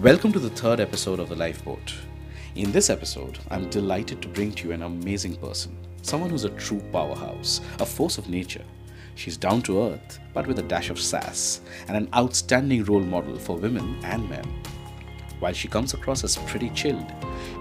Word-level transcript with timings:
Welcome 0.00 0.32
to 0.34 0.38
the 0.38 0.50
third 0.50 0.78
episode 0.78 1.18
of 1.18 1.28
The 1.28 1.34
Lifeboat. 1.34 1.92
In 2.54 2.70
this 2.70 2.88
episode, 2.88 3.40
I'm 3.50 3.68
delighted 3.68 4.22
to 4.22 4.28
bring 4.28 4.52
to 4.52 4.68
you 4.68 4.72
an 4.72 4.84
amazing 4.84 5.34
person, 5.34 5.76
someone 6.02 6.30
who's 6.30 6.44
a 6.44 6.50
true 6.50 6.80
powerhouse, 6.92 7.60
a 7.80 7.84
force 7.84 8.16
of 8.16 8.28
nature. 8.28 8.62
She's 9.16 9.36
down 9.36 9.60
to 9.62 9.82
earth, 9.82 10.20
but 10.32 10.46
with 10.46 10.60
a 10.60 10.62
dash 10.62 10.90
of 10.90 11.00
sass, 11.00 11.62
and 11.88 11.96
an 11.96 12.08
outstanding 12.14 12.84
role 12.84 13.00
model 13.00 13.40
for 13.40 13.56
women 13.56 13.98
and 14.04 14.30
men. 14.30 14.44
While 15.40 15.52
she 15.52 15.66
comes 15.66 15.94
across 15.94 16.22
as 16.22 16.36
pretty 16.36 16.70
chilled, 16.70 17.10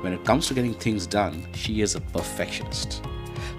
when 0.02 0.14
it 0.14 0.24
comes 0.24 0.46
to 0.48 0.54
getting 0.54 0.76
things 0.76 1.08
done, 1.08 1.48
she 1.56 1.82
is 1.82 1.96
a 1.96 2.02
perfectionist. 2.02 3.04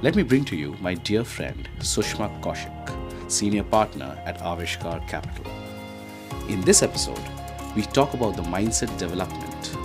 Let 0.03 0.15
me 0.15 0.23
bring 0.23 0.45
to 0.45 0.57
you 0.57 0.77
my 0.81 0.95
dear 0.95 1.25
friend 1.25 1.69
Sushma 1.81 2.41
Kaushik, 2.41 3.29
senior 3.29 3.65
partner 3.65 4.23
at 4.25 4.39
Aavishkaar 4.39 5.09
Capital. 5.09 5.51
In 6.49 6.61
this 6.61 6.85
episode, 6.85 7.19
we 7.76 7.82
talk 7.82 8.14
about 8.14 8.36
the 8.36 8.44
mindset 8.44 8.98
development, 8.98 9.78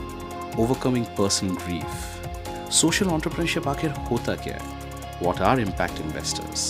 overcoming 0.58 1.06
personal 1.16 1.54
grief, 1.54 2.06
social 2.70 3.08
entrepreneurship 3.08 3.66
आखिर 3.66 3.90
होता 4.10 4.34
क्या 4.34 4.54
है, 4.54 4.76
what 5.22 5.40
are 5.40 5.58
impact 5.58 6.02
investors, 6.06 6.64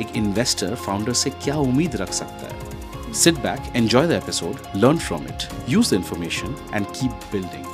एक 0.00 0.12
investor 0.22 0.76
founder 0.86 1.14
से 1.14 1.30
क्या 1.30 1.56
उम्मीद 1.56 1.96
रख 1.96 2.12
सकता 2.12 2.46
है. 2.46 3.12
Sit 3.12 3.42
back, 3.42 3.60
enjoy 3.76 4.06
the 4.06 4.16
episode, 4.16 4.60
learn 4.74 4.98
from 4.98 5.26
it, 5.26 5.46
use 5.68 5.90
the 5.90 5.96
information, 5.96 6.54
and 6.72 6.92
keep 6.94 7.12
building 7.32 7.64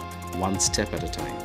one 0.40 0.60
step 0.60 0.92
at 0.92 1.02
a 1.02 1.08
time. 1.08 1.38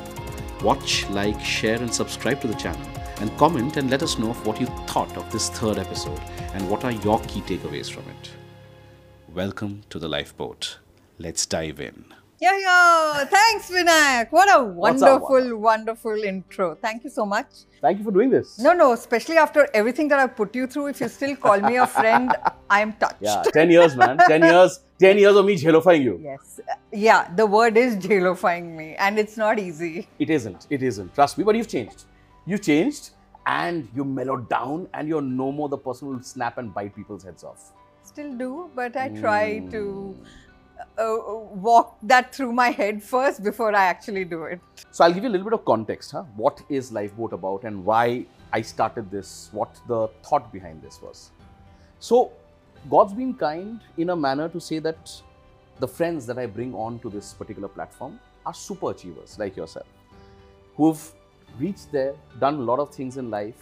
Watch, 0.64 1.06
like, 1.10 1.40
share, 1.40 1.78
and 1.78 1.94
subscribe 1.94 2.42
to 2.42 2.48
the 2.48 2.56
channel, 2.56 2.88
and 3.22 3.38
comment 3.38 3.78
and 3.78 3.90
let 3.90 4.04
us 4.04 4.18
know 4.20 4.32
of 4.32 4.46
what 4.46 4.60
you 4.60 4.68
thought 4.88 5.16
of 5.18 5.32
this 5.32 5.50
third 5.50 5.78
episode 5.78 6.20
and 6.54 6.70
what 6.70 6.84
are 6.84 6.92
your 6.92 7.20
key 7.22 7.42
takeaways 7.42 7.90
from 7.90 8.04
it. 8.10 8.32
Welcome 9.34 9.84
to 9.90 10.00
the 10.00 10.10
lifeboat. 10.10 10.80
Let's 11.21 11.45
dive 11.45 11.81
in. 11.81 12.07
Yeah, 12.41 12.57
yeah. 12.59 13.25
Thanks, 13.27 13.71
Vinayak. 13.71 14.33
What 14.33 14.49
a 14.49 14.65
What's 14.65 15.03
up? 15.03 15.21
wonderful, 15.21 15.59
wonderful 15.59 16.25
intro. 16.25 16.77
Thank 16.77 17.05
you 17.05 17.11
so 17.11 17.27
much. 17.27 17.49
Thank 17.83 17.99
you 17.99 18.05
for 18.05 18.11
doing 18.11 18.31
this. 18.31 18.59
No, 18.59 18.73
no, 18.73 18.95
especially 18.95 19.37
after 19.37 19.69
everything 19.75 20.09
that 20.09 20.19
I've 20.19 20.35
put 20.35 20.57
you 20.57 20.67
through, 20.67 20.87
if 20.87 21.01
you 21.03 21.09
still 21.09 21.37
call 21.37 21.61
me 21.61 21.77
a 21.77 21.87
friend, 21.87 22.35
I'm 22.71 22.95
touched. 22.95 23.21
Yeah, 23.21 23.43
10 23.53 23.71
years, 23.71 23.95
man. 23.97 24.17
10 24.17 24.45
years. 24.45 24.81
10 24.99 25.19
years 25.19 25.37
of 25.37 25.45
me 25.45 25.57
jelofying 25.57 26.03
you. 26.05 26.19
Yes. 26.25 26.59
Yeah, 26.91 27.29
the 27.37 27.45
word 27.45 27.77
is 27.77 27.97
jailifying 27.97 28.75
me, 28.75 28.95
and 28.95 29.19
it's 29.19 29.37
not 29.37 29.59
easy. 29.59 30.09
It 30.19 30.31
isn't. 30.31 30.69
It 30.71 30.83
isn't. 30.83 31.15
Trust 31.15 31.37
me. 31.37 31.45
But 31.45 31.55
you've 31.55 31.69
changed. 31.69 32.05
You've 32.47 32.63
changed 32.63 33.11
and 33.47 33.87
you 33.95 34.05
mellowed 34.05 34.49
down 34.49 34.89
and 34.95 35.07
you're 35.07 35.21
no 35.21 35.53
more 35.53 35.69
the 35.69 35.77
person 35.77 36.09
who 36.09 36.15
will 36.15 36.23
snap 36.23 36.57
and 36.57 36.73
bite 36.73 36.97
people's 36.97 37.25
heads 37.25 37.45
off. 37.45 37.73
Still 38.03 38.33
do, 38.35 38.71
but 38.75 38.97
I 38.97 39.09
try 39.11 39.59
to 39.71 40.17
hmm. 40.19 40.25
Uh, 40.99 41.17
walk 41.69 41.97
that 42.03 42.35
through 42.35 42.53
my 42.53 42.71
head 42.71 43.03
first 43.03 43.43
before 43.43 43.75
I 43.75 43.85
actually 43.85 44.25
do 44.25 44.45
it. 44.45 44.61
So 44.91 45.05
I'll 45.05 45.13
give 45.13 45.23
you 45.25 45.29
a 45.29 45.33
little 45.33 45.45
bit 45.45 45.55
of 45.55 45.65
context. 45.65 46.13
Huh? 46.13 46.25
What 46.37 46.61
is 46.69 46.93
Lifeboat 46.93 47.33
about 47.33 47.65
and 47.65 47.85
why 47.85 48.27
I 48.53 48.63
started 48.63 49.11
this, 49.11 49.49
what 49.53 49.79
the 49.87 50.09
thought 50.23 50.53
behind 50.53 50.83
this 50.83 51.01
was. 51.01 51.31
So 51.99 52.33
God's 52.89 53.13
been 53.13 53.35
kind 53.35 53.81
in 53.97 54.11
a 54.11 54.17
manner 54.17 54.49
to 54.49 54.61
say 54.61 54.79
that 54.81 55.23
the 55.79 55.89
friends 55.89 56.27
that 56.27 56.39
I 56.39 56.47
bring 56.47 56.75
on 56.75 56.99
to 57.01 57.11
this 57.11 57.33
particular 57.33 57.69
platform 57.69 58.19
are 58.45 58.55
super 58.55 58.91
achievers 58.91 59.39
like 59.39 59.57
yourself, 59.57 59.87
who've 60.77 61.13
reached 61.59 61.93
there, 61.93 62.15
done 62.39 62.55
a 62.55 62.63
lot 62.63 62.79
of 62.79 62.95
things 62.95 63.17
in 63.17 63.31
life, 63.31 63.57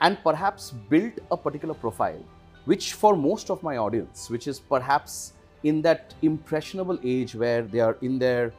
and 0.00 0.18
perhaps 0.22 0.70
built 0.88 1.14
a 1.30 1.36
particular 1.36 1.74
profile, 1.74 2.22
which 2.66 2.94
for 2.94 3.16
most 3.16 3.50
of 3.50 3.62
my 3.62 3.76
audience, 3.78 4.30
which 4.30 4.46
is 4.46 4.60
perhaps 4.60 5.32
in 5.63 5.81
that 5.81 6.13
impressionable 6.21 6.99
age 7.03 7.35
where 7.35 7.61
they 7.61 7.79
are 7.79 7.97
in 8.01 8.19
their 8.19 8.53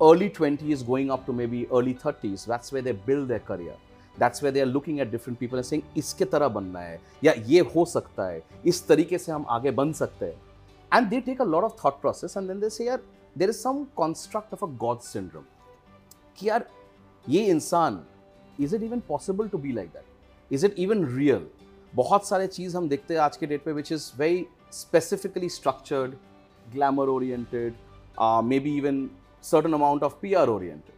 early 0.00 0.28
20s 0.30 0.86
going 0.86 1.10
up 1.10 1.24
to 1.26 1.32
maybe 1.32 1.66
early 1.70 1.94
30s, 1.94 2.46
that's 2.46 2.72
where 2.72 2.82
they 2.82 2.92
build 2.92 3.28
their 3.28 3.40
career. 3.40 3.74
That's 4.18 4.42
where 4.42 4.50
they 4.50 4.60
are 4.60 4.66
looking 4.66 5.00
at 5.00 5.10
different 5.10 5.38
people 5.40 5.58
and 5.58 5.66
saying, 5.66 5.82
इसके 5.96 6.24
तरह 6.24 6.48
बनना 6.48 6.80
है 6.80 7.00
या 7.24 7.32
ये 7.46 7.60
हो 7.74 7.84
सकता 7.84 8.26
है 8.28 8.42
इस 8.66 8.86
तरीके 8.88 9.18
से 9.18 9.32
हम 9.32 9.46
आगे 9.50 9.70
बन 9.70 9.92
सकते 9.92 10.26
हैं 10.26 10.40
and 10.92 11.10
they 11.10 11.20
take 11.28 11.40
a 11.40 11.48
lot 11.54 11.64
of 11.64 11.74
thought 11.80 12.00
process 12.00 12.36
and 12.36 12.50
then 12.50 12.60
they 12.60 12.68
say 12.68 12.86
यार 12.86 13.00
there 13.36 13.48
is 13.48 13.60
some 13.66 13.86
construct 13.96 14.52
of 14.52 14.62
a 14.62 14.70
God 14.84 15.02
syndrome 15.02 15.46
कि 16.38 16.48
यार 16.48 16.66
ये 17.26 17.44
इंसान 17.50 18.02
is 18.60 18.74
it 18.74 18.82
even 18.82 19.00
possible 19.08 19.48
to 19.48 19.58
be 19.58 19.72
like 19.72 19.92
that 19.94 20.56
is 20.56 20.64
it 20.64 20.78
even 20.86 21.06
real 21.16 21.48
बहुत 21.94 22.26
सारे 22.28 22.46
चीज़ 22.46 22.76
हम 22.76 22.88
देखते 22.88 23.14
हैं 23.14 23.20
आज 23.20 23.36
के 23.36 23.46
डेट 23.46 23.64
पे 23.64 23.72
which 23.72 23.92
is 23.92 24.10
very 24.18 24.44
specifically 24.69 25.49
structured, 25.49 26.17
glamour 26.73 27.07
oriented, 27.07 27.75
uh, 28.17 28.41
maybe 28.41 28.69
even 28.69 29.09
certain 29.41 29.73
amount 29.73 30.03
of 30.03 30.19
PR 30.21 30.49
oriented. 30.49 30.95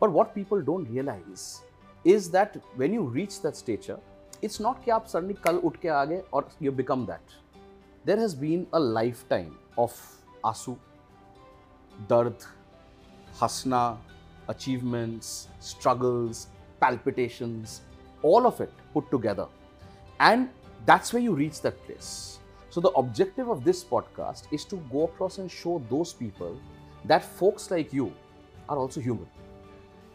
But 0.00 0.12
what 0.12 0.34
people 0.34 0.60
don't 0.60 0.84
realize 0.90 1.62
is 2.04 2.30
that 2.30 2.56
when 2.76 2.92
you 2.92 3.02
reach 3.02 3.40
that 3.42 3.56
stature, 3.56 3.98
it's 4.42 4.60
not 4.60 4.84
that 4.84 5.02
you 5.02 5.08
suddenly 5.08 5.36
kal 5.44 5.60
utke 5.60 5.88
aage 6.00 6.22
or 6.30 6.44
you 6.60 6.70
become 6.70 7.06
that. 7.06 7.22
There 8.04 8.18
has 8.18 8.34
been 8.34 8.66
a 8.72 8.80
lifetime 8.80 9.56
of 9.76 9.92
asu, 10.44 10.76
dard, 12.08 12.36
hasna, 13.40 13.98
achievements, 14.48 15.48
struggles, 15.60 16.48
palpitations, 16.80 17.80
all 18.22 18.46
of 18.46 18.60
it 18.60 18.72
put 18.92 19.10
together. 19.10 19.46
And 20.20 20.50
that's 20.84 21.12
where 21.12 21.22
you 21.22 21.34
reach 21.34 21.60
that 21.62 21.84
place 21.86 22.38
so 22.76 22.84
the 22.86 22.92
objective 23.02 23.48
of 23.56 23.64
this 23.64 23.82
podcast 23.94 24.52
is 24.58 24.64
to 24.72 24.76
go 24.92 25.04
across 25.04 25.38
and 25.38 25.50
show 25.50 25.74
those 25.90 26.12
people 26.12 26.60
that 27.12 27.24
folks 27.40 27.70
like 27.70 27.92
you 27.98 28.12
are 28.68 28.76
also 28.76 29.00
human 29.00 29.26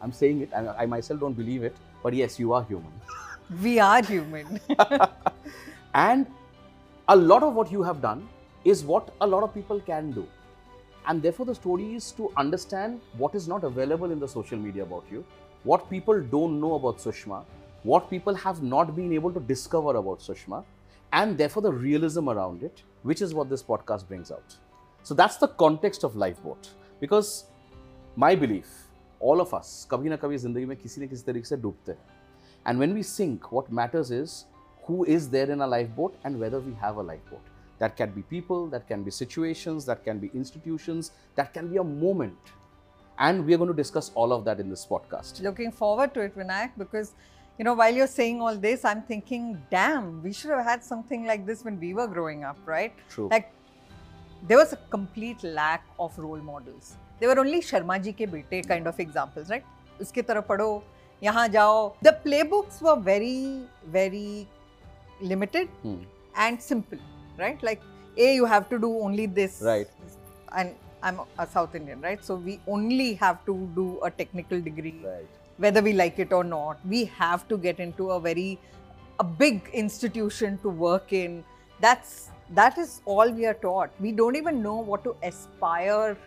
i'm 0.02 0.12
saying 0.22 0.42
it 0.48 0.50
and 0.54 0.70
i 0.84 0.86
myself 0.86 1.20
don't 1.26 1.42
believe 1.44 1.64
it 1.72 1.84
but 2.04 2.14
yes 2.22 2.40
you 2.46 2.54
are 2.60 2.64
human 2.74 3.02
We 3.60 3.80
are 3.80 4.02
human. 4.02 4.62
and 5.94 6.26
a 7.10 7.16
lot 7.16 7.44
of 7.44 7.54
what 7.54 7.70
you 7.70 7.84
have 7.84 8.02
done 8.02 8.30
is 8.64 8.86
what 8.86 9.14
a 9.20 9.28
lot 9.28 9.44
of 9.44 9.54
people 9.54 9.82
can 9.82 10.12
do. 10.12 10.26
And 11.06 11.22
therefore, 11.22 11.46
the 11.46 11.56
story 11.56 11.96
is 11.96 12.12
to 12.14 12.32
understand 12.38 13.02
what 13.18 13.36
is 13.36 13.50
not 13.50 13.66
available 13.66 14.10
in 14.12 14.20
the 14.20 14.28
social 14.28 14.58
media 14.58 14.84
about 14.84 15.04
you, 15.12 15.26
what 15.64 15.90
people 15.90 16.22
don't 16.22 16.62
know 16.62 16.76
about 16.76 17.00
Sushma, 17.00 17.44
what 17.84 18.10
people 18.10 18.34
have 18.34 18.64
not 18.64 18.96
been 18.96 19.12
able 19.12 19.34
to 19.34 19.40
discover 19.42 19.98
about 19.98 20.20
Sushma, 20.20 20.64
and 21.13 21.39
therefore 21.39 21.63
the 21.63 21.73
realism 21.73 22.29
around 22.29 22.63
it, 22.63 22.83
which 23.03 23.23
is 23.23 23.35
what 23.35 23.49
this 23.49 23.63
podcast 23.63 24.09
brings 24.09 24.31
out. 24.31 24.57
So 25.03 25.15
that's 25.15 25.37
the 25.37 25.49
context 25.49 26.05
of 26.05 26.17
Lifeboat. 26.17 26.71
Because 27.01 27.45
my 28.17 28.35
belief, 28.35 28.67
all 29.21 29.41
of 29.41 29.55
us, 29.55 29.87
कभी 29.91 30.09
ना 30.09 30.17
कभी 30.17 30.39
जिंदगी 30.39 30.67
में 30.67 30.77
किसी 30.77 31.01
न 31.01 31.09
किसी 31.09 31.25
तरीके 31.33 31.49
से 31.49 31.57
डूबते 31.57 31.93
हैं. 31.93 31.99
And 32.67 32.79
when 32.79 32.95
we 32.95 33.03
sink, 33.03 33.53
what 33.53 33.71
matters 33.71 34.11
is 34.11 34.47
who 34.87 35.05
is 35.05 35.29
there 35.31 35.51
in 35.51 35.61
a 35.61 35.67
lifeboat 35.67 36.17
and 36.25 36.41
whether 36.41 36.61
we 36.61 36.75
have 36.75 36.97
a 36.97 37.03
lifeboat. 37.03 37.41
That 37.79 37.97
can 37.97 38.11
be 38.11 38.23
people, 38.23 38.67
that 38.69 38.89
can 38.89 39.03
be 39.03 39.11
situations, 39.11 39.85
that 39.87 40.05
can 40.05 40.19
be 40.19 40.31
institutions, 40.35 41.11
that 41.35 41.53
can 41.53 41.69
be 41.69 41.77
a 41.77 41.85
moment. 41.85 42.53
And 43.19 43.47
we 43.47 43.55
are 43.55 43.59
going 43.59 43.69
to 43.69 43.77
discuss 43.77 44.11
all 44.15 44.33
of 44.33 44.45
that 44.45 44.61
in 44.61 44.71
this 44.71 44.87
podcast. 44.87 45.43
Looking 45.43 45.73
forward 45.73 46.15
to 46.15 46.21
it, 46.21 46.37
Vinayak, 46.37 46.71
because 46.79 47.13
you 47.62 47.66
know, 47.66 47.76
while 47.76 47.94
you're 47.94 48.08
saying 48.08 48.42
all 48.42 48.56
this, 48.56 48.84
I'm 48.84 49.04
thinking, 49.04 49.62
damn, 49.70 50.24
we 50.24 50.34
should 50.34 50.50
have 50.50 50.64
had 50.66 50.84
something 50.84 51.28
like 51.28 51.46
this 51.46 51.64
when 51.64 51.80
we 51.80 51.94
were 51.94 52.08
growing 52.08 52.44
up, 52.44 52.58
right? 52.66 52.92
True. 53.08 53.28
Like, 53.30 53.52
there 54.48 54.58
was 54.58 54.74
a 54.74 54.78
complete 54.90 55.44
lack 55.44 55.84
of 56.00 56.18
role 56.18 56.40
models. 56.40 56.98
There 57.20 57.30
were 57.30 57.40
only 57.40 57.60
Sharmaji 57.62 58.14
ke 58.20 58.28
bete 58.32 58.68
kind 58.68 58.88
of 58.88 59.00
examples, 59.00 59.52
right? 59.52 59.64
Uske 60.06 60.24
taraf 60.30 60.48
padho, 60.48 60.82
yahan 61.22 61.54
jao. 61.58 61.94
The 62.02 62.14
playbooks 62.24 62.82
were 62.82 62.96
very, 62.96 63.62
very 63.98 64.48
limited 65.34 65.68
hmm. 65.84 66.00
and 66.36 66.60
simple, 66.60 67.04
right? 67.38 67.62
Like, 67.62 67.84
A, 68.18 68.34
you 68.40 68.46
have 68.46 68.70
to 68.72 68.80
do 68.80 68.90
only 69.10 69.28
this. 69.28 69.62
Right. 69.62 69.86
And 70.58 70.74
I'm 71.04 71.22
a 71.38 71.46
South 71.46 71.76
Indian, 71.76 72.02
right? 72.02 72.26
So 72.26 72.42
we 72.50 72.60
only 72.66 73.14
have 73.26 73.46
to 73.46 73.70
do 73.76 74.00
a 74.02 74.10
technical 74.10 74.60
degree. 74.60 74.96
Right 75.06 75.41
whether 75.64 75.82
we 75.88 75.94
like 75.94 76.20
it 76.26 76.34
or 76.34 76.44
not 76.44 76.86
we 76.94 77.06
have 77.22 77.48
to 77.48 77.58
get 77.66 77.80
into 77.80 78.12
a 78.18 78.20
very 78.20 78.60
a 79.20 79.24
big 79.24 79.70
institution 79.82 80.58
to 80.64 80.70
work 80.70 81.14
in 81.14 81.44
that's 81.80 82.30
that 82.60 82.78
is 82.78 83.02
all 83.06 83.32
we 83.40 83.46
are 83.46 83.58
taught 83.66 83.92
we 84.00 84.12
don't 84.12 84.36
even 84.36 84.62
know 84.64 84.78
what 84.92 85.04
to 85.04 85.16
aspire 85.32 86.18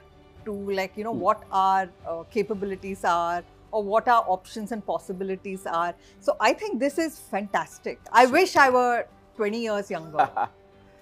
to 0.44 0.52
like 0.78 0.96
you 0.96 1.04
know 1.04 1.18
what 1.26 1.42
our 1.50 1.88
uh, 2.08 2.22
capabilities 2.36 3.04
are 3.04 3.42
or 3.72 3.82
what 3.82 4.08
our 4.08 4.24
options 4.38 4.72
and 4.72 4.86
possibilities 4.86 5.66
are 5.66 5.94
so 6.20 6.36
i 6.40 6.52
think 6.52 6.78
this 6.78 6.98
is 7.06 7.18
fantastic 7.36 7.98
i 8.12 8.26
wish 8.26 8.56
i 8.56 8.68
were 8.70 9.06
20 9.36 9.62
years 9.68 9.90
younger 9.90 10.30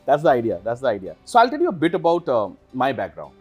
That's 0.05 0.23
the 0.23 0.31
idea. 0.31 0.61
That's 0.65 0.81
the 0.81 0.89
idea. 0.89 1.17
So 1.25 1.39
I'll 1.39 1.49
tell 1.49 1.61
you 1.61 1.69
a 1.69 1.73
bit 1.85 1.95
about 1.95 2.29
uh, 2.29 2.51
my 2.73 2.93
background. 2.93 3.35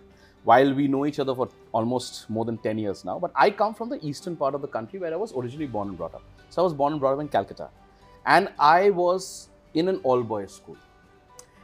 While 0.44 0.74
we 0.74 0.88
know 0.88 1.06
each 1.06 1.20
other 1.20 1.36
for 1.36 1.50
almost 1.72 2.30
more 2.30 2.46
than 2.46 2.58
10 2.58 2.80
years 2.80 3.06
now, 3.06 3.20
but 3.20 3.32
I 3.36 3.52
come 3.52 3.76
from 3.76 3.90
the 3.90 4.04
eastern 4.06 4.36
part 4.36 4.56
of 4.56 4.62
the 4.62 4.68
country 4.68 5.00
where 5.00 5.14
I 5.14 5.16
was 5.16 5.34
originally 5.36 5.68
born 5.68 5.90
and 5.90 5.98
brought 5.98 6.16
up. 6.16 6.24
So 6.50 6.62
I 6.62 6.64
was 6.64 6.74
born 6.74 6.94
and 6.94 7.00
brought 7.00 7.14
up 7.14 7.20
in 7.20 7.28
Calcutta. 7.28 7.70
And 8.26 8.50
I 8.58 8.90
was 8.90 9.50
in 9.74 9.88
an 9.88 10.00
all 10.04 10.24
boys 10.24 10.54
school. 10.54 10.78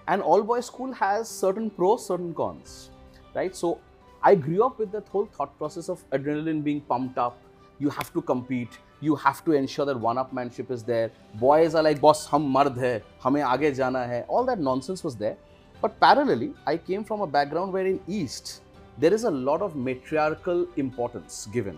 And 0.07 0.21
all 0.21 0.43
boys 0.43 0.67
school 0.67 0.93
has 0.93 1.27
certain 1.27 1.69
pros, 1.69 2.05
certain 2.05 2.33
cons, 2.33 2.91
right? 3.33 3.55
So 3.55 3.79
I 4.23 4.35
grew 4.35 4.63
up 4.63 4.79
with 4.79 4.91
that 4.91 5.07
whole 5.07 5.25
thought 5.25 5.57
process 5.57 5.89
of 5.89 6.07
adrenaline 6.11 6.63
being 6.63 6.81
pumped 6.81 7.17
up. 7.17 7.37
You 7.79 7.89
have 7.89 8.13
to 8.13 8.21
compete. 8.21 8.77
You 9.01 9.15
have 9.15 9.43
to 9.45 9.51
ensure 9.51 9.85
that 9.85 9.99
one-upmanship 9.99 10.71
is 10.71 10.83
there. 10.83 11.11
Boys 11.35 11.75
are 11.75 11.83
like, 11.83 11.99
boss, 11.99 12.25
hum 12.25 12.47
mard 12.47 12.77
hai, 12.77 13.01
hame 13.23 13.35
aage 13.35 13.75
jana 13.77 14.07
hai. 14.07 14.21
All 14.27 14.45
that 14.45 14.59
nonsense 14.59 15.03
was 15.03 15.15
there. 15.15 15.37
But 15.81 15.99
parallelly, 15.99 16.55
I 16.65 16.77
came 16.77 17.03
from 17.03 17.21
a 17.21 17.27
background 17.27 17.73
where 17.73 17.85
in 17.85 17.99
East, 18.07 18.61
there 18.99 19.13
is 19.13 19.23
a 19.25 19.31
lot 19.31 19.61
of 19.61 19.75
matriarchal 19.75 20.67
importance 20.75 21.47
given. 21.53 21.77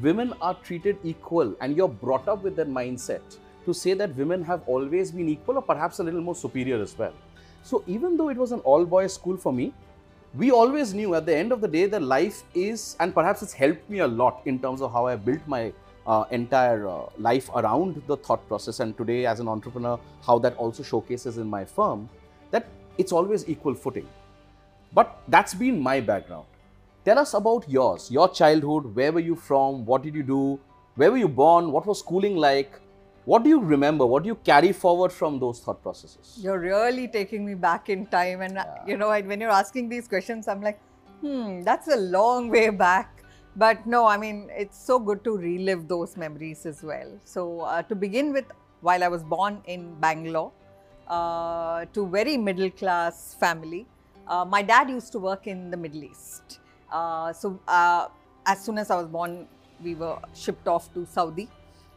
Women 0.00 0.34
are 0.42 0.54
treated 0.54 0.98
equal 1.02 1.54
and 1.60 1.76
you're 1.76 1.88
brought 1.88 2.28
up 2.28 2.42
with 2.42 2.56
that 2.56 2.68
mindset 2.68 3.38
to 3.64 3.72
say 3.72 3.94
that 3.94 4.14
women 4.16 4.42
have 4.44 4.62
always 4.66 5.10
been 5.10 5.28
equal 5.28 5.56
or 5.56 5.62
perhaps 5.62 5.98
a 5.98 6.02
little 6.02 6.20
more 6.20 6.34
superior 6.34 6.80
as 6.80 6.96
well. 6.96 7.14
So 7.62 7.82
even 7.86 8.16
though 8.16 8.28
it 8.28 8.36
was 8.36 8.52
an 8.52 8.60
all-boys 8.60 9.14
school 9.14 9.36
for 9.36 9.52
me, 9.52 9.72
we 10.34 10.50
always 10.50 10.92
knew 10.92 11.14
at 11.14 11.24
the 11.24 11.34
end 11.34 11.52
of 11.52 11.60
the 11.62 11.68
day 11.68 11.86
that 11.86 12.02
life 12.02 12.42
is, 12.54 12.96
and 13.00 13.14
perhaps 13.14 13.42
it's 13.42 13.52
helped 13.52 13.88
me 13.88 14.00
a 14.00 14.06
lot 14.06 14.42
in 14.44 14.58
terms 14.58 14.82
of 14.82 14.92
how 14.92 15.06
I 15.06 15.16
built 15.16 15.40
my 15.46 15.72
uh, 16.06 16.24
entire 16.30 16.86
uh, 16.86 17.06
life 17.18 17.48
around 17.54 18.02
the 18.06 18.16
thought 18.16 18.46
process. 18.46 18.80
And 18.80 18.96
today, 18.96 19.24
as 19.24 19.40
an 19.40 19.48
entrepreneur, 19.48 19.98
how 20.22 20.38
that 20.40 20.54
also 20.56 20.82
showcases 20.82 21.38
in 21.38 21.46
my 21.46 21.64
firm, 21.64 22.08
that 22.50 22.66
it's 22.98 23.10
always 23.10 23.48
equal 23.48 23.74
footing. 23.74 24.06
But 24.92 25.18
that's 25.28 25.54
been 25.54 25.80
my 25.80 26.00
background. 26.00 26.46
Tell 27.04 27.18
us 27.18 27.32
about 27.34 27.68
yours, 27.68 28.10
your 28.10 28.28
childhood. 28.28 28.94
Where 28.94 29.12
were 29.12 29.20
you 29.20 29.36
from? 29.36 29.86
What 29.86 30.02
did 30.02 30.14
you 30.14 30.22
do? 30.22 30.60
Where 30.96 31.10
were 31.10 31.16
you 31.16 31.28
born? 31.28 31.70
What 31.70 31.86
was 31.86 32.00
schooling 32.00 32.36
like? 32.36 32.80
What 33.24 33.44
do 33.44 33.50
you 33.50 33.60
remember? 33.60 34.04
What 34.04 34.24
do 34.24 34.28
you 34.28 34.34
carry 34.36 34.72
forward 34.72 35.12
from 35.12 35.38
those 35.38 35.60
thought 35.60 35.82
processes? 35.82 36.38
You're 36.40 36.58
really 36.58 37.08
taking 37.08 37.46
me 37.46 37.54
back 37.54 37.88
in 37.88 38.06
time. 38.06 38.40
And, 38.40 38.58
uh, 38.58 38.64
you 38.86 38.96
know, 38.96 39.08
when 39.10 39.40
you're 39.40 39.50
asking 39.50 39.88
these 39.88 40.08
questions, 40.08 40.48
I'm 40.48 40.60
like, 40.60 40.80
hmm, 41.20 41.62
that's 41.62 41.88
a 41.88 41.96
long 41.96 42.48
way 42.48 42.70
back. 42.70 43.22
But 43.54 43.86
no, 43.86 44.06
I 44.06 44.16
mean, 44.16 44.50
it's 44.50 44.78
so 44.78 44.98
good 44.98 45.24
to 45.24 45.36
relive 45.36 45.88
those 45.88 46.16
memories 46.16 46.66
as 46.66 46.82
well. 46.82 47.18
So, 47.24 47.60
uh, 47.60 47.82
to 47.82 47.94
begin 47.94 48.32
with, 48.32 48.46
while 48.80 49.04
I 49.04 49.08
was 49.08 49.22
born 49.22 49.62
in 49.66 49.94
Bangalore, 50.00 50.52
uh, 51.06 51.84
to 51.92 52.06
very 52.06 52.36
middle 52.36 52.70
class 52.70 53.34
family, 53.34 53.86
uh, 54.26 54.44
my 54.44 54.62
dad 54.62 54.90
used 54.90 55.12
to 55.12 55.18
work 55.18 55.46
in 55.46 55.70
the 55.70 55.76
Middle 55.76 56.04
East. 56.04 56.60
Uh, 56.90 57.32
so, 57.32 57.58
uh, 57.68 58.08
as 58.46 58.64
soon 58.64 58.78
as 58.78 58.90
I 58.90 58.96
was 58.96 59.06
born, 59.06 59.46
we 59.82 59.94
were 59.94 60.18
shipped 60.34 60.66
off 60.66 60.92
to 60.94 61.06
Saudi 61.06 61.48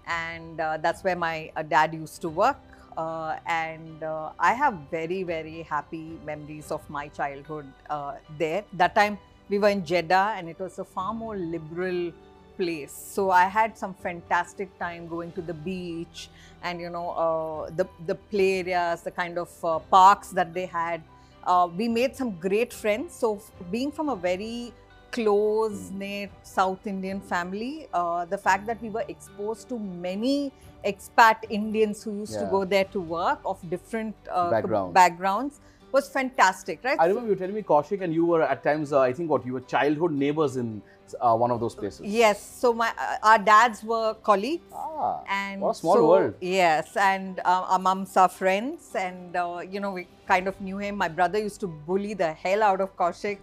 and 0.08 0.60
uh, 0.60 0.78
that's 0.78 1.04
where 1.04 1.16
my 1.16 1.52
dad 1.70 1.94
used 1.94 2.22
to 2.22 2.30
work. 2.30 2.58
Uh, 2.98 3.38
and 3.46 4.04
uh, 4.04 4.32
I 4.38 4.54
have 4.54 4.74
very, 4.92 5.24
very 5.24 5.64
happy 5.64 6.20
memories 6.26 6.72
of 6.72 6.88
my 6.90 7.08
childhood 7.08 7.66
uh, 7.90 8.16
there. 8.38 8.66
That 8.74 8.96
time 8.96 9.18
we 9.50 9.60
were 9.60 9.70
in 9.70 9.86
Jeddah, 9.86 10.36
and 10.38 10.50
it 10.50 10.60
was 10.60 10.78
a 10.80 10.84
far 10.84 11.14
more 11.14 11.38
liberal 11.38 12.12
place. 12.58 12.92
So 12.92 13.32
I 13.32 13.46
had 13.46 13.78
some 13.78 13.94
fantastic 13.94 14.78
time 14.78 15.08
going 15.08 15.32
to 15.34 15.42
the 15.42 15.54
beach, 15.54 16.30
and 16.64 16.82
you 16.82 16.90
know 16.90 17.70
the 17.76 17.88
the 18.08 18.16
play 18.16 18.60
areas, 18.60 19.02
the 19.04 19.12
kind 19.12 19.38
of 19.38 19.50
parks 19.90 20.30
that 20.32 20.54
they 20.54 20.66
had. 20.66 21.02
We 21.76 21.88
made 21.88 22.16
some 22.16 22.32
great 22.40 22.74
friends. 22.74 23.16
So 23.16 23.42
being 23.72 23.92
from 23.92 24.10
a 24.10 24.16
very 24.16 24.74
close 25.12 25.92
knit 25.92 26.32
South 26.42 26.88
Indian 26.88 27.20
family. 27.20 27.88
Uh, 27.94 28.26
the 28.26 28.38
fact 28.38 28.66
that 28.68 28.82
we 28.82 28.90
were 28.90 29.04
exposed 29.08 29.68
to 29.70 29.78
many 29.78 30.52
expat 30.86 31.44
Indians 31.50 32.04
who 32.04 32.20
used 32.20 32.34
Yeah. 32.34 32.46
to 32.46 32.46
go 32.50 32.66
there 32.66 32.86
to 32.86 33.00
work 33.02 33.40
of 33.46 33.60
different 33.70 34.16
uh, 34.32 34.50
Backgrounds. 34.50 34.94
backgrounds 34.94 35.60
was 35.94 36.10
fantastic, 36.10 36.84
right? 36.84 37.00
I 37.00 37.06
remember 37.06 37.30
you 37.30 37.36
telling 37.36 37.56
me, 37.56 37.62
Kaushik, 37.62 38.02
and 38.02 38.14
you 38.14 38.26
were 38.26 38.42
at 38.42 38.64
times, 38.64 38.94
uh, 38.94 39.00
I 39.00 39.14
think, 39.14 39.30
what 39.30 39.46
you 39.46 39.54
were 39.54 39.62
childhood 39.62 40.12
neighbors 40.12 40.58
in 40.58 40.82
uh, 41.20 41.36
one 41.36 41.52
of 41.52 41.60
those 41.60 41.76
places. 41.76 42.02
Yes. 42.06 42.42
So 42.60 42.74
my 42.74 42.94
uh, 42.98 43.18
our 43.24 43.38
dads 43.38 43.84
were 43.84 44.14
colleagues. 44.16 44.64
Ah, 44.74 45.22
and 45.28 45.62
what 45.62 45.72
a 45.72 45.76
small 45.76 45.96
so, 45.96 46.08
world. 46.08 46.36
Yes, 46.42 46.96
and 46.96 47.40
uh, 47.40 47.66
our 47.70 47.80
mums 47.80 48.16
are 48.18 48.30
friends, 48.30 48.96
and 48.96 49.36
uh, 49.36 49.62
you 49.70 49.80
know 49.80 49.92
we 49.92 50.08
kind 50.28 50.48
of 50.48 50.60
knew 50.62 50.78
him. 50.78 50.96
My 50.98 51.08
brother 51.08 51.40
used 51.40 51.60
to 51.62 51.68
bully 51.68 52.14
the 52.14 52.34
hell 52.34 52.64
out 52.64 52.82
of 52.82 52.96
Kaushik. 52.96 53.40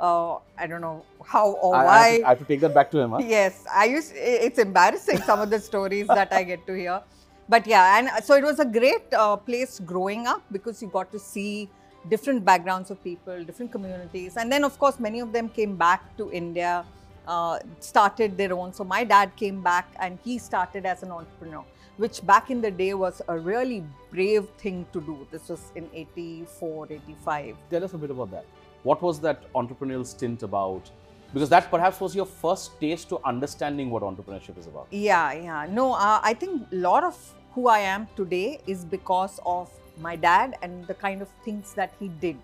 Uh, 0.00 0.38
I 0.58 0.66
don't 0.66 0.80
know 0.80 1.04
how 1.24 1.52
or 1.62 1.76
I, 1.76 1.80
I, 1.80 1.84
why. 1.84 2.06
have 2.08 2.16
to, 2.18 2.24
I 2.24 2.28
have 2.30 2.38
to 2.38 2.44
take 2.44 2.60
that 2.60 2.74
back 2.74 2.90
to 2.90 2.98
him. 2.98 3.10
Huh? 3.12 3.20
Yes, 3.22 3.64
I 3.72 3.84
used. 3.84 4.12
It's 4.16 4.58
embarrassing 4.58 5.18
some 5.18 5.40
of 5.40 5.50
the 5.50 5.60
stories 5.60 6.08
that 6.08 6.32
I 6.32 6.42
get 6.42 6.66
to 6.66 6.74
hear, 6.74 7.02
but 7.48 7.66
yeah, 7.66 7.98
and 7.98 8.24
so 8.24 8.34
it 8.34 8.42
was 8.42 8.58
a 8.58 8.64
great 8.64 9.12
uh, 9.12 9.36
place 9.36 9.78
growing 9.78 10.26
up 10.26 10.42
because 10.50 10.82
you 10.82 10.88
got 10.88 11.12
to 11.12 11.18
see 11.20 11.70
different 12.08 12.44
backgrounds 12.44 12.90
of 12.90 13.02
people, 13.02 13.44
different 13.44 13.72
communities, 13.72 14.36
and 14.36 14.50
then 14.50 14.64
of 14.64 14.78
course 14.78 14.98
many 14.98 15.20
of 15.20 15.32
them 15.32 15.48
came 15.48 15.76
back 15.76 16.16
to 16.16 16.30
India, 16.32 16.84
uh, 17.26 17.58
started 17.80 18.36
their 18.36 18.52
own. 18.52 18.72
So 18.72 18.84
my 18.84 19.04
dad 19.04 19.34
came 19.36 19.62
back 19.62 19.88
and 20.00 20.18
he 20.24 20.38
started 20.38 20.86
as 20.86 21.02
an 21.02 21.10
entrepreneur, 21.10 21.64
which 21.96 22.24
back 22.26 22.50
in 22.50 22.60
the 22.60 22.70
day 22.70 22.94
was 22.94 23.22
a 23.28 23.38
really 23.38 23.84
brave 24.10 24.48
thing 24.58 24.86
to 24.92 25.00
do. 25.00 25.26
This 25.30 25.48
was 25.48 25.72
in 25.74 25.88
84, 25.92 26.88
85. 26.90 27.56
Tell 27.70 27.84
us 27.84 27.94
a 27.94 27.98
bit 27.98 28.10
about 28.10 28.30
that. 28.32 28.44
What 28.82 29.00
was 29.00 29.20
that 29.20 29.52
entrepreneurial 29.52 30.04
stint 30.04 30.42
about? 30.42 30.90
Because 31.32 31.48
that 31.48 31.70
perhaps 31.70 32.00
was 32.00 32.14
your 32.14 32.26
first 32.26 32.78
taste 32.80 33.08
to 33.08 33.20
understanding 33.24 33.88
what 33.90 34.02
entrepreneurship 34.02 34.58
is 34.58 34.66
about. 34.66 34.86
Yeah, 34.90 35.32
yeah. 35.32 35.66
No, 35.70 35.92
uh, 35.92 36.20
I 36.22 36.34
think 36.34 36.66
a 36.72 36.76
lot 36.76 37.04
of 37.04 37.16
who 37.52 37.68
I 37.68 37.78
am 37.78 38.08
today 38.16 38.60
is 38.66 38.84
because 38.84 39.40
of 39.46 39.70
my 39.98 40.16
dad 40.16 40.56
and 40.62 40.86
the 40.86 40.94
kind 40.94 41.22
of 41.22 41.28
things 41.44 41.74
that 41.74 41.94
he 41.98 42.08
did. 42.08 42.36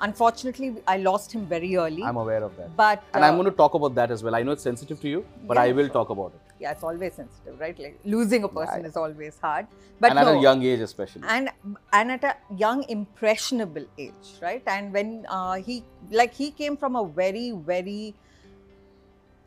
Unfortunately, 0.00 0.76
I 0.86 0.96
lost 0.96 1.32
him 1.32 1.46
very 1.46 1.76
early. 1.76 2.02
I'm 2.02 2.16
aware 2.16 2.42
of 2.42 2.56
that. 2.56 2.76
but 2.76 3.02
And 3.14 3.24
I'm 3.24 3.34
uh, 3.34 3.36
going 3.36 3.50
to 3.50 3.56
talk 3.56 3.74
about 3.74 3.94
that 3.94 4.10
as 4.10 4.22
well. 4.24 4.34
I 4.34 4.42
know 4.42 4.52
it's 4.52 4.62
sensitive 4.62 5.00
to 5.00 5.08
you, 5.08 5.24
but 5.46 5.56
Yeah, 5.56 5.62
I 5.62 5.72
will 5.72 5.84
sure. 5.86 5.92
talk 5.94 6.10
about 6.10 6.32
it. 6.34 6.40
yeah, 6.58 6.72
it's 6.72 6.82
always 6.82 7.14
sensitive, 7.14 7.58
right? 7.60 7.78
Like 7.78 8.00
losing 8.04 8.42
a 8.44 8.48
person 8.48 8.80
Yeah. 8.82 8.88
is 8.88 8.96
always 8.96 9.38
hard. 9.38 9.66
But 10.00 10.10
and 10.10 10.18
at 10.18 10.28
a 10.28 10.38
young 10.40 10.64
age, 10.64 10.80
especially. 10.80 11.22
and 11.28 11.50
and 11.92 12.10
at 12.16 12.24
a 12.24 12.34
young 12.60 12.82
impressionable 12.88 13.84
age 14.04 14.30
right 14.42 14.62
and 14.74 14.92
when 14.92 15.10
uh, 15.28 15.54
he 15.66 15.84
like 16.20 16.34
he 16.34 16.50
came 16.50 16.76
from 16.76 16.96
a 16.96 17.04
very 17.18 17.52
very 17.72 18.14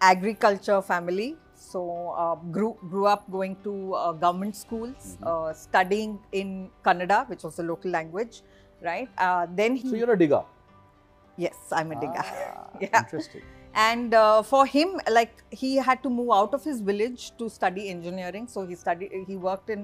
agriculture 0.02 0.82
family 0.82 1.36
so 1.72 1.82
uh, 2.24 2.36
grew 2.56 2.72
grew 2.92 3.06
up 3.14 3.24
going 3.38 3.56
to 3.68 3.74
uh, 3.96 4.12
government 4.26 4.56
schools 4.64 5.06
Mhm. 5.12 5.28
uh, 5.32 5.54
studying 5.66 6.12
in 6.42 6.52
kannada 6.88 7.20
which 7.32 7.44
was 7.48 7.56
the 7.62 7.66
local 7.72 7.92
language 8.00 8.42
right 8.90 9.10
uh, 9.28 9.44
then 9.62 9.76
he 9.84 9.90
so 9.94 9.96
you're 10.02 10.16
a 10.18 10.22
digger. 10.24 10.44
yes 11.44 11.58
i'm 11.82 11.92
a 11.98 12.00
digger 12.06 12.26
Ah, 12.26 12.70
Yeah. 12.86 13.00
Interesting. 13.04 13.44
and 13.84 14.14
uh, 14.14 14.42
for 14.50 14.60
him 14.74 14.90
like 15.18 15.34
he 15.62 15.70
had 15.88 16.02
to 16.04 16.10
move 16.18 16.30
out 16.40 16.54
of 16.58 16.64
his 16.70 16.82
village 16.90 17.24
to 17.40 17.50
study 17.56 17.84
engineering 17.94 18.46
so 18.56 18.66
he 18.70 18.76
studied 18.84 19.12
he 19.30 19.36
worked 19.48 19.70
in 19.76 19.82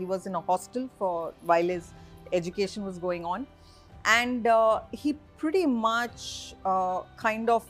he 0.00 0.06
was 0.14 0.26
in 0.30 0.34
a 0.40 0.42
hostel 0.50 0.88
for 0.98 1.12
while 1.52 1.70
his 1.76 1.92
education 2.40 2.84
was 2.90 2.98
going 3.06 3.24
on 3.34 3.46
and 4.18 4.46
uh, 4.46 4.80
he 5.04 5.12
pretty 5.44 5.64
much 5.66 6.54
uh, 6.72 7.00
kind 7.24 7.48
of 7.56 7.64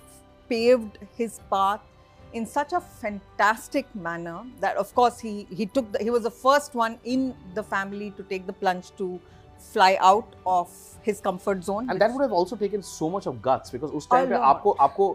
paved 0.48 0.98
his 1.20 1.38
path 1.54 1.80
in 2.33 2.45
such 2.45 2.73
a 2.73 2.79
fantastic 2.81 3.85
manner 4.07 4.37
that 4.63 4.75
of 4.83 4.93
course 4.99 5.19
he 5.19 5.47
he 5.59 5.65
took 5.65 5.91
the, 5.93 5.99
he 6.03 6.09
was 6.15 6.23
the 6.23 6.35
first 6.45 6.75
one 6.75 6.97
in 7.03 7.33
the 7.59 7.63
family 7.63 8.09
to 8.17 8.23
take 8.31 8.45
the 8.47 8.53
plunge 8.63 8.91
to 8.97 9.07
fly 9.73 9.97
out 10.09 10.35
of 10.45 10.69
his 11.07 11.21
comfort 11.27 11.63
zone 11.69 11.85
And 11.89 11.93
which- 11.93 11.99
that 12.01 12.11
would 12.15 12.21
have 12.27 12.33
also 12.41 12.55
taken 12.65 12.83
so 12.89 13.09
much 13.15 13.25
of 13.31 13.41
guts 13.47 13.71
because 13.75 13.91
उस 14.01 14.07
time 14.11 14.25
A 14.25 14.29
पे 14.29 14.35
lot. 14.35 14.43
आपको 14.55 14.71
आपको 14.87 15.07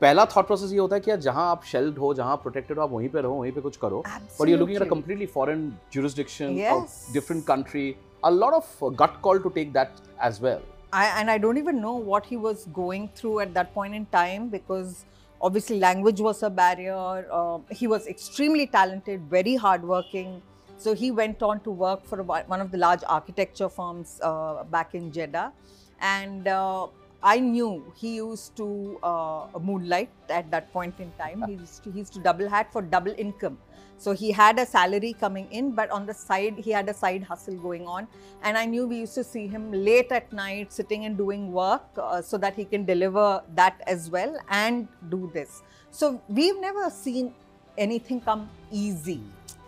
पहला 0.00 0.24
thought 0.36 0.46
process 0.46 0.72
ये 0.72 0.78
होता 0.78 0.94
है 0.96 1.00
कि 1.00 1.10
यार 1.10 1.20
जहां 1.26 1.44
आप 1.50 1.62
शेल्ड 1.72 1.98
हो 1.98 2.12
जहां 2.14 2.36
प्रोटेक्टेड 2.46 2.78
हो 2.78 2.82
आप 2.84 2.90
वहीं 2.92 3.08
पे 3.14 3.20
रहो 3.26 3.34
वहीं 3.40 3.52
पे 3.52 3.60
कुछ 3.66 3.76
करो 3.84 4.02
but 4.38 4.50
you're 4.50 4.60
looking 4.62 4.76
at 4.80 4.84
a 4.86 4.88
Absolutely. 4.88 4.88
completely 4.94 5.28
foreign 5.36 5.62
jurisdiction 5.96 6.58
Yes. 6.62 6.74
of 6.76 7.14
different 7.18 7.46
country 7.52 7.86
a 8.30 8.32
lot 8.42 8.56
of 8.58 8.68
uh, 8.82 8.90
gut 9.02 9.16
call 9.26 9.40
to 9.46 9.52
take 9.58 9.72
that 9.78 10.02
as 10.30 10.40
well 10.48 10.66
I, 10.92 11.04
and 11.20 11.30
I 11.30 11.38
don't 11.44 11.58
even 11.62 11.80
know 11.86 11.94
what 12.12 12.26
he 12.32 12.36
was 12.48 12.66
going 12.80 13.08
through 13.20 13.34
at 13.46 13.54
that 13.54 13.72
point 13.78 13.94
in 14.00 14.04
time 14.18 14.48
because 14.58 14.92
obviously 15.41 15.79
language 15.79 16.21
was 16.21 16.43
a 16.43 16.49
barrier. 16.49 17.25
Uh, 17.31 17.59
he 17.71 17.87
was 17.87 18.07
extremely 18.07 18.67
talented, 18.67 19.21
very 19.29 19.55
hardworking. 19.55 20.41
So 20.77 20.93
he 20.95 21.11
went 21.11 21.43
on 21.43 21.59
to 21.61 21.71
work 21.71 22.05
for 22.05 22.23
one 22.23 22.61
of 22.61 22.71
the 22.71 22.77
large 22.77 23.03
architecture 23.07 23.69
firms 23.69 24.19
uh, 24.23 24.63
back 24.63 24.95
in 24.95 25.11
Jeddah. 25.11 25.51
And 25.99 26.47
uh, 26.47 26.87
I 27.21 27.39
knew 27.39 27.93
he 27.95 28.15
used 28.15 28.55
to 28.57 28.99
uh, 29.03 29.47
moonlight 29.59 30.09
at 30.29 30.49
that 30.49 30.71
point 30.73 30.95
in 30.99 31.11
time. 31.19 31.43
He 31.45 31.53
used 31.53 31.83
to, 31.83 31.91
he 31.91 31.99
used 31.99 32.13
to 32.13 32.19
double 32.19 32.49
hat 32.49 32.71
for 32.71 32.81
double 32.81 33.13
income. 33.15 33.59
So 34.01 34.13
he 34.13 34.31
had 34.31 34.57
a 34.57 34.65
salary 34.65 35.13
coming 35.13 35.47
in, 35.51 35.73
but 35.79 35.91
on 35.91 36.07
the 36.07 36.13
side, 36.13 36.55
he 36.57 36.71
had 36.71 36.89
a 36.89 36.93
side 36.93 37.23
hustle 37.23 37.55
going 37.55 37.85
on. 37.85 38.07
And 38.41 38.57
I 38.57 38.65
knew 38.65 38.87
we 38.87 39.01
used 39.01 39.13
to 39.13 39.23
see 39.23 39.45
him 39.47 39.71
late 39.71 40.11
at 40.11 40.33
night 40.33 40.73
sitting 40.73 41.05
and 41.05 41.15
doing 41.15 41.51
work 41.51 41.83
uh, 41.97 42.19
so 42.23 42.39
that 42.39 42.55
he 42.55 42.65
can 42.65 42.83
deliver 42.83 43.43
that 43.53 43.79
as 43.85 44.09
well 44.09 44.35
and 44.49 44.87
do 45.09 45.29
this. 45.35 45.61
So 45.91 46.19
we've 46.27 46.59
never 46.59 46.89
seen 46.89 47.31
anything 47.77 48.21
come 48.21 48.49
easy, 48.71 49.21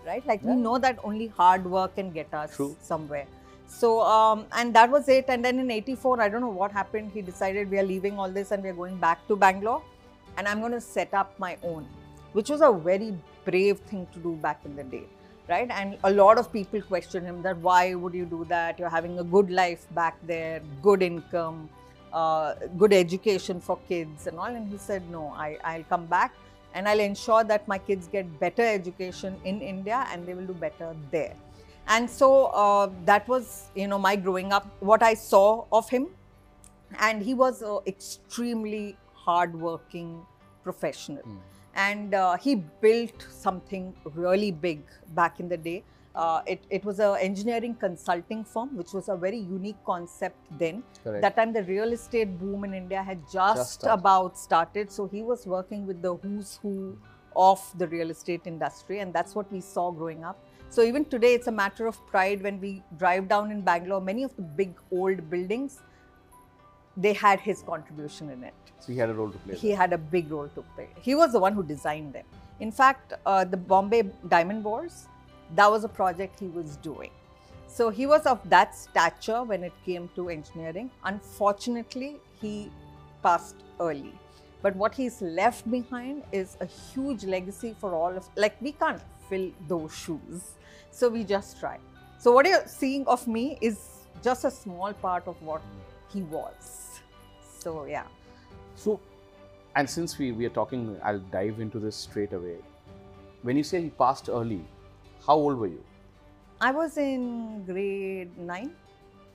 right? 0.03 0.25
Like 0.25 0.43
we 0.43 0.55
know 0.55 0.79
that 0.79 0.97
only 1.03 1.27
hard 1.27 1.65
work 1.65 1.93
can 1.95 2.09
get 2.09 2.33
us 2.33 2.55
True. 2.55 2.75
somewhere. 2.81 3.27
So, 3.67 4.01
um, 4.01 4.47
and 4.53 4.73
that 4.73 4.89
was 4.89 5.09
it. 5.09 5.25
And 5.27 5.45
then 5.45 5.59
in 5.59 5.69
84, 5.69 6.21
I 6.21 6.29
don't 6.29 6.41
know 6.41 6.49
what 6.49 6.71
happened. 6.71 7.11
He 7.13 7.21
decided 7.21 7.69
we 7.69 7.77
are 7.77 7.83
leaving 7.83 8.17
all 8.17 8.31
this 8.31 8.49
and 8.49 8.63
we 8.63 8.69
are 8.69 8.79
going 8.81 8.97
back 8.97 9.27
to 9.27 9.35
Bangalore. 9.35 9.83
and 10.37 10.47
I'm 10.47 10.59
going 10.59 10.71
to 10.71 10.81
set 10.81 11.13
up 11.13 11.37
my 11.39 11.57
own, 11.61 11.87
which 12.31 12.49
was 12.49 12.61
a 12.61 12.71
very 12.71 13.13
brave 13.45 13.79
thing 13.79 14.07
to 14.13 14.19
do 14.19 14.35
back 14.35 14.61
in 14.65 14.75
the 14.75 14.83
day, 14.83 15.03
right? 15.49 15.69
And 15.69 15.97
a 16.03 16.11
lot 16.11 16.37
of 16.37 16.51
people 16.51 16.81
question 16.81 17.23
him 17.23 17.41
that 17.43 17.57
why 17.57 17.95
would 17.95 18.13
you 18.13 18.25
do 18.25 18.45
that? 18.49 18.79
You're 18.79 18.89
having 18.89 19.19
a 19.19 19.23
good 19.23 19.49
life 19.49 19.87
back 19.91 20.17
there, 20.25 20.61
good 20.81 21.01
income, 21.01 21.69
uh, 22.11 22.55
good 22.77 22.93
education 22.93 23.59
for 23.59 23.77
kids 23.87 24.27
and 24.27 24.37
all. 24.37 24.45
And 24.45 24.69
he 24.69 24.77
said, 24.77 25.09
no, 25.09 25.33
I, 25.35 25.57
I'll 25.63 25.83
come 25.83 26.05
back 26.05 26.33
and 26.73 26.87
I'll 26.87 26.99
ensure 26.99 27.43
that 27.43 27.67
my 27.67 27.77
kids 27.77 28.07
get 28.07 28.39
better 28.39 28.63
education 28.63 29.35
in 29.43 29.61
India 29.61 30.07
and 30.11 30.25
they 30.25 30.33
will 30.33 30.45
do 30.45 30.53
better 30.53 30.95
there. 31.11 31.35
And 31.87 32.09
so 32.09 32.45
uh, 32.47 32.89
that 33.05 33.27
was, 33.27 33.69
you 33.75 33.87
know, 33.87 33.99
my 33.99 34.15
growing 34.15 34.53
up, 34.53 34.67
what 34.79 35.03
I 35.03 35.13
saw 35.13 35.65
of 35.71 35.89
him. 35.89 36.07
And 36.99 37.23
he 37.23 37.33
was 37.33 37.61
an 37.61 37.79
extremely 37.87 38.95
hardworking 39.13 40.25
professional. 40.63 41.23
And 41.75 42.13
uh, 42.13 42.37
he 42.37 42.55
built 42.55 43.25
something 43.29 43.93
really 44.13 44.51
big 44.51 44.81
back 45.15 45.39
in 45.39 45.49
the 45.49 45.57
day. 45.57 45.83
Uh, 46.15 46.41
it, 46.45 46.63
it 46.69 46.85
was 46.85 46.99
an 46.99 47.17
engineering 47.19 47.73
consulting 47.73 48.43
firm, 48.43 48.77
which 48.77 48.93
was 48.93 49.09
a 49.09 49.15
very 49.15 49.39
unique 49.39 49.83
concept 49.83 50.37
then. 50.59 50.83
Correct. 51.03 51.23
That 51.23 51.35
time, 51.35 51.53
the 51.53 51.63
real 51.63 51.91
estate 51.91 52.37
boom 52.39 52.63
in 52.65 52.75
India 52.75 53.01
had 53.01 53.19
just, 53.31 53.57
Just 53.57 53.73
started. 53.73 53.99
about 53.99 54.37
started. 54.37 54.91
So 54.91 55.07
he 55.07 55.23
was 55.23 55.47
working 55.47 55.87
with 55.87 56.03
the 56.03 56.15
who's 56.15 56.59
who 56.61 56.97
of 57.35 57.59
the 57.79 57.87
real 57.87 58.11
estate 58.11 58.41
industry, 58.45 58.99
and 58.99 59.11
that's 59.11 59.33
what 59.33 59.51
we 59.51 59.59
saw 59.59 59.89
growing 59.89 60.23
up. 60.23 60.37
So 60.69 60.83
even 60.83 61.05
today, 61.05 61.33
it's 61.33 61.47
a 61.47 61.51
matter 61.51 61.87
of 61.87 61.97
pride 62.05 62.43
when 62.43 62.59
we 62.61 62.83
drive 62.99 63.27
down 63.27 63.49
in 63.49 63.61
Bangalore. 63.61 64.01
Many 64.01 64.23
of 64.23 64.35
the 64.35 64.43
big 64.43 64.75
old 64.91 65.27
buildings, 65.31 65.81
they 66.95 67.13
had 67.13 67.39
his 67.39 67.61
contribution 67.63 68.29
in 68.29 68.43
it 68.43 68.53
so 68.83 68.91
he 68.91 68.97
had 68.99 69.09
a 69.09 69.13
role 69.13 69.31
to 69.31 69.37
play. 69.37 69.55
he 69.55 69.69
there. 69.69 69.77
had 69.77 69.93
a 69.93 69.97
big 69.97 70.29
role 70.29 70.49
to 70.49 70.61
play. 70.75 70.89
He 71.01 71.15
was 71.15 71.31
the 71.31 71.39
one 71.39 71.53
who 71.53 71.63
designed 71.63 72.11
them. 72.13 72.25
In 72.59 72.69
fact, 72.69 73.13
uh, 73.25 73.45
the 73.45 73.55
Bombay 73.55 74.03
Diamond 74.27 74.61
Bourse, 74.61 75.07
that 75.55 75.71
was 75.71 75.85
a 75.85 75.87
project 75.87 76.37
he 76.39 76.47
was 76.47 76.75
doing. 76.77 77.11
So 77.67 77.89
he 77.89 78.05
was 78.05 78.25
of 78.25 78.41
that 78.49 78.75
stature 78.75 79.41
when 79.43 79.63
it 79.63 79.71
came 79.85 80.09
to 80.15 80.29
engineering. 80.29 80.91
Unfortunately, 81.05 82.17
he 82.41 82.69
passed 83.21 83.55
early. 83.79 84.13
But 84.61 84.75
what 84.75 84.93
he's 84.93 85.21
left 85.21 85.69
behind 85.71 86.23
is 86.33 86.57
a 86.59 86.65
huge 86.65 87.23
legacy 87.23 87.75
for 87.79 87.93
all 87.93 88.15
of 88.15 88.27
like 88.35 88.61
we 88.61 88.73
can't 88.73 89.01
fill 89.29 89.49
those 89.69 89.95
shoes. 89.95 90.55
So 90.91 91.07
we 91.07 91.23
just 91.23 91.59
try. 91.59 91.79
So 92.19 92.33
what 92.33 92.45
you're 92.45 92.67
seeing 92.67 93.07
of 93.07 93.27
me 93.27 93.57
is 93.61 93.79
just 94.21 94.43
a 94.43 94.51
small 94.51 94.93
part 94.93 95.25
of 95.25 95.41
what 95.41 95.61
he 96.11 96.21
was. 96.23 96.82
So 97.63 97.85
yeah. 97.85 98.07
So, 98.75 98.99
and 99.75 99.89
since 99.89 100.17
we, 100.17 100.31
we 100.31 100.45
are 100.45 100.55
talking, 100.61 100.97
I'll 101.03 101.25
dive 101.39 101.59
into 101.59 101.79
this 101.79 101.95
straight 101.95 102.33
away. 102.33 102.57
When 103.43 103.55
you 103.55 103.63
say 103.63 103.81
he 103.81 103.89
passed 103.89 104.29
early, 104.29 104.61
how 105.25 105.35
old 105.35 105.57
were 105.57 105.67
you? 105.67 105.83
I 106.59 106.71
was 106.71 106.97
in 106.97 107.65
grade 107.65 108.37
nine. 108.37 108.71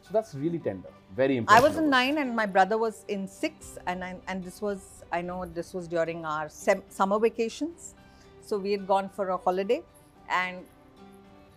So 0.02 0.10
that's 0.12 0.34
really 0.34 0.58
tender, 0.58 0.88
very 1.14 1.36
important. 1.36 1.64
I 1.64 1.68
was 1.68 1.76
in 1.78 1.90
nine, 1.90 2.18
and 2.18 2.34
my 2.34 2.46
brother 2.46 2.78
was 2.78 3.04
in 3.08 3.26
six, 3.28 3.78
and 3.86 4.04
I, 4.04 4.16
and 4.26 4.44
this 4.44 4.62
was 4.62 5.04
I 5.12 5.20
know 5.22 5.44
this 5.46 5.74
was 5.74 5.88
during 5.88 6.24
our 6.24 6.48
sem- 6.48 6.84
summer 6.88 7.18
vacations, 7.18 7.94
so 8.42 8.58
we 8.58 8.72
had 8.72 8.86
gone 8.86 9.08
for 9.08 9.30
a 9.30 9.36
holiday, 9.36 9.82
and 10.30 10.64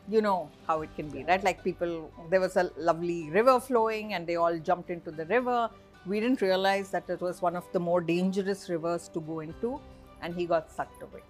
you 0.09 0.21
know 0.21 0.49
how 0.67 0.81
it 0.81 0.95
can 0.95 1.09
be, 1.09 1.23
right? 1.23 1.43
Like 1.43 1.63
people, 1.63 2.11
there 2.29 2.41
was 2.41 2.57
a 2.57 2.71
lovely 2.77 3.29
river 3.29 3.59
flowing, 3.59 4.13
and 4.13 4.27
they 4.27 4.35
all 4.35 4.57
jumped 4.57 4.89
into 4.89 5.11
the 5.11 5.25
river. 5.25 5.69
We 6.05 6.19
didn't 6.19 6.41
realize 6.41 6.89
that 6.91 7.09
it 7.09 7.21
was 7.21 7.41
one 7.41 7.55
of 7.55 7.71
the 7.71 7.79
more 7.79 8.01
dangerous 8.01 8.69
rivers 8.69 9.07
to 9.09 9.19
go 9.21 9.41
into, 9.41 9.79
and 10.21 10.33
he 10.35 10.45
got 10.45 10.71
sucked 10.71 11.01
away. 11.03 11.21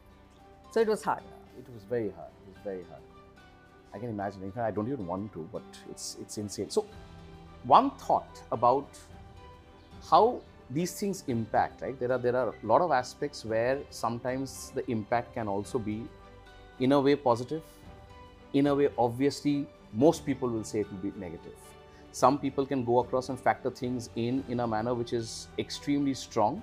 So 0.72 0.80
it 0.80 0.88
was 0.88 1.04
hard. 1.04 1.24
It 1.58 1.66
was 1.74 1.84
very 1.84 2.12
hard. 2.12 2.32
It 2.48 2.54
was 2.54 2.63
very 2.63 2.84
hard. 2.90 3.01
I 3.94 4.00
can 4.00 4.10
imagine. 4.10 4.44
In 4.44 4.51
fact, 4.51 4.66
I 4.66 4.72
don't 4.72 4.88
even 4.88 5.06
want 5.06 5.34
to, 5.34 5.48
but 5.51 5.63
it's 5.90 6.18
it's 6.22 6.38
insane. 6.38 6.70
So, 6.70 6.86
one 7.63 7.92
thought 7.92 8.42
about 8.51 8.88
how 10.10 10.42
these 10.70 10.98
things 10.98 11.25
impact. 11.28 11.82
Right? 11.82 12.00
There 12.00 12.12
are 12.12 12.18
there 12.18 12.36
are 12.36 12.50
a 12.50 12.66
lot 12.66 12.82
of 12.82 12.92
aspects 12.92 13.44
where 13.44 13.80
sometimes 13.90 14.72
the 14.74 14.90
impact 14.90 15.34
can 15.34 15.50
also 15.50 15.80
be, 15.80 16.04
in 16.80 16.94
a 16.94 17.01
way, 17.01 17.18
positive. 17.18 17.63
In 18.54 18.68
a 18.68 18.75
way, 18.75 18.90
obviously, 18.98 19.68
most 19.94 20.25
people 20.25 20.48
will 20.48 20.63
say 20.63 20.80
it 20.80 20.92
will 20.92 21.12
be 21.12 21.12
negative. 21.18 21.56
Some 22.12 22.38
people 22.39 22.65
can 22.65 22.84
go 22.84 23.00
across 23.00 23.30
and 23.30 23.39
factor 23.39 23.72
things 23.72 24.10
in 24.15 24.44
in 24.50 24.60
a 24.60 24.68
manner 24.68 24.94
which 24.94 25.13
is 25.13 25.48
extremely 25.58 26.13
strong, 26.13 26.62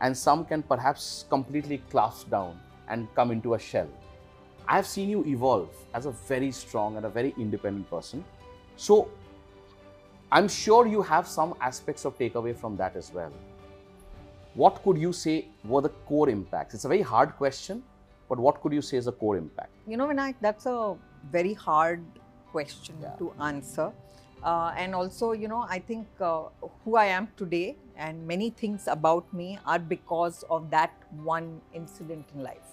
and 0.00 0.16
some 0.16 0.44
can 0.44 0.62
perhaps 0.62 1.26
completely 1.28 1.78
clasp 1.90 2.30
down 2.30 2.58
and 2.88 3.06
come 3.14 3.30
into 3.30 3.54
a 3.54 3.58
shell. 3.58 3.88
I 4.68 4.76
have 4.76 4.86
seen 4.86 5.10
you 5.10 5.24
evolve 5.24 5.68
as 5.94 6.06
a 6.06 6.10
very 6.10 6.50
strong 6.50 6.96
and 6.96 7.06
a 7.06 7.08
very 7.08 7.34
independent 7.38 7.88
person. 7.90 8.24
So, 8.76 9.08
I'm 10.32 10.48
sure 10.48 10.86
you 10.86 11.02
have 11.02 11.26
some 11.28 11.54
aspects 11.60 12.04
of 12.04 12.18
takeaway 12.18 12.56
from 12.56 12.76
that 12.76 12.96
as 12.96 13.12
well. 13.12 13.32
What 14.54 14.82
could 14.82 14.98
you 14.98 15.12
say 15.12 15.48
were 15.64 15.82
the 15.82 15.90
core 16.10 16.28
impacts? 16.28 16.74
It's 16.74 16.84
a 16.84 16.88
very 16.88 17.02
hard 17.02 17.36
question, 17.36 17.82
but 18.28 18.38
what 18.38 18.60
could 18.62 18.72
you 18.72 18.82
say 18.82 18.96
is 18.96 19.06
a 19.06 19.12
core 19.12 19.36
impact? 19.36 19.70
You 19.86 19.96
know, 19.96 20.06
Vinayak, 20.08 20.34
that's 20.40 20.66
a 20.66 20.96
very 21.30 21.54
hard 21.54 22.02
question 22.50 22.96
Yeah. 23.02 23.14
to 23.18 23.32
answer. 23.38 23.92
Uh, 24.46 24.72
and 24.76 24.94
also, 24.94 25.32
you 25.32 25.48
know, 25.48 25.66
I 25.68 25.80
think 25.80 26.06
uh, 26.20 26.44
who 26.84 26.94
I 26.96 27.06
am 27.06 27.28
today 27.36 27.76
and 27.96 28.24
many 28.26 28.50
things 28.50 28.86
about 28.86 29.32
me 29.34 29.58
are 29.66 29.80
because 29.80 30.44
of 30.48 30.70
that 30.70 30.92
one 31.24 31.60
incident 31.74 32.26
in 32.32 32.44
life. 32.44 32.68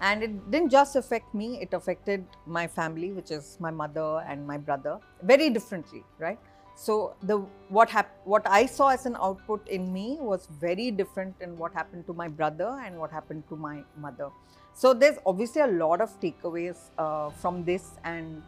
And 0.00 0.22
it 0.22 0.50
didn't 0.50 0.70
just 0.70 0.96
affect 0.96 1.34
me, 1.34 1.60
it 1.60 1.74
affected 1.74 2.24
my 2.46 2.66
family, 2.66 3.12
which 3.12 3.30
is 3.30 3.58
my 3.60 3.70
mother 3.70 4.24
and 4.26 4.46
my 4.46 4.56
brother, 4.56 4.98
very 5.22 5.50
differently, 5.50 6.02
right? 6.18 6.38
So 6.74 7.14
the 7.22 7.36
what 7.68 7.90
hap- 7.90 8.16
what 8.24 8.46
I 8.46 8.64
saw 8.64 8.88
as 8.88 9.04
an 9.04 9.16
output 9.20 9.68
in 9.68 9.92
me 9.92 10.16
was 10.18 10.48
very 10.58 10.90
different 10.90 11.34
in 11.42 11.58
what 11.58 11.74
happened 11.74 12.06
to 12.06 12.14
my 12.14 12.28
brother 12.28 12.80
and 12.86 12.96
what 12.96 13.10
happened 13.10 13.42
to 13.50 13.56
my 13.56 13.82
mother. 13.98 14.30
So 14.72 14.94
there's 14.94 15.18
obviously 15.26 15.60
a 15.60 15.66
lot 15.66 16.00
of 16.00 16.18
takeaways 16.22 16.78
uh, 16.96 17.28
from 17.28 17.64
this, 17.64 17.90
and 18.04 18.42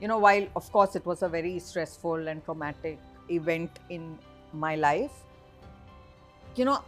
you 0.00 0.08
know, 0.08 0.18
while 0.18 0.46
of 0.56 0.70
course 0.72 0.96
it 0.96 1.04
was 1.06 1.22
a 1.22 1.28
very 1.28 1.58
stressful 1.58 2.28
and 2.28 2.44
traumatic 2.44 2.98
event 3.30 3.70
in 3.90 4.18
my 4.52 4.76
life, 4.76 5.12
you 6.54 6.64
know, 6.64 6.82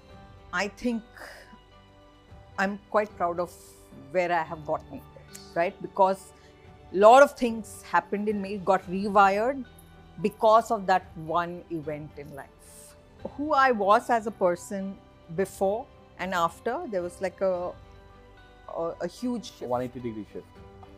I 0.52 0.68
think 0.68 1.02
I'm 2.58 2.78
quite 2.90 3.14
proud 3.16 3.38
of 3.40 3.52
where 4.10 4.32
I 4.32 4.42
have 4.42 4.66
gotten, 4.66 5.00
right? 5.54 5.80
Because 5.82 6.32
a 6.92 6.96
lot 6.96 7.22
of 7.22 7.32
things 7.32 7.82
happened 7.82 8.28
in 8.28 8.40
me, 8.40 8.58
got 8.58 8.82
rewired 8.90 9.64
because 10.22 10.70
of 10.70 10.86
that 10.86 11.06
one 11.16 11.62
event 11.70 12.10
in 12.16 12.34
life. 12.34 12.94
Who 13.36 13.52
I 13.52 13.72
was 13.72 14.10
as 14.10 14.26
a 14.26 14.30
person 14.30 14.96
before 15.36 15.86
and 16.18 16.34
after, 16.34 16.84
there 16.90 17.02
was 17.02 17.20
like 17.20 17.40
a 17.40 17.72
a, 18.76 18.94
a 19.00 19.06
huge 19.08 19.46
shift 19.46 19.62
180 19.62 20.00
degree 20.08 20.26
shift. 20.32 20.46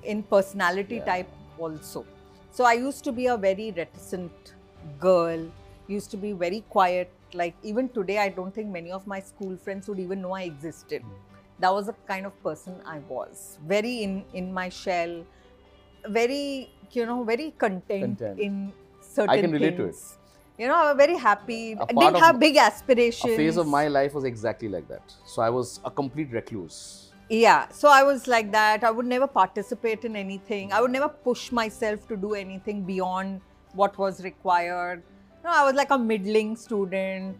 in 0.02 0.23
personality 0.23 0.97
Yeah. 0.97 1.05
type 1.05 1.29
also. 1.61 2.05
So 2.50 2.64
I 2.64 2.73
used 2.75 3.05
to 3.05 3.12
be 3.12 3.26
a 3.26 3.37
very 3.37 3.73
reticent 3.76 4.55
girl, 4.99 5.47
used 5.87 6.11
to 6.11 6.17
be 6.17 6.33
very 6.33 6.64
quiet. 6.69 7.11
Like 7.33 7.55
even 7.62 7.88
today, 7.88 8.19
I 8.19 8.29
don't 8.29 8.55
think 8.55 8.69
many 8.69 8.90
of 8.90 9.07
my 9.07 9.21
school 9.21 9.57
friends 9.57 9.88
would 9.88 10.00
even 10.00 10.21
know 10.23 10.33
I 10.33 10.43
existed. 10.43 11.02
Hmm. 11.02 11.12
That 11.61 11.73
was 11.73 11.87
the 11.87 11.95
kind 12.09 12.26
of 12.26 12.43
person 12.43 12.81
I 12.87 12.99
was. 13.09 13.59
Very 13.67 14.02
in 14.02 14.25
in 14.33 14.52
my 14.52 14.69
shell, 14.69 15.25
very 16.09 16.71
you 16.93 17.07
know 17.07 17.23
very 17.25 17.52
content, 17.59 18.19
Content. 18.19 18.40
in 18.40 18.73
certain 19.00 19.31
I 19.31 19.40
can 19.40 19.52
relate 19.52 19.76
to 19.76 19.85
it. 19.85 19.97
You 20.59 20.69
know, 20.69 20.75
I 20.75 20.93
was 20.93 20.97
very 20.97 21.17
happy. 21.17 21.75
I 21.75 21.87
didn't 21.87 22.17
have 22.17 22.38
big 22.38 22.57
aspirations. 22.57 23.33
A 23.33 23.37
phase 23.37 23.57
of 23.57 23.67
my 23.67 23.88
life 23.88 24.12
was 24.12 24.25
exactly 24.25 24.69
like 24.69 24.88
that. 24.88 25.14
So 25.25 25.40
I 25.40 25.49
was 25.49 25.81
a 25.85 25.90
complete 25.90 26.31
recluse. 26.33 27.10
Yeah, 27.33 27.69
so 27.69 27.89
I 27.89 28.03
was 28.03 28.27
like 28.27 28.51
that. 28.51 28.83
I 28.83 28.91
would 28.91 29.07
never 29.07 29.29
participate 29.29 30.05
in 30.05 30.17
anything. 30.17 30.73
I 30.73 30.81
would 30.81 30.91
never 30.91 31.09
push 31.09 31.53
myself 31.53 32.09
to 32.09 32.17
do 32.17 32.35
anything 32.35 32.83
beyond 32.83 33.41
what 33.75 33.97
was 33.97 34.25
required. 34.25 35.05
No, 35.45 35.51
I 35.51 35.65
was 35.65 35.75
like 35.75 35.93
a 35.93 35.99
middling 35.99 36.57
student. 36.57 37.37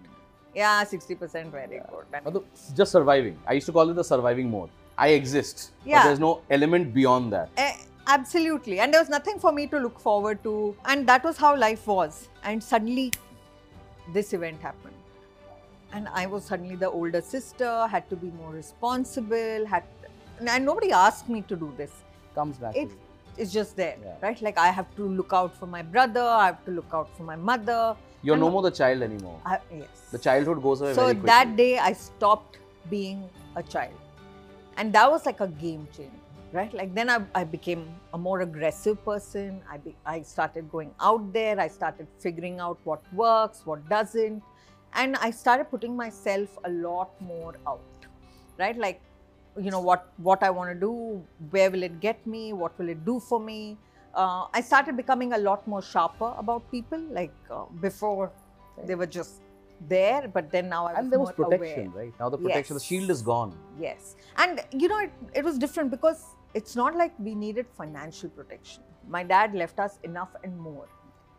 Yeah, 0.54 0.85
60% 0.85 1.50
very 1.50 1.80
good. 1.90 2.44
Just 2.76 2.92
surviving. 2.92 3.37
I 3.49 3.54
used 3.54 3.66
to 3.66 3.73
call 3.73 3.90
it 3.90 3.94
the 3.94 4.04
surviving 4.04 4.49
mode. 4.49 4.70
I 4.97 5.09
exist. 5.09 5.73
But 5.80 5.88
Yeah. 5.90 6.04
there's 6.04 6.20
no 6.20 6.42
element 6.50 6.94
beyond 6.94 7.32
that. 7.32 7.49
Eh, 7.56 7.75
absolutely. 8.06 8.78
And 8.78 8.94
there 8.94 9.00
was 9.00 9.09
nothing 9.09 9.40
for 9.40 9.50
me 9.50 9.66
to 9.68 9.78
look 9.78 9.99
forward 9.99 10.42
to. 10.44 10.76
And 10.85 11.04
that 11.09 11.25
was 11.25 11.37
how 11.37 11.56
life 11.56 11.88
was. 11.88 12.28
And 12.44 12.62
suddenly, 12.62 13.11
this 14.12 14.32
event 14.32 14.61
happened. 14.61 14.94
And 15.92 16.09
I 16.09 16.26
was 16.26 16.44
suddenly 16.44 16.76
the 16.76 16.88
older 16.90 17.20
sister, 17.20 17.87
had 17.87 18.09
to 18.11 18.16
be 18.16 18.30
more 18.42 18.52
responsible, 18.52 19.66
had 19.66 19.85
and 20.40 20.64
nobody 20.64 20.90
asked 20.92 21.28
me 21.28 21.42
to 21.42 21.56
do 21.56 21.73
this. 21.76 21.90
Comes 22.35 22.59
back. 22.59 22.76
it 22.76 22.90
it's 23.37 23.52
just 23.52 23.76
there 23.76 23.97
Yeah. 24.04 24.14
right 24.23 24.40
like 24.47 24.59
i 24.59 24.68
have 24.76 24.88
to 24.97 25.04
look 25.18 25.32
out 25.38 25.56
for 25.59 25.66
my 25.66 25.82
brother 25.82 26.23
i 26.23 26.47
have 26.47 26.64
to 26.64 26.73
look 26.78 26.90
out 26.99 27.09
for 27.16 27.23
my 27.28 27.37
mother 27.50 27.97
You're 28.23 28.35
and- 28.35 28.42
no 28.44 28.50
more 28.50 28.62
the 28.62 28.70
child 28.70 29.02
anymore. 29.02 29.38
I, 29.44 29.59
yes 29.73 30.00
The 30.14 30.18
childhood 30.26 30.62
goes 30.62 30.80
away 30.80 30.94
so 30.94 31.12
that 31.30 31.56
day 31.56 31.78
i 31.78 31.92
stopped 31.92 32.59
being 32.88 33.23
a 33.56 33.62
child. 33.62 33.94
And 34.76 34.92
that 34.92 35.11
was 35.11 35.26
like 35.26 35.40
a 35.40 35.49
game 35.49 35.87
changer, 35.97 36.25
right? 36.52 36.73
Like 36.80 36.94
then 36.94 37.09
I, 37.11 37.18
I 37.35 37.44
became 37.44 37.82
a 38.14 38.18
more 38.18 38.40
aggressive 38.40 39.02
person. 39.04 39.61
I, 39.70 39.76
be, 39.78 39.94
I 40.06 40.23
started 40.23 40.70
going 40.70 40.92
out 41.00 41.32
there. 41.32 41.59
I 41.61 41.68
started 41.68 42.06
figuring 42.18 42.61
out 42.61 42.78
what 42.85 43.02
works, 43.12 43.62
what 43.64 43.87
doesn't. 43.88 44.42
And 44.94 45.16
I 45.16 45.30
started 45.30 45.70
putting 45.70 45.97
myself 45.97 46.59
a 46.64 46.70
lot 46.70 47.11
more 47.20 47.54
out, 47.66 47.80
right? 48.59 48.76
Like, 48.76 49.00
you 49.61 49.70
know, 49.70 49.80
what, 49.80 50.12
what 50.16 50.42
I 50.42 50.50
want 50.50 50.70
to 50.70 50.78
do, 50.78 51.23
where 51.50 51.70
will 51.70 51.82
it 51.82 52.00
get 52.00 52.26
me, 52.26 52.52
what 52.52 52.78
will 52.78 52.88
it 52.88 53.04
do 53.04 53.20
for 53.20 53.40
me. 53.40 53.76
Uh, 54.14 54.47
I 54.52 54.61
started 54.61 54.97
becoming 54.97 55.32
a 55.35 55.38
lot 55.38 55.66
more 55.68 55.82
sharper 55.82 56.35
about 56.37 56.68
people. 56.70 56.99
Like 56.99 57.32
uh, 57.50 57.64
before, 57.80 58.32
they 58.85 58.94
were 58.94 59.06
just 59.06 59.42
there, 59.88 60.28
but 60.28 60.50
then 60.50 60.68
now 60.68 60.87
I 60.87 60.92
was 60.92 60.99
And 60.99 61.12
there 61.12 61.20
was 61.20 61.32
protection, 61.32 61.87
aware. 61.88 62.04
right? 62.04 62.12
Now 62.18 62.28
the 62.28 62.38
protection, 62.38 62.75
the 62.75 62.80
shield 62.80 63.11
is 63.11 63.23
gone. 63.23 63.56
Yes. 63.78 64.16
And 64.37 64.61
you 64.73 64.88
know, 64.88 64.99
it, 64.99 65.12
it 65.35 65.44
was 65.44 65.59
different 65.59 65.90
because 65.90 66.25
it's 66.54 66.75
not 66.75 66.97
like 66.97 67.12
we 67.18 67.35
needed 67.35 67.66
financial 67.76 68.28
protection. 68.28 68.82
My 69.09 69.23
dad 69.23 69.54
left 69.54 69.78
us 69.78 69.99
enough 70.02 70.30
and 70.44 70.59
more. 70.59 70.88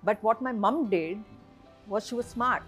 But 0.03 0.23
what 0.23 0.41
my 0.41 0.51
mom 0.51 0.89
did 0.89 1.19
was 1.87 2.07
she 2.07 2.15
was 2.15 2.25
smart. 2.25 2.63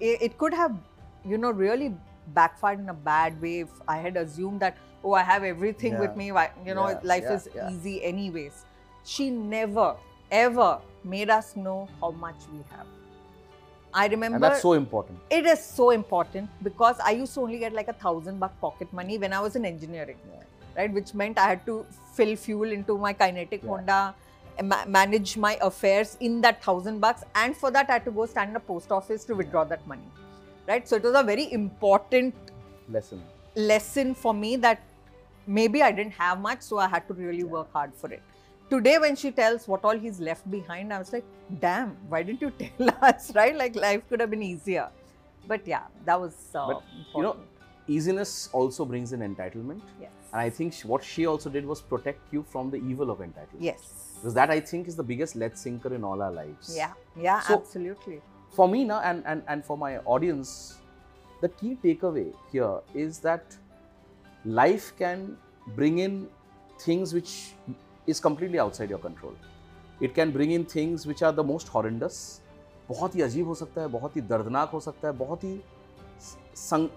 It, 0.00 0.22
it 0.22 0.38
could 0.38 0.54
have, 0.54 0.76
you 1.24 1.38
know, 1.38 1.50
really 1.50 1.94
backfired 2.34 2.78
in 2.80 2.88
a 2.88 2.94
bad 2.94 3.40
way 3.40 3.60
if 3.60 3.68
I 3.86 3.98
had 3.98 4.16
assumed 4.16 4.60
that, 4.60 4.76
oh, 5.04 5.12
I 5.12 5.22
have 5.22 5.44
everything 5.44 5.98
with 5.98 6.16
me, 6.16 6.26
you 6.26 6.74
know, 6.74 6.88
Yeah, 6.88 7.00
life 7.02 7.24
yeah, 7.24 7.34
is 7.34 7.48
yeah. 7.54 7.70
easy 7.70 8.02
anyways. 8.04 8.64
She 9.04 9.30
never, 9.30 9.96
ever 10.30 10.78
made 11.04 11.30
us 11.30 11.56
know 11.56 11.88
how 12.00 12.10
much 12.10 12.36
we 12.52 12.58
have. 12.70 12.86
I 13.92 14.06
remember 14.06 14.36
And 14.36 14.44
that's 14.44 14.62
so 14.62 14.74
important. 14.74 15.18
it 15.30 15.46
is 15.46 15.64
so 15.64 15.90
important 15.90 16.48
because 16.62 17.00
I 17.04 17.10
used 17.10 17.34
to 17.34 17.40
only 17.40 17.58
get 17.58 17.72
like 17.72 17.88
a 17.88 17.92
thousand 17.92 18.38
buck 18.38 18.58
pocket 18.60 18.92
money 18.92 19.18
when 19.18 19.32
I 19.32 19.40
was 19.40 19.56
in 19.56 19.64
engineering, 19.64 20.16
right? 20.76 20.92
Which 20.92 21.12
meant 21.12 21.38
I 21.38 21.48
had 21.48 21.66
to 21.66 21.84
fill 22.14 22.36
fuel 22.36 22.70
into 22.70 22.96
my 22.96 23.12
kinetic 23.12 23.62
Yeah. 23.64 23.68
Honda, 23.70 24.14
ma- 24.62 24.84
manage 24.86 25.36
my 25.36 25.56
affairs 25.60 26.16
in 26.20 26.40
that 26.42 26.62
thousand 26.62 27.00
bucks, 27.00 27.22
and 27.34 27.56
for 27.56 27.70
that 27.70 27.88
I 27.88 27.94
had 27.94 28.04
to 28.06 28.10
go 28.10 28.26
stand 28.26 28.50
in 28.50 28.56
a 28.56 28.60
post 28.60 28.90
office 28.92 29.24
to 29.26 29.34
withdraw 29.34 29.64
that 29.64 29.86
money, 29.86 30.08
right? 30.68 30.86
So 30.88 30.96
it 30.96 31.02
was 31.02 31.14
a 31.14 31.22
very 31.22 31.52
important 31.52 32.34
Lesson. 32.88 33.22
lesson 33.54 34.14
for 34.14 34.34
me 34.34 34.56
that 34.56 34.80
maybe 35.46 35.82
I 35.82 35.92
didn't 35.92 36.12
have 36.12 36.40
much, 36.40 36.62
so 36.62 36.78
I 36.78 36.88
had 36.88 37.06
to 37.08 37.14
really 37.14 37.44
work 37.44 37.72
hard 37.72 37.94
for 37.94 38.12
it. 38.12 38.22
Today, 38.68 38.98
when 38.98 39.16
she 39.16 39.32
tells 39.32 39.66
what 39.66 39.84
all 39.84 39.98
he's 39.98 40.20
left 40.20 40.48
behind, 40.48 40.92
I 40.92 40.98
was 41.00 41.12
like, 41.12 41.24
damn, 41.60 41.96
why 42.08 42.22
didn't 42.22 42.40
you 42.40 42.50
tell 42.58 42.94
us, 43.02 43.34
right? 43.34 43.56
Like 43.56 43.74
life 43.74 44.02
could 44.08 44.20
have 44.20 44.30
been 44.30 44.42
easier. 44.44 44.88
But 45.48 45.66
yeah, 45.66 45.84
that 46.04 46.20
was 46.20 46.34
uh, 46.54 46.66
But, 46.68 46.82
you 47.16 47.22
know. 47.22 47.36
Easiness 47.88 48.48
also 48.52 48.84
brings 48.84 49.12
in 49.12 49.20
entitlement. 49.20 49.80
yes. 50.00 50.10
And 50.32 50.40
I 50.40 50.48
think 50.48 50.74
what 50.82 51.02
she 51.02 51.26
also 51.26 51.50
did 51.50 51.66
was 51.66 51.80
protect 51.80 52.20
you 52.32 52.44
from 52.44 52.70
the 52.70 52.76
evil 52.76 53.10
of 53.10 53.18
entitlement. 53.18 53.58
yes. 53.58 54.09
Because 54.19 54.33
that 54.33 54.49
I 54.49 54.59
think 54.59 54.87
is 54.87 54.95
the 54.95 55.03
biggest 55.03 55.35
lead 55.35 55.57
sinker 55.57 55.93
in 55.93 56.03
all 56.03 56.21
our 56.21 56.31
lives. 56.31 56.75
Yeah, 56.75 56.93
yeah, 57.15 57.41
So- 57.41 57.55
absolutely. 57.55 58.21
For 58.53 58.67
me 58.67 58.85
now 58.85 59.01
and, 59.01 59.21
and, 59.25 59.43
and 59.47 59.65
for 59.65 59.77
my 59.77 59.97
audience, 59.99 60.77
the 61.41 61.49
key 61.49 61.77
takeaway 61.83 62.33
here 62.51 62.79
is 62.93 63.19
that 63.19 63.55
life 64.45 64.93
can 64.97 65.37
bring 65.75 65.99
in 65.99 66.27
things 66.79 67.13
which 67.13 67.53
is 68.07 68.19
completely 68.19 68.59
outside 68.59 68.89
your 68.89 68.99
control. 68.99 69.35
It 69.99 70.15
can 70.15 70.31
bring 70.31 70.51
in 70.51 70.65
things 70.65 71.05
which 71.05 71.21
are 71.21 71.31
the 71.33 71.43
most 71.43 71.67
horrendous. 71.67 72.41
बहुत 72.89 73.15
ही 73.15 73.21
अजीब 73.21 73.47
हो 73.47 73.53
सकता 73.55 73.81
है 73.81 73.87
बहुत 73.89 74.15
ही 74.15 74.21
दर्दनाक 74.31 74.69
हो 74.71 74.79
सकता 74.79 75.07
है 75.07 75.13
बहुत 75.17 75.43
ही 75.43 75.59
संग 76.55 76.89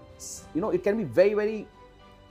you 0.55 0.61
know 0.61 0.71
it 0.71 0.83
can 0.83 0.97
be 0.97 1.03
very 1.19 1.33
very 1.35 1.65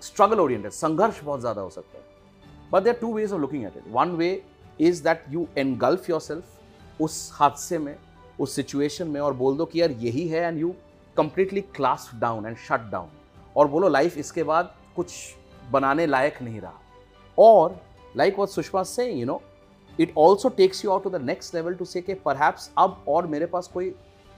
struggle 0.03 0.41
oriented 0.41 0.73
संघर्ष 0.73 1.23
बहुत 1.25 1.41
ज़्यादा 1.41 1.61
हो 1.63 1.71
सकता 1.71 1.99
है 1.99 2.71
but 2.73 2.83
there 2.83 2.95
two 3.01 3.13
ways 3.15 3.33
of 3.33 3.41
looking 3.41 3.65
at 3.65 3.77
it 3.77 3.89
one 3.93 4.11
way 4.17 4.31
is 4.80 5.04
that 5.04 5.24
you 5.30 5.48
engulf 5.58 6.10
yourself 6.22 7.02
उस 7.02 7.30
हादसे 7.34 7.78
में, 7.78 7.96
उस 8.40 8.56
सिचुएशन 8.56 9.08
में 9.08 9.20
और 9.22 9.34
बोल 9.34 9.58
दो 9.58 9.66
कि 9.66 9.82
यार 9.82 9.92
यही 9.92 10.28
है 10.28 10.42
and 10.44 10.60
you 10.60 10.74
completely 11.18 11.62
class 11.76 12.10
down 12.16 12.46
and 12.46 12.58
shut 12.58 12.90
down 12.92 13.10
और 13.56 13.68
बोलो 13.68 13.90
लाइफ 13.90 14.18
इसके 14.18 14.44
बाद 14.44 14.74
कुछ 14.96 15.14
बनाने 15.72 16.06
लायक 16.06 16.42
नहीं 16.42 16.62
रहा। 16.62 16.80
और 17.38 17.80
like 18.18 18.40
what 18.40 18.50
Sushma 18.50 18.84
say 18.84 19.12
you 19.12 19.26
know 19.26 19.42
it 20.00 20.14
also 20.18 20.50
takes 20.50 20.84
you 20.86 20.92
out 20.92 21.04
to 21.04 21.10
the 21.10 21.22
next 21.22 21.56
level 21.56 21.74
to 21.76 21.86
say 21.86 22.02
कि 22.02 22.14
परहैप्स 22.26 22.70
अब 22.78 23.04
और 23.08 23.28
मेरे 23.28 23.46
पास 23.46 23.68
कोई 23.74 23.94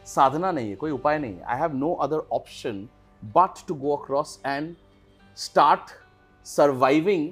साधना 0.05 0.51
नहीं 0.51 0.69
है, 0.69 0.75
कोई 0.75 0.91
उपाय 0.91 1.19
नहीं 1.19 1.35
है। 1.35 1.43
I 1.43 1.59
have 1.59 1.75
no 1.77 1.93
other 1.93 2.27
option 2.33 2.87
but 3.23 3.67
to 3.67 3.75
go 3.75 3.95
across 3.95 4.39
and 4.45 4.75
start 5.37 5.91
surviving 6.45 7.23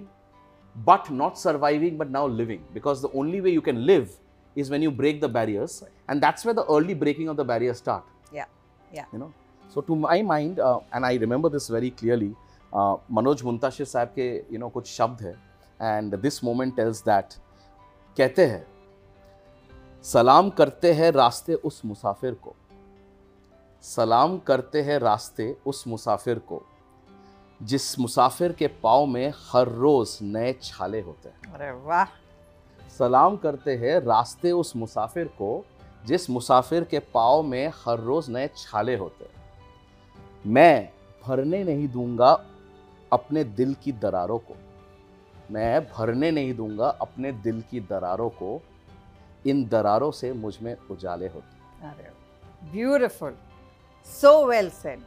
but 0.76 1.10
not 1.12 1.38
surviving 1.38 1.98
but 1.98 2.10
now 2.10 2.26
living 2.26 2.62
because 2.74 3.02
the 3.02 3.12
only 3.14 3.42
way 3.42 3.52
you 3.52 3.62
can 3.62 3.86
live 3.86 4.10
is 4.56 4.70
when 4.70 4.82
you 4.82 4.92
break 4.92 5.22
the 5.22 5.30
barriers 5.30 5.84
and 6.08 6.22
that's 6.22 6.46
where 6.46 6.54
the 6.54 6.66
early 6.66 6.94
breaking 6.94 7.28
of 7.30 7.38
the 7.38 7.44
barriers 7.44 7.78
start 7.78 8.04
Yeah, 8.32 8.46
yeah. 8.92 9.06
you 9.14 9.20
know 9.20 9.32
so 9.70 9.82
to 9.82 9.96
my 9.96 10.22
mind 10.22 10.60
uh, 10.60 10.80
and 10.92 11.06
i 11.06 11.16
remember 11.16 11.50
this 11.50 11.68
very 11.68 11.92
clearly 11.92 12.36
uh, 12.74 12.96
manoj 13.10 13.44
muntashir 13.44 13.86
साहब 13.86 14.14
के 14.18 14.28
you 14.52 14.60
know 14.60 14.70
कुछ 14.70 14.88
शब्द 14.88 15.22
है 15.22 15.36
and 15.80 16.14
this 16.26 16.42
moment 16.44 16.76
tells 16.76 17.02
that 17.02 17.38
कहते 18.18 18.46
हैं 18.46 18.66
सलाम 20.04 20.50
करते 20.50 20.94
हैं 20.94 21.12
रास्ते 21.12 21.54
उस 21.54 21.82
मुसाफिर 21.86 22.34
को 22.34 22.56
सलाम 23.84 24.38
करते 24.38 24.82
हैं 24.82 25.00
रास्ते 25.00 25.56
उस 25.68 25.88
मुसाफिर 25.88 26.40
को 26.40 26.62
जिस 27.64 28.00
मुसाफिर 28.00 28.52
के 28.52 28.68
पाँव 28.84 29.06
में 29.06 29.34
हर 29.52 29.68
रोज 29.68 30.18
नए 30.22 30.54
छाले 30.64 31.02
होते 31.02 31.30
हैं। 31.30 31.54
अरे 31.54 31.72
वाह। 31.72 32.06
सलाम 32.98 33.38
करते 33.38 33.76
हैं 33.76 34.00
रास्ते 34.00 34.52
उस 34.52 34.76
मुसाफिर 34.76 35.28
को 35.28 35.66
जिस 36.06 36.30
मुसाफिर 36.30 36.84
के 36.84 37.00
पाँव 37.00 37.42
में 37.44 37.72
हर 37.76 38.00
रोज 38.00 38.30
नए 38.30 38.50
छाले 38.58 38.96
होते 38.96 39.26
हैं। 39.26 39.32
मैं 40.46 40.90
भरने 41.24 41.64
नहीं 41.64 41.88
दूँगा 41.88 42.32
अपने 43.12 43.44
दिल 43.44 43.76
की 43.84 43.92
दरारों 43.92 44.38
को। 44.40 44.56
मैं 45.52 45.86
भरने 45.88 46.32
नहीं 46.32 46.54
दूँगा 46.56 46.90
अपने 47.02 47.32
दिल 47.32 47.62
की 47.72 47.80
दरारों 47.80 48.30
को। 48.30 48.62
इन 49.46 49.68
दरारों 49.68 50.12
से 50.12 50.34
मुझमें 50.34 50.76
उजाले 50.92 51.28
होते 51.28 51.88
अरे 51.88 52.12
beautiful 52.72 53.36
so 54.08 54.46
well 54.46 54.70
said 54.70 55.00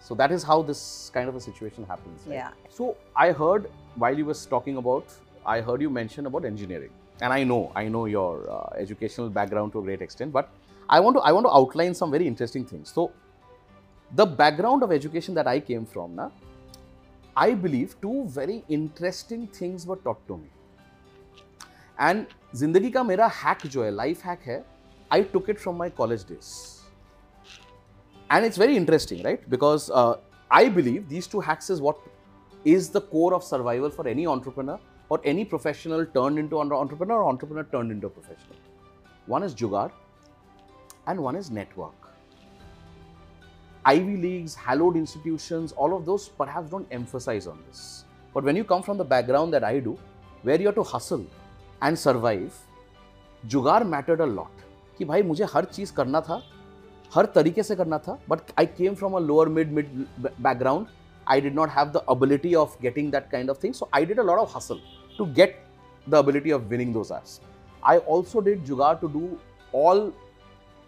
So 0.00 0.14
that 0.14 0.30
is 0.30 0.42
how 0.42 0.62
this 0.62 1.10
kind 1.14 1.28
of 1.28 1.34
a 1.34 1.40
situation 1.40 1.84
happens. 1.84 2.26
Right? 2.26 2.34
Yeah. 2.34 2.50
So 2.68 2.96
I 3.16 3.32
heard 3.32 3.70
while 3.96 4.16
you 4.16 4.26
was 4.26 4.44
talking 4.44 4.76
about, 4.76 5.06
I 5.46 5.60
heard 5.60 5.80
you 5.80 5.90
mention 5.90 6.26
about 6.26 6.44
engineering, 6.44 6.90
and 7.20 7.32
I 7.32 7.44
know, 7.44 7.72
I 7.74 7.88
know 7.88 8.04
your 8.06 8.50
uh, 8.50 8.74
educational 8.76 9.30
background 9.30 9.72
to 9.72 9.78
a 9.78 9.82
great 9.82 10.02
extent, 10.02 10.32
but 10.32 10.50
I 10.88 11.00
want 11.00 11.16
to, 11.16 11.22
I 11.22 11.32
want 11.32 11.46
to 11.46 11.52
outline 11.52 11.94
some 11.94 12.10
very 12.10 12.26
interesting 12.26 12.64
things. 12.64 12.92
So 12.92 13.12
the 14.14 14.26
background 14.26 14.82
of 14.82 14.92
education 14.92 15.34
that 15.34 15.46
I 15.46 15.60
came 15.60 15.86
from, 15.86 16.14
na, 16.14 16.30
I 17.36 17.54
believe 17.54 17.96
two 18.00 18.26
very 18.28 18.62
interesting 18.68 19.46
things 19.46 19.86
were 19.86 19.96
taught 19.96 20.26
to 20.28 20.36
me. 20.36 20.48
And 21.98 22.26
जिंदगी 22.54 22.90
का 22.92 23.02
मेरा 23.02 23.30
hack 23.32 23.66
जो 23.66 23.82
है, 23.84 23.92
life 23.94 24.20
hack 24.20 24.42
है, 24.46 24.62
I 25.10 25.22
took 25.22 25.48
it 25.48 25.58
from 25.58 25.76
my 25.78 25.88
college 25.90 26.24
days. 26.24 26.77
And 28.30 28.44
it's 28.44 28.56
very 28.56 28.76
interesting, 28.76 29.22
right? 29.22 29.48
Because 29.48 29.90
uh, 29.90 30.16
I 30.50 30.68
believe 30.68 31.08
these 31.08 31.26
two 31.26 31.40
hacks 31.40 31.70
is 31.70 31.80
what 31.80 31.98
is 32.64 32.88
the 32.88 33.00
core 33.00 33.34
of 33.34 33.44
survival 33.44 33.90
for 33.90 34.08
any 34.08 34.26
entrepreneur 34.26 34.78
or 35.08 35.20
any 35.24 35.44
professional 35.44 36.06
turned 36.06 36.38
into 36.38 36.60
an 36.60 36.72
entrepreneur 36.72 37.22
or 37.22 37.28
entrepreneur 37.28 37.64
turned 37.64 37.90
into 37.90 38.06
a 38.06 38.10
professional. 38.10 38.56
One 39.26 39.42
is 39.42 39.54
Jugaad 39.54 39.92
and 41.06 41.20
one 41.20 41.36
is 41.36 41.50
network. 41.50 41.92
Ivy 43.86 44.16
Leagues, 44.16 44.54
hallowed 44.54 44.96
institutions, 44.96 45.72
all 45.72 45.94
of 45.94 46.06
those 46.06 46.28
perhaps 46.28 46.70
don't 46.70 46.86
emphasize 46.90 47.46
on 47.46 47.58
this. 47.68 48.04
But 48.32 48.42
when 48.44 48.56
you 48.56 48.64
come 48.64 48.82
from 48.82 48.96
the 48.96 49.04
background 49.04 49.52
that 49.52 49.62
I 49.62 49.78
do, 49.78 49.98
where 50.42 50.58
you 50.58 50.66
have 50.66 50.74
to 50.76 50.82
hustle 50.82 51.26
and 51.82 51.98
survive, 51.98 52.52
जुगाड़ 53.52 53.82
mattered 53.84 54.20
a 54.20 54.26
lot 54.26 54.60
कि 54.98 55.04
भाई 55.04 55.22
मुझे 55.22 55.44
हर 55.54 55.64
चीज़ 55.64 55.92
करना 55.94 56.20
था 56.20 56.42
हर 57.11 57.25
तरीके 57.35 57.63
से 57.63 57.75
करना 57.75 57.97
था 57.97 58.17
but 58.29 58.39
I 58.59 58.65
came 58.77 58.95
from 58.95 59.13
a 59.13 59.19
lower 59.19 59.49
mid 59.49 59.71
mid 59.73 59.89
background 60.21 60.87
I 61.27 61.41
did 61.41 61.55
not 61.55 61.69
have 61.69 61.91
the 61.91 62.03
ability 62.09 62.53
of 62.55 62.77
getting 62.81 63.11
that 63.11 63.29
kind 63.31 63.49
of 63.49 63.63
thing 63.63 63.73
so 63.73 63.89
I 63.95 64.05
did 64.05 64.19
a 64.19 64.23
lot 64.23 64.39
of 64.39 64.53
हासिल 64.53 64.81
to 65.19 65.25
get 65.33 65.61
the 66.07 66.15
ability 66.15 66.51
of 66.51 66.63
winning 66.69 66.93
those 66.93 67.11
awards 67.11 67.39
I 67.83 67.97
also 68.09 68.39
did 68.39 68.63
jugaad 68.65 68.95
to 69.01 69.07
do 69.09 69.29
all 69.73 70.11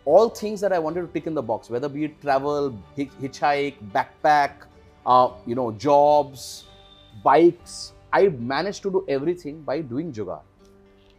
all 0.07 0.29
things 0.41 0.61
that 0.61 0.73
I 0.73 0.79
wanted 0.79 1.03
to 1.03 1.11
tick 1.13 1.27
in 1.27 1.35
the 1.35 1.39
box 1.45 1.71
whether 1.71 1.87
be 1.87 2.07
travel 2.21 2.73
hitchhike 2.99 3.83
backpack 3.93 4.63
you 5.49 5.55
know 5.55 5.71
jobs 5.81 6.47
bikes 7.25 7.93
I 8.13 8.27
manage 8.47 8.81
to 8.83 8.89
do 8.89 9.05
everything 9.45 9.63
by 9.65 9.81
doing 9.83 10.11
jugaad 10.13 10.43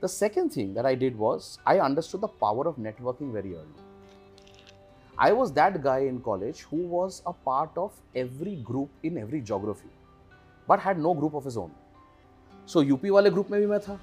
the 0.02 0.06
second 0.10 0.50
thing 0.56 0.74
that 0.74 0.86
I 0.86 0.96
did 0.96 1.16
was 1.16 1.56
I 1.68 1.78
understood 1.80 2.20
the 2.20 2.28
power 2.40 2.66
of 2.66 2.80
networking 2.80 3.32
very 3.32 3.54
early 3.54 3.81
I 5.17 5.31
was 5.31 5.51
that 5.53 5.81
guy 5.81 5.99
in 6.11 6.21
college 6.21 6.61
who 6.71 6.77
was 6.95 7.21
a 7.25 7.33
part 7.33 7.77
of 7.77 7.91
every 8.15 8.55
group 8.55 8.89
in 9.03 9.17
every 9.17 9.41
geography, 9.41 9.89
but 10.67 10.79
had 10.79 10.99
no 10.99 11.13
group 11.13 11.33
of 11.33 11.43
his 11.43 11.57
own. 11.57 11.71
So 12.65 12.83
UP 12.83 13.09
वाले 13.09 13.29
group 13.31 13.51
में 13.51 13.59
भी 13.59 13.67
मैं 13.67 13.79
था 13.79 13.99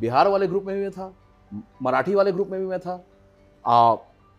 बिहार 0.00 0.28
वाले 0.28 0.46
group 0.46 0.64
में 0.64 0.74
भी 0.76 0.82
मैं 0.82 0.90
था 0.90 1.12
मराठी 1.82 2.14
वाले 2.14 2.32
ग्रुप 2.32 2.48
में 2.48 2.60
भी 2.60 2.66
मैं 2.66 2.78
था 2.86 2.96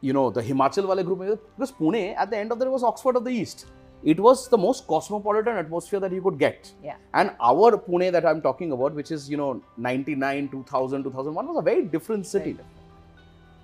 यू 0.04 0.13
नो 0.13 0.30
द 0.32 0.43
हिमाचल 0.50 0.86
वाले 0.86 1.04
ग्रुप 1.04 1.19
में 1.19 1.30
because 1.30 1.71
Pune 1.80 2.02
at 2.10 2.30
the 2.30 2.34
end 2.34 2.52
of 2.52 2.58
the 2.58 2.67
was 2.74 2.84
Oxford 2.84 3.15
of 3.15 3.24
the 3.24 3.32
East. 3.32 3.65
It 4.04 4.19
was 4.19 4.47
the 4.50 4.58
most 4.58 4.88
cosmopolitan 4.88 5.58
atmosphere 5.58 6.00
that 6.00 6.12
you 6.12 6.21
could 6.21 6.39
get. 6.39 6.71
Yeah. 6.84 6.95
And 7.13 7.32
our 7.39 7.78
Pune 7.78 8.12
that 8.12 8.26
I'm 8.26 8.41
talking 8.41 8.71
about, 8.71 8.95
which 8.95 9.12
is, 9.12 9.30
you 9.30 9.38
know, 9.38 9.62
99, 9.78 10.50
2000, 10.50 11.04
2001, 11.04 11.47
was 11.47 11.58
a 11.58 11.62
very 11.62 11.84
different 11.84 12.26
city. 12.26 12.58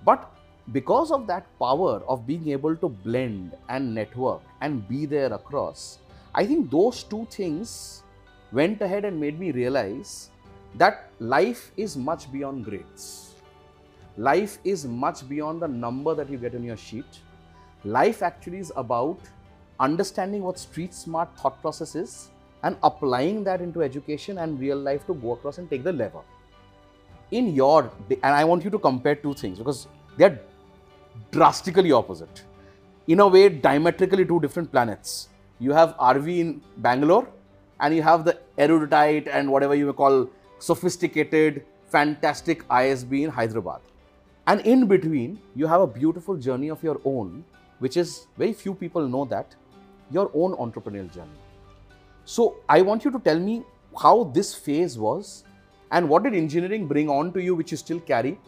But 0.04 0.30
because 0.71 1.11
of 1.11 1.27
that 1.27 1.45
power 1.59 2.01
of 2.07 2.25
being 2.25 2.49
able 2.49 2.75
to 2.75 2.87
blend 2.87 3.55
and 3.67 3.93
network 3.93 4.41
and 4.61 4.87
be 4.87 5.05
there 5.05 5.33
across, 5.33 5.99
I 6.33 6.45
think 6.45 6.71
those 6.71 7.03
two 7.03 7.27
things 7.29 8.03
went 8.51 8.81
ahead 8.81 9.03
and 9.03 9.19
made 9.19 9.39
me 9.39 9.51
realize 9.51 10.29
that 10.75 11.11
life 11.19 11.71
is 11.75 11.97
much 11.97 12.31
beyond 12.31 12.65
grades. 12.65 13.35
Life 14.17 14.57
is 14.63 14.85
much 14.85 15.27
beyond 15.27 15.61
the 15.61 15.67
number 15.67 16.15
that 16.15 16.29
you 16.29 16.37
get 16.37 16.55
on 16.55 16.63
your 16.63 16.77
sheet. 16.77 17.19
Life 17.83 18.23
actually 18.23 18.59
is 18.59 18.71
about 18.75 19.19
understanding 19.79 20.43
what 20.43 20.57
street 20.57 20.93
smart 20.93 21.29
thought 21.37 21.59
process 21.61 21.95
is 21.95 22.29
and 22.63 22.77
applying 22.83 23.43
that 23.43 23.59
into 23.59 23.83
education 23.83 24.37
and 24.37 24.59
real 24.59 24.77
life 24.77 25.05
to 25.07 25.13
go 25.15 25.33
across 25.33 25.57
and 25.57 25.69
take 25.69 25.83
the 25.83 25.91
lever. 25.91 26.21
In 27.31 27.53
your, 27.53 27.91
and 28.09 28.33
I 28.33 28.45
want 28.45 28.63
you 28.63 28.69
to 28.69 28.79
compare 28.79 29.15
two 29.15 29.33
things 29.33 29.57
because 29.57 29.87
they're 30.17 30.39
drastically 31.31 31.91
opposite. 31.91 32.43
In 33.07 33.19
a 33.19 33.27
way, 33.27 33.49
diametrically 33.49 34.25
two 34.25 34.39
different 34.39 34.71
planets. 34.71 35.29
You 35.59 35.71
have 35.71 35.95
RV 35.97 36.39
in 36.39 36.61
Bangalore 36.77 37.27
and 37.79 37.95
you 37.95 38.01
have 38.01 38.25
the 38.25 38.39
erudite 38.57 39.27
and 39.27 39.51
whatever 39.51 39.75
you 39.75 39.87
may 39.87 39.93
call 39.93 40.29
sophisticated, 40.59 41.65
fantastic 41.87 42.67
ISB 42.67 43.23
in 43.23 43.29
Hyderabad. 43.29 43.81
And 44.47 44.61
in 44.61 44.87
between, 44.87 45.39
you 45.55 45.67
have 45.67 45.81
a 45.81 45.87
beautiful 45.87 46.37
journey 46.37 46.69
of 46.69 46.83
your 46.83 46.99
own, 47.05 47.43
which 47.79 47.97
is 47.97 48.27
very 48.37 48.53
few 48.53 48.73
people 48.73 49.07
know 49.07 49.25
that 49.25 49.55
your 50.11 50.29
own 50.33 50.53
entrepreneurial 50.55 51.13
journey. 51.13 51.39
So, 52.25 52.57
I 52.69 52.81
want 52.81 53.03
you 53.03 53.11
to 53.11 53.19
tell 53.19 53.39
me 53.39 53.63
how 54.01 54.25
this 54.25 54.53
phase 54.55 54.97
was 54.97 55.43
and 55.91 56.07
what 56.09 56.23
did 56.23 56.33
engineering 56.33 56.87
bring 56.87 57.09
on 57.09 57.31
to 57.33 57.41
you, 57.41 57.55
which 57.55 57.71
you 57.71 57.77
still 57.77 57.99
carry. 57.99 58.39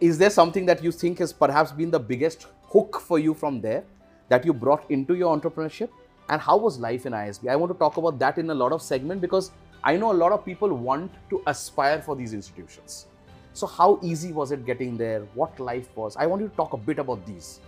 Is 0.00 0.18
there 0.18 0.30
something 0.30 0.66
that 0.66 0.82
you 0.82 0.92
think 0.92 1.18
has 1.18 1.32
perhaps 1.32 1.72
been 1.72 1.90
the 1.90 2.00
biggest 2.00 2.46
hook 2.68 3.00
for 3.00 3.18
you 3.18 3.34
from 3.34 3.60
there 3.60 3.84
that 4.28 4.44
you 4.44 4.52
brought 4.52 4.90
into 4.90 5.14
your 5.14 5.36
entrepreneurship? 5.36 5.90
And 6.28 6.40
how 6.40 6.56
was 6.56 6.78
life 6.78 7.06
in 7.06 7.12
ISB? 7.12 7.48
I 7.48 7.56
want 7.56 7.72
to 7.72 7.78
talk 7.78 7.96
about 7.96 8.18
that 8.20 8.38
in 8.38 8.48
a 8.50 8.54
lot 8.54 8.72
of 8.72 8.80
segment 8.80 9.20
because 9.20 9.50
I 9.82 9.96
know 9.96 10.12
a 10.12 10.18
lot 10.24 10.32
of 10.32 10.44
people 10.44 10.68
want 10.68 11.12
to 11.30 11.42
aspire 11.46 12.00
for 12.00 12.14
these 12.14 12.32
institutions. 12.32 13.06
So, 13.52 13.66
how 13.66 13.98
easy 14.02 14.32
was 14.32 14.52
it 14.52 14.64
getting 14.64 14.96
there? 14.96 15.20
What 15.34 15.58
life 15.58 15.88
was? 15.96 16.16
I 16.16 16.26
want 16.26 16.42
you 16.42 16.48
to 16.48 16.54
talk 16.54 16.72
a 16.72 16.76
bit 16.76 16.98
about 16.98 17.26
these. 17.26 17.60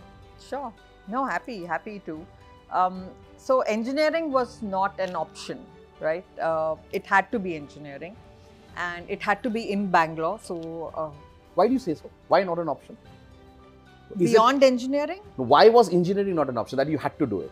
Sure. 0.49 0.73
No, 1.09 1.25
happy, 1.25 1.65
happy 1.65 2.01
to. 2.07 2.25
Um, 2.71 3.09
so 3.37 3.61
engineering 3.63 4.31
was 4.31 4.63
not 4.63 4.99
an 5.01 5.17
option, 5.17 5.65
right? 6.01 6.25
Uh, 6.39 6.77
it 6.93 7.05
had 7.07 7.31
to 7.33 7.39
be 7.39 7.57
engineering, 7.57 8.17
and 8.77 9.09
it 9.11 9.21
had 9.21 9.43
to 9.43 9.51
be 9.51 9.73
in 9.73 9.91
Bangalore. 9.91 10.39
So 10.41 10.93
uh, 10.95 11.11
Why 11.55 11.67
do 11.67 11.73
you 11.73 11.79
say 11.79 11.95
so? 11.95 12.11
Why 12.29 12.43
not 12.43 12.59
an 12.59 12.69
option? 12.69 12.97
Is 14.19 14.21
it- 14.21 14.35
beyond 14.35 14.63
engineering, 14.63 15.21
why 15.37 15.69
was 15.69 15.91
engineering 15.93 16.35
not 16.35 16.49
an 16.49 16.59
option 16.59 16.77
that 16.79 16.89
you 16.89 16.99
had 16.99 17.19
to 17.19 17.27
do 17.27 17.41
it? 17.41 17.51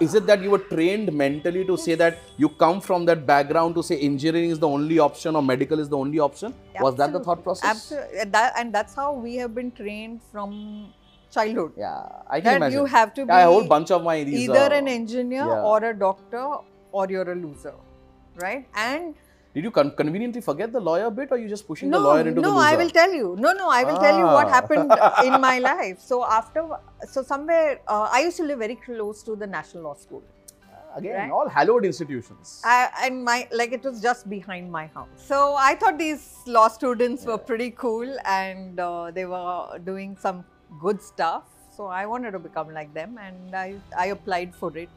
Is 0.00 0.14
it 0.14 0.26
that 0.26 0.40
you 0.42 0.50
were 0.50 0.58
trained 0.58 1.12
mentally 1.12 1.64
to 1.68 1.76
say 1.76 1.94
that 1.96 2.18
you 2.36 2.48
come 2.48 2.80
from 2.80 3.04
that 3.06 3.26
background 3.26 3.74
to 3.74 3.82
say 3.82 3.98
engineering 3.98 4.50
is 4.50 4.60
the 4.60 4.68
only 4.68 5.00
option 5.00 5.34
or 5.34 5.42
medical 5.42 5.80
is 5.80 5.88
the 5.88 5.98
only 5.98 6.20
option? 6.20 6.54
Was 6.80 6.94
that 6.96 7.12
the 7.12 7.18
thought 7.18 7.42
process? 7.42 7.68
Absolutely. 7.68 8.24
That, 8.30 8.52
and 8.56 8.72
that's 8.72 8.94
how 8.94 9.12
we 9.12 9.34
have 9.36 9.56
been 9.56 9.72
trained 9.72 10.20
from 10.30 10.92
childhood. 11.32 11.72
Yeah, 11.76 12.06
I 12.28 12.40
can 12.40 12.44
That 12.44 12.56
imagine. 12.58 12.78
you 12.78 12.84
have 12.84 13.12
to 13.14 13.26
be 13.26 13.32
Yeah, 13.32 13.46
a 13.48 13.50
whole 13.50 13.66
bunch 13.66 13.90
of 13.90 14.04
my 14.04 14.22
these. 14.22 14.48
either 14.48 14.68
uh, 14.72 14.78
an 14.78 14.86
engineer 14.86 15.46
yeah. 15.46 15.62
or 15.72 15.82
a 15.82 15.92
doctor 15.98 16.46
or 16.92 17.06
you're 17.10 17.32
a 17.32 17.34
loser, 17.34 17.74
right? 18.36 18.68
And 18.76 19.14
Did 19.54 19.64
you 19.64 19.70
con- 19.70 19.90
conveniently 19.94 20.40
forget 20.40 20.72
the 20.72 20.80
lawyer 20.80 21.10
bit, 21.10 21.30
or 21.30 21.36
you 21.38 21.48
just 21.48 21.66
pushing 21.66 21.90
no, 21.90 21.98
the 22.00 22.04
lawyer 22.08 22.26
into 22.28 22.40
no, 22.40 22.50
the 22.50 22.56
loser? 22.56 22.68
I 22.68 22.76
will 22.76 22.90
tell 22.90 23.12
you. 23.12 23.36
No, 23.38 23.52
no, 23.52 23.68
I 23.68 23.84
will 23.84 23.98
tell 23.98 24.16
you 24.18 24.24
what 24.24 24.46
Ah. 24.46 24.50
happened 24.58 24.92
in 25.26 25.40
my 25.40 25.58
life. 25.58 25.98
So 26.00 26.24
after, 26.24 26.62
so 27.06 27.22
somewhere, 27.22 27.80
uh, 27.86 28.08
I 28.10 28.20
used 28.20 28.38
to 28.38 28.44
live 28.44 28.60
very 28.60 28.76
close 28.76 29.22
to 29.24 29.36
the 29.36 29.46
National 29.46 29.82
Law 29.84 29.94
School. 29.94 30.22
Again, 30.94 31.14
Right. 31.18 31.30
all 31.30 31.48
hallowed 31.48 31.84
institutions. 31.86 32.60
I, 32.64 32.88
and 33.04 33.24
my 33.24 33.48
like 33.50 33.72
it 33.72 33.82
was 33.82 34.00
just 34.02 34.28
behind 34.28 34.70
my 34.70 34.86
house. 34.96 35.08
So 35.16 35.54
I 35.58 35.74
thought 35.74 35.96
these 35.98 36.24
law 36.46 36.68
students 36.68 37.24
were 37.24 37.38
pretty 37.38 37.70
cool 37.70 38.10
and 38.26 38.78
uh, 38.78 39.10
they 39.10 39.24
were 39.24 39.78
doing 39.84 40.18
some 40.24 40.44
good 40.82 41.00
stuff. 41.00 41.44
So 41.76 41.86
I 41.86 42.04
wanted 42.04 42.32
to 42.32 42.38
become 42.38 42.74
like 42.78 42.92
them, 42.92 43.16
and 43.26 43.56
I 43.56 43.68
I 43.96 44.08
applied 44.16 44.54
for 44.54 44.70
it 44.76 44.90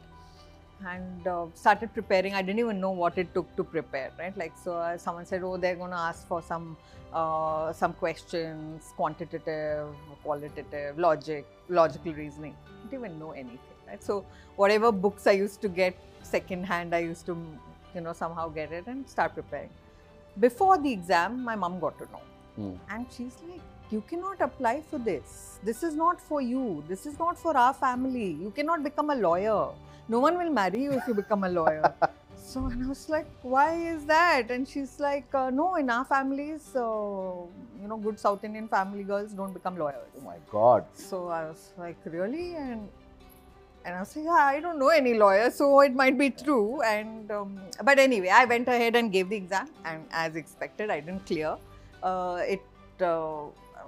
and 0.84 1.26
uh, 1.26 1.46
started 1.54 1.92
preparing. 1.94 2.34
I 2.34 2.42
didn't 2.42 2.58
even 2.58 2.80
know 2.80 2.90
what 2.90 3.16
it 3.18 3.32
took 3.34 3.54
to 3.56 3.64
prepare, 3.64 4.10
right? 4.18 4.36
Like 4.36 4.52
so, 4.62 4.74
uh, 4.74 4.98
someone 4.98 5.26
said, 5.26 5.42
"Oh, 5.42 5.56
they're 5.56 5.76
going 5.76 5.90
to 5.90 5.96
ask 5.96 6.26
for 6.26 6.42
some 6.42 6.76
uh, 7.12 7.72
some 7.72 7.92
questions, 7.94 8.92
quantitative, 8.96 9.88
qualitative, 10.22 10.98
logic, 10.98 11.46
logical 11.68 12.12
reasoning." 12.12 12.54
I 12.66 12.90
didn't 12.90 13.04
even 13.04 13.18
know 13.18 13.30
anything, 13.32 13.80
right? 13.88 14.02
So 14.02 14.24
whatever 14.56 14.92
books 14.92 15.26
I 15.26 15.32
used 15.32 15.60
to 15.62 15.68
get 15.68 15.96
secondhand, 16.22 16.94
I 16.94 16.98
used 16.98 17.26
to, 17.26 17.36
you 17.94 18.00
know, 18.00 18.12
somehow 18.12 18.48
get 18.48 18.72
it 18.72 18.86
and 18.86 19.08
start 19.08 19.34
preparing. 19.34 19.70
Before 20.38 20.76
the 20.78 20.92
exam, 20.92 21.42
my 21.42 21.56
mom 21.56 21.80
got 21.80 21.98
to 21.98 22.04
know. 22.04 22.22
Hmm. 22.56 22.74
And 22.90 23.06
she's 23.10 23.36
like, 23.48 23.60
You 23.90 24.02
cannot 24.08 24.40
apply 24.40 24.82
for 24.90 24.98
this. 24.98 25.58
This 25.62 25.82
is 25.82 25.94
not 25.94 26.20
for 26.20 26.40
you. 26.42 26.84
This 26.88 27.06
is 27.06 27.18
not 27.18 27.38
for 27.38 27.56
our 27.56 27.72
family. 27.72 28.32
You 28.44 28.50
cannot 28.50 28.82
become 28.82 29.10
a 29.10 29.14
lawyer. 29.14 29.68
No 30.08 30.20
one 30.20 30.38
will 30.38 30.50
marry 30.50 30.82
you 30.84 30.92
if 30.92 31.06
you 31.08 31.14
become 31.14 31.44
a 31.44 31.48
lawyer. 31.48 31.92
so, 32.36 32.66
and 32.66 32.84
I 32.84 32.88
was 32.88 33.08
like, 33.08 33.26
Why 33.42 33.74
is 33.74 34.04
that? 34.06 34.50
And 34.50 34.68
she's 34.68 35.00
like, 35.00 35.34
uh, 35.34 35.50
No, 35.50 35.74
in 35.76 35.90
our 35.90 36.04
families, 36.04 36.74
uh, 36.74 36.80
you 37.80 37.88
know, 37.88 37.96
good 37.96 38.18
South 38.18 38.44
Indian 38.44 38.68
family 38.68 39.02
girls 39.02 39.32
don't 39.32 39.52
become 39.52 39.76
lawyers. 39.78 40.08
Oh 40.18 40.24
my 40.24 40.36
God. 40.50 40.84
So 40.94 41.28
I 41.28 41.44
was 41.44 41.72
like, 41.78 41.96
really? 42.04 42.54
And 42.54 42.88
and 43.86 43.94
I 43.94 44.00
was 44.00 44.16
like, 44.16 44.24
yeah, 44.24 44.32
I 44.32 44.60
don't 44.60 44.80
know 44.80 44.88
any 44.88 45.14
lawyer, 45.14 45.48
so 45.50 45.80
it 45.80 45.94
might 45.94 46.18
be 46.18 46.30
true. 46.30 46.82
And 46.82 47.30
um, 47.30 47.60
but 47.84 48.00
anyway, 48.00 48.30
I 48.30 48.44
went 48.44 48.66
ahead 48.66 48.96
and 48.96 49.12
gave 49.12 49.28
the 49.28 49.36
exam, 49.36 49.68
and 49.84 50.04
as 50.10 50.34
expected, 50.34 50.90
I 50.90 50.98
didn't 50.98 51.24
clear. 51.24 51.56
Uh, 52.02 52.42
it 52.54 52.62
uh, 53.00 53.44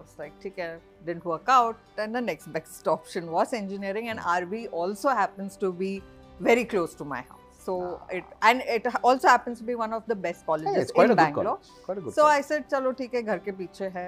was 0.07 0.15
like, 0.17 0.33
okay, 0.45 0.75
didn't 1.05 1.25
work 1.25 1.43
out. 1.47 1.77
And 1.97 2.15
the 2.15 2.21
next 2.21 2.51
best 2.53 2.87
option 2.87 3.31
was 3.31 3.53
engineering, 3.53 4.09
and 4.09 4.19
RV 4.19 4.67
also 4.71 5.09
happens 5.09 5.55
to 5.57 5.71
be 5.71 6.01
very 6.39 6.65
close 6.65 6.93
to 6.95 7.05
my 7.05 7.21
house. 7.21 7.39
So 7.65 7.75
it 8.11 8.23
and 8.41 8.61
it 8.77 8.87
also 9.03 9.27
happens 9.27 9.59
to 9.59 9.63
be 9.71 9.75
one 9.75 9.93
of 9.93 10.03
the 10.07 10.15
best 10.15 10.45
colleges 10.45 10.75
Hey, 10.75 10.81
it's 10.81 10.91
quite 10.91 11.05
in 11.05 11.11
a 11.11 11.15
good 11.15 11.21
Bangalore. 11.23 11.57
college. 11.57 11.85
Quite 11.85 11.97
a 11.97 12.01
good 12.01 12.13
So 12.13 12.25
I 12.25 12.41
college. 12.41 12.45
said, 12.45 12.69
चलो 12.71 12.91
ठीक 13.01 13.13
है 13.15 13.21
घर 13.23 13.37
के 13.45 13.51
पीछे 13.61 13.91
है 13.99 14.07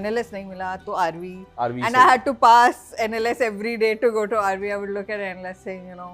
NLS 0.00 0.32
नहीं 0.32 0.44
मिला 0.46 0.74
तो 0.84 0.92
RV 1.04 1.30
RV 1.68 1.82
and 1.86 1.94
say- 1.94 2.02
I 2.02 2.04
had 2.10 2.24
to 2.26 2.34
pass 2.44 2.82
NLS 3.06 3.40
every 3.48 3.76
day 3.84 3.94
to 4.04 4.10
go 4.18 4.26
to 4.34 4.36
RV. 4.50 4.70
I 4.72 4.76
would 4.82 4.90
look 4.98 5.10
at 5.16 5.20
NLS 5.30 5.64
saying, 5.68 5.86
you 5.92 5.96
know, 6.02 6.12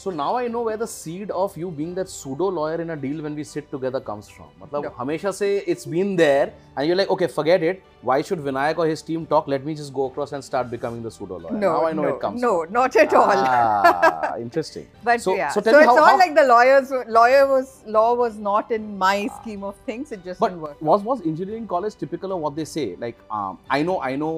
So 0.00 0.10
now 0.10 0.36
I 0.36 0.46
know 0.46 0.60
where 0.60 0.76
the 0.80 0.86
seed 0.86 1.30
of 1.30 1.54
you 1.56 1.70
being 1.76 1.92
that 1.98 2.10
pseudo 2.14 2.46
lawyer 2.56 2.80
in 2.82 2.90
a 2.90 2.96
deal 2.96 3.22
when 3.26 3.34
we 3.34 3.44
sit 3.50 3.70
together 3.70 3.98
comes 4.08 4.26
from. 4.28 4.48
मतलब 4.62 4.82
No. 4.86 4.90
हमेशा 4.98 5.30
से 5.36 5.48
it's 5.74 5.86
been 5.92 6.10
there 6.16 6.50
and 6.76 6.86
you're 6.86 6.96
like 6.98 7.12
okay 7.14 7.28
forget 7.36 7.62
it. 7.68 7.80
Why 8.08 8.16
should 8.30 8.42
Vinayak 8.48 8.82
or 8.84 8.86
his 8.90 9.02
team 9.06 9.24
talk? 9.30 9.48
Let 9.52 9.64
me 9.68 9.74
just 9.78 9.94
go 10.00 10.04
across 10.10 10.34
and 10.38 10.44
start 10.48 10.68
becoming 10.74 11.00
the 11.06 11.10
pseudo 11.14 11.38
lawyer. 11.44 11.54
no, 11.62 11.70
now 11.78 11.86
I 11.86 11.92
know 12.00 12.02
no, 12.02 12.10
it 12.10 12.20
comes. 12.26 12.42
no, 12.42 12.50
from. 12.64 12.74
not 12.78 12.98
at 13.04 13.14
all. 13.22 13.32
Ah, 13.46 14.36
interesting. 14.42 14.86
But 15.08 15.22
so, 15.22 15.34
yeah, 15.40 15.48
so 15.56 15.60
so, 15.60 15.64
tell 15.70 15.78
me 15.80 15.86
it's 15.86 15.92
how, 15.94 15.96
all 16.04 16.10
how- 16.10 16.18
like 16.24 16.36
the 16.42 16.46
lawyers, 16.52 16.92
lawyer 17.18 17.42
was 17.54 17.72
law 17.98 18.12
was 18.20 18.38
not 18.50 18.70
in 18.80 18.86
my 19.06 19.16
scheme 19.40 19.64
of 19.72 19.82
things. 19.90 20.12
It 20.18 20.22
just 20.30 20.38
but 20.46 20.50
didn't 20.50 20.68
work. 20.68 20.82
was 20.92 21.02
was 21.10 21.26
engineering 21.34 21.66
college 21.74 21.96
typical 22.04 22.36
of 22.38 22.40
what 22.46 22.54
they 22.62 22.68
say? 22.76 22.86
Like 23.08 23.16
um, 23.30 23.58
I 23.70 23.82
know 23.90 23.98
I 24.12 24.14
know 24.26 24.32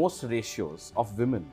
most 0.00 0.24
ratios 0.34 0.92
of 0.96 1.16
women 1.18 1.44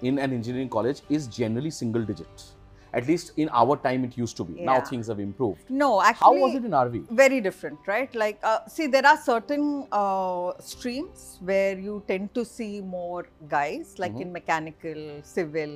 in 0.00 0.18
an 0.18 0.32
engineering 0.42 0.70
college 0.80 1.02
is 1.10 1.26
generally 1.40 1.70
single 1.84 2.12
digit. 2.14 2.52
At 2.93 3.07
least 3.07 3.31
in 3.37 3.49
our 3.49 3.77
time 3.77 4.03
it 4.03 4.17
used 4.17 4.35
to 4.37 4.43
be. 4.43 4.61
Now 4.61 4.81
things 4.81 5.07
have 5.07 5.19
improved. 5.19 5.69
No, 5.69 6.01
actually. 6.01 6.25
How 6.25 6.33
was 6.45 6.55
it 6.55 6.65
in 6.65 6.71
RV? 6.71 7.05
very 7.09 7.39
different, 7.41 7.79
right? 7.87 8.13
Like, 8.13 8.39
uh, 8.43 8.59
see, 8.67 8.87
there 8.87 9.05
are 9.05 9.17
certain 9.17 9.87
uh, 9.91 10.51
streams 10.59 11.39
where 11.41 11.77
you 11.79 12.03
tend 12.07 12.33
to 12.35 12.43
see 12.43 12.81
more 12.81 13.25
guys, 13.47 13.95
like 13.97 14.13
Mhm. 14.13 14.21
in 14.21 14.31
mechanical, 14.33 15.01
civil. 15.23 15.75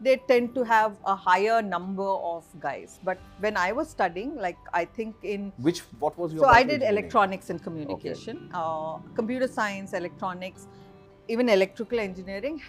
They 0.00 0.16
tend 0.28 0.54
to 0.54 0.62
have 0.64 0.96
a 1.06 1.14
higher 1.14 1.58
number 1.62 2.08
of 2.30 2.44
guys. 2.60 2.98
But 3.04 3.18
when 3.40 3.56
I 3.56 3.72
was 3.72 3.88
studying, 3.88 4.34
like 4.46 4.56
I 4.72 4.84
think 4.84 5.14
in 5.34 5.52
Which 5.68 5.80
what 6.04 6.18
was 6.18 6.32
your 6.32 6.44
so 6.44 6.48
I 6.48 6.62
did 6.62 6.82
electronics 6.82 7.50
and 7.50 7.62
communication, 7.68 8.40
uh, 8.52 8.96
computer 9.20 9.46
science, 9.58 9.92
electronics, 9.92 10.66
even 11.28 11.48
electrical 11.48 12.00
engineering. 12.00 12.60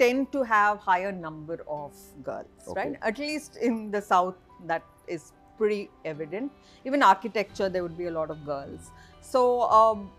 Tend 0.00 0.30
to 0.32 0.42
have 0.42 0.78
higher 0.78 1.12
number 1.12 1.58
of 1.68 1.92
girls, 2.22 2.68
Okay. 2.68 2.80
right? 2.80 2.98
At 3.02 3.18
least 3.18 3.56
in 3.70 3.90
the 3.90 4.00
south, 4.00 4.36
that 4.66 4.82
is 5.06 5.32
pretty 5.58 5.90
evident. 6.04 6.52
Even 6.84 7.02
architecture, 7.02 7.68
there 7.68 7.82
would 7.82 7.98
be 7.98 8.06
a 8.06 8.14
lot 8.18 8.30
of 8.30 8.44
girls. 8.46 8.90
So 9.20 9.44
um, 9.80 10.10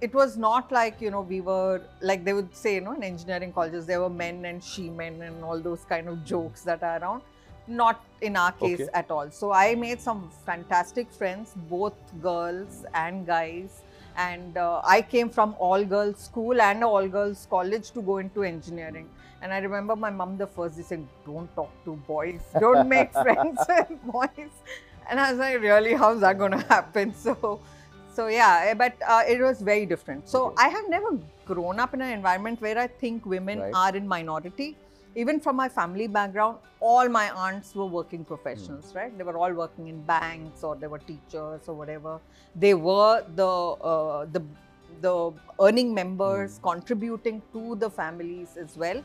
it 0.00 0.14
was 0.14 0.36
not 0.36 0.72
like 0.72 1.00
you 1.00 1.10
know 1.10 1.20
we 1.22 1.40
were 1.40 1.80
like 2.00 2.24
they 2.24 2.32
would 2.38 2.54
say 2.54 2.74
you 2.74 2.80
know 2.86 2.92
in 2.92 3.02
engineering 3.02 3.52
colleges 3.58 3.86
there 3.86 4.00
were 4.00 4.10
men 4.10 4.44
and 4.44 4.62
she 4.62 4.90
men 4.90 5.22
and 5.22 5.42
all 5.42 5.60
those 5.68 5.84
kind 5.92 6.08
of 6.08 6.24
jokes 6.24 6.62
that 6.62 6.82
are 6.82 6.98
around. 7.00 7.22
Not 7.68 8.04
in 8.20 8.36
our 8.36 8.52
case 8.52 8.80
Okay. 8.80 8.90
at 8.94 9.10
all. 9.10 9.30
So 9.30 9.52
I 9.52 9.74
made 9.74 10.00
some 10.00 10.30
fantastic 10.44 11.12
friends, 11.12 11.54
both 11.70 11.94
girls 12.22 12.84
and 12.94 13.26
guys 13.26 13.82
and 14.16 14.56
uh, 14.56 14.80
I 14.84 15.02
came 15.02 15.28
from 15.30 15.54
all 15.58 15.84
girls 15.84 16.18
school 16.18 16.60
and 16.60 16.82
all 16.84 17.06
girls 17.08 17.46
college 17.50 17.90
to 17.92 18.02
go 18.02 18.18
into 18.18 18.42
engineering. 18.42 19.08
And 19.42 19.52
I 19.52 19.58
remember 19.58 19.94
my 19.96 20.10
mom 20.10 20.38
the 20.38 20.46
first 20.46 20.76
day 20.76 20.82
saying, 20.82 21.08
"Don't 21.26 21.54
talk 21.54 21.70
to 21.84 21.96
boys. 22.08 22.40
Don't 22.58 22.88
make 22.88 23.12
friends 23.24 23.60
with 23.68 24.02
boys." 24.12 24.54
And 25.08 25.20
I 25.20 25.30
was 25.30 25.38
like, 25.38 25.60
"Really? 25.60 25.94
How's 25.94 26.20
that 26.20 26.38
going 26.38 26.52
to 26.52 26.64
happen?" 26.74 27.14
So, 27.26 27.60
so 28.14 28.26
yeah, 28.28 28.72
but 28.74 28.94
uh, 29.06 29.22
it 29.28 29.40
was 29.40 29.60
very 29.60 29.84
different. 29.86 30.28
So 30.28 30.46
Okay. 30.46 30.64
I 30.66 30.68
have 30.68 30.88
never 30.88 31.10
grown 31.44 31.78
up 31.78 31.92
in 31.94 32.00
an 32.00 32.10
environment 32.12 32.60
where 32.60 32.78
I 32.78 32.86
think 32.86 33.26
women 33.26 33.60
Right. 33.60 33.74
are 33.74 33.94
in 33.94 34.08
minority. 34.08 34.76
Even 35.22 35.40
from 35.40 35.56
my 35.56 35.68
family 35.68 36.06
background, 36.06 36.58
all 36.78 37.08
my 37.08 37.30
aunts 37.44 37.74
were 37.74 37.86
working 37.86 38.24
professionals, 38.30 38.92
Hmm. 38.92 38.98
right? 38.98 39.18
They 39.18 39.24
were 39.28 39.38
all 39.38 39.54
working 39.60 39.88
in 39.92 40.00
banks 40.10 40.62
or 40.62 40.76
they 40.76 40.88
were 40.94 40.98
teachers 41.10 41.68
or 41.68 41.74
whatever. 41.74 42.20
They 42.64 42.74
were 42.74 43.24
the 43.42 43.50
uh, 43.92 44.26
the 44.36 44.42
the 45.06 45.14
earning 45.68 45.94
members 46.00 46.58
Hmm. 46.58 46.66
contributing 46.68 47.40
to 47.54 47.62
the 47.84 47.90
families 48.00 48.56
as 48.66 48.76
well. 48.84 49.02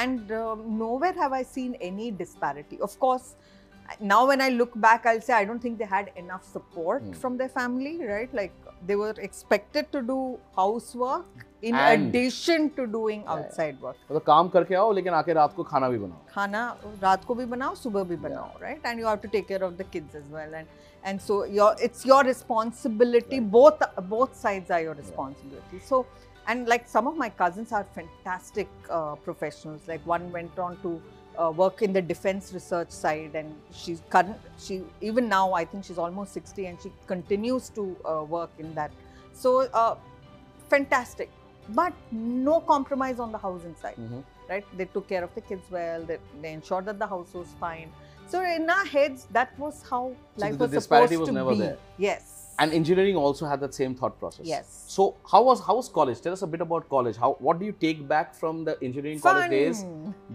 And 0.00 0.32
um, 0.38 0.64
nowhere 0.78 1.12
have 1.24 1.32
I 1.40 1.42
seen 1.52 1.76
any 1.90 2.10
disparity. 2.22 2.80
Of 2.88 2.98
course, 3.04 3.28
now 4.00 4.26
when 4.32 4.40
I 4.40 4.48
look 4.56 4.74
back, 4.88 5.06
I'll 5.12 5.20
say 5.28 5.34
I 5.34 5.44
don't 5.44 5.60
think 5.68 5.78
they 5.78 5.90
had 5.92 6.10
enough 6.24 6.44
support 6.56 7.02
Hmm. 7.02 7.20
from 7.22 7.38
their 7.44 7.52
family, 7.60 7.94
right? 8.14 8.32
Like 8.42 8.72
they 8.90 8.96
were 9.04 9.14
expected 9.30 9.92
to 9.98 10.02
do 10.14 10.18
housework 10.56 11.46
in 11.61 11.75
And- 11.75 12.07
addition 12.09 12.69
to 12.77 12.85
doing 12.95 13.21
Yeah, 13.21 13.35
yeah. 13.35 13.45
outside 13.45 13.81
work. 13.81 13.95
मतलब 14.09 14.21
काम 14.25 14.49
करके 14.55 14.75
आओ 14.75 14.91
लेकिन 14.93 15.13
आके 15.19 15.33
रात 15.33 15.53
को 15.55 15.63
खाना 15.71 15.89
भी 15.89 15.97
बनाओ 15.97 16.19
खाना 16.33 16.65
रात 17.03 17.25
को 17.25 17.35
भी 17.35 17.45
बनाओ 17.53 17.75
सुबह 17.83 18.03
भी 18.11 18.15
बनाओ 18.25 18.49
right 18.65 18.85
and 18.91 18.99
you 19.03 19.07
have 19.11 19.21
to 19.25 19.31
take 19.37 19.47
care 19.53 19.63
of 19.69 19.77
the 19.81 19.87
kids 19.95 20.15
as 20.21 20.27
well 20.35 20.53
and 20.59 20.67
and 21.09 21.21
so 21.29 21.39
your 21.55 21.71
it's 21.87 22.05
your 22.11 22.21
responsibility 22.27 23.39
Right. 23.39 23.51
both 23.57 23.81
both 24.13 24.35
sides 24.43 24.71
are 24.77 24.81
your 24.85 24.93
responsibility 25.01 25.79
so 25.89 26.05
and 26.53 26.67
like 26.73 26.87
some 26.93 27.07
of 27.11 27.17
my 27.23 27.29
cousins 27.43 27.71
are 27.79 27.83
fantastic 27.97 28.67
uh, 28.89 29.15
professionals 29.27 29.87
like 29.93 30.05
one 30.15 30.31
went 30.37 30.59
on 30.67 30.77
to 30.85 30.91
uh, 31.37 31.51
work 31.61 31.81
in 31.87 31.93
the 31.93 32.01
defense 32.13 32.51
research 32.57 32.91
side 32.97 33.35
and 33.43 33.55
she's 33.83 34.01
current 34.15 34.49
she 34.65 34.81
even 35.11 35.27
now 35.37 35.45
i 35.61 35.63
think 35.71 35.83
she's 35.89 36.01
almost 36.07 36.33
60 36.41 36.67
and 36.71 36.81
she 36.87 36.91
continues 37.13 37.69
to 37.79 37.87
uh, 38.05 38.23
work 38.35 38.51
in 38.65 38.73
that 38.75 38.91
so 39.45 39.55
uh, 39.83 39.95
fantastic 40.69 41.29
but 41.74 41.92
no 42.10 42.60
compromise 42.60 43.18
on 43.20 43.32
the 43.32 43.38
housing 43.38 43.74
side 43.82 43.96
Mhm. 43.98 44.22
right? 44.48 44.66
They 44.76 44.86
took 44.86 45.08
care 45.08 45.22
of 45.24 45.34
the 45.34 45.40
kids 45.40 45.70
well. 45.70 46.02
They, 46.10 46.18
they 46.42 46.52
ensured 46.52 46.86
that 46.86 46.98
the 46.98 47.06
house 47.06 47.32
was 47.34 47.48
fine. 47.60 47.90
So 48.32 48.40
in 48.42 48.68
our 48.70 48.84
heads, 48.84 49.26
that 49.32 49.58
was 49.58 49.82
how 49.90 50.12
life 50.36 50.58
the 50.58 50.64
was 50.64 50.70
disparity 50.72 51.14
supposed 51.14 51.20
was 51.20 51.28
to 51.28 51.34
never 51.34 51.52
be. 51.52 51.58
there. 51.66 51.78
Yes. 52.10 52.36
and 52.62 52.74
engineering 52.76 53.16
also 53.18 53.46
had 53.50 53.60
that 53.64 53.74
same 53.76 53.92
thought 53.98 54.14
process 54.22 54.46
yes. 54.48 54.72
so 54.94 55.04
how 55.32 55.38
was 55.44 55.60
how 55.68 55.74
was 55.76 55.86
college 55.98 56.18
tell 56.24 56.34
us 56.36 56.42
a 56.46 56.48
bit 56.54 56.64
about 56.64 56.82
college 56.94 57.16
how 57.22 57.30
what 57.46 57.58
do 57.60 57.64
you 57.68 57.74
take 57.84 58.02
back 58.10 58.34
from 58.40 58.58
the 58.66 58.74
engineering 58.88 59.22
college 59.26 59.48
days 59.54 59.78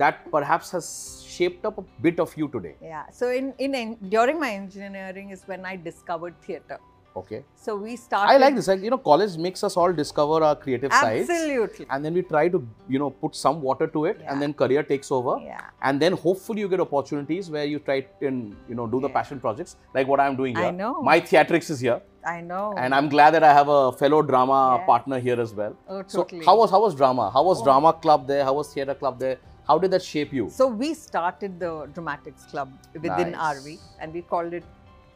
that 0.04 0.24
perhaps 0.38 0.72
has 0.78 0.88
shaped 1.34 1.68
up 1.70 1.78
a 1.84 1.86
bit 2.08 2.20
of 2.26 2.34
you 2.40 2.48
today 2.56 2.74
Yeah. 2.94 3.04
So 3.20 3.30
in 3.42 3.54
in 3.68 3.76
during 4.16 4.40
my 4.46 4.52
engineering 4.64 5.30
is 5.38 5.44
when 5.54 5.70
I 5.74 5.76
discovered 5.90 6.42
theatre. 6.48 6.80
Okay 7.20 7.44
So 7.66 7.76
we 7.84 7.96
started. 7.96 8.32
i 8.34 8.38
like 8.38 8.56
this 8.56 8.68
like 8.72 8.82
you 8.86 8.90
know 8.94 8.98
college 9.10 9.36
makes 9.46 9.64
us 9.68 9.76
all 9.78 9.94
discover 10.00 10.38
our 10.48 10.56
creative 10.64 10.92
sides 10.94 11.30
Absolutely. 11.30 11.86
and 11.90 12.04
then 12.06 12.14
we 12.14 12.22
try 12.34 12.48
to 12.56 12.60
you 12.90 13.00
know 13.04 13.10
put 13.10 13.36
some 13.36 13.62
water 13.62 13.88
to 13.96 14.06
it 14.10 14.18
Yeah. 14.22 14.32
and 14.32 14.42
then 14.42 14.54
career 14.64 14.84
takes 14.84 15.12
over 15.20 15.36
Yeah. 15.44 15.62
and 15.82 16.02
then 16.02 16.14
hopefully 16.26 16.62
you 16.66 16.70
get 16.74 16.82
opportunities 16.88 17.50
where 17.56 17.66
you 17.74 17.80
try 17.80 17.98
and 18.22 18.56
you 18.70 18.76
know 18.82 18.88
do 18.96 19.00
the 19.00 19.08
Yeah. 19.10 19.14
passion 19.20 19.40
projects 19.46 19.78
like 19.94 20.08
what 20.14 20.20
i'm 20.26 20.36
doing 20.36 20.56
here. 20.56 20.66
I 20.74 20.76
know. 20.82 20.92
my 21.12 21.18
theatrics 21.32 21.70
is 21.78 21.80
here 21.88 22.02
I 22.36 22.38
know. 22.52 22.66
and 22.84 22.94
i'm 23.00 23.08
glad 23.16 23.34
that 23.40 23.44
i 23.44 23.54
have 23.62 23.70
a 23.80 23.82
fellow 24.04 24.22
drama 24.22 24.60
Yeah. 24.80 24.86
partner 24.92 25.20
here 25.32 25.40
as 25.48 25.54
well 25.64 25.74
oh, 25.88 26.04
so 26.08 26.24
totally. 26.24 26.46
how 26.46 26.58
was 26.62 26.70
how 26.78 26.82
was 26.88 26.96
drama 27.04 27.26
how 27.40 27.44
was 27.52 27.62
Oh. 27.62 27.66
drama 27.70 27.94
club 28.06 28.28
there 28.32 28.44
how 28.44 28.54
was 28.62 28.74
theater 28.78 28.96
club 29.04 29.20
there 29.26 29.38
how 29.68 29.76
did 29.84 29.92
that 29.92 30.04
shape 30.14 30.32
you 30.38 30.46
So 30.56 30.66
we 30.82 30.94
started 30.94 31.60
the 31.62 31.70
dramatics 31.94 32.44
club 32.52 32.70
within 32.94 33.32
Nice. 33.32 33.56
RV 33.60 33.80
and 34.00 34.14
we 34.18 34.22
called 34.34 34.54
it 34.58 34.66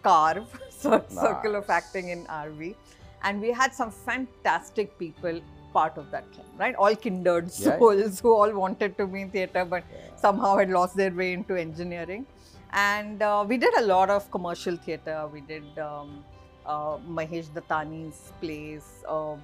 Carve, 0.04 0.48
so 0.70 1.04
Circle 1.10 1.56
of 1.56 1.70
Acting 1.70 2.10
in 2.10 2.26
RV. 2.26 2.76
And 3.24 3.42
we 3.42 3.52
had 3.52 3.74
some 3.74 3.92
fantastic 3.92 4.98
people 4.98 5.42
part 5.74 5.98
of 5.98 6.10
that 6.12 6.32
club, 6.34 6.46
right? 6.58 6.76
All 6.76 6.96
kindred 6.96 7.52
Yeah, 7.58 7.70
yeah. 7.72 7.78
souls 7.80 8.20
who 8.20 8.34
all 8.34 8.52
wanted 8.54 8.98
to 8.98 9.06
be 9.06 9.22
in 9.22 9.30
theatre 9.30 9.66
but 9.66 9.84
Yeah. 9.92 10.16
somehow 10.16 10.58
had 10.58 10.70
lost 10.70 10.96
their 10.96 11.12
way 11.12 11.34
into 11.34 11.56
engineering. 11.56 12.26
And 12.72 13.22
uh, 13.22 13.46
we 13.48 13.58
did 13.58 13.74
a 13.78 13.82
lot 13.82 14.10
of 14.10 14.30
commercial 14.32 14.78
theatre. 14.78 15.28
We 15.32 15.42
did 15.42 15.78
um, 15.80 16.24
uh, 16.66 16.98
Mahesh 16.98 17.50
Dattani's 17.50 18.32
plays 18.42 19.04
uh, 19.08 19.36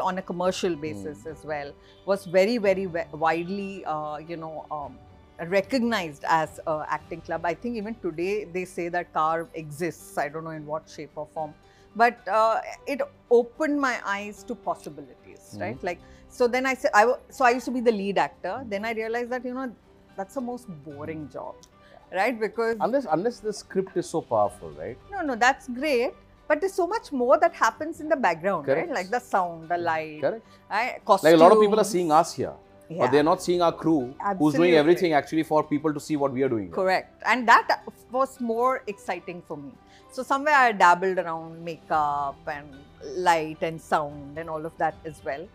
on 0.00 0.18
a 0.18 0.22
commercial 0.22 0.76
basis 0.76 1.26
as 1.26 1.44
well. 1.44 1.72
Was 2.06 2.26
very, 2.26 2.58
very 2.58 2.86
widely, 2.86 3.84
uh, 3.84 4.18
you 4.18 4.36
know, 4.36 4.66
um, 4.70 4.98
recognized 5.48 6.24
as 6.28 6.60
a 6.66 6.84
acting 6.88 7.20
club. 7.20 7.44
I 7.44 7.54
think 7.54 7.76
even 7.76 7.94
today 7.96 8.44
they 8.44 8.64
say 8.64 8.88
that 8.88 9.12
Carve 9.12 9.48
exists. 9.54 10.18
I 10.18 10.28
don't 10.28 10.44
know 10.44 10.50
in 10.50 10.66
what 10.66 10.88
shape 10.88 11.10
or 11.16 11.26
form, 11.34 11.54
but 11.96 12.26
uh, 12.28 12.60
it 12.86 13.00
opened 13.30 13.80
my 13.80 14.00
eyes 14.04 14.42
to 14.44 14.54
possibilities, 14.54 15.54
Mhm. 15.54 15.60
right? 15.60 15.82
Like 15.82 16.00
so. 16.28 16.46
Then 16.48 16.66
I 16.66 16.74
said, 16.74 16.90
I 16.94 17.12
so 17.30 17.44
I 17.44 17.50
used 17.50 17.64
to 17.66 17.70
be 17.70 17.80
the 17.80 17.92
lead 17.92 18.18
actor. 18.18 18.64
Then 18.68 18.84
I 18.84 18.92
realized 18.92 19.30
that 19.30 19.44
you 19.44 19.54
know 19.54 19.72
that's 20.16 20.34
the 20.34 20.40
most 20.40 20.66
boring 20.84 21.28
job, 21.32 21.54
right? 22.12 22.38
Because 22.38 22.76
unless 22.80 23.06
unless 23.10 23.40
the 23.40 23.52
script 23.52 23.96
is 23.96 24.08
so 24.08 24.20
powerful 24.20 24.70
right 24.70 24.98
no, 25.10 25.22
no, 25.22 25.36
that's 25.36 25.68
great. 25.68 26.12
But 26.48 26.60
there's 26.60 26.74
so 26.74 26.84
much 26.84 27.12
more 27.12 27.38
that 27.38 27.54
happens 27.54 28.00
in 28.00 28.08
the 28.08 28.16
background, 28.16 28.66
Correct. 28.66 28.88
right? 28.88 28.94
Like 28.96 29.10
the 29.10 29.20
sound, 29.20 29.68
the 29.68 29.78
light, 29.78 30.20
correct 30.20 30.44
right? 30.68 31.00
like 31.22 31.34
a 31.34 31.36
lot 31.36 31.52
of 31.52 31.60
people 31.60 31.78
are 31.78 31.84
seeing 31.84 32.10
us 32.10 32.34
here 32.34 32.54
Yeah. 32.90 33.04
but 33.04 33.12
they're 33.12 33.22
not 33.22 33.40
seeing 33.40 33.62
our 33.62 33.72
crew 33.72 34.12
who's 34.36 34.54
doing 34.54 34.74
everything 34.74 35.12
actually 35.12 35.44
for 35.44 35.62
people 35.62 35.94
to 35.94 36.00
see 36.00 36.16
what 36.16 36.32
we 36.32 36.42
are 36.42 36.48
doing. 36.48 36.70
Correct. 36.72 37.22
And 37.24 37.46
that 37.46 37.84
was 38.10 38.40
more 38.40 38.82
exciting 38.88 39.42
for 39.46 39.56
me. 39.56 39.70
So 40.10 40.24
somewhere 40.24 40.56
I 40.56 40.72
dabbled 40.72 41.18
around 41.18 41.64
makeup 41.64 42.36
and 42.48 42.66
light 43.16 43.58
and 43.62 43.80
sound 43.80 44.38
and 44.38 44.50
all 44.50 44.66
of 44.66 44.76
that 44.78 44.96
as 45.04 45.22
well. 45.24 45.46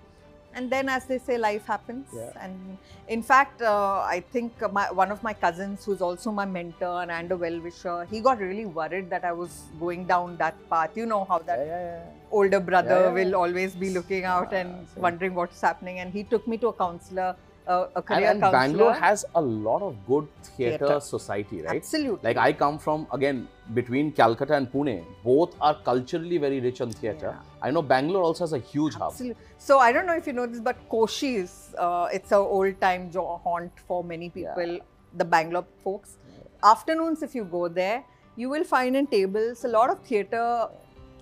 And 0.54 0.72
then, 0.72 0.88
as 0.88 1.04
they 1.04 1.18
say, 1.18 1.38
life 1.38 1.66
happens. 1.66 2.08
Yeah. 2.16 2.32
And 2.40 2.78
in 3.10 3.22
fact, 3.22 3.62
uh, 3.62 4.00
I 4.00 4.24
think 4.32 4.54
my, 4.72 4.90
one 4.90 5.12
of 5.12 5.22
my 5.22 5.34
cousins, 5.34 5.84
who's 5.84 6.02
also 6.02 6.32
my 6.32 6.46
mentor 6.46 7.02
and 7.02 7.30
a 7.30 7.36
well-wisher, 7.36 8.06
he 8.06 8.22
got 8.22 8.40
really 8.40 8.66
worried 8.66 9.10
that 9.10 9.26
I 9.26 9.34
was 9.34 9.64
going 9.78 10.06
down 10.06 10.38
that 10.38 10.56
path. 10.70 10.92
You 10.96 11.06
know 11.06 11.26
how 11.26 11.40
that 11.40 11.60
yeah, 11.60 11.66
yeah. 11.66 12.04
Older 12.32 12.60
brother 12.60 12.90
Yeah, 12.90 13.06
yeah, 13.08 13.14
will 13.14 13.36
always 13.36 13.76
be 13.76 13.90
looking 13.92 14.26
out 14.26 14.52
Yeah, 14.52 14.60
and 14.62 14.88
same. 14.94 15.02
wondering 15.04 15.36
what's 15.36 15.62
happening. 15.62 16.00
And 16.00 16.12
he 16.14 16.24
took 16.24 16.48
me 16.48 16.58
to 16.58 16.68
a 16.70 16.74
counselor, 16.74 17.36
uh, 17.68 17.88
a 17.96 17.98
And, 17.98 18.06
career 18.06 18.30
and 18.32 18.42
counselor. 18.42 18.52
Bangalore 18.60 18.94
has 18.94 19.26
a 19.36 19.42
lot 19.42 19.82
of 19.82 19.96
good 20.08 20.28
theatre, 20.44 20.78
Theatre. 20.88 21.00
society, 21.00 21.62
right? 21.62 21.76
Absolutely. 21.78 22.28
Like 22.34 22.38
I 22.38 22.54
come 22.54 22.78
from 22.80 23.08
again 23.12 23.48
between 23.74 24.12
Calcutta 24.12 24.54
and 24.56 24.72
Pune. 24.72 25.04
Both 25.24 25.56
are 25.62 25.76
culturally 25.84 26.38
very 26.38 26.60
rich 26.60 26.82
on 26.82 26.92
theatre. 26.92 27.34
Yeah. 27.36 27.68
I 27.68 27.72
know 27.72 27.82
Bangalore 27.82 28.24
also 28.24 28.44
has 28.44 28.54
a 28.54 28.60
huge 28.60 28.94
hub. 28.96 29.12
Absolutely. 29.12 29.42
So 29.58 29.80
I 29.80 29.92
don't 29.92 30.06
know 30.06 30.16
if 30.16 30.28
you 30.28 30.34
know 30.34 30.46
this, 30.46 30.60
but 30.60 30.78
Koshy's, 30.90 31.74
uh, 31.78 32.08
it's 32.14 32.32
a 32.32 32.38
old 32.38 32.80
time 32.82 33.10
jo- 33.12 33.40
haunt 33.44 33.72
for 33.88 34.04
many 34.04 34.30
people, 34.30 34.80
the 35.16 35.26
Bangalore 35.26 35.66
folks. 35.84 36.18
Afternoons, 36.64 37.24
if 37.24 37.34
you 37.36 37.46
go 37.46 37.68
there, 37.68 38.04
you 38.36 38.50
will 38.50 38.64
find 38.64 38.96
in 38.96 39.08
tables 39.08 39.64
a 39.64 39.68
lot 39.68 39.90
of 39.90 40.00
theatre, 40.02 40.68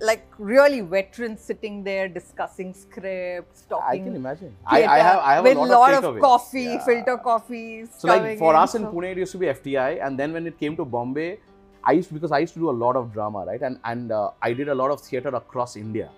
like 0.02 0.26
really 0.38 0.82
veterans 0.82 1.42
sitting 1.42 1.84
there 1.84 2.08
discussing 2.08 2.74
scripts, 2.74 3.62
talking. 3.70 4.02
I 4.02 4.04
can 4.04 4.16
imagine. 4.16 4.56
I, 4.66 4.84
I 4.84 4.98
have 5.00 5.20
I 5.20 5.34
have 5.36 5.44
with 5.44 5.58
a 5.58 5.60
lot, 5.60 5.70
lot 5.70 5.94
of, 5.94 6.16
of 6.16 6.22
coffee, 6.22 6.64
Yeah. 6.64 6.86
filter 6.86 7.18
coffees. 7.18 7.90
So 7.98 8.08
like 8.08 8.38
for 8.38 8.54
in, 8.54 8.60
us 8.60 8.76
in 8.76 8.86
Pune, 8.86 9.12
it 9.12 9.18
used 9.18 9.32
to 9.34 9.38
be 9.38 9.48
FTI, 9.48 10.06
and 10.06 10.20
then 10.20 10.34
when 10.34 10.48
it 10.48 10.60
came 10.60 10.76
to 10.78 10.86
Bombay, 10.86 11.40
I 11.84 11.94
used 11.94 12.10
to, 12.10 12.14
because 12.14 12.32
I 12.32 12.40
used 12.40 12.54
to 12.54 12.60
do 12.60 12.70
a 12.70 12.78
lot 12.86 12.96
of 12.96 13.14
drama, 13.14 13.46
right? 13.46 13.62
And 13.62 13.80
and 13.86 14.12
uh, 14.12 14.32
I 14.42 14.54
did 14.54 14.70
a 14.70 14.76
lot 14.76 14.92
of 14.92 15.02
theatre 15.02 15.30
across 15.30 15.76
India, 15.76 16.10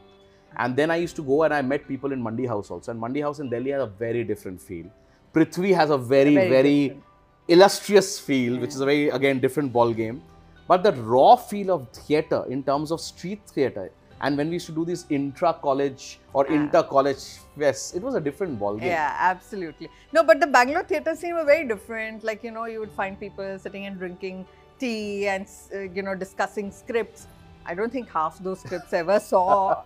and 0.57 0.75
then 0.75 0.89
I 0.91 0.97
used 0.97 1.15
to 1.17 1.23
go 1.23 1.43
and 1.43 1.53
I 1.53 1.61
met 1.61 1.87
people 1.87 2.11
in 2.11 2.21
Mandi 2.21 2.45
House 2.45 2.71
also, 2.71 2.91
and 2.91 2.99
Mandi 2.99 3.21
House 3.21 3.39
in 3.39 3.49
Delhi 3.49 3.71
has 3.71 3.83
a 3.83 3.87
very 3.87 4.23
different 4.23 4.61
feel. 4.61 4.85
Prithvi 5.33 5.75
has 5.75 5.89
a 5.89 5.97
very 5.97 6.35
Very 6.35 6.49
very, 6.49 7.01
illustrious 7.47 8.19
feel, 8.19 8.57
which 8.57 8.69
is 8.71 8.79
a 8.79 8.85
very 8.85 9.09
again 9.09 9.39
different 9.39 9.71
ball 9.73 9.93
game. 9.93 10.21
But 10.67 10.83
the 10.83 10.91
raw 10.93 11.35
feel 11.35 11.71
of 11.71 11.87
theatre 11.89 12.43
in 12.49 12.63
terms 12.63 12.91
of 12.91 12.99
street 13.01 13.41
theatre 13.47 13.91
And 14.21 14.37
when 14.37 14.47
we 14.47 14.53
used 14.53 14.65
to 14.67 14.71
do 14.71 14.85
these 14.85 15.05
intra 15.09 15.49
college 15.63 16.19
or 16.33 16.45
Ah. 16.49 16.53
inter 16.57 16.81
college 16.91 17.23
fests, 17.59 17.93
it 17.97 18.01
was 18.01 18.15
a 18.15 18.21
different 18.27 18.57
ballgame. 18.61 18.85
Yeah, 18.91 19.13
absolutely. 19.31 19.89
No, 20.13 20.23
but 20.23 20.39
the 20.39 20.47
Bangalore 20.47 20.83
theatre 20.91 21.15
scene 21.15 21.35
were 21.35 21.43
very 21.43 21.67
different. 21.67 22.23
Like, 22.29 22.41
you 22.47 22.51
know, 22.57 22.63
you 22.73 22.79
would 22.83 22.93
find 23.01 23.19
people 23.19 23.59
sitting 23.65 23.85
and 23.87 23.99
drinking 24.03 24.45
tea 24.79 25.27
and, 25.33 25.45
uh, 25.75 25.79
you 25.97 26.01
know, 26.01 26.15
discussing 26.15 26.71
scripts. 26.71 27.27
I 27.65 27.75
don't 27.75 27.91
think 27.97 28.09
half 28.09 28.39
those 28.47 28.61
scripts 28.61 28.93
ever 29.03 29.19
saw, 29.19 29.83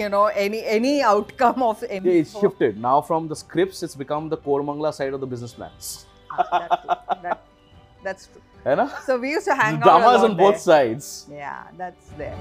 you 0.00 0.08
know, 0.08 0.24
any 0.46 0.64
any 0.78 0.94
outcome 1.12 1.62
of 1.70 1.84
any. 1.98 2.10
Yeah, 2.14 2.20
it's 2.24 2.34
shifted. 2.40 2.80
Now 2.90 2.96
from 3.02 3.28
the 3.28 3.36
scripts, 3.44 3.82
it's 3.88 3.98
become 4.06 4.30
the 4.34 4.38
Koramangala 4.48 4.94
side 5.00 5.12
of 5.12 5.20
the 5.20 5.30
business 5.36 5.52
plans. 5.52 6.06
Ah, 6.32 6.48
that's 6.60 6.82
true. 6.82 7.22
That, 7.28 7.38
that's 8.08 8.24
true. 8.32 8.42
है 8.66 8.74
ना? 8.76 8.84
So 9.06 9.16
we 9.18 9.32
used 9.32 9.48
to 9.48 9.54
hang 9.62 9.82
out 9.82 10.02
dramas 10.02 10.24
on 10.28 10.32
both 10.38 10.54
there. 10.54 10.62
sides. 10.68 11.04
Yeah 11.32 11.62
that's 11.80 12.06
there. 12.20 12.38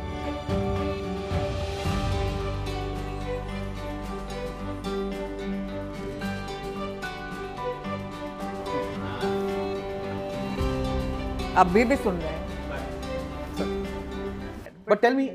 अभी 11.57 11.83
भी 11.89 11.95
सुन 11.95 12.17
रहे 12.21 12.29
हैं। 12.29 12.43
But 14.89 15.01
tell 15.01 15.13
me 15.15 15.29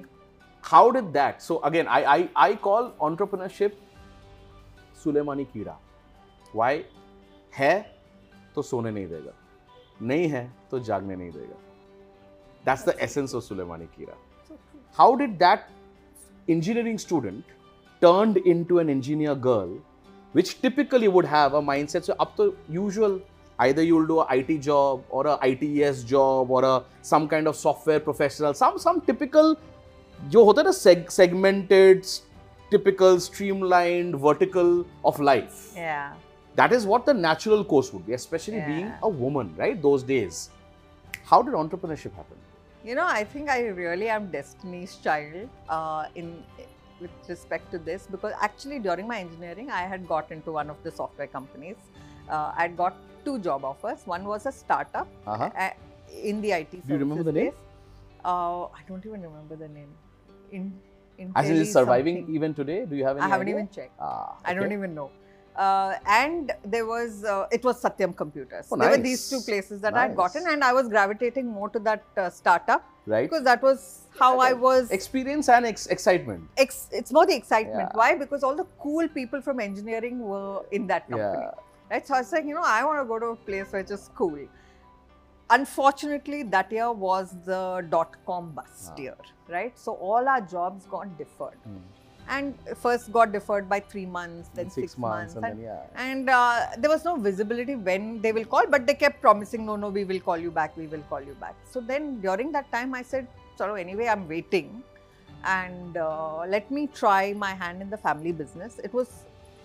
how 0.64 0.90
did 0.90 1.04
that 1.12 1.40
so 1.40 1.54
again 1.68 1.86
I 1.88 2.02
I 2.14 2.28
I 2.36 2.54
call 2.64 2.92
entrepreneurship 3.02 3.78
Sulemani 5.04 5.44
कीड़ा 5.52 5.76
Y 6.56 6.84
है 7.52 7.74
तो 8.54 8.62
सोने 8.62 8.90
नहीं 8.90 9.06
देगा। 9.08 9.32
नहीं 10.02 10.28
है 10.28 10.50
तो 10.70 10.80
जागने 10.80 11.16
नहीं 11.16 11.30
देगा 11.30 11.58
That's 12.64 12.82
the 12.82 12.94
essence 13.02 13.32
of 13.32 13.42
Suleimani 13.42 13.88
Kira. 13.96 14.14
How 14.92 15.16
did 15.16 15.38
that 15.38 15.70
engineering 16.48 16.98
student 16.98 17.44
turned 18.02 18.36
into 18.38 18.80
an 18.80 18.90
engineer 18.90 19.34
girl, 19.34 19.78
which 20.32 20.60
typically 20.60 21.08
would 21.08 21.24
have 21.24 21.54
a 21.54 21.62
mindset? 21.62 22.04
So 22.04 22.16
up 22.18 22.36
to 22.36 22.54
usual, 22.68 23.20
either 23.58 23.82
you'll 23.82 24.06
do 24.06 24.20
a 24.20 24.26
IT 24.30 24.58
job 24.58 25.04
or 25.08 25.26
a 25.26 25.38
ITES 25.40 26.04
job 26.04 26.50
or 26.50 26.64
a 26.64 26.82
some 27.00 27.28
kind 27.28 27.48
of 27.48 27.56
software 27.56 28.00
professional, 28.00 28.52
some 28.52 28.78
some 28.78 29.00
typical 29.00 29.56
जो 30.28 30.44
होता 30.44 30.62
है 30.62 30.66
ना 30.66 31.08
segmented, 31.10 32.04
typical, 32.70 33.18
streamlined, 33.18 34.16
vertical 34.16 34.84
of 35.04 35.18
life. 35.18 35.72
Yeah. 35.74 36.12
That 36.60 36.72
is 36.76 36.84
what 36.92 37.06
the 37.06 37.14
natural 37.14 37.64
course 37.64 37.90
would 37.92 38.06
be, 38.06 38.12
especially 38.12 38.60
being 38.70 38.88
a 39.02 39.08
woman, 39.08 39.54
right? 39.56 39.80
Those 39.88 40.02
days. 40.02 40.50
How 41.30 41.38
did 41.42 41.54
entrepreneurship 41.54 42.12
happen? 42.20 42.36
You 42.88 42.94
know, 42.98 43.06
I 43.06 43.24
think 43.24 43.48
I 43.48 43.60
really 43.82 44.08
am 44.16 44.26
Destiny's 44.30 44.96
child 45.06 45.48
uh, 45.68 46.04
in 46.14 46.28
with 47.00 47.10
respect 47.28 47.70
to 47.74 47.78
this 47.78 48.06
because 48.14 48.34
actually 48.48 48.78
during 48.78 49.06
my 49.12 49.18
engineering, 49.20 49.70
I 49.70 49.82
had 49.92 50.06
got 50.06 50.30
into 50.36 50.52
one 50.52 50.68
of 50.74 50.82
the 50.82 50.90
software 50.90 51.26
companies. 51.36 51.76
Uh, 52.28 52.52
I 52.54 52.62
had 52.62 52.76
got 52.76 52.96
two 53.24 53.38
job 53.38 53.64
offers. 53.64 54.02
One 54.14 54.24
was 54.32 54.44
a 54.44 54.52
startup 54.52 55.08
Uh-huh. 55.26 55.50
uh, 55.64 55.70
in 56.32 56.42
the 56.42 56.52
IT. 56.58 56.72
Do 56.86 56.92
you 56.94 56.98
remember 57.04 57.24
the 57.30 57.36
name? 57.38 57.54
Uh, 58.24 58.64
I 58.80 58.82
don't 58.90 59.06
even 59.12 59.22
remember 59.22 59.56
the 59.64 59.68
name. 59.78 59.94
In 60.58 60.68
in 61.16 61.32
As 61.34 61.48
Delhi 61.48 61.64
is 61.68 61.72
surviving 61.78 62.18
something. 62.20 62.34
even 62.40 62.54
today? 62.60 62.78
Do 62.92 63.00
you 63.00 63.04
have 63.08 63.16
any 63.16 63.24
I 63.26 63.32
haven't 63.34 63.48
idea? 63.48 63.58
even 63.60 63.68
checked. 63.78 63.96
Ah, 64.10 64.36
I 64.44 64.54
don't 64.60 64.76
even 64.78 64.94
know. 65.00 65.08
Uh, 65.56 65.94
and 66.06 66.52
there 66.64 66.86
was 66.86 67.24
uh, 67.24 67.46
it 67.50 67.64
was 67.64 67.82
Satyam 67.82 68.16
Computers. 68.16 68.68
Oh, 68.70 68.76
There 68.76 68.90
were 68.90 68.96
these 68.96 69.28
two 69.28 69.40
places 69.40 69.80
that 69.80 69.94
I 69.94 70.02
had 70.02 70.16
gotten, 70.16 70.46
and 70.48 70.62
I 70.64 70.72
was 70.72 70.88
gravitating 70.88 71.46
more 71.46 71.68
to 71.70 71.78
that 71.80 72.04
uh, 72.16 72.30
startup 72.30 72.84
Right? 73.06 73.28
because 73.28 73.44
that 73.44 73.62
was 73.62 74.06
how 74.18 74.38
I 74.38 74.52
was. 74.52 74.90
Experience 74.90 75.48
and 75.48 75.66
ex- 75.66 75.86
excitement. 75.88 76.44
Ex- 76.56 76.88
it's 76.92 77.12
more 77.12 77.26
the 77.26 77.34
excitement. 77.34 77.88
Yeah. 77.92 77.96
Why? 78.02 78.14
Because 78.16 78.42
all 78.44 78.54
the 78.54 78.66
cool 78.78 79.08
people 79.08 79.40
from 79.42 79.60
engineering 79.60 80.20
were 80.20 80.62
in 80.70 80.86
that 80.86 81.08
company. 81.10 81.42
Yeah. 81.44 81.50
Right? 81.90 82.06
So 82.06 82.14
I 82.14 82.18
was 82.20 82.32
like, 82.32 82.44
you 82.44 82.54
know, 82.54 82.62
I 82.64 82.84
want 82.84 83.00
to 83.00 83.04
go 83.04 83.18
to 83.18 83.26
a 83.26 83.36
place 83.36 83.72
which 83.72 83.90
is 83.90 84.08
cool. 84.14 84.38
Unfortunately, 85.50 86.44
that 86.44 86.70
year 86.70 86.92
was 86.92 87.34
the 87.44 87.84
dot 87.90 88.14
com 88.24 88.52
bust 88.52 88.92
Ah. 88.92 89.00
year, 89.00 89.16
right? 89.48 89.76
So 89.76 89.94
all 89.94 90.28
our 90.28 90.40
jobs 90.40 90.86
got 90.86 91.18
deferred. 91.18 91.58
Hmm. 91.64 91.78
And 92.34 92.54
first 92.82 93.12
got 93.12 93.32
deferred 93.32 93.68
by 93.68 93.80
three 93.80 94.06
months, 94.06 94.50
then 94.54 94.66
And 94.66 94.72
six, 94.72 94.96
months. 94.96 95.34
and, 95.34 95.44
then 95.44 95.60
yeah. 95.60 95.80
and 95.96 96.30
uh, 96.30 96.66
there 96.78 96.88
was 96.90 97.04
no 97.04 97.16
visibility 97.16 97.74
when 97.74 98.20
they 98.22 98.30
will 98.36 98.44
call, 98.44 98.66
but 98.74 98.86
they 98.86 98.94
kept 98.94 99.20
promising, 99.20 99.66
no, 99.66 99.74
no, 99.74 99.88
we 99.88 100.04
will 100.04 100.20
call 100.20 100.38
you 100.38 100.52
back, 100.52 100.76
we 100.76 100.86
will 100.86 101.02
call 101.08 101.20
you 101.20 101.34
back. 101.40 101.56
So 101.72 101.80
then 101.80 102.20
during 102.20 102.52
that 102.52 102.70
time, 102.70 102.94
I 102.94 103.02
said, 103.02 103.26
so 103.56 103.74
anyway, 103.74 104.06
I'm 104.06 104.28
waiting 104.28 104.82
and 105.44 105.96
uh, 105.96 106.44
let 106.46 106.70
me 106.70 106.86
try 106.86 107.32
my 107.32 107.52
hand 107.52 107.82
in 107.82 107.90
the 107.90 107.96
family 107.96 108.30
business. 108.30 108.78
It 108.78 108.94
was 108.94 109.08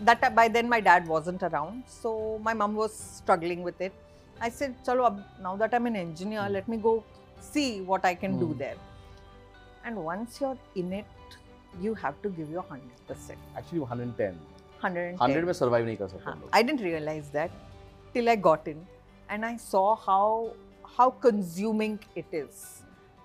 that 0.02 0.34
by 0.36 0.48
then 0.48 0.68
my 0.68 0.80
dad 0.82 1.08
wasn't 1.08 1.44
around, 1.44 1.84
so 1.88 2.40
my 2.44 2.54
mom 2.54 2.74
was 2.76 2.94
struggling 2.94 3.62
with 3.62 3.80
it. 3.80 3.94
I 4.42 4.50
said, 4.50 4.76
chalo, 4.86 5.06
ab- 5.06 5.24
now 5.42 5.56
that 5.56 5.74
I'm 5.74 5.86
an 5.86 5.96
engineer, 5.96 6.48
let 6.50 6.68
me 6.68 6.78
go 6.78 7.04
see 7.40 7.82
what 7.82 8.04
I 8.04 8.16
can 8.16 8.40
do 8.40 8.48
Hmm. 8.48 8.58
there. 8.58 8.76
And 9.86 9.96
once 10.04 10.42
you're 10.42 10.58
in 10.76 10.92
it, 10.94 11.06
you 11.81 11.95
have 11.95 12.21
to 12.23 12.31
give 12.31 12.51
your 12.51 12.65
100%. 12.65 13.37
Actually 13.57 13.81
110. 13.81 14.39
110. 14.81 15.19
100 15.19 15.45
में 15.45 15.53
survive 15.53 15.85
नहीं 15.85 15.97
कर 15.97 16.09
सकते 16.09 16.25
हाँ, 16.25 16.33
हम 16.35 16.41
लोग. 16.41 16.51
I 16.53 16.63
didn't 16.63 16.83
realize 16.87 17.31
that 17.31 17.51
till 18.15 18.29
I 18.29 18.37
got 18.37 18.67
in 18.67 18.87
and 19.29 19.45
I 19.45 19.57
saw 19.57 19.85
how 19.97 20.53
how 20.97 21.11
consuming 21.11 21.99
it 22.17 22.27
is. 22.33 22.83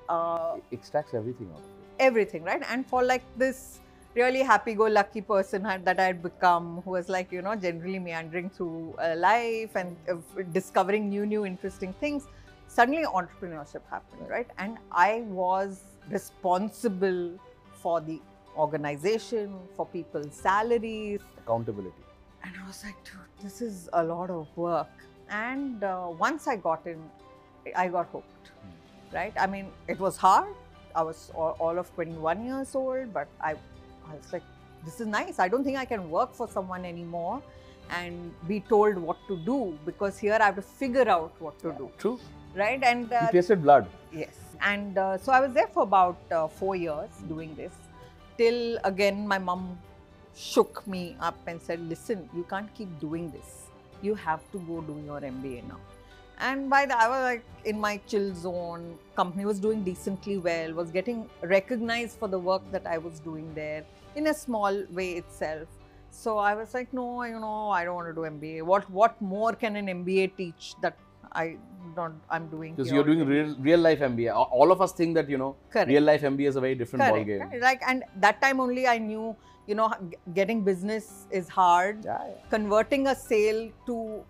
Uh, 0.10 0.58
It 0.58 0.78
extracts 0.80 1.14
everything 1.14 1.50
out 1.56 1.60
of 1.60 1.66
it. 1.66 1.72
everything, 2.00 2.44
right? 2.44 2.64
And 2.70 2.86
for 2.94 3.02
like 3.04 3.24
this 3.38 3.80
really 4.18 4.44
happy-go-lucky 4.44 5.22
person 5.22 5.64
had, 5.66 5.84
that 5.86 6.00
I 6.00 6.06
had 6.10 6.22
become, 6.24 6.82
who 6.86 6.92
was 6.92 7.10
like 7.10 7.32
you 7.32 7.42
know 7.42 7.56
generally 7.56 8.00
meandering 8.00 8.50
through 8.50 8.94
uh, 9.00 9.16
life 9.18 9.76
and 9.76 9.96
uh, 10.10 10.16
discovering 10.54 11.10
new, 11.10 11.26
new 11.26 11.46
interesting 11.46 11.94
things. 12.04 12.28
Suddenly, 12.68 13.04
entrepreneurship 13.06 13.82
happened, 13.90 14.30
right? 14.30 14.48
And 14.58 14.78
I 14.92 15.24
was 15.42 15.82
responsible 16.10 17.20
for 17.82 18.00
the 18.02 18.22
organization, 18.57 19.55
for 19.77 19.87
people's 19.87 20.35
salaries, 20.35 21.21
Accountability. 21.39 21.95
and 22.45 22.53
I 22.63 22.67
was 22.67 22.83
like, 22.85 22.97
dude, 23.05 23.15
this 23.43 23.61
is 23.61 23.89
a 23.93 24.03
lot 24.03 24.31
of 24.31 24.47
work. 24.57 24.89
And 25.31 25.83
uh, 25.85 26.09
once 26.19 26.47
I 26.49 26.57
got 26.57 26.87
in, 26.87 26.99
I 27.77 27.89
got 27.89 28.09
hooked, 28.11 28.51
right? 29.13 29.33
I 29.39 29.47
mean, 29.47 29.69
it 29.89 29.99
was 29.99 30.17
hard. 30.17 30.55
I 30.95 31.03
was 31.03 31.31
all, 31.35 31.57
all 31.61 31.79
of 31.79 31.93
21 31.95 32.45
years 32.45 32.75
old, 32.75 33.13
but 33.15 33.29
I, 33.41 33.53
I 33.53 34.15
was 34.17 34.33
like, 34.33 34.43
this 34.85 35.01
is 35.01 35.07
nice. 35.07 35.39
I 35.39 35.49
don't 35.49 35.63
think 35.63 35.79
I 35.79 35.85
can 35.85 36.11
work 36.11 36.35
for 36.35 36.49
someone 36.49 36.85
anymore 36.85 37.43
and 37.91 38.33
be 38.49 38.61
told 38.61 38.97
what 38.99 39.17
to 39.29 39.37
do 39.39 39.79
because 39.85 40.19
here 40.19 40.37
I 40.41 40.47
have 40.47 40.57
to 40.57 40.63
figure 40.63 41.09
out 41.09 41.33
what 41.39 41.59
to 41.61 41.73
do, 41.73 41.91
True. 41.99 42.19
right? 42.55 42.83
And 42.83 43.13
uh, 43.13 43.21
you 43.27 43.33
tasted 43.33 43.63
blood. 43.63 43.87
Yes. 44.13 44.35
And 44.63 44.99
uh, 44.99 45.17
so 45.19 45.33
I 45.33 45.41
was 45.41 45.53
there 45.53 45.69
for 45.69 45.83
about 45.85 46.19
uh, 46.33 46.49
four 46.49 46.77
years 46.77 47.09
doing 47.29 47.55
this. 47.55 47.73
Till 48.41 48.79
again, 48.85 49.29
my 49.29 49.37
mom 49.39 49.79
shook 50.35 50.87
me 50.87 51.15
up 51.21 51.37
and 51.47 51.61
said, 51.61 51.81
Listen, 51.89 52.29
you 52.35 52.45
can't 52.45 52.73
keep 52.75 52.99
doing 52.99 53.31
this. 53.31 53.67
You 54.01 54.15
have 54.15 54.51
to 54.53 54.59
go 54.61 54.81
do 54.81 54.95
your 55.05 55.21
MBA 55.21 55.69
now. 55.69 55.81
And 56.39 56.71
by 56.71 56.87
the 56.87 56.97
I 56.99 57.07
was 57.09 57.23
like 57.23 57.45
in 57.67 57.79
my 57.79 57.99
chill 58.07 58.35
zone. 58.35 58.99
Company 59.15 59.45
was 59.45 59.61
doing 59.61 59.83
decently 59.85 60.39
well, 60.39 60.73
was 60.73 60.91
getting 60.91 61.29
recognized 61.43 62.19
for 62.19 62.29
the 62.29 62.39
work 62.39 62.63
that 62.73 62.87
I 62.87 62.97
was 62.97 63.21
doing 63.21 63.53
there 63.55 63.85
in 64.17 64.29
a 64.29 64.33
small 64.33 64.85
way 64.91 65.13
itself. 65.17 65.69
So 66.11 66.39
I 66.39 66.55
was 66.55 66.73
like, 66.73 66.95
no, 66.95 67.25
you 67.25 67.39
know, 67.41 67.69
I 67.69 67.85
don't 67.85 67.95
want 67.95 68.09
to 68.09 68.15
do 68.15 68.23
MBA. 68.23 68.63
What 68.63 68.91
what 68.91 69.21
more 69.21 69.53
can 69.53 69.77
an 69.77 69.87
MBA 69.87 70.35
teach 70.39 70.75
that 70.81 70.97
I 71.33 71.57
don't 71.97 72.15
I'm 72.31 72.49
doing? 72.49 72.75
Because 72.75 72.93
you're 72.93 73.05
doing 73.05 73.25
real, 73.27 73.55
real 73.59 73.79
life 73.81 74.01
MBA. 74.01 74.29
A- 74.31 74.35
All 74.35 74.73
of 74.73 74.81
us 74.81 74.93
think 74.93 75.15
that, 75.15 75.29
you 75.29 75.39
know, 75.39 75.57
Correct. 75.71 75.89
real 75.89 76.03
life 76.03 76.23
MBA 76.23 76.49
is 76.49 76.57
a 76.57 76.61
very 76.61 76.75
different 76.75 77.05
Correct. 77.05 77.27
ballgame. 77.29 77.51
right. 77.51 77.61
Like, 77.61 77.83
and 77.87 78.05
that 78.17 78.41
time 78.43 78.61
only 78.61 78.87
I 78.87 78.99
knew, 78.99 79.37
you 79.67 79.75
know, 79.75 79.93
getting 80.35 80.63
business 80.65 81.27
is 81.31 81.49
hard. 81.49 82.05
Yeah, 82.05 82.19
yeah. 82.27 82.35
Converting 82.51 83.07
a 83.09 83.15
sale 83.15 83.71
to 83.87 84.25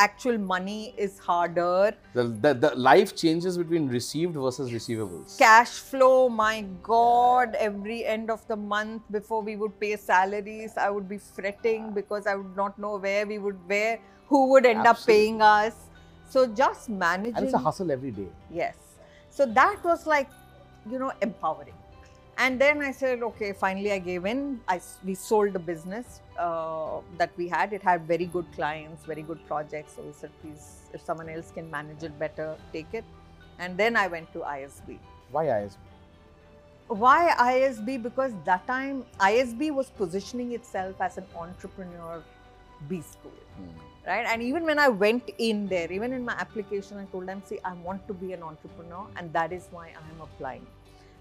actual 0.00 0.38
money 0.38 0.92
is 0.98 1.18
harder. 1.20 1.92
The, 2.14 2.24
the, 2.24 2.54
the 2.54 2.74
life 2.74 3.14
changes 3.14 3.56
between 3.56 3.88
received 3.88 4.34
versus 4.34 4.70
receivables. 4.72 5.38
Cash 5.38 5.70
flow, 5.70 6.28
my 6.28 6.62
God, 6.82 7.54
every 7.56 8.04
end 8.04 8.28
of 8.28 8.46
the 8.48 8.56
month 8.56 9.02
before 9.10 9.40
we 9.42 9.54
would 9.54 9.78
pay 9.78 9.96
salaries, 9.96 10.72
I 10.76 10.90
would 10.90 11.08
be 11.08 11.18
fretting 11.18 11.92
because 11.92 12.26
I 12.26 12.34
would 12.34 12.56
not 12.56 12.76
know 12.78 12.96
where 12.96 13.24
we 13.24 13.38
would, 13.38 13.56
where, 13.68 14.00
who 14.26 14.50
would 14.50 14.66
end 14.66 14.84
up 14.86 14.98
paying 15.06 15.40
us. 15.40 15.74
So 16.34 16.46
just 16.48 16.88
managing. 16.88 17.36
and 17.36 17.44
it's 17.44 17.54
a 17.54 17.58
hustle 17.58 17.92
every 17.92 18.10
day. 18.10 18.26
Yes. 18.50 18.76
So 19.30 19.46
that 19.46 19.84
was 19.84 20.04
like, 20.04 20.28
you 20.90 20.98
know, 20.98 21.12
empowering. 21.22 21.74
And 22.36 22.60
then 22.60 22.82
I 22.82 22.90
said, 22.90 23.22
okay, 23.22 23.52
finally 23.52 23.92
I 23.92 24.00
gave 24.00 24.24
in. 24.26 24.60
I, 24.66 24.80
we 25.04 25.14
sold 25.14 25.52
the 25.52 25.60
business 25.60 26.22
uh, 26.36 26.98
that 27.18 27.30
we 27.36 27.46
had. 27.46 27.72
It 27.72 27.84
had 27.84 28.08
very 28.08 28.26
good 28.26 28.46
clients, 28.56 29.04
very 29.04 29.22
good 29.22 29.46
projects. 29.46 29.94
So 29.94 30.02
we 30.02 30.12
said, 30.12 30.32
please, 30.42 30.88
if 30.92 31.04
someone 31.04 31.28
else 31.28 31.52
can 31.52 31.70
manage 31.70 32.02
it 32.02 32.18
better, 32.18 32.56
take 32.72 32.92
it. 32.92 33.04
And 33.60 33.76
then 33.76 33.96
I 33.96 34.08
went 34.08 34.32
to 34.32 34.40
ISB. 34.40 34.98
Why 35.30 35.46
ISB? 35.46 35.76
why 36.88 37.34
ISB? 37.38 38.02
Because 38.02 38.32
that 38.44 38.66
time 38.66 39.04
ISB 39.20 39.70
was 39.70 39.88
positioning 39.90 40.52
itself 40.52 41.00
as 41.00 41.16
an 41.16 41.26
entrepreneur 41.36 42.22
B 42.88 43.00
school, 43.00 43.38
Hmm. 43.56 43.93
Right? 44.06 44.26
And 44.26 44.42
even 44.42 44.64
when 44.64 44.78
I 44.78 44.88
went 44.88 45.30
in 45.38 45.66
there, 45.68 45.90
even 45.90 46.12
in 46.12 46.24
my 46.24 46.34
application, 46.34 46.98
I 46.98 47.04
told 47.06 47.26
them, 47.26 47.42
see, 47.44 47.58
I 47.64 47.72
want 47.74 48.06
to 48.08 48.14
be 48.14 48.32
an 48.32 48.42
entrepreneur, 48.42 49.06
and 49.16 49.32
that 49.32 49.52
is 49.52 49.68
why 49.70 49.86
I 49.88 50.10
am 50.14 50.20
applying. 50.20 50.66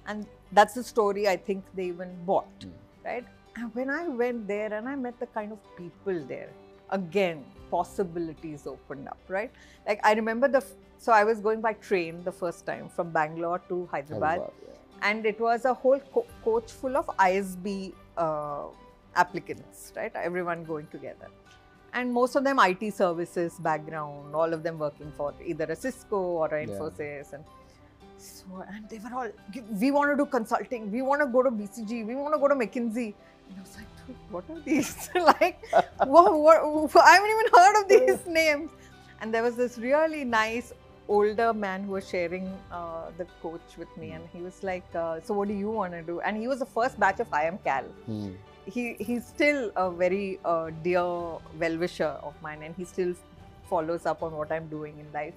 And 0.08 0.26
that's 0.52 0.74
the 0.74 0.84
story 0.84 1.28
I 1.28 1.38
think 1.38 1.64
they 1.76 1.86
even 1.86 2.16
bought, 2.26 2.48
Hmm. 2.64 2.70
right? 3.06 3.26
And 3.56 3.74
when 3.76 3.90
I 3.90 4.08
went 4.08 4.48
there 4.48 4.74
and 4.74 4.90
I 4.90 4.96
met 4.96 5.20
the 5.20 5.28
kind 5.28 5.52
of 5.52 5.60
people 5.78 6.24
there, 6.28 6.50
again, 6.90 7.46
possibilities 7.72 8.66
opened 8.68 9.08
up, 9.08 9.18
right? 9.28 9.52
Like 9.88 10.00
I 10.04 10.14
remember 10.14 10.48
the, 10.48 10.58
f- 10.58 10.74
so 10.98 11.12
I 11.12 11.24
was 11.24 11.40
going 11.40 11.62
by 11.62 11.74
train 11.74 12.24
the 12.24 12.32
first 12.32 12.66
time 12.66 12.90
from 12.90 13.12
Bangalore 13.12 13.60
to 13.70 13.88
Hyderabad 13.92 14.40
Hyderabad, 14.40 14.52
yeah. 14.68 15.10
and 15.10 15.26
it 15.26 15.40
was 15.40 15.66
a 15.66 15.74
whole 15.74 16.00
co- 16.14 16.26
coach 16.44 16.72
full 16.72 16.98
of 16.98 17.06
ISB 17.18 17.94
uh, 18.18 18.66
applicants, 19.16 19.94
right? 19.96 20.12
Everyone 20.16 20.64
going 20.64 20.88
together. 20.88 21.28
And 21.94 22.12
most 22.12 22.36
of 22.36 22.44
them 22.44 22.60
IT 22.60 22.94
services 22.94 23.54
background, 23.60 24.36
all 24.36 24.52
of 24.54 24.64
them 24.64 24.80
working 24.80 25.12
for 25.16 25.34
either 25.46 25.66
a 25.66 25.76
Cisco 25.76 26.18
or 26.18 26.48
a 26.48 26.66
Yeah. 26.66 26.74
Infosys. 26.74 27.34
And 27.34 27.44
so, 28.18 28.46
and 28.68 28.90
they 28.90 29.00
were 29.00 29.14
all, 29.16 29.30
we 29.80 29.92
want 29.92 30.12
to 30.12 30.18
do 30.18 30.26
consulting, 30.26 30.92
we 30.92 31.02
want 31.02 31.22
to 31.22 31.28
go 31.28 31.44
to 31.44 31.52
BCG, 31.52 32.06
we 32.08 32.16
want 32.16 32.34
to 32.34 32.40
go 32.40 32.48
to 32.48 32.56
McKinsey. 32.56 33.14
And 33.50 33.58
I 33.58 33.62
was 33.62 33.78
like, 33.78 34.18
what 34.32 34.44
are 34.50 34.60
these? 34.62 35.10
like, 35.16 35.64
what, 36.06 36.34
what, 36.40 36.96
I 36.96 37.12
haven't 37.16 37.30
even 37.30 37.48
heard 37.54 37.82
of 37.82 37.90
these 37.90 38.26
names. 38.42 38.72
And 39.22 39.34
there 39.34 39.44
was 39.44 39.56
this 39.56 39.78
really 39.78 40.24
nice 40.24 40.74
older 41.08 41.54
man 41.54 41.84
who 41.84 41.92
was 41.92 42.08
sharing 42.08 42.48
uh, 42.72 43.12
the 43.18 43.26
coach 43.42 43.78
with 43.78 43.96
me, 43.98 44.12
and 44.12 44.24
he 44.34 44.42
was 44.42 44.64
like, 44.64 44.84
uh, 44.96 45.20
"So 45.22 45.34
what 45.34 45.48
do 45.48 45.54
you 45.54 45.70
want 45.70 45.94
to 45.94 46.02
do?" 46.02 46.20
And 46.22 46.38
he 46.38 46.48
was 46.48 46.60
the 46.60 46.66
first 46.66 47.00
batch 47.00 47.20
of 47.20 47.30
IIM 47.30 47.64
Cal. 47.64 47.84
Hmm. 48.06 48.32
He 48.66 48.96
he's 49.00 49.26
still 49.26 49.72
a 49.76 49.92
very 49.92 50.40
uh, 50.46 50.72
dear 50.84 51.04
well-wisher 51.60 52.14
of 52.24 52.34
mine, 52.42 52.64
and 52.64 52.76
he 52.76 52.86
still 52.86 53.14
follows 53.70 54.06
up 54.06 54.24
on 54.24 54.32
what 54.34 54.52
I'm 54.52 54.68
doing 54.68 54.98
in 55.00 55.12
life. 55.12 55.34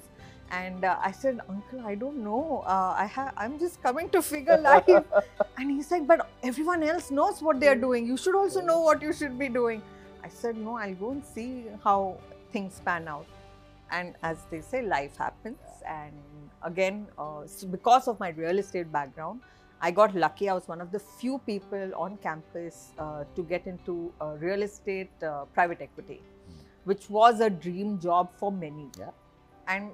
And 0.50 0.84
uh, 0.84 0.96
I 1.02 1.10
said, 1.10 1.40
Uncle, 1.48 1.80
I 1.80 1.96
don't 1.96 2.22
know. 2.22 2.62
Uh, 2.66 2.94
I 2.96 3.06
have. 3.06 3.32
I'm 3.36 3.58
just 3.58 3.82
coming 3.82 4.08
to 4.10 4.22
figure 4.22 4.56
life. 4.58 4.88
and 5.58 5.70
he's 5.70 5.90
like, 5.90 6.06
but 6.06 6.28
everyone 6.42 6.82
else 6.84 7.10
knows 7.10 7.42
what 7.42 7.58
they 7.58 7.68
are 7.68 7.74
doing. 7.74 8.06
You 8.06 8.16
should 8.16 8.36
also 8.36 8.60
know 8.60 8.80
what 8.80 9.02
you 9.02 9.12
should 9.12 9.38
be 9.38 9.48
doing. 9.48 9.82
I 10.22 10.28
said, 10.28 10.56
no. 10.56 10.76
I'll 10.76 10.94
go 10.94 11.10
and 11.10 11.24
see 11.24 11.64
how 11.82 12.18
things 12.52 12.80
pan 12.84 13.08
out. 13.08 13.26
And 13.90 14.14
as 14.22 14.38
they 14.50 14.60
say, 14.60 14.82
life 14.82 15.16
happens. 15.16 15.58
And 15.86 16.12
again, 16.62 17.06
uh, 17.18 17.42
because 17.70 18.06
of 18.08 18.20
my 18.20 18.30
real 18.30 18.58
estate 18.58 18.90
background, 18.92 19.40
I 19.80 19.90
got 19.90 20.14
lucky. 20.14 20.48
I 20.48 20.54
was 20.54 20.66
one 20.68 20.80
of 20.80 20.90
the 20.90 20.98
few 20.98 21.38
people 21.46 21.92
on 21.94 22.16
campus 22.18 22.92
uh, 22.98 23.24
to 23.34 23.42
get 23.42 23.66
into 23.66 24.12
uh, 24.20 24.36
real 24.38 24.62
estate 24.62 25.10
uh, 25.22 25.44
private 25.54 25.80
equity, 25.82 26.22
which 26.84 27.10
was 27.10 27.40
a 27.40 27.50
dream 27.50 27.98
job 27.98 28.30
for 28.38 28.50
many. 28.50 28.88
Yeah. 28.98 29.10
And 29.68 29.90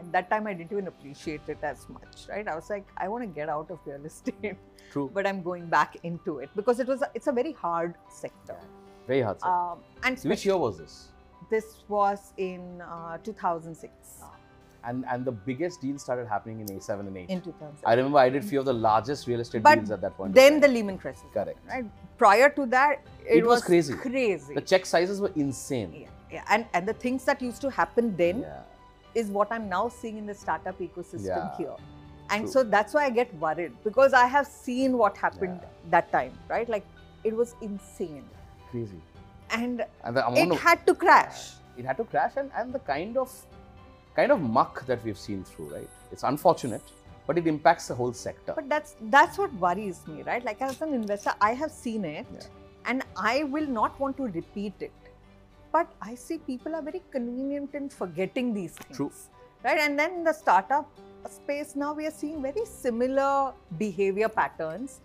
at 0.00 0.10
that 0.12 0.30
time, 0.30 0.46
I 0.46 0.54
didn't 0.54 0.72
even 0.72 0.88
appreciate 0.88 1.42
it 1.46 1.58
as 1.62 1.88
much, 1.88 2.26
right? 2.28 2.46
I 2.48 2.54
was 2.56 2.70
like, 2.70 2.86
I 2.96 3.06
want 3.08 3.22
to 3.22 3.28
get 3.28 3.48
out 3.48 3.70
of 3.70 3.78
real 3.84 4.04
estate, 4.12 4.56
True. 4.90 5.10
but 5.14 5.26
I'm 5.26 5.42
going 5.42 5.66
back 5.66 5.96
into 6.02 6.38
it 6.38 6.50
because 6.56 6.80
it 6.80 6.86
was 6.88 7.02
a, 7.02 7.10
it's 7.14 7.26
a 7.28 7.32
very 7.32 7.52
hard 7.52 7.94
sector. 8.08 8.56
Yeah. 8.58 8.64
Very 9.06 9.22
hard. 9.22 9.40
sir. 9.40 9.48
Um, 9.48 9.78
and 10.02 10.18
Which 10.20 10.44
year 10.44 10.56
was 10.56 10.78
this? 10.78 11.08
this 11.50 11.82
was 11.88 12.32
in 12.36 12.80
uh, 12.80 13.18
2006. 13.24 13.92
And 14.82 15.04
and 15.12 15.24
the 15.24 15.32
biggest 15.32 15.80
deals 15.82 16.02
started 16.02 16.26
happening 16.26 16.60
in 16.60 16.66
A7 16.66 17.00
and 17.00 17.16
8. 17.16 17.28
In 17.30 17.40
2006. 17.42 17.82
I 17.86 17.94
remember 17.94 18.18
I 18.18 18.30
did 18.30 18.44
few 18.44 18.58
of 18.60 18.64
the 18.64 18.72
largest 18.72 19.26
real 19.26 19.40
estate 19.40 19.62
But 19.62 19.74
deals 19.76 19.90
at 19.90 20.00
that 20.00 20.16
point. 20.16 20.30
in 20.30 20.34
then 20.34 20.60
the 20.60 20.68
Lehman 20.68 20.96
crisis. 20.98 21.24
Correct. 21.34 21.58
Right. 21.68 21.84
Prior 22.18 22.48
to 22.50 22.66
that, 22.66 23.00
it, 23.26 23.38
It 23.38 23.46
was 23.46 23.62
crazy. 23.62 23.94
Crazy. 23.94 24.54
the 24.54 24.60
check 24.62 24.86
sizes 24.86 25.20
were 25.20 25.32
insane. 25.36 25.92
yeah, 25.94 26.08
yeah. 26.32 26.44
And 26.48 26.66
and 26.72 26.88
the 26.88 26.94
things 26.94 27.24
that 27.24 27.42
used 27.42 27.60
to 27.66 27.70
happen 27.70 28.16
then 28.16 28.40
Yeah. 28.40 28.62
is 29.22 29.28
what 29.38 29.52
I'm 29.52 29.68
now 29.68 29.88
seeing 29.88 30.16
in 30.16 30.26
the 30.26 30.34
startup 30.34 30.78
ecosystem 30.78 31.26
Yeah. 31.26 31.56
here. 31.58 31.76
And 32.30 32.42
True. 32.44 32.52
so 32.52 32.62
that's 32.62 32.94
why 32.94 33.04
I 33.04 33.10
get 33.10 33.34
worried 33.44 33.72
because 33.84 34.12
I 34.14 34.26
have 34.26 34.46
seen 34.46 34.96
what 34.96 35.16
happened 35.16 35.60
that 35.90 36.10
time, 36.12 36.32
right? 36.48 36.68
Like 36.68 36.86
it 37.24 37.34
was 37.36 37.54
insane. 37.60 38.24
Crazy. 38.70 39.00
And 39.50 39.84
And 40.04 40.16
it 40.38 40.50
of 40.52 40.58
had 40.60 40.86
to 40.86 40.94
crash. 40.94 41.40
it 41.76 41.84
had 41.84 41.96
to 41.96 42.04
crash 42.04 42.36
and, 42.36 42.50
and 42.56 42.72
the 42.72 42.78
kind 42.78 43.16
of 43.16 43.32
kind 44.20 44.32
of 44.36 44.40
muck 44.60 44.86
that 44.86 45.04
we've 45.04 45.18
seen 45.26 45.44
through, 45.50 45.68
right? 45.74 45.90
It's 46.12 46.24
unfortunate, 46.30 46.82
but 47.26 47.38
it 47.38 47.46
impacts 47.46 47.88
the 47.88 47.94
whole 48.00 48.12
sector. 48.12 48.52
But 48.60 48.68
that's 48.68 48.96
that's 49.16 49.38
what 49.38 49.52
worries 49.66 50.00
me, 50.14 50.22
right? 50.30 50.44
Like 50.52 50.62
as 50.70 50.80
an 50.88 50.94
investor, 51.02 51.34
I 51.50 51.52
have 51.64 51.70
seen 51.82 52.04
it 52.04 52.26
Yeah. 52.38 52.46
and 52.92 53.04
I 53.32 53.44
will 53.58 53.68
not 53.80 54.00
want 54.04 54.16
to 54.22 54.28
repeat 54.40 54.74
it. 54.88 54.92
But 55.76 55.92
I 56.10 56.14
see 56.24 56.38
people 56.46 56.74
are 56.80 56.82
very 56.90 57.02
convenient 57.16 57.74
in 57.80 57.88
forgetting 57.96 58.52
these 58.54 58.72
things. 58.80 58.96
True. 58.96 59.12
Right? 59.64 59.78
And 59.84 59.98
then 60.02 60.14
in 60.20 60.24
the 60.30 60.32
startup 60.32 60.88
space 61.32 61.72
now 61.80 61.92
we 62.00 62.06
are 62.10 62.14
seeing 62.18 62.42
very 62.44 62.64
similar 62.64 63.32
behavior 63.82 64.28
patterns 64.36 65.00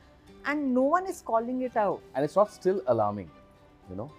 and 0.52 0.74
no 0.78 0.84
one 0.94 1.06
is 1.14 1.22
calling 1.32 1.62
it 1.70 1.76
out. 1.86 2.02
and 2.16 2.24
it's 2.30 2.38
not 2.42 2.52
still 2.60 2.82
alarming, 2.94 3.30
you 3.90 3.96
know. 4.02 4.10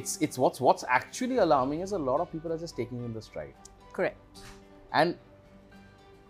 It's 0.00 0.12
it's 0.26 0.38
what's 0.44 0.60
what's 0.66 0.84
actually 0.98 1.38
alarming 1.44 1.80
is 1.86 1.92
a 1.98 1.98
lot 2.08 2.20
of 2.24 2.32
people 2.34 2.52
are 2.56 2.58
just 2.64 2.76
taking 2.82 3.04
in 3.08 3.12
the 3.18 3.22
stride. 3.28 3.54
Correct. 4.00 4.38
And 4.92 5.16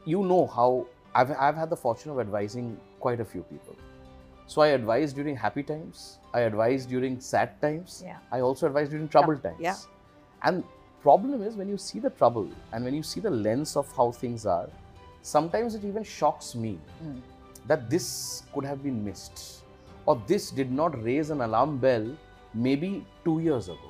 you 0.05 0.23
know 0.25 0.47
how 0.47 0.87
I've, 1.15 1.31
I've 1.33 1.55
had 1.57 1.71
the 1.71 1.77
fortune 1.77 2.11
of 2.11 2.19
advising 2.21 2.77
quite 2.99 3.21
a 3.21 3.25
few 3.25 3.43
people. 3.43 3.77
So 4.47 4.63
I 4.63 4.69
advise 4.69 5.13
during 5.13 5.37
happy 5.37 5.63
times, 5.63 6.19
I 6.35 6.41
advise 6.41 6.85
during 6.85 7.21
sad 7.21 7.61
times, 7.63 8.03
Yeah. 8.05 8.17
I 8.33 8.41
also 8.41 8.67
advise 8.67 8.89
during 8.89 9.09
troubled 9.09 9.43
times. 9.43 9.61
yeah. 9.61 9.77
And 10.43 10.65
problem 11.03 11.43
is 11.43 11.55
when 11.57 11.69
you 11.69 11.79
see 11.79 12.01
the 12.01 12.11
trouble 12.11 12.49
and 12.73 12.85
when 12.85 12.95
you 12.95 13.03
see 13.03 13.21
the 13.21 13.31
lens 13.31 13.77
of 13.77 13.91
how 13.97 14.11
things 14.11 14.47
are, 14.47 14.69
sometimes 15.23 15.75
it 15.77 15.85
even 15.85 16.03
shocks 16.03 16.55
me 16.55 16.79
Mm. 17.05 17.21
that 17.69 17.89
this 17.91 18.43
could 18.55 18.65
have 18.65 18.83
been 18.83 18.99
missed 19.05 19.63
or 20.07 20.21
this 20.27 20.51
did 20.51 20.73
not 20.73 21.01
raise 21.05 21.31
an 21.31 21.43
alarm 21.47 21.79
bell 21.79 22.07
maybe 22.67 22.91
two 23.25 23.39
years 23.47 23.69
ago 23.69 23.90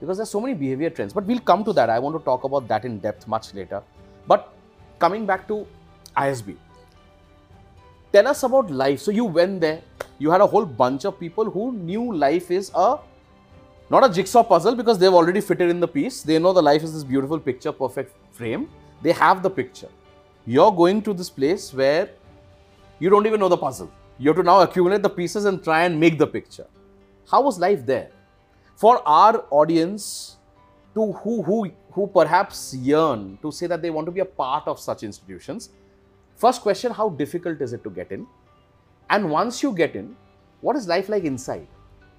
Because 0.00 0.18
there's 0.18 0.30
so 0.30 0.40
many 0.40 0.54
behavior 0.54 0.90
trends. 0.90 1.12
But 1.12 1.24
we'll 1.24 1.40
come 1.40 1.64
to 1.64 1.72
that. 1.72 1.90
I 1.90 1.98
want 1.98 2.16
to 2.16 2.24
talk 2.24 2.44
about 2.44 2.68
that 2.68 2.84
in 2.84 2.98
depth 2.98 3.26
much 3.26 3.54
later. 3.54 3.82
But 4.26 4.52
coming 4.98 5.26
back 5.26 5.46
to 5.48 5.66
isb 6.16 6.56
tell 8.16 8.28
us 8.28 8.42
about 8.42 8.70
life. 8.70 9.00
So 9.00 9.10
you 9.10 9.24
went 9.24 9.60
there. 9.60 9.82
You 10.18 10.30
had 10.30 10.40
a 10.40 10.46
whole 10.46 10.64
bunch 10.64 11.04
of 11.04 11.20
people 11.20 11.50
who 11.50 11.72
knew 11.72 12.14
life 12.14 12.50
is 12.50 12.70
a 12.74 12.98
not 13.90 14.04
a 14.04 14.12
jigsaw 14.12 14.42
puzzle 14.42 14.74
because 14.74 14.98
they've 14.98 15.12
already 15.12 15.40
fitted 15.40 15.70
in 15.70 15.80
the 15.80 15.88
piece. 15.88 16.22
They 16.22 16.38
know 16.38 16.52
the 16.52 16.62
life 16.62 16.82
is 16.82 16.94
this 16.94 17.04
beautiful 17.04 17.38
picture 17.38 17.72
perfect 17.72 18.14
frame. 18.32 18.68
They 19.02 19.12
have 19.12 19.42
the 19.42 19.50
picture. 19.50 19.88
You're 20.46 20.72
going 20.72 21.02
to 21.02 21.12
this 21.12 21.30
place 21.30 21.72
where 21.74 22.08
you 22.98 23.10
don't 23.10 23.26
even 23.26 23.40
know 23.40 23.48
the 23.48 23.56
puzzle. 23.56 23.90
You 24.18 24.30
have 24.30 24.36
to 24.36 24.42
now 24.42 24.60
accumulate 24.60 25.02
the 25.02 25.10
pieces 25.10 25.44
and 25.44 25.62
try 25.62 25.84
and 25.84 26.00
make 26.00 26.18
the 26.18 26.26
picture. 26.26 26.66
How 27.30 27.42
was 27.42 27.58
life 27.58 27.84
there 27.84 28.10
for 28.76 28.94
our 29.08 29.44
audience 29.50 30.36
to 30.94 31.12
who 31.12 31.42
who 31.42 31.58
who 31.92 32.06
perhaps 32.06 32.74
yearn 32.74 33.38
to 33.42 33.52
say 33.52 33.66
that 33.66 33.82
they 33.82 33.90
want 33.90 34.06
to 34.06 34.12
be 34.12 34.20
a 34.20 34.30
part 34.42 34.68
of 34.74 34.78
such 34.78 35.02
institutions 35.02 35.70
first 36.44 36.62
question 36.62 36.92
how 36.92 37.08
difficult 37.08 37.60
is 37.60 37.72
it 37.72 37.82
to 37.82 37.90
get 37.90 38.12
in 38.12 38.26
and 39.10 39.30
once 39.30 39.62
you 39.62 39.72
get 39.72 39.96
in 39.96 40.14
what 40.60 40.76
is 40.76 40.86
life 40.88 41.08
like 41.08 41.24
inside 41.24 41.66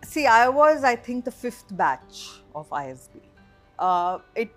See, 0.04 0.26
I 0.26 0.48
was, 0.48 0.84
I 0.84 0.96
think, 0.96 1.26
the 1.26 1.32
fifth 1.32 1.66
batch 1.76 2.42
of 2.56 2.70
ISB. 2.70 3.20
Uh, 3.80 4.20
it 4.36 4.52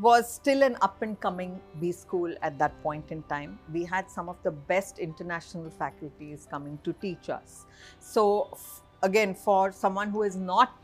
was 0.00 0.32
still 0.32 0.62
an 0.62 0.76
up 0.80 1.02
and 1.02 1.18
coming 1.20 1.60
B 1.80 1.92
school 1.92 2.34
at 2.42 2.58
that 2.58 2.80
point 2.82 3.10
in 3.10 3.22
time. 3.24 3.58
We 3.72 3.84
had 3.84 4.10
some 4.10 4.28
of 4.28 4.36
the 4.42 4.50
best 4.50 4.98
international 4.98 5.70
faculties 5.70 6.46
coming 6.50 6.78
to 6.84 6.92
teach 6.94 7.28
us. 7.28 7.66
So, 8.00 8.56
again, 9.02 9.34
for 9.34 9.72
someone 9.72 10.10
who 10.10 10.22
is 10.22 10.36
not, 10.36 10.74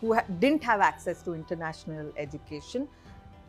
who 0.00 0.14
ha- 0.14 0.24
didn't 0.38 0.62
have 0.64 0.80
access 0.80 1.22
to 1.22 1.34
international 1.34 2.12
education, 2.16 2.88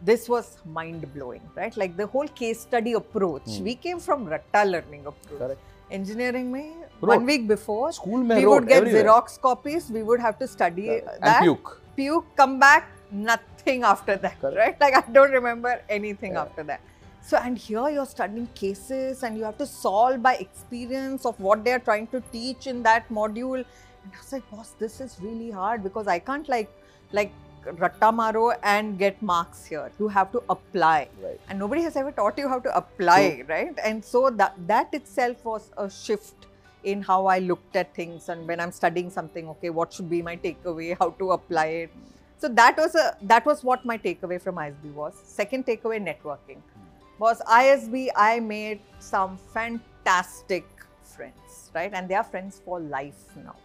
this 0.03 0.29
was 0.29 0.57
mind 0.65 1.11
blowing, 1.13 1.41
right? 1.55 1.75
Like 1.75 1.97
the 1.97 2.05
whole 2.07 2.27
case 2.27 2.59
study 2.59 2.93
approach. 2.93 3.43
Hmm. 3.57 3.63
We 3.63 3.75
came 3.75 3.99
from 3.99 4.25
Ratta 4.27 4.63
learning 4.65 5.05
approach. 5.07 5.39
Correct. 5.39 5.59
Engineering, 5.89 6.51
mein, 6.51 6.75
Wrote. 7.01 7.15
one 7.15 7.25
week 7.25 7.47
before, 7.47 7.91
school 7.91 8.21
we 8.21 8.43
wrote 8.45 8.49
would 8.61 8.67
get 8.67 8.77
everywhere. 8.83 9.05
Xerox 9.05 9.39
copies. 9.41 9.89
We 9.89 10.03
would 10.03 10.19
have 10.19 10.37
to 10.39 10.47
study 10.47 10.87
Correct. 10.87 11.21
that. 11.21 11.41
and 11.41 11.43
puke 11.45 11.81
Puke, 11.95 12.25
come 12.35 12.59
back, 12.59 12.89
nothing 13.11 13.83
after 13.83 14.17
that, 14.17 14.39
Correct. 14.39 14.57
right? 14.57 14.79
Like 14.81 14.95
I 15.07 15.11
don't 15.11 15.31
remember 15.31 15.81
anything 15.89 16.33
Yeah. 16.33 16.41
after 16.41 16.63
that. 16.63 16.81
So, 17.21 17.37
and 17.37 17.57
here 17.57 17.89
you're 17.89 18.05
studying 18.05 18.47
cases 18.55 19.23
and 19.23 19.35
you 19.37 19.43
have 19.43 19.57
to 19.57 19.65
solve 19.65 20.21
by 20.21 20.35
experience 20.35 21.25
of 21.25 21.37
what 21.39 21.63
they're 21.65 21.79
trying 21.79 22.07
to 22.07 22.21
teach 22.31 22.67
in 22.67 22.83
that 22.83 23.09
module. 23.09 23.65
And 24.07 24.15
I 24.15 24.19
was 24.19 24.31
like, 24.31 24.49
boss, 24.49 24.69
this 24.79 25.01
is 25.01 25.17
really 25.19 25.51
hard 25.51 25.83
because 25.83 26.07
I 26.07 26.19
can't 26.19 26.47
like, 26.47 26.69
like 27.11 27.31
ratta 27.73 28.11
maro 28.11 28.51
and 28.63 28.97
get 28.97 29.21
marks 29.21 29.65
here. 29.65 29.91
You 29.99 30.07
have 30.07 30.31
to 30.31 30.41
apply 30.49 31.09
right 31.21 31.39
and 31.49 31.59
nobody 31.59 31.81
has 31.81 31.97
ever 31.97 32.11
taught 32.11 32.37
you 32.37 32.47
how 32.47 32.59
to 32.59 32.77
apply 32.77 33.43
right 33.49 33.77
and 33.83 34.03
so 34.03 34.29
that 34.29 34.55
that 34.67 34.93
itself 34.93 35.43
was 35.43 35.69
a 35.77 35.89
shift 35.89 36.45
in 36.83 37.01
how 37.01 37.25
I 37.25 37.39
looked 37.39 37.75
at 37.75 37.93
things 37.93 38.29
and 38.29 38.47
when 38.47 38.61
I'm 38.61 38.71
studying 38.71 39.09
something, 39.09 39.49
okay, 39.49 39.69
what 39.69 39.91
should 39.91 40.09
be 40.09 40.21
my 40.21 40.37
takeaway, 40.37 40.97
how 40.97 41.09
to 41.09 41.31
apply 41.31 41.65
it. 41.65 41.91
So 42.37 42.47
that 42.47 42.77
was 42.77 42.95
a 42.95 43.17
that 43.23 43.45
was 43.45 43.63
what 43.63 43.83
my 43.83 43.97
takeaway 43.97 44.41
from 44.41 44.55
ISB 44.55 44.93
was. 44.93 45.15
Second 45.25 45.65
takeaway, 45.65 45.99
networking. 45.99 46.61
Hmm. 46.61 47.19
Was 47.19 47.41
ISB, 47.41 48.09
I 48.15 48.39
made 48.39 48.79
some 48.99 49.37
fantastic 49.53 50.65
friends, 51.03 51.71
right? 51.73 51.91
And 51.93 52.07
they 52.07 52.15
are 52.15 52.23
friends 52.23 52.61
for 52.63 52.79
life 52.79 53.35
now. 53.43 53.55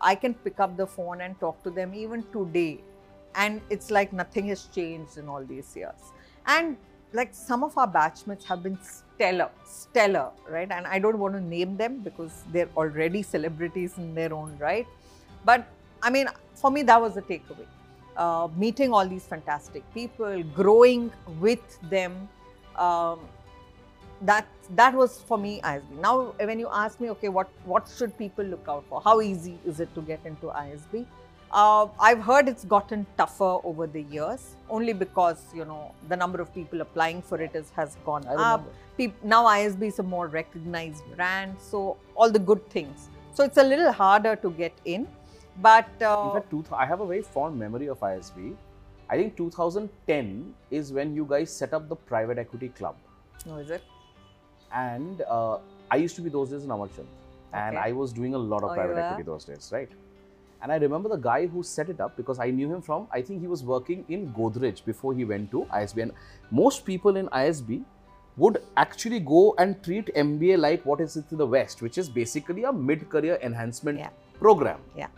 I 0.00 0.14
can 0.14 0.34
pick 0.34 0.60
up 0.60 0.76
the 0.76 0.86
phone 0.86 1.20
and 1.20 1.38
talk 1.40 1.62
to 1.64 1.70
them 1.70 1.94
even 1.94 2.24
today. 2.32 2.80
And 3.34 3.60
it's 3.70 3.90
like 3.90 4.12
nothing 4.12 4.48
has 4.48 4.64
changed 4.66 5.18
in 5.18 5.28
all 5.28 5.44
these 5.44 5.76
years. 5.76 6.12
And 6.46 6.76
like 7.12 7.34
some 7.34 7.64
of 7.64 7.76
our 7.78 7.90
batchmates 7.90 8.44
have 8.44 8.62
been 8.62 8.78
stellar, 8.82 9.50
stellar, 9.64 10.30
right? 10.48 10.70
And 10.70 10.86
I 10.86 10.98
don't 10.98 11.18
want 11.18 11.34
to 11.34 11.40
name 11.40 11.76
them 11.76 12.00
because 12.00 12.44
they're 12.52 12.68
already 12.76 13.22
celebrities 13.22 13.96
in 13.98 14.14
their 14.14 14.32
own 14.32 14.56
right. 14.58 14.86
But 15.44 15.66
I 16.02 16.10
mean, 16.10 16.28
for 16.54 16.70
me, 16.70 16.82
that 16.82 17.00
was 17.00 17.14
the 17.14 17.22
takeaway. 17.22 17.66
Uh, 18.16 18.48
meeting 18.56 18.92
all 18.92 19.06
these 19.06 19.24
fantastic 19.24 19.82
people, 19.94 20.42
growing 20.54 21.12
with 21.40 21.78
them. 21.88 22.28
Um, 22.76 23.20
that 24.22 24.46
that 24.74 24.94
was 24.94 25.20
for 25.20 25.38
me 25.38 25.60
ISB. 25.62 26.00
Now, 26.00 26.34
when 26.38 26.58
you 26.58 26.68
ask 26.72 27.00
me, 27.00 27.10
okay, 27.10 27.28
what 27.28 27.48
what 27.64 27.88
should 27.96 28.16
people 28.18 28.44
look 28.44 28.66
out 28.68 28.84
for? 28.88 29.00
How 29.00 29.20
easy 29.20 29.58
is 29.64 29.80
it 29.80 29.94
to 29.94 30.02
get 30.02 30.20
into 30.24 30.46
ISB? 30.48 31.06
Uh, 31.50 31.86
I've 31.98 32.20
heard 32.20 32.46
it's 32.46 32.64
gotten 32.64 33.06
tougher 33.16 33.58
over 33.64 33.86
the 33.86 34.02
years, 34.02 34.54
only 34.68 34.92
because 34.92 35.44
you 35.54 35.64
know 35.64 35.92
the 36.08 36.16
number 36.16 36.40
of 36.42 36.52
people 36.54 36.82
applying 36.82 37.22
for 37.22 37.40
it 37.40 37.54
is, 37.54 37.70
has 37.70 37.96
gone 38.04 38.26
up. 38.26 38.64
Now 39.22 39.44
ISB 39.46 39.82
is 39.86 39.98
a 39.98 40.02
more 40.02 40.26
recognized 40.26 41.04
brand, 41.16 41.56
so 41.58 41.96
all 42.14 42.30
the 42.30 42.38
good 42.38 42.68
things. 42.70 43.08
So 43.32 43.44
it's 43.44 43.56
a 43.56 43.62
little 43.62 43.92
harder 43.92 44.36
to 44.36 44.50
get 44.50 44.72
in, 44.84 45.06
but 45.62 45.88
uh, 46.02 46.24
In 46.26 46.32
fact, 46.34 46.50
two 46.50 46.64
I 46.72 46.84
have 46.84 47.00
a 47.00 47.06
very 47.06 47.22
fond 47.22 47.58
memory 47.58 47.86
of 47.86 48.00
ISB. 48.00 48.54
I 49.08 49.16
think 49.16 49.36
2010 49.36 50.54
is 50.70 50.92
when 50.92 51.14
you 51.14 51.24
guys 51.24 51.50
set 51.50 51.72
up 51.72 51.88
the 51.88 51.96
private 51.96 52.36
equity 52.36 52.68
club. 52.68 52.96
no, 53.46 53.56
is 53.56 53.70
it? 53.70 53.82
And 54.72 55.22
uh, 55.22 55.58
I 55.90 55.96
used 55.96 56.16
to 56.16 56.22
be 56.22 56.30
those 56.30 56.50
days 56.50 56.64
in 56.64 56.70
Amarchand. 56.70 57.06
And 57.52 57.76
okay. 57.76 57.88
I 57.88 57.92
was 57.92 58.12
doing 58.12 58.34
a 58.34 58.38
lot 58.38 58.62
of 58.62 58.70
oh, 58.70 58.74
private 58.74 58.98
equity 58.98 59.22
those 59.22 59.44
days, 59.44 59.70
right? 59.72 59.88
And 60.60 60.72
I 60.72 60.76
remember 60.76 61.08
the 61.08 61.16
guy 61.16 61.46
who 61.46 61.62
set 61.62 61.88
it 61.88 62.00
up 62.00 62.16
because 62.16 62.38
I 62.38 62.50
knew 62.50 62.72
him 62.72 62.82
from, 62.82 63.06
I 63.12 63.22
think 63.22 63.40
he 63.40 63.46
was 63.46 63.62
working 63.62 64.04
in 64.08 64.32
Godrej 64.32 64.84
before 64.84 65.14
he 65.14 65.24
went 65.24 65.50
to 65.52 65.66
ISB. 65.72 66.02
And 66.02 66.12
most 66.50 66.84
people 66.84 67.16
in 67.16 67.28
ISB 67.28 67.84
would 68.36 68.62
actually 68.76 69.20
go 69.20 69.54
and 69.58 69.82
treat 69.82 70.12
MBA 70.14 70.58
like 70.58 70.84
what 70.84 71.00
is 71.00 71.16
it 71.16 71.24
in 71.30 71.38
the 71.38 71.46
West, 71.46 71.80
which 71.80 71.96
is 71.96 72.08
basically 72.08 72.64
a 72.64 72.72
mid 72.72 73.08
career 73.08 73.38
enhancement 73.42 73.98
yeah. 73.98 74.10
program. 74.38 74.80
Yeah. 74.96 75.08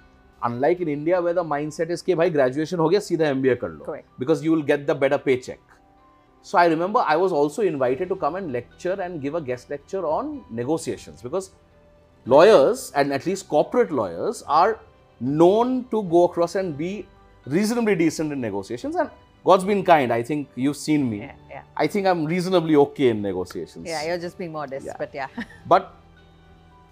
Unlike 0.42 0.80
in 0.80 0.88
India, 0.88 1.20
where 1.20 1.34
the 1.34 1.44
mindset 1.44 1.90
is, 1.90 2.02
okay, 2.02 2.14
bhai, 2.14 2.30
graduation 2.30 2.78
ho 2.78 2.88
gaya, 2.88 3.00
the 3.00 3.24
MBA 3.24 3.60
kar 3.60 3.70
lo. 3.70 3.84
Correct. 3.84 4.08
Because 4.18 4.42
you 4.42 4.52
will 4.52 4.62
get 4.62 4.86
the 4.86 4.94
better 4.94 5.18
paycheck. 5.18 5.58
So 6.42 6.58
I 6.58 6.66
remember 6.66 7.00
I 7.06 7.16
was 7.16 7.32
also 7.32 7.62
invited 7.62 8.08
to 8.08 8.16
come 8.16 8.34
and 8.36 8.52
lecture 8.52 8.92
and 9.00 9.20
give 9.20 9.34
a 9.34 9.40
guest 9.40 9.70
lecture 9.70 10.06
on 10.06 10.44
negotiations 10.50 11.22
because 11.22 11.50
lawyers 12.26 12.92
and 12.94 13.12
at 13.12 13.26
least 13.26 13.48
corporate 13.48 13.90
lawyers 13.92 14.42
are 14.46 14.78
known 15.20 15.84
to 15.90 16.02
go 16.04 16.24
across 16.24 16.54
and 16.54 16.76
be 16.76 17.06
reasonably 17.46 17.94
decent 17.94 18.32
in 18.32 18.40
negotiations 18.40 18.96
and 18.96 19.10
God's 19.44 19.64
been 19.64 19.84
kind. 19.84 20.12
I 20.12 20.22
think 20.22 20.48
you've 20.54 20.76
seen 20.76 21.08
me. 21.10 21.18
Yeah, 21.20 21.32
yeah, 21.50 21.62
I 21.76 21.86
think 21.86 22.06
I'm 22.06 22.24
reasonably 22.26 22.76
okay 22.76 23.08
in 23.08 23.22
negotiations. 23.22 23.86
yeah. 23.86 24.04
You're 24.06 24.18
just 24.18 24.36
being 24.38 24.52
modest, 24.52 24.86
Yeah. 24.86 24.94
but 24.98 25.14
yeah, 25.14 25.28
But 25.66 25.94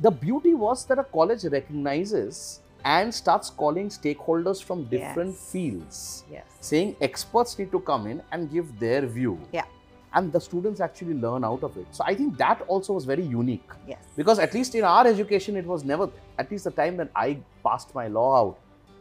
the 0.01 0.11
beauty 0.11 0.55
was 0.55 0.85
that 0.87 0.99
a 0.99 1.05
college 1.05 1.45
recognizes 1.45 2.61
and 2.85 3.15
starts 3.15 3.51
calling 3.51 3.89
stakeholders 3.89 4.63
from 4.63 4.85
different 4.85 5.31
Yes. 5.31 5.51
fields, 5.53 6.25
yes, 6.31 6.45
saying 6.61 6.97
experts 7.01 7.59
need 7.59 7.71
to 7.73 7.81
come 7.81 8.07
in 8.07 8.23
and 8.33 8.51
give 8.51 8.79
their 8.79 9.07
view. 9.07 9.39
Yeah. 9.53 9.65
And 10.15 10.33
the 10.33 10.41
students 10.41 10.81
actually 10.81 11.15
learn 11.15 11.45
out 11.45 11.63
of 11.63 11.77
it. 11.77 11.87
So 11.91 12.03
I 12.07 12.15
think 12.15 12.39
that 12.39 12.63
also 12.67 12.95
was 12.95 13.05
very 13.05 13.23
unique 13.23 13.71
yes. 13.87 13.99
because 14.17 14.39
at 14.39 14.55
least 14.55 14.75
in 14.75 14.85
our 14.85 15.07
education, 15.07 15.57
it 15.57 15.67
was 15.67 15.85
never, 15.85 16.09
at 16.39 16.51
least 16.51 16.65
the 16.65 16.71
time 16.71 16.97
that 16.97 17.11
I 17.15 17.39
passed 17.63 17.95
my 17.95 18.09
law 18.09 18.41
out, 18.41 18.59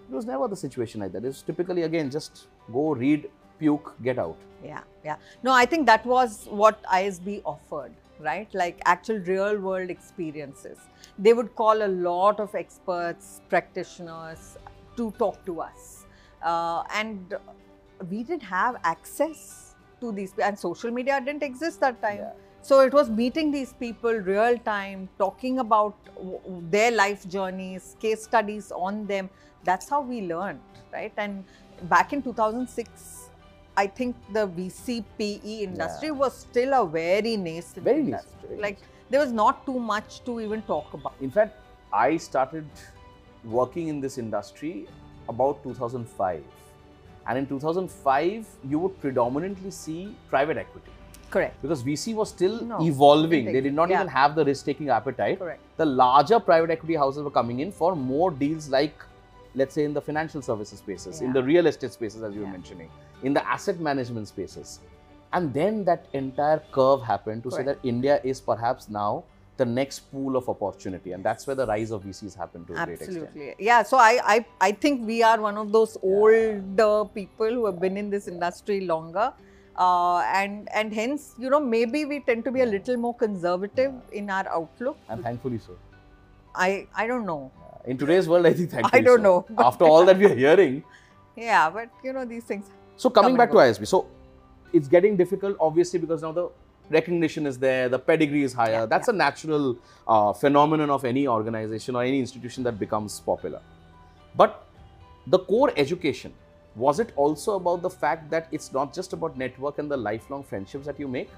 it 0.09 0.13
was 0.13 0.25
never 0.25 0.47
the 0.47 0.55
situation 0.55 1.01
like 1.01 1.13
that. 1.13 1.23
It 1.23 1.27
was 1.27 1.41
typically, 1.41 1.83
again, 1.83 2.11
just 2.11 2.47
go 2.73 2.93
read, 2.93 3.29
puke, 3.59 3.95
get 4.03 4.19
out. 4.19 4.37
Yeah, 4.63 4.81
yeah. 5.03 5.15
No, 5.43 5.53
I 5.53 5.65
think 5.65 5.85
that 5.85 6.05
was 6.05 6.47
what 6.49 6.81
ISB 6.83 7.41
offered, 7.45 7.91
right? 8.19 8.53
Like 8.53 8.81
actual 8.85 9.19
real 9.19 9.59
world 9.59 9.89
experiences. 9.89 10.77
They 11.17 11.33
would 11.33 11.55
call 11.55 11.83
a 11.83 11.87
lot 11.87 12.39
of 12.39 12.55
experts, 12.55 13.41
practitioners 13.49 14.57
to 14.95 15.11
talk 15.11 15.45
to 15.45 15.61
us. 15.61 16.05
Uh, 16.41 16.83
and 16.93 17.35
we 18.09 18.23
didn't 18.23 18.43
have 18.43 18.77
access 18.83 19.75
to 20.01 20.11
these, 20.11 20.33
and 20.41 20.57
social 20.57 20.91
media 20.91 21.19
didn't 21.23 21.43
exist 21.43 21.79
that 21.81 22.01
time. 22.01 22.19
Yeah. 22.19 22.33
So 22.61 22.81
it 22.81 22.93
was 22.93 23.09
meeting 23.09 23.51
these 23.51 23.73
people 23.73 24.11
real 24.13 24.57
time, 24.57 25.09
talking 25.17 25.59
about 25.59 25.95
their 26.69 26.91
life 26.91 27.27
journeys, 27.27 27.95
case 27.99 28.23
studies 28.23 28.71
on 28.71 29.05
them. 29.07 29.29
That's 29.63 29.89
how 29.89 30.01
we 30.01 30.21
learned, 30.21 30.59
right? 30.91 31.13
And 31.17 31.45
back 31.83 32.13
in 32.13 32.21
2006, 32.21 33.16
I 33.81 33.85
think 33.97 34.15
the 34.33 34.43
VCPE 34.57 35.55
industry 35.69 36.07
Yeah. 36.11 36.19
was 36.23 36.35
still 36.43 36.73
a 36.81 36.83
very 36.97 37.33
nascent 37.37 37.83
Very 37.87 37.99
industry. 37.99 38.31
nascent, 38.41 38.61
like 38.67 38.77
there 39.11 39.21
was 39.25 39.31
not 39.31 39.65
too 39.67 39.79
much 39.79 40.21
to 40.25 40.39
even 40.45 40.63
talk 40.73 40.93
about. 40.99 41.13
In 41.21 41.29
fact, 41.29 41.57
I 41.93 42.17
started 42.17 42.65
working 43.45 43.87
in 43.87 44.01
this 44.01 44.17
industry 44.17 44.87
about 45.29 45.61
2005. 45.63 46.43
And 47.27 47.37
in 47.37 47.45
2005, 47.45 48.47
you 48.71 48.79
would 48.79 48.99
predominantly 48.99 49.69
see 49.69 50.15
private 50.29 50.57
equity 50.57 50.91
Correct. 51.29 51.61
because 51.61 51.83
VC 51.83 52.15
was 52.15 52.29
still 52.29 52.61
No, 52.63 52.79
evolving. 52.81 53.45
They 53.45 53.61
did 53.61 53.73
not 53.73 53.89
yeah. 53.89 53.97
even 53.99 54.07
have 54.07 54.33
the 54.35 54.45
risk 54.45 54.65
taking 54.65 54.89
appetite. 54.89 55.37
Correct. 55.39 55.61
The 55.77 55.85
larger 55.85 56.39
private 56.39 56.71
equity 56.71 56.95
houses 56.95 57.23
were 57.23 57.35
coming 57.39 57.59
in 57.59 57.71
for 57.71 57.95
more 57.95 58.31
deals 58.31 58.69
like, 58.69 58.95
let's 59.53 59.75
say, 59.75 59.83
in 59.83 59.93
the 59.93 60.01
financial 60.01 60.41
services 60.41 60.79
spaces, 60.79 61.21
in 61.21 61.33
the 61.33 61.43
real 61.43 61.67
estate 61.67 61.91
spaces, 61.91 62.23
as 62.23 62.33
you 62.33 62.41
were 62.41 62.47
Yeah. 62.47 62.51
mentioning, 62.59 62.89
in 63.23 63.33
the 63.33 63.47
asset 63.47 63.79
management 63.79 64.27
spaces. 64.27 64.79
And 65.33 65.53
then 65.53 65.83
that 65.85 66.05
entire 66.13 66.61
curve 66.71 67.01
happened 67.01 67.43
to 67.43 67.51
say 67.51 67.63
that 67.63 67.79
India 67.83 68.21
is 68.23 68.39
perhaps 68.39 68.89
now 68.89 69.23
the 69.57 69.65
next 69.65 70.11
pool 70.11 70.37
of 70.37 70.47
opportunity. 70.47 71.11
And 71.11 71.23
that's 71.23 71.45
where 71.47 71.55
the 71.55 71.65
rise 71.65 71.91
of 71.91 72.03
VCs 72.03 72.37
happened 72.37 72.67
to 72.67 72.73
a 72.73 72.85
great 72.85 73.01
extent. 73.01 73.17
Absolutely. 73.17 73.55
Yeah. 73.59 73.83
So 73.83 73.97
I, 73.97 74.19
I, 74.23 74.45
I 74.61 74.71
think 74.71 75.05
we 75.05 75.23
are 75.23 75.39
one 75.41 75.57
of 75.57 75.71
those 75.71 75.97
older 76.01 77.05
people 77.13 77.49
who 77.49 77.65
have 77.65 77.79
been 77.79 77.97
in 77.97 78.09
this 78.09 78.27
industry 78.27 78.81
longer. 78.81 79.33
Uh, 79.75 80.19
and 80.33 80.67
and 80.73 80.91
hence, 80.91 81.35
you 81.37 81.51
know, 81.51 81.59
maybe 81.59 82.05
we 82.05 82.19
tend 82.21 82.43
to 82.45 82.51
be 82.51 82.61
a 82.61 82.65
little 82.65 82.97
more 82.97 83.13
conservative 83.13 83.93
in 84.11 84.27
our 84.29 84.47
outlook. 84.49 84.97
And 85.07 85.21
thankfully 85.23 85.59
so. 85.59 85.77
I 86.55 86.87
I 86.95 87.05
don't 87.05 87.27
know. 87.27 87.51
In 87.85 87.95
today's 87.95 88.27
world, 88.27 88.47
I 88.47 88.53
think 88.53 88.71
thankfully 88.71 88.99
I 88.99 89.03
don't 89.03 89.19
so. 89.19 89.45
know, 89.49 89.63
After 89.63 89.85
all 89.85 90.03
that 90.05 90.17
we 90.17 90.25
are 90.25 90.35
hearing. 90.35 90.83
Yeah, 91.37 91.69
but 91.69 91.89
you 92.03 92.13
know 92.13 92.25
these 92.25 92.45
things. 92.45 92.65
So 92.97 93.09
coming 93.09 93.31
Come 93.31 93.37
back 93.37 93.51
to. 93.51 93.57
ISB, 93.57 93.87
so 93.87 94.07
it's 94.73 94.87
getting 94.87 95.15
difficult, 95.15 95.55
obviously, 95.59 95.99
because 95.99 96.23
now 96.23 96.31
the 96.31 96.49
recognition 96.89 97.45
is 97.45 97.57
there, 97.59 97.89
the 97.89 97.99
pedigree 97.99 98.43
is 98.43 98.53
higher. 98.53 98.71
Yeah, 98.71 98.85
That's 98.85 99.07
a 99.07 99.13
natural 99.13 99.77
uh, 100.07 100.33
phenomenon 100.33 100.89
of 100.89 101.05
any 101.05 101.27
organization 101.27 101.95
or 101.95 102.03
any 102.03 102.19
institution 102.19 102.63
that 102.63 102.79
becomes 102.79 103.19
popular. 103.19 103.61
But 104.35 104.67
the 105.27 105.39
core 105.39 105.71
education, 105.77 106.33
was 106.75 106.99
it 106.99 107.11
also 107.15 107.55
about 107.55 107.81
the 107.81 107.89
fact 107.89 108.29
that 108.29 108.47
it's 108.51 108.71
not 108.71 108.93
just 108.93 109.13
about 109.13 109.37
network 109.37 109.79
and 109.79 109.89
the 109.89 109.97
lifelong 109.97 110.43
friendships 110.43 110.85
that 110.85 110.99
you 110.99 111.07
make, 111.07 111.29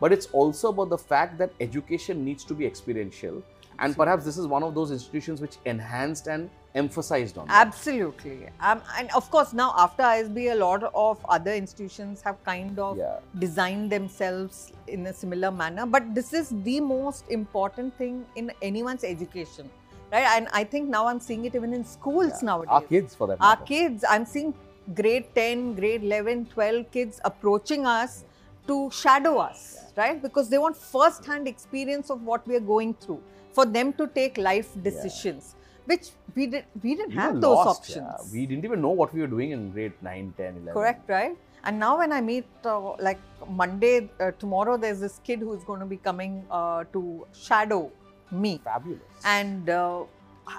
but 0.00 0.12
it's 0.12 0.26
also 0.26 0.68
about 0.68 0.88
the 0.88 0.98
fact 0.98 1.38
that 1.38 1.50
education 1.60 2.24
needs 2.24 2.44
to 2.44 2.54
be 2.54 2.66
experiential. 2.66 3.42
And 3.78 3.96
perhaps 3.96 4.24
this 4.24 4.38
is 4.38 4.46
one 4.46 4.62
of 4.62 4.74
those 4.74 4.90
institutions 4.90 5.40
which 5.40 5.56
enhanced 5.64 6.26
and 6.26 6.48
emphasized 6.74 7.38
on 7.38 7.46
that. 7.46 7.66
Absolutely. 7.66 8.48
Um, 8.60 8.82
and 8.98 9.10
of 9.12 9.30
course, 9.30 9.52
now 9.52 9.72
after 9.76 10.02
ISB, 10.02 10.52
a 10.52 10.54
lot 10.56 10.82
of 10.94 11.24
other 11.28 11.52
institutions 11.52 12.20
have 12.22 12.42
kind 12.44 12.78
of 12.78 12.98
Yeah. 12.98 13.18
designed 13.38 13.90
themselves 13.92 14.72
in 14.88 15.06
a 15.06 15.12
similar 15.12 15.50
manner. 15.50 15.86
But 15.86 16.14
this 16.14 16.32
is 16.32 16.50
the 16.64 16.80
most 16.80 17.24
important 17.30 17.96
thing 17.96 18.26
in 18.34 18.52
anyone's 18.60 19.04
education, 19.04 19.70
right? 20.12 20.26
And 20.36 20.48
I 20.52 20.64
think 20.64 20.88
now 20.88 21.06
I'm 21.06 21.20
seeing 21.20 21.44
it 21.44 21.54
even 21.54 21.72
in 21.72 21.84
schools 21.84 22.32
Yeah. 22.42 22.46
nowadays. 22.50 22.72
Our 22.80 22.82
kids, 22.82 23.14
for 23.14 23.26
that 23.28 23.38
matter. 23.40 23.60
Our 23.60 23.66
kids, 23.66 24.04
I'm 24.08 24.26
seeing 24.26 24.52
grade 24.94 25.26
10, 25.34 25.74
grade 25.74 26.02
11, 26.02 26.46
12 26.46 26.90
kids 26.90 27.20
approaching 27.24 27.86
us 27.86 28.24
to 28.66 28.90
shadow 28.90 29.38
us, 29.38 29.62
right? 29.96 30.20
Because 30.20 30.48
they 30.48 30.58
want 30.58 30.76
first 30.76 31.24
hand 31.24 31.46
experience 31.46 32.10
of 32.10 32.22
what 32.24 32.46
we 32.48 32.56
are 32.56 32.66
going 32.74 32.94
through 32.94 33.20
for 33.52 33.64
them 33.64 33.92
to 33.92 34.06
take 34.08 34.36
life 34.38 34.70
decisions, 34.82 35.54
which 35.86 36.10
we, 36.34 36.46
did, 36.46 36.64
we 36.82 36.94
didn't 36.94 37.10
We 37.10 37.14
have 37.16 37.34
those 37.40 37.54
lost, 37.56 37.80
options. 37.80 37.96
yeah. 37.96 38.32
We 38.32 38.46
didn't 38.46 38.64
even 38.64 38.80
know 38.80 38.90
what 38.90 39.12
we 39.14 39.20
were 39.20 39.26
doing 39.26 39.50
in 39.52 39.70
grade 39.72 39.92
9, 40.02 40.34
10, 40.36 40.46
11. 40.46 40.72
Correct, 40.72 41.08
right? 41.08 41.36
And 41.64 41.78
now 41.78 41.98
when 41.98 42.12
I 42.12 42.20
meet, 42.20 42.46
uh, 42.64 42.92
like 42.96 43.18
Monday, 43.48 44.10
uh, 44.20 44.32
tomorrow, 44.38 44.76
there's 44.76 45.00
this 45.00 45.20
kid 45.24 45.40
who's 45.40 45.64
going 45.64 45.80
to 45.80 45.86
be 45.86 45.96
coming 45.96 46.44
uh, 46.50 46.84
to 46.92 47.26
shadow 47.32 47.90
me. 48.30 48.60
Fabulous. 48.64 49.00
And 49.24 49.68
uh, 49.70 50.04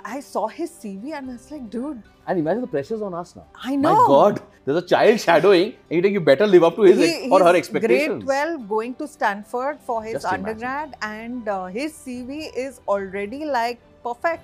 I 0.03 0.19
saw 0.19 0.47
his 0.47 0.71
CV 0.71 1.13
and 1.13 1.29
I 1.29 1.33
was 1.33 1.51
like, 1.51 1.69
dude, 1.69 2.01
And 2.27 2.39
imagine 2.39 2.61
the 2.61 2.67
pressures 2.67 3.01
on 3.03 3.13
us 3.13 3.35
now. 3.35 3.45
I 3.55 3.75
know. 3.75 3.93
My 3.93 4.07
God, 4.07 4.41
there's 4.65 4.77
a 4.83 4.87
child 4.87 5.19
shadowing, 5.19 5.73
and 5.89 5.95
you 5.97 6.01
think 6.01 6.13
you 6.13 6.21
better 6.21 6.47
live 6.47 6.63
up 6.63 6.75
to 6.77 6.81
his 6.83 6.97
He- 6.99 7.29
or 7.29 7.43
her 7.43 7.55
expectations. 7.55 8.23
Grade 8.23 8.47
12 8.57 8.67
going 8.69 8.95
to 8.95 9.07
Stanford 9.07 9.79
for 9.81 10.01
his 10.03 10.13
Just 10.13 10.25
imagine. 10.25 10.45
undergrad, 10.47 10.95
and 11.03 11.47
uh, 11.47 11.65
his 11.65 11.93
CV 11.93 12.49
is 12.55 12.81
already 12.87 13.45
like 13.45 13.79
perfect. 14.03 14.43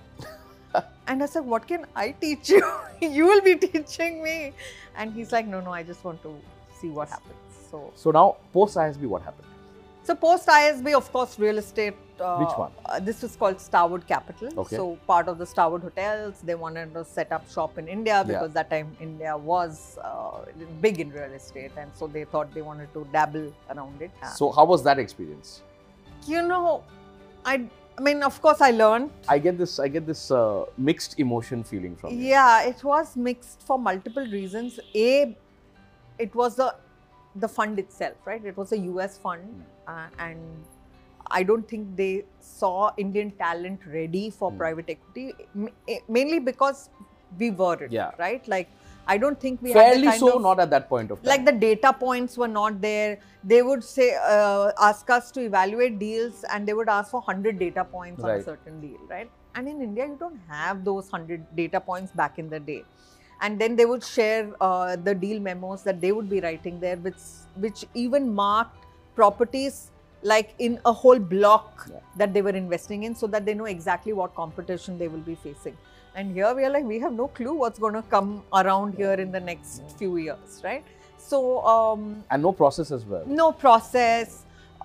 And 1.08 1.24
I 1.24 1.26
said, 1.26 1.46
What 1.46 1.68
can 1.68 1.86
I 1.96 2.12
teach 2.12 2.50
you? 2.50 2.64
you 3.02 3.26
will 3.26 3.42
be 3.42 3.56
teaching 3.56 4.24
me. 4.24 4.54
And 4.96 5.14
he's 5.14 5.32
like, 5.32 5.48
No, 5.48 5.62
no, 5.62 5.72
I 5.72 5.84
just 5.84 6.04
want 6.04 6.22
to 6.24 6.36
see 6.80 6.90
what 6.90 7.10
happens. 7.10 7.36
So, 7.70 7.92
So 7.96 8.12
now, 8.12 8.38
post 8.54 8.76
ISB, 8.78 9.06
what 9.08 9.22
happened? 9.24 9.48
so 10.04 10.16
post 10.16 10.48
ISB, 10.48 10.94
of 10.96 11.12
course, 11.14 11.38
real 11.38 11.58
estate. 11.60 11.94
Uh, 12.20 12.38
Which 12.38 12.58
one? 12.58 12.72
Uh, 12.86 13.00
this 13.00 13.22
was 13.22 13.36
called 13.36 13.62
Starwood 13.62 14.08
Capital. 14.08 14.50
Okay. 14.62 14.76
So 14.76 14.96
part 15.08 15.28
of 15.28 15.38
the 15.38 15.46
Starwood 15.46 15.82
Hotels, 15.84 16.42
they 16.44 16.56
wanted 16.56 16.94
to 16.96 17.06
set 17.06 17.32
up 17.32 17.50
shop 17.52 17.78
in 17.78 17.88
India 17.88 18.16
Yeah. 18.16 18.24
because 18.24 18.52
that 18.54 18.70
time 18.72 18.96
India 19.00 19.38
was 19.38 19.98
uh, 20.04 20.46
big 20.82 21.00
in 21.00 21.12
real 21.12 21.32
estate, 21.34 21.72
and 21.78 21.92
so 21.96 22.08
they 22.08 22.24
thought 22.26 22.52
they 22.54 22.62
wanted 22.64 22.92
to 22.94 23.08
dabble 23.12 23.54
around 23.70 24.02
it. 24.02 24.12
So 24.36 24.52
how 24.52 24.66
was 24.66 24.84
that 24.84 24.98
experience? 25.00 25.62
you 26.28 26.42
know, 26.44 26.84
I, 27.46 27.68
I 27.98 28.02
mean, 28.02 28.24
of 28.24 28.42
course, 28.42 28.62
I 28.62 28.72
learned. 28.72 29.12
I 29.28 29.38
get 29.40 29.58
this. 29.58 29.80
I 29.80 29.88
get 29.88 30.06
this 30.08 30.32
uh, 30.32 30.66
mixed 30.78 31.20
emotion 31.20 31.64
feeling 31.64 31.96
from 31.96 32.14
you. 32.18 32.26
Yeah, 32.28 32.64
it 32.64 32.84
was 32.84 33.16
mixed 33.16 33.62
for 33.68 33.78
multiple 33.78 34.26
reasons. 34.26 34.80
A, 34.96 35.36
it 36.18 36.34
was 36.36 36.56
the 36.56 36.74
the 37.36 37.48
fund 37.48 37.80
itself, 37.80 38.16
right? 38.26 38.44
It 38.44 38.58
was 38.58 38.72
a 38.72 38.78
US 38.78 39.18
fund, 39.18 39.44
Hmm. 39.44 39.92
uh, 39.92 40.08
and 40.20 40.66
I 41.40 41.44
don't 41.44 41.68
think 41.68 41.96
they 41.96 42.26
saw 42.40 42.92
Indian 42.98 43.32
talent 43.44 43.86
ready 43.86 44.30
for 44.30 44.52
Hmm. 44.52 44.58
private 44.58 44.90
equity, 44.90 45.34
eh, 45.88 46.00
mainly 46.10 46.40
because 46.40 46.90
we 47.40 47.52
weren't, 47.52 47.92
Yeah. 47.92 48.12
right? 48.18 48.46
Like, 48.48 48.70
I 49.08 49.18
don't 49.18 49.40
think 49.40 49.62
we 49.62 49.72
had 49.72 49.94
Fairly 49.94 50.18
so, 50.18 50.36
of, 50.38 50.42
not 50.42 50.60
at 50.60 50.70
that 50.70 50.88
point 50.88 51.12
of 51.12 51.22
time. 51.22 51.30
like 51.30 51.46
the 51.46 51.52
data 51.52 51.92
points 51.94 52.38
were 52.38 52.48
not 52.48 52.82
there. 52.82 53.20
They 53.44 53.62
would 53.62 53.84
say, 53.84 54.16
uh, 54.16 54.72
ask 54.80 55.10
us 55.10 55.32
to 55.32 55.42
evaluate 55.42 56.00
deals, 56.00 56.44
and 56.52 56.68
they 56.68 56.74
would 56.74 56.90
ask 56.90 57.12
for 57.12 57.22
100 57.22 57.58
data 57.60 57.84
points 57.84 58.24
on 58.24 58.30
a 58.30 58.44
certain 58.44 58.80
deal, 58.80 59.00
right? 59.10 59.30
And 59.56 59.68
in 59.68 59.82
India, 59.82 60.06
you 60.06 60.18
don't 60.20 60.40
have 60.48 60.86
those 60.86 61.12
100 61.12 61.56
data 61.56 61.80
points 61.80 62.12
back 62.12 62.40
in 62.40 62.50
the 62.50 62.60
day. 62.60 62.84
And 63.42 63.60
then 63.60 63.76
they 63.76 63.86
would 63.86 64.04
share 64.04 64.52
uh, 64.62 64.96
the 64.96 65.16
deal 65.16 65.40
memos 65.40 65.82
that 65.84 66.00
they 66.00 66.12
would 66.12 66.30
be 66.30 66.40
writing 66.40 66.80
there, 66.80 66.98
which 66.98 67.22
which 67.56 67.86
even 67.96 68.34
marked 68.34 68.86
properties 69.16 69.90
like 70.22 70.54
in 70.60 70.80
a 70.86 70.94
whole 70.94 71.18
block 71.18 71.88
Yeah. 71.90 72.00
that 72.18 72.34
they 72.36 72.44
were 72.44 72.52
investing 72.52 73.04
in, 73.04 73.16
so 73.16 73.26
that 73.28 73.46
they 73.48 73.56
know 73.56 73.66
exactly 73.66 74.14
what 74.14 74.36
competition 74.36 75.00
they 75.00 75.08
will 75.08 75.26
be 75.32 75.34
facing. 75.34 75.76
And 76.15 76.33
here 76.33 76.55
we 76.55 76.65
are 76.65 76.71
like, 76.71 76.85
we 76.85 76.99
have 77.01 77.13
no 77.13 77.29
clue 77.29 77.55
what's 77.55 77.79
going 77.79 77.93
to 77.95 78.03
come 78.03 78.43
around 78.55 78.95
here 78.97 79.13
in 79.13 79.33
the 79.33 79.41
next 79.41 79.83
few 79.99 80.17
years, 80.17 80.61
right? 80.65 80.85
So, 81.19 81.65
um, 81.67 82.25
and 82.31 82.43
no 82.43 82.53
process 82.53 82.91
as 82.91 83.05
well. 83.05 83.25
no 83.27 83.53
process, 83.53 84.45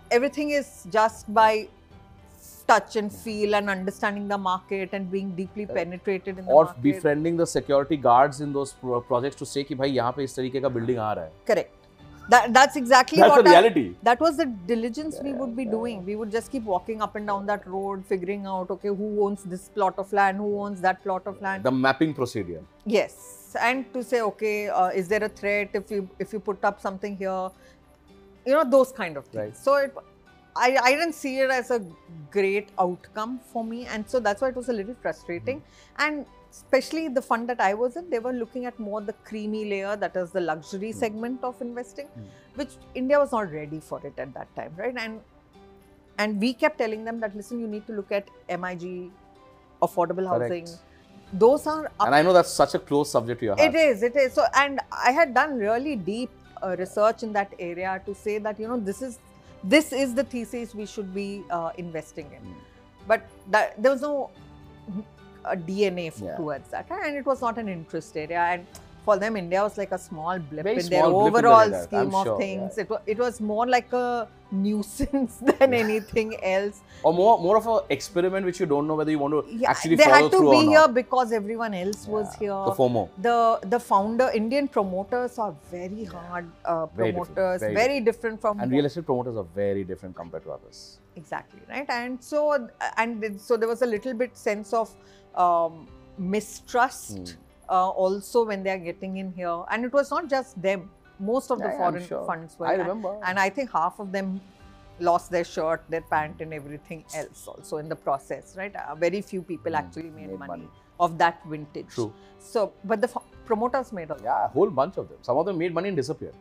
everything 0.09 0.49
is 0.51 0.85
just 0.89 1.33
by 1.33 1.67
touch 2.67 2.95
and 2.95 3.11
feel 3.11 3.55
and 3.55 3.69
understanding 3.69 4.27
the 4.27 4.37
market 4.37 4.89
and 4.93 5.09
being 5.11 5.31
deeply 5.35 5.65
penetrated 5.65 6.37
in 6.39 6.45
the 6.45 6.51
Or 6.51 6.65
market. 6.65 6.81
befriending 6.81 7.37
the 7.37 7.45
security 7.45 7.97
guards 7.97 8.41
in 8.41 8.51
those 8.53 8.73
pro- 8.73 9.01
projects 9.01 9.35
to 9.37 9.45
say 9.45 9.63
कि 9.63 9.75
भाई 9.75 9.91
यहाँ 9.91 10.11
पे 10.17 10.23
इस 10.23 10.35
तरीके 10.35 10.61
का 10.61 10.73
building 10.75 10.97
आ 10.97 11.11
रहा 11.13 11.25
है. 11.25 11.31
Correct. 11.47 11.74
That, 12.28 12.52
that's 12.52 12.74
exactly 12.76 13.18
That's 13.18 13.30
what 13.30 13.44
the 13.44 13.50
I- 13.50 13.60
reality. 13.60 13.94
that 14.02 14.20
was 14.20 14.36
the 14.36 14.46
diligence 14.46 15.18
we 15.22 15.32
would 15.32 15.56
be 15.56 15.64
doing. 15.64 16.04
We 16.04 16.16
would 16.16 16.30
just 16.30 16.50
keep 16.50 16.64
walking 16.64 17.00
up 17.00 17.14
and 17.14 17.26
down 17.26 17.46
that 17.46 17.66
road, 17.66 18.04
figuring 18.04 18.46
out, 18.46 18.70
okay, 18.70 18.88
who 18.88 19.24
owns 19.24 19.44
this 19.44 19.68
plot 19.68 19.94
of 19.98 20.12
land, 20.12 20.38
who 20.38 20.60
owns 20.60 20.80
that 20.80 21.02
plot 21.04 21.22
of 21.26 21.40
land. 21.40 21.62
The 21.62 21.70
mapping 21.70 22.14
procedure. 22.14 22.62
Yes, 22.84 23.56
and 23.60 23.92
to 23.92 24.02
say, 24.02 24.22
okay, 24.22 24.68
uh, 24.68 24.88
is 24.88 25.06
there 25.08 25.22
a 25.22 25.28
threat 25.28 25.70
if 25.74 25.90
you 25.90 26.08
if 26.18 26.32
you 26.32 26.40
put 26.40 26.64
up 26.64 26.80
something 26.80 27.16
here? 27.16 27.50
You 28.44 28.52
know 28.54 28.64
those 28.64 28.90
kind 28.92 29.16
of 29.16 29.24
things. 29.26 29.42
Right. 29.44 29.56
So 29.56 29.76
it, 29.76 29.94
I 30.56 30.76
I 30.82 30.90
didn't 30.92 31.14
see 31.14 31.38
it 31.40 31.50
as 31.50 31.70
a 31.70 31.80
great 32.32 32.70
outcome 32.78 33.38
for 33.52 33.64
me, 33.64 33.86
and 33.86 34.08
so 34.08 34.18
that's 34.18 34.42
why 34.42 34.48
it 34.48 34.56
was 34.56 34.68
a 34.68 34.72
little 34.72 34.96
frustrating. 35.00 35.62
And 35.98 36.26
especially 36.56 37.08
the 37.08 37.22
fund 37.30 37.48
that 37.50 37.60
I 37.60 37.72
was 37.74 37.96
in, 38.00 38.08
they 38.10 38.18
were 38.26 38.32
looking 38.32 38.66
at 38.70 38.78
more 38.78 39.00
the 39.00 39.14
creamy 39.30 39.62
layer, 39.72 39.94
that 40.04 40.16
is 40.16 40.30
the 40.36 40.40
luxury 40.40 40.92
segment 41.04 41.44
of 41.48 41.60
investing, 41.68 42.08
Mm. 42.08 42.28
which 42.60 42.74
India 43.00 43.18
was 43.24 43.32
not 43.38 43.52
ready 43.60 43.80
for 43.88 43.98
it 44.10 44.18
at 44.26 44.32
that 44.38 44.54
time, 44.60 44.72
right? 44.82 44.96
And 45.06 45.20
and 46.24 46.40
we 46.44 46.50
kept 46.60 46.78
telling 46.82 47.02
them 47.08 47.18
that 47.24 47.34
listen, 47.38 47.58
you 47.64 47.66
need 47.72 47.86
to 47.88 47.94
look 47.96 48.12
at 48.18 48.28
MIG, 48.60 49.10
affordable 49.86 50.28
housing. 50.32 50.68
Those 51.42 51.66
are 51.72 51.90
And 52.00 52.14
I 52.18 52.22
know 52.26 52.32
that's 52.32 52.52
such 52.62 52.74
a 52.78 52.80
close 52.90 53.10
subject 53.16 53.40
to 53.40 53.46
your 53.46 53.56
heart. 53.56 53.74
it 53.74 53.78
is, 53.78 54.02
it 54.08 54.16
is. 54.24 54.32
So, 54.38 54.44
and 54.62 54.80
I 55.08 55.10
had 55.18 55.34
done 55.34 55.56
really 55.58 55.96
deep 55.96 56.30
uh, 56.62 56.76
research 56.78 57.22
in 57.28 57.32
that 57.38 57.52
area 57.58 58.00
to 58.06 58.14
say 58.14 58.38
that 58.46 58.60
you 58.64 58.68
know 58.72 58.78
this 58.90 59.02
is 59.02 59.18
this 59.74 59.92
is 60.04 60.14
the 60.20 60.24
thesis 60.34 60.74
we 60.80 60.86
should 60.94 61.12
be 61.20 61.28
uh, 61.50 61.70
investing 61.84 62.32
in. 62.38 62.42
Mm. 62.48 62.54
But 63.12 63.28
that, 63.50 63.82
there 63.82 63.92
was 63.92 64.02
no 64.02 64.30
uh, 65.46 65.54
DNA 65.70 66.06
Yeah. 66.22 66.36
towards 66.36 66.68
that, 66.70 66.90
and 66.90 67.16
it 67.16 67.26
was 67.26 67.40
not 67.40 67.58
an 67.58 67.68
interest 67.68 68.16
area. 68.16 68.40
And 68.54 68.66
for 69.04 69.16
them, 69.22 69.36
India 69.36 69.62
was 69.62 69.76
like 69.78 69.92
a 69.92 69.98
small 69.98 70.38
blip 70.38 70.64
Very 70.64 70.80
in 70.82 70.88
their 70.92 71.00
small 71.04 71.12
blip 71.20 71.26
in 71.26 71.42
the 71.42 71.48
overall 71.48 71.82
scheme 71.84 72.14
of 72.20 72.24
sure, 72.26 72.38
things. 72.38 72.72
yeah. 72.76 72.82
It 72.84 72.90
was 72.90 73.00
it 73.14 73.18
was 73.24 73.40
more 73.40 73.66
like 73.74 73.92
a 73.92 74.06
nuisance 74.66 75.36
than 75.50 75.74
anything 75.74 76.30
else. 76.42 76.80
Or 77.02 77.12
more, 77.18 77.38
more 77.44 77.56
of 77.60 77.66
an 77.74 77.80
experiment 77.96 78.46
which 78.48 78.58
you 78.60 78.66
don't 78.66 78.86
know 78.90 78.96
whether 79.00 79.10
you 79.14 79.18
want 79.24 79.34
to 79.36 79.40
Yeah, 79.62 79.70
actually 79.70 79.96
they 80.00 80.04
had 80.16 80.30
to 80.34 80.40
be 80.50 80.60
here 80.72 80.88
because 80.88 81.32
everyone 81.38 81.74
else 81.74 82.06
was 82.14 82.34
here 82.42 82.60
The 82.70 82.74
FOMO. 82.80 83.02
the 83.26 83.36
the 83.74 83.80
founder 83.88 84.28
indian 84.40 84.66
promoters 84.76 85.38
are 85.44 85.54
very 85.70 86.04
hard 86.14 86.46
uh, 86.64 86.86
Very 86.86 87.12
different, 87.12 87.34
promoters 87.34 87.60
very 87.66 87.74
very, 87.82 88.00
different 88.08 88.40
from 88.40 88.60
And 88.60 88.72
real 88.76 88.86
estate 88.90 89.06
promoters 89.10 89.36
are 89.42 89.48
very 89.64 89.84
different 89.90 90.16
compared 90.22 90.44
to 90.48 90.52
others. 90.58 90.78
exactly 91.22 91.60
right 91.74 91.88
and 91.98 92.22
so 92.30 92.40
and 93.02 93.40
so 93.48 93.56
there 93.60 93.68
was 93.74 93.82
a 93.82 93.90
little 93.94 94.14
bit 94.22 94.32
sense 94.48 94.72
of 94.82 94.88
um, 95.36 95.86
mistrust 96.18 97.18
Hmm. 97.18 97.74
uh, 97.76 97.88
also 98.04 98.44
when 98.50 98.62
they 98.62 98.70
are 98.70 98.82
getting 98.90 99.16
in 99.22 99.32
here 99.32 99.58
and 99.70 99.84
it 99.84 99.92
was 99.92 100.10
not 100.10 100.28
just 100.34 100.60
them 100.62 100.90
most 101.18 101.50
of 101.50 101.58
the 101.58 101.64
Yeah, 101.64 101.72
yeah, 101.78 101.86
I'm 101.86 101.92
foreign 101.92 102.06
sure. 102.06 102.24
funds 102.30 102.58
were 102.58 102.66
I 102.66 102.72
and- 102.74 102.82
remember. 102.82 103.12
and 103.28 103.38
i 103.38 103.48
think 103.58 103.70
half 103.80 103.98
of 104.04 104.12
them 104.16 104.28
lost 105.08 105.30
their 105.36 105.44
shirt 105.52 105.82
their 105.94 106.04
pant 106.12 106.40
and 106.44 106.54
everything 106.58 107.00
else 107.20 107.40
also 107.52 107.78
in 107.82 107.88
the 107.94 107.96
process 108.06 108.54
right 108.60 108.74
uh, 108.82 108.94
very 109.06 109.20
few 109.30 109.42
people 109.52 109.72
Hmm, 109.72 109.80
actually 109.82 110.10
made, 110.18 110.28
made 110.30 110.38
money, 110.44 110.52
money. 110.52 110.68
of 111.06 111.18
that 111.22 111.42
vintage 111.54 111.88
True. 111.96 112.12
so 112.50 112.72
but 112.84 113.00
the 113.06 113.10
f- 113.14 113.26
promoters 113.50 113.92
made 113.98 114.10
a 114.10 114.14
lot 114.14 114.22
Yeah, 114.28 114.44
a 114.46 114.48
whole 114.48 114.70
bunch 114.78 114.96
of 114.96 115.08
them. 115.10 115.18
Some 115.22 115.36
of 115.40 115.44
them 115.48 115.58
made 115.58 115.72
money 115.78 115.88
and 115.90 115.96
disappeared. 115.96 116.34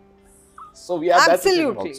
So 0.74 0.96
we 1.02 1.08
have 1.10 1.30
absolutely 1.34 1.94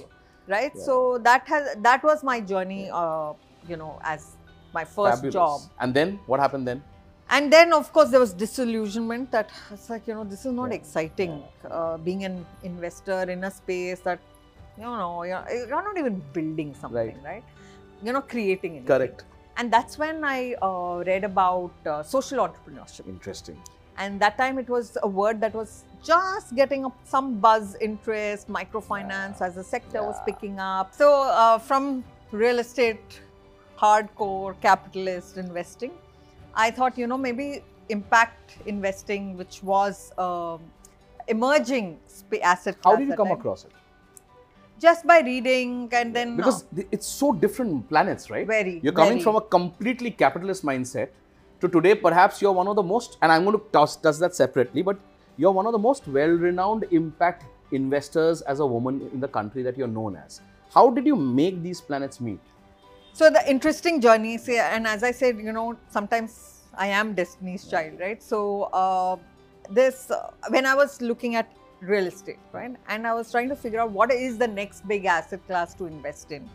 right 0.55 0.73
Yeah. 0.75 0.83
so 0.89 0.95
that 1.29 1.47
has 1.53 1.69
that 1.89 2.03
was 2.09 2.25
my 2.31 2.39
journey 2.41 2.81
uh, 3.03 3.33
you 3.71 3.77
know 3.83 3.93
as 4.15 4.25
my 4.73 4.85
first 4.85 5.17
Fabulous. 5.23 5.33
job 5.35 5.61
And 5.81 5.95
then 5.95 6.19
what 6.27 6.41
happened 6.41 6.67
then? 6.69 6.83
and 7.29 7.53
then 7.53 7.73
of 7.73 7.93
course 7.93 8.11
there 8.11 8.21
was 8.21 8.33
disillusionment 8.33 9.33
that 9.33 9.51
it's 9.73 9.91
like 9.91 10.07
you 10.07 10.15
know 10.15 10.23
this 10.33 10.43
is 10.47 10.53
not 10.53 10.71
Yeah. 10.71 10.77
exciting 10.81 11.33
uh, 11.69 11.97
being 11.97 12.23
an 12.25 12.47
investor 12.63 13.23
in 13.35 13.43
a 13.43 13.51
space 13.51 13.99
that 14.09 14.21
you 14.79 14.85
know 14.85 15.25
you're, 15.25 15.45
you're 15.51 15.83
not 15.89 15.99
even 15.99 16.23
building 16.33 16.73
something 16.81 17.17
right, 17.25 17.43
you're 18.03 18.15
not 18.15 18.29
creating 18.29 18.73
anything 18.77 18.87
Correct. 18.87 19.25
and 19.57 19.73
that's 19.73 19.99
when 19.99 20.23
i 20.25 20.55
uh, 20.63 21.03
read 21.11 21.25
about 21.25 21.73
uh, 21.87 22.03
social 22.05 22.39
entrepreneurship 22.47 23.09
Interesting. 23.09 23.59
and 23.99 24.21
that 24.21 24.39
time 24.39 24.57
it 24.65 24.69
was 24.69 24.97
a 25.03 25.09
word 25.09 25.41
that 25.41 25.53
was 25.63 25.83
just 26.05 26.55
getting 26.55 26.85
up 26.85 26.97
some 27.05 27.27
buzz 27.41 27.75
interest 27.81 28.49
microfinance 28.49 29.41
as 29.43 29.57
a 29.57 29.65
sector 29.65 30.01
was 30.11 30.19
picking 30.25 30.61
up 30.61 30.95
so 30.95 31.09
uh, 31.43 31.59
from 31.59 32.05
real 32.31 32.61
estate 32.61 33.21
hardcore 33.81 34.55
capitalist 34.61 35.37
investing 35.37 35.93
i 36.55 36.71
thought 36.71 36.97
you 36.99 37.07
know 37.07 37.19
maybe 37.19 37.63
impact 37.89 38.57
investing 38.67 39.37
which 39.37 39.63
was 39.63 40.13
um, 40.19 40.61
emerging 41.29 41.99
sp- 42.11 42.43
asset 42.43 42.77
How 42.85 42.97
did 42.97 43.09
you 43.09 43.15
come 43.15 43.29
time. 43.29 43.39
across 43.39 43.65
it? 43.65 43.73
just 44.79 45.07
by 45.07 45.21
reading 45.21 45.89
and 45.93 46.15
then 46.15 46.37
Because 46.37 46.65
uh, 46.65 46.83
it's 46.93 47.07
so 47.07 47.33
different 47.33 47.89
planets, 47.89 48.29
right? 48.31 48.47
Very, 48.47 48.81
You're 48.83 48.93
coming 48.93 49.13
very. 49.15 49.23
from 49.23 49.37
a 49.37 49.41
completely 49.41 50.11
capitalist 50.11 50.65
mindset 50.65 51.09
to 51.61 51.69
today, 51.69 51.95
perhaps 51.95 52.43
you're 52.43 52.53
one 52.53 52.69
of 52.69 52.77
the 52.77 52.83
most, 52.83 53.17
and 53.23 53.33
I'm 53.33 53.45
going 53.45 53.59
to 53.59 53.65
toss, 53.73 53.97
toss 53.97 54.19
that 54.19 54.35
separately, 54.35 54.83
but 54.83 54.99
you're 55.39 55.53
one 55.53 55.67
of 55.67 55.73
the 55.73 55.79
most 55.79 56.07
well 56.09 56.29
renowned 56.29 56.85
impact 56.91 57.45
investors 57.73 58.43
as 58.43 58.61
a 58.61 58.67
woman 58.67 59.09
in 59.15 59.21
the 59.21 59.29
country 59.29 59.63
that 59.63 59.79
you're 59.79 59.89
known 59.89 60.15
as. 60.17 60.43
How 60.75 60.91
did 60.91 61.07
you 61.07 61.17
make 61.17 61.63
these 61.63 61.81
planets 61.81 62.21
meet? 62.21 62.41
So 63.17 63.31
the 63.31 63.43
interesting 63.51 63.99
journey, 64.03 64.37
see, 64.37 64.59
and 64.59 64.87
as 64.87 65.03
I 65.03 65.11
said, 65.11 65.39
you 65.39 65.51
know, 65.51 65.75
sometimes 65.89 66.65
I 66.77 66.89
am 66.89 67.15
Destiny's 67.15 67.65
child, 67.65 67.99
right? 67.99 68.23
So 68.23 68.65
uh, 68.75 69.17
this, 69.71 70.11
uh, 70.11 70.33
when 70.51 70.67
I 70.67 70.75
was 70.75 71.01
looking 71.01 71.35
at 71.35 71.51
real 71.81 72.07
estate, 72.07 72.39
right, 72.53 72.77
and 72.91 73.07
I 73.07 73.15
was 73.15 73.31
trying 73.31 73.49
to 73.49 73.57
figure 73.57 73.81
out 73.81 73.91
what 73.91 74.13
is 74.13 74.37
the 74.37 74.47
next 74.47 74.87
big 74.87 75.07
asset 75.07 75.41
class 75.47 75.73
to 75.77 75.87
invest 75.87 76.31
in, 76.31 76.47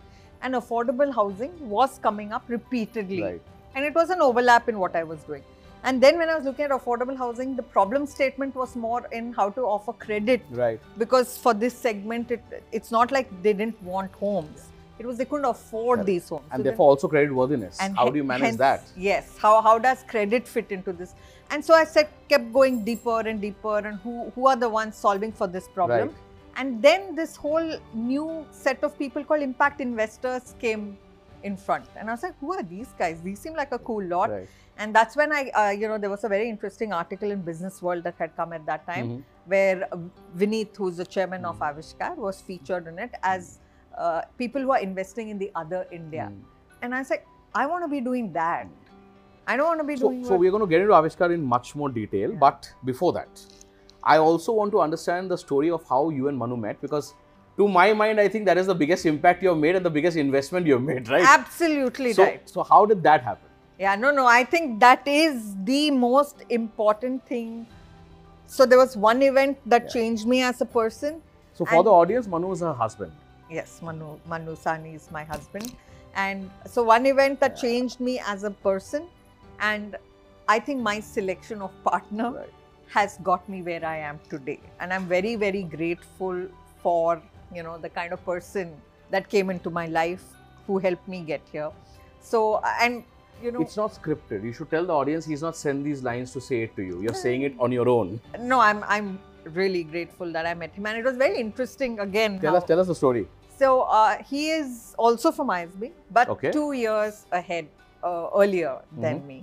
and 0.44 0.54
affordable 0.54 1.12
housing 1.12 1.52
was 1.68 1.98
coming 1.98 2.32
up 2.32 2.44
repeatedly. 2.48 3.24
Right. 3.24 3.42
And 3.74 3.84
it 3.84 3.96
was 3.96 4.12
an 4.12 4.22
overlap 4.22 4.70
in 4.70 4.78
what 4.78 4.96
I 4.96 5.04
was 5.04 5.24
doing. 5.24 5.42
And 5.84 6.00
then 6.00 6.20
when 6.20 6.30
I 6.30 6.36
was 6.36 6.46
looking 6.46 6.66
at 6.66 6.70
affordable 6.70 7.18
housing, 7.18 7.56
the 7.56 7.64
problem 7.64 8.06
statement 8.06 8.54
was 8.54 8.76
more 8.76 9.08
in 9.12 9.34
how 9.34 9.50
to 9.50 9.62
offer 9.62 9.94
credit 9.94 10.44
Right. 10.52 10.80
because 11.00 11.40
for 11.40 11.56
this 11.56 11.74
segment, 11.74 12.30
it, 12.30 12.44
it's 12.72 12.92
not 12.92 13.12
like 13.12 13.30
they 13.42 13.54
didn't 13.54 13.82
want 13.82 14.12
homes. 14.12 14.68
It 15.02 15.08
was 15.10 15.18
they 15.18 15.26
couldn't 15.26 15.46
afford 15.46 15.98
Correct. 15.98 16.06
these 16.08 16.30
homes. 16.30 16.44
And 16.44 16.52
So 16.52 16.58
then- 16.58 16.64
therefore 16.66 16.90
also 16.94 17.08
credit 17.14 17.34
worthiness. 17.42 17.78
And 17.82 17.98
How 17.98 18.08
do 18.10 18.18
you 18.22 18.24
manage 18.32 18.46
hence- 18.50 18.58
that? 18.66 18.82
Yes. 19.10 19.36
How 19.44 19.54
how 19.68 19.76
does 19.86 20.04
credit 20.16 20.48
fit 20.56 20.72
into 20.80 20.94
this? 21.04 21.16
And 21.54 21.66
so 21.70 21.74
I 21.84 21.86
said, 21.94 22.08
kept 22.34 22.52
going 22.58 22.76
deeper 22.90 23.20
and 23.32 23.42
deeper, 23.46 23.78
and 23.92 23.96
who 24.04 24.14
who 24.36 24.46
are 24.52 24.58
the 24.66 24.70
ones 24.80 24.96
solving 25.06 25.32
for 25.40 25.48
this 25.56 25.68
problem? 25.78 26.10
Right. 26.10 26.18
And 26.64 26.82
then 26.86 27.16
this 27.22 27.36
whole 27.46 27.72
new 28.12 28.28
set 28.66 28.84
of 28.90 28.98
people 29.04 29.24
called 29.32 29.42
impact 29.50 29.82
investors 29.88 30.54
came 30.66 30.86
in 31.50 31.58
front, 31.66 31.86
and 32.00 32.10
I 32.10 32.14
was 32.18 32.24
like, 32.28 32.36
who 32.42 32.54
are 32.56 32.64
these 32.72 32.90
guys? 33.04 33.22
These 33.28 33.40
seem 33.46 33.56
like 33.62 33.72
a 33.78 33.80
cool 33.90 34.04
lot. 34.16 34.30
Right. 34.38 34.48
And 34.82 34.96
that's 34.98 35.16
when 35.22 35.32
I, 35.38 35.42
uh, 35.62 35.70
you 35.82 35.88
know, 35.92 35.98
there 36.04 36.10
was 36.16 36.24
a 36.30 36.30
very 36.34 36.48
interesting 36.56 36.94
article 36.98 37.32
in 37.36 37.42
Business 37.52 37.82
World 37.88 38.04
that 38.10 38.16
had 38.24 38.36
come 38.42 38.54
at 38.58 38.66
that 38.72 38.86
time 38.92 39.08
Mhm. 39.10 39.24
where 39.54 39.90
Vineet, 40.44 40.76
who's 40.82 40.98
the 41.04 41.08
chairman 41.16 41.46
of 41.52 41.58
Mm. 41.60 41.66
Aavishkaar, 41.68 42.16
was 42.28 42.42
featured 42.50 42.88
in 42.94 43.00
it 43.08 43.16
as 43.24 43.50
uh, 43.98 44.22
people 44.38 44.62
who 44.62 44.72
are 44.72 44.80
investing 44.80 45.30
in 45.30 45.38
the 45.38 45.52
other 45.56 45.88
India. 45.92 46.32
Mm. 46.32 46.42
And 46.82 46.96
I 46.96 47.04
like, 47.10 47.26
I 47.54 47.66
want 47.66 47.84
to 47.84 47.88
be 47.88 48.02
doing 48.02 48.32
that. 48.34 48.68
I 49.48 49.58
don't 49.58 49.66
want 49.68 49.80
to 49.80 49.84
be 49.86 49.96
So, 49.98 50.10
doing 50.10 50.24
so 50.26 50.36
we're 50.36 50.52
going 50.52 50.62
to 50.62 50.68
get 50.68 50.82
into 50.82 50.94
Aavishkaar 50.94 51.34
in 51.34 51.44
much 51.44 51.76
more 51.76 51.90
detail. 51.90 52.32
Yeah. 52.32 52.38
But 52.40 52.72
before 52.86 53.14
that, 53.14 53.42
I 54.04 54.18
also 54.18 54.54
want 54.54 54.72
to 54.72 54.80
understand 54.82 55.30
the 55.30 55.38
story 55.38 55.70
of 55.70 55.88
how 55.88 56.10
you 56.10 56.28
and 56.28 56.38
Manu 56.38 56.58
met 56.58 56.82
because, 56.82 57.14
to 57.58 57.68
my 57.68 57.94
mind, 57.94 58.20
I 58.20 58.28
think 58.28 58.46
that 58.46 58.58
is 58.58 58.68
the 58.68 58.76
biggest 58.76 59.06
impact 59.06 59.44
you 59.44 59.50
have 59.50 59.58
made 59.58 59.76
and 59.76 59.86
the 59.86 59.90
biggest 59.90 60.18
investment 60.18 60.66
you 60.66 60.74
have 60.74 60.82
made, 60.84 61.10
right? 61.10 61.26
absolutely 61.26 62.14
so, 62.14 62.24
right. 62.24 62.50
so 62.50 62.64
how 62.64 62.86
did 62.86 63.04
that 63.04 63.22
happen? 63.24 63.50
Yeah, 63.78 63.96
no, 63.96 64.12
no. 64.12 64.26
I 64.26 64.44
think 64.44 64.80
that 64.80 65.08
is 65.08 65.56
the 65.64 65.92
most 65.92 66.44
important 66.50 67.26
thing. 67.28 67.68
So 68.46 68.66
there 68.66 68.78
was 68.78 68.96
one 68.96 69.22
event 69.22 69.58
that 69.66 69.84
Yeah. 69.84 69.90
changed 69.90 70.28
me 70.28 70.42
as 70.44 70.62
a 70.62 70.66
person. 70.66 71.22
So 71.54 71.66
for 71.66 71.84
the 71.84 71.92
audience, 71.92 72.28
Manu 72.28 72.52
is 72.52 72.62
her 72.62 72.74
husband. 72.74 73.12
Yes, 73.52 73.82
Manu 73.82 74.18
Manu 74.26 74.56
Sahni 74.56 74.96
is 74.96 75.10
my 75.12 75.24
husband, 75.26 75.72
and 76.16 76.50
so 76.66 76.84
one 76.84 77.06
event 77.06 77.40
that 77.42 77.58
Yeah. 77.58 77.62
changed 77.64 78.00
me 78.00 78.14
as 78.34 78.44
a 78.50 78.52
person, 78.68 79.08
and 79.60 79.98
I 80.48 80.58
think 80.60 80.82
my 80.82 81.00
selection 81.02 81.62
of 81.68 81.72
partner 81.84 82.30
Right. 82.32 82.54
has 82.96 83.18
got 83.30 83.48
me 83.54 83.62
where 83.70 83.84
I 83.94 83.98
am 84.12 84.20
today, 84.34 84.60
and 84.80 84.94
I'm 84.98 85.06
very 85.16 85.36
very 85.44 85.64
grateful 85.78 86.40
for 86.84 87.22
you 87.58 87.64
know 87.68 87.78
the 87.88 87.90
kind 88.00 88.14
of 88.18 88.24
person 88.34 88.72
that 89.16 89.28
came 89.34 89.50
into 89.56 89.70
my 89.80 89.88
life 89.88 90.24
who 90.68 90.78
helped 90.88 91.08
me 91.16 91.20
get 91.32 91.42
here. 91.56 91.72
So 92.32 92.44
and 92.86 93.04
you 93.44 93.52
know 93.52 93.62
It's 93.66 93.76
not 93.82 93.92
scripted. 94.00 94.44
You 94.50 94.54
should 94.54 94.72
tell 94.76 94.86
the 94.94 94.96
audience 95.02 95.26
he's 95.34 95.42
not 95.48 95.58
send 95.66 95.86
these 95.92 96.04
lines 96.10 96.32
to 96.38 96.42
say 96.48 96.62
it 96.70 96.76
to 96.80 96.88
you. 96.90 97.02
You're 97.08 97.20
saying 97.26 97.42
it 97.50 97.60
on 97.68 97.78
your 97.80 97.90
own. 97.98 98.16
no, 98.54 98.60
I'm 98.70 98.82
I'm 98.98 99.12
really 99.62 99.84
grateful 99.94 100.32
that 100.40 100.46
I 100.46 100.54
met 100.64 100.74
him, 100.80 100.86
and 100.90 100.98
it 101.04 101.06
was 101.12 101.18
very 101.26 101.40
interesting 101.46 102.00
again. 102.08 102.40
Tell 102.48 102.56
us, 102.62 102.66
tell 102.74 102.80
us 102.80 102.88
the 102.96 103.00
story. 103.04 103.28
So 103.62 103.82
uh, 103.82 104.18
he 104.28 104.50
is 104.50 104.96
also 104.98 105.32
from 105.32 105.50
ISB, 105.56 105.92
but 106.20 106.30
Okay. 106.36 106.52
two 106.58 106.70
years 106.74 107.26
ahead, 107.40 107.68
uh, 108.04 108.30
earlier 108.44 108.72
than 109.04 109.20
Mhm. 109.20 109.28
me. 109.32 109.38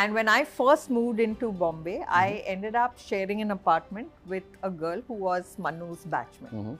And 0.00 0.16
when 0.18 0.30
I 0.32 0.40
first 0.56 0.90
moved 0.96 1.20
into 1.26 1.48
Bombay, 1.62 1.94
I 2.22 2.24
Mm-hmm. 2.24 2.50
ended 2.54 2.74
up 2.80 2.98
sharing 3.04 3.40
an 3.44 3.54
apartment 3.54 4.10
with 4.34 4.58
a 4.68 4.70
girl 4.82 5.00
who 5.08 5.16
was 5.28 5.54
Manu's 5.66 6.04
batchmate. 6.16 6.52
Mhm. 6.58 6.74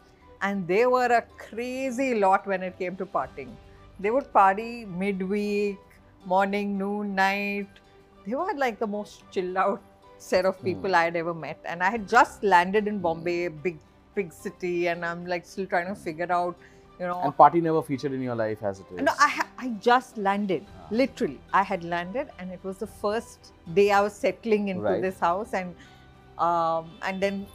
And 0.48 0.68
they 0.72 0.82
were 0.96 1.08
a 1.20 1.22
crazy 1.44 2.10
lot 2.26 2.50
when 2.52 2.66
it 2.68 2.78
came 2.82 3.00
to 3.02 3.06
partying. 3.16 3.54
They 4.06 4.12
would 4.16 4.30
party 4.38 4.70
midweek, 5.04 5.96
morning, 6.34 6.76
noon, 6.82 7.14
night. 7.22 7.82
They 8.26 8.36
were 8.42 8.54
like 8.66 8.78
the 8.84 8.90
most 8.98 9.24
chilled 9.36 9.62
out 9.64 9.80
set 10.30 10.50
of 10.52 10.62
people 10.68 11.00
I 11.00 11.04
had 11.08 11.16
ever 11.24 11.34
met. 11.46 11.58
And 11.74 11.88
I 11.88 11.90
had 11.98 12.06
just 12.16 12.44
landed 12.56 12.92
in 12.92 12.98
Bombay, 13.08 13.40
big, 13.68 13.78
big 14.16 14.32
city, 14.32 14.88
and 14.88 15.04
I'm 15.04 15.24
like 15.26 15.46
still 15.46 15.66
trying 15.74 15.86
to 15.94 15.94
figure 15.94 16.30
out, 16.32 16.56
you 16.98 17.06
know. 17.06 17.20
And 17.22 17.36
party 17.36 17.60
never 17.60 17.82
featured 17.90 18.12
in 18.18 18.22
your 18.28 18.34
life 18.34 18.62
as 18.70 18.80
it 18.80 18.86
is. 18.96 19.02
No, 19.08 19.12
I, 19.26 19.28
ha- 19.28 19.48
I 19.58 19.68
just 19.90 20.18
landed. 20.18 20.66
Literally, 20.90 21.38
I 21.52 21.62
had 21.62 21.84
landed, 21.84 22.30
and 22.38 22.50
it 22.50 22.64
was 22.64 22.78
the 22.78 22.86
first 23.04 23.52
day 23.74 23.90
I 23.92 24.00
was 24.00 24.14
settling 24.24 24.68
into 24.74 24.82
Right. 24.88 25.02
this 25.08 25.20
house, 25.28 25.54
and 25.54 25.74
um, 26.48 26.90
and 27.02 27.22
then, 27.22 27.46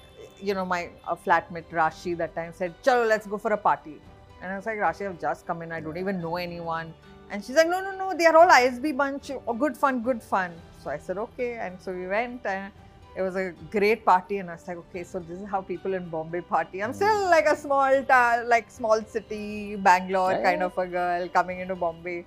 you 0.42 0.54
know, 0.54 0.66
my 0.66 0.90
uh, 1.08 1.16
flatmate 1.26 1.70
Rashi 1.82 2.16
that 2.24 2.34
time 2.40 2.54
said, 2.62 2.74
"Chalo, 2.84 3.08
let's 3.14 3.28
go 3.36 3.38
for 3.48 3.54
a 3.60 3.62
party." 3.70 3.98
And 4.42 4.52
I 4.52 4.56
was 4.56 4.66
like, 4.66 4.80
"Rashi, 4.88 5.08
I've 5.10 5.20
just 5.30 5.46
come 5.48 5.62
in. 5.68 5.72
I 5.72 5.82
don't 5.88 5.98
even 6.06 6.22
know 6.22 6.36
anyone." 6.38 6.94
And 7.32 7.44
she's 7.46 7.56
like, 7.56 7.70
"No, 7.74 7.82
no, 7.88 7.92
no. 8.04 8.14
They 8.22 8.26
are 8.32 8.36
all 8.44 8.50
ISB 8.62 8.96
bunch. 9.04 9.32
Oh, 9.48 9.54
good 9.66 9.78
fun, 9.86 10.02
good 10.12 10.22
fun." 10.32 10.52
So 10.84 10.90
I 10.96 10.98
said, 10.98 11.18
"Okay," 11.28 11.52
and 11.68 11.80
so 11.88 11.94
we 12.00 12.08
went. 12.16 12.46
And, 12.56 12.72
it 13.16 13.22
was 13.22 13.36
a 13.36 13.54
great 13.70 14.06
party, 14.06 14.38
and 14.38 14.50
I 14.50 14.54
was 14.54 14.68
like, 14.68 14.78
okay, 14.78 15.04
so 15.04 15.20
this 15.20 15.40
is 15.40 15.48
how 15.48 15.62
people 15.62 15.94
in 15.94 16.08
Bombay 16.10 16.42
party. 16.42 16.82
I'm 16.82 16.94
still 16.94 17.30
like 17.30 17.46
a 17.46 17.56
small, 17.56 18.04
ta- 18.04 18.44
like 18.46 18.72
small 18.72 19.04
city, 19.04 19.76
Bangalore 19.76 20.32
Yeah, 20.32 20.44
kind 20.44 20.64
of 20.64 20.78
a 20.78 20.88
girl 20.88 21.28
coming 21.30 21.60
into 21.60 21.76
Bombay. 21.76 22.26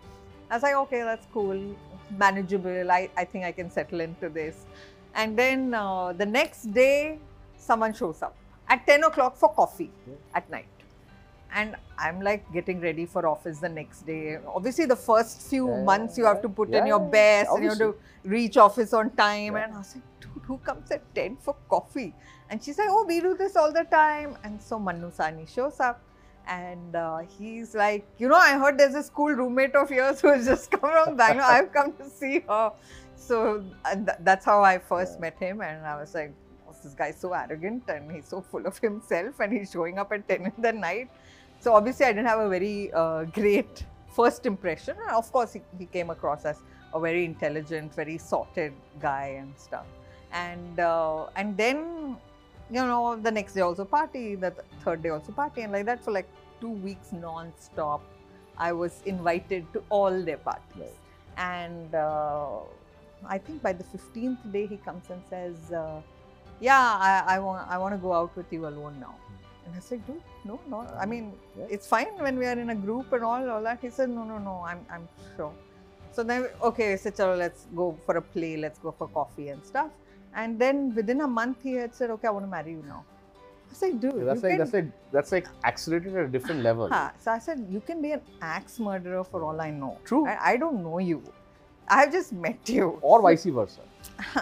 I 0.51 0.55
was 0.57 0.63
like, 0.63 0.75
okay, 0.75 1.03
that's 1.03 1.27
cool, 1.33 1.59
manageable. 2.19 2.91
I, 2.91 3.09
I 3.17 3.25
think 3.25 3.45
I 3.45 3.53
can 3.53 3.71
settle 3.71 4.01
into 4.01 4.29
this. 4.29 4.67
And 5.15 5.39
then 5.39 5.73
uh, 5.73 6.13
the 6.13 6.27
next 6.27 6.73
day, 6.75 7.19
someone 7.57 7.95
shows 7.95 8.21
up 8.21 8.37
at 8.69 8.87
10 8.87 9.05
o'clock 9.05 9.37
for 9.37 9.49
coffee 9.55 9.91
Yeah. 10.07 10.15
at 10.35 10.51
night. 10.51 10.67
And 11.57 11.77
I'm 11.97 12.21
like 12.21 12.53
getting 12.53 12.81
ready 12.81 13.07
for 13.07 13.27
office 13.27 13.61
the 13.61 13.69
next 13.69 14.05
day. 14.07 14.39
Obviously, 14.47 14.87
the 14.87 14.97
first 14.97 15.43
few 15.43 15.69
Yeah, 15.69 15.85
months 15.85 16.19
you 16.19 16.25
have 16.25 16.43
to 16.43 16.49
put 16.49 16.75
in 16.75 16.87
your 16.87 16.99
best 16.99 17.51
and 17.53 17.63
you 17.63 17.69
have 17.69 17.79
to 17.79 17.95
reach 18.25 18.57
office 18.57 18.93
on 18.93 19.11
time. 19.11 19.55
And 19.55 19.73
I 19.73 19.79
was 19.79 19.95
like, 19.95 20.05
who 20.43 20.59
comes 20.59 20.91
at 20.91 21.03
10 21.15 21.37
for 21.39 21.57
coffee? 21.69 22.15
And 22.51 22.63
she's 22.63 22.79
like, 22.79 22.89
oh, 22.91 23.05
we 23.07 23.21
do 23.21 23.35
this 23.37 23.57
all 23.57 23.73
the 23.73 23.85
time. 23.85 24.37
And 24.45 24.61
so 24.61 24.79
Manu 24.79 25.11
Sahni 25.11 25.49
shows 25.53 25.81
up. 25.81 26.03
And 26.47 26.95
uh, 26.95 27.19
he's 27.39 27.75
like, 27.75 28.07
you 28.19 28.29
know, 28.29 28.37
I 28.37 28.59
heard 28.59 28.77
there's 28.79 28.95
a 28.95 29.03
school 29.03 29.31
roommate 29.33 29.75
of 29.75 29.91
yours 29.91 30.21
who 30.21 30.29
has 30.29 30.45
just 30.47 30.71
come 30.71 30.81
from 30.81 31.17
Bangalore. 31.17 31.47
I've 31.51 31.73
come 31.73 31.93
to 31.95 32.09
see 32.11 32.41
her. 32.49 32.73
So 33.17 33.65
and 33.87 34.07
th- 34.07 34.19
that's 34.21 34.45
how 34.45 34.63
I 34.63 34.79
first 34.79 35.15
Yeah. 35.15 35.21
met 35.21 35.39
him. 35.39 35.63
And 35.63 35.87
I 35.87 35.97
was 35.99 36.15
like, 36.15 36.35
oh, 36.69 36.75
this 36.83 36.93
guy's 36.93 37.19
so 37.19 37.33
arrogant 37.33 37.85
and 37.89 38.13
he's 38.13 38.29
so 38.29 38.43
full 38.43 38.67
of 38.67 38.77
himself 38.79 39.41
and 39.41 39.53
he's 39.53 39.71
showing 39.73 39.99
up 39.99 40.13
at 40.13 40.29
10 40.29 40.45
in 40.45 40.53
the 40.59 40.73
night. 40.73 41.09
So 41.61 41.75
obviously, 41.75 42.05
I 42.05 42.13
didn't 42.13 42.27
have 42.27 42.41
a 42.41 42.49
very 42.51 42.93
uh, 42.93 43.25
great 43.25 43.85
first 44.15 44.45
impression. 44.45 44.97
And 45.01 45.17
of 45.17 45.33
course, 45.33 45.55
he, 45.55 45.63
he 45.79 45.87
came 45.87 46.11
across 46.11 46.45
as 46.45 46.59
a 46.93 47.01
very 47.01 47.25
intelligent, 47.25 47.95
very 47.95 48.19
sorted 48.19 48.75
guy 49.01 49.37
and 49.41 49.55
stuff. 49.57 49.87
And 50.35 50.81
uh, 50.81 51.27
and 51.37 51.57
then, 51.57 52.17
you 52.71 52.83
know, 52.91 53.17
the 53.17 53.31
next 53.31 53.55
day 53.55 53.61
also 53.63 53.85
party, 53.85 54.35
the 54.35 54.51
th- 54.51 54.67
third 54.85 55.03
day 55.03 55.11
also 55.11 55.33
party, 55.33 55.63
and 55.63 55.73
like 55.73 55.87
that 55.87 56.03
for 56.05 56.11
like 56.11 56.29
two 56.61 56.71
weeks 56.71 57.13
non-stop. 57.13 58.03
I 58.59 58.73
was 58.73 59.03
invited 59.07 59.67
to 59.75 59.83
all 59.91 60.23
their 60.23 60.39
parties, 60.39 60.77
Right. 60.79 60.95
and 61.39 61.95
uh, 61.95 62.59
I 63.27 63.39
think 63.39 63.63
by 63.63 63.73
the 63.73 63.85
fifteenth 63.85 64.39
day 64.53 64.67
he 64.67 64.77
comes 64.77 65.11
and 65.11 65.23
says, 65.31 65.73
uh, 65.73 66.01
"Yeah, 66.61 66.79
I, 67.11 67.37
I 67.37 67.39
want 67.39 67.69
I 67.71 67.79
want 67.79 67.95
to 67.95 67.99
go 67.99 68.13
out 68.13 68.37
with 68.37 68.53
you 68.53 68.67
alone 68.67 68.99
now." 69.01 69.15
And 69.67 69.75
I 69.75 69.81
said, 69.81 70.07
dude, 70.07 70.21
no, 70.45 70.61
no. 70.69 70.79
I 71.01 71.07
mean, 71.07 71.33
Yeah. 71.59 71.67
it's 71.71 71.87
fine 71.87 72.13
when 72.19 72.39
we 72.39 72.45
are 72.47 72.59
in 72.65 72.69
a 72.69 72.75
group 72.75 73.13
and 73.15 73.25
all, 73.25 73.49
all 73.49 73.63
that. 73.63 73.79
He 73.81 73.89
said, 73.89 74.11
no, 74.11 74.23
no, 74.23 74.37
no, 74.37 74.63
I'm, 74.63 74.85
I'm 74.93 75.09
sure. 75.37 75.55
So 76.13 76.23
then, 76.23 76.49
okay, 76.63 76.93
I 76.93 76.97
said, 76.97 77.15
Chalo, 77.17 77.39
let's 77.39 77.67
go 77.75 77.97
for 78.05 78.19
a 78.19 78.21
play, 78.21 78.59
let's 78.59 78.79
go 78.79 78.93
for 78.93 79.09
coffee 79.09 79.49
and 79.49 79.65
stuff. 79.65 79.89
And 80.35 80.59
then 80.59 80.95
within 80.95 81.21
a 81.21 81.29
month, 81.29 81.59
he 81.63 81.75
had 81.75 81.95
said, 81.95 82.11
okay, 82.11 82.29
I 82.29 82.31
want 82.31 82.45
to 82.45 82.51
marry 82.51 82.73
you 82.73 82.85
now. 82.87 83.05
I 83.71 83.75
said, 83.75 84.01
dude, 84.01 84.27
that's 84.27 84.43
you 84.43 84.49
like 84.49 84.53
can, 84.53 84.59
that's 84.59 84.73
like 84.73 84.87
that's 85.13 85.33
like 85.33 85.49
accelerated 85.65 86.17
at 86.17 86.25
a 86.27 86.29
different 86.29 86.63
level. 86.69 86.89
Ha. 86.89 87.13
So 87.19 87.33
I 87.33 87.39
said, 87.39 87.67
you 87.71 87.81
can 87.81 88.03
be 88.03 88.13
an 88.13 88.21
axe 88.41 88.79
murderer 88.79 89.25
for 89.25 89.43
all 89.45 89.61
I 89.61 89.71
know. 89.71 89.99
True. 90.05 90.27
I, 90.27 90.53
I 90.53 90.57
don't 90.57 90.83
know 90.83 90.99
you. 90.99 91.23
I 91.89 92.01
have 92.01 92.13
just 92.13 92.33
met 92.33 92.69
you. 92.69 92.99
Or 93.03 93.21
vice 93.21 93.45
versa. 93.45 93.81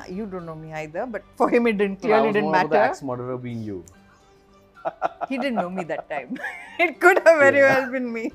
you 0.09 0.26
don't 0.26 0.47
know 0.47 0.55
me 0.55 0.72
either, 0.72 1.07
but 1.07 1.22
for 1.36 1.49
him, 1.51 1.66
it 1.66 1.78
didn't 1.78 2.01
clearly 2.01 2.32
didn't 2.32 2.45
more 2.45 2.57
about 2.57 2.70
the 2.70 2.78
axe 2.78 3.03
murderer 3.03 3.36
being 3.36 3.62
you. 3.62 3.84
he 5.28 5.38
didn't 5.38 5.57
know 5.57 5.70
me 5.70 5.84
that 5.84 6.09
time. 6.09 6.38
it 6.78 7.01
could 7.01 7.18
have 7.26 7.38
very 7.38 7.59
Yeah. 7.59 7.80
well 7.80 7.93
been 7.93 8.12
me. 8.12 8.32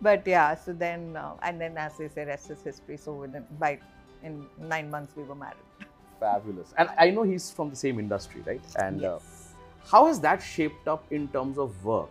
But 0.00 0.26
yeah, 0.26 0.54
so 0.54 0.72
then, 0.72 1.16
uh, 1.16 1.34
and 1.42 1.60
then 1.60 1.76
as 1.78 1.96
they 1.98 2.08
say, 2.08 2.24
rest 2.24 2.50
is 2.50 2.62
history. 2.62 2.96
So 2.96 3.14
within, 3.14 3.46
by, 3.58 3.78
in 4.22 4.46
nine 4.58 4.90
months, 4.90 5.16
we 5.16 5.22
were 5.22 5.34
married. 5.34 5.65
Fabulous. 6.20 6.72
And 6.78 6.88
I 6.98 7.10
know 7.10 7.22
he's 7.22 7.50
from 7.50 7.70
the 7.70 7.76
same 7.76 7.98
industry, 7.98 8.42
right? 8.46 8.60
And 8.76 9.04
uh, 9.04 9.18
how 9.84 10.06
has 10.06 10.20
that 10.20 10.42
shaped 10.42 10.88
up 10.88 11.04
in 11.10 11.28
terms 11.28 11.58
of 11.58 11.84
work? 11.84 12.10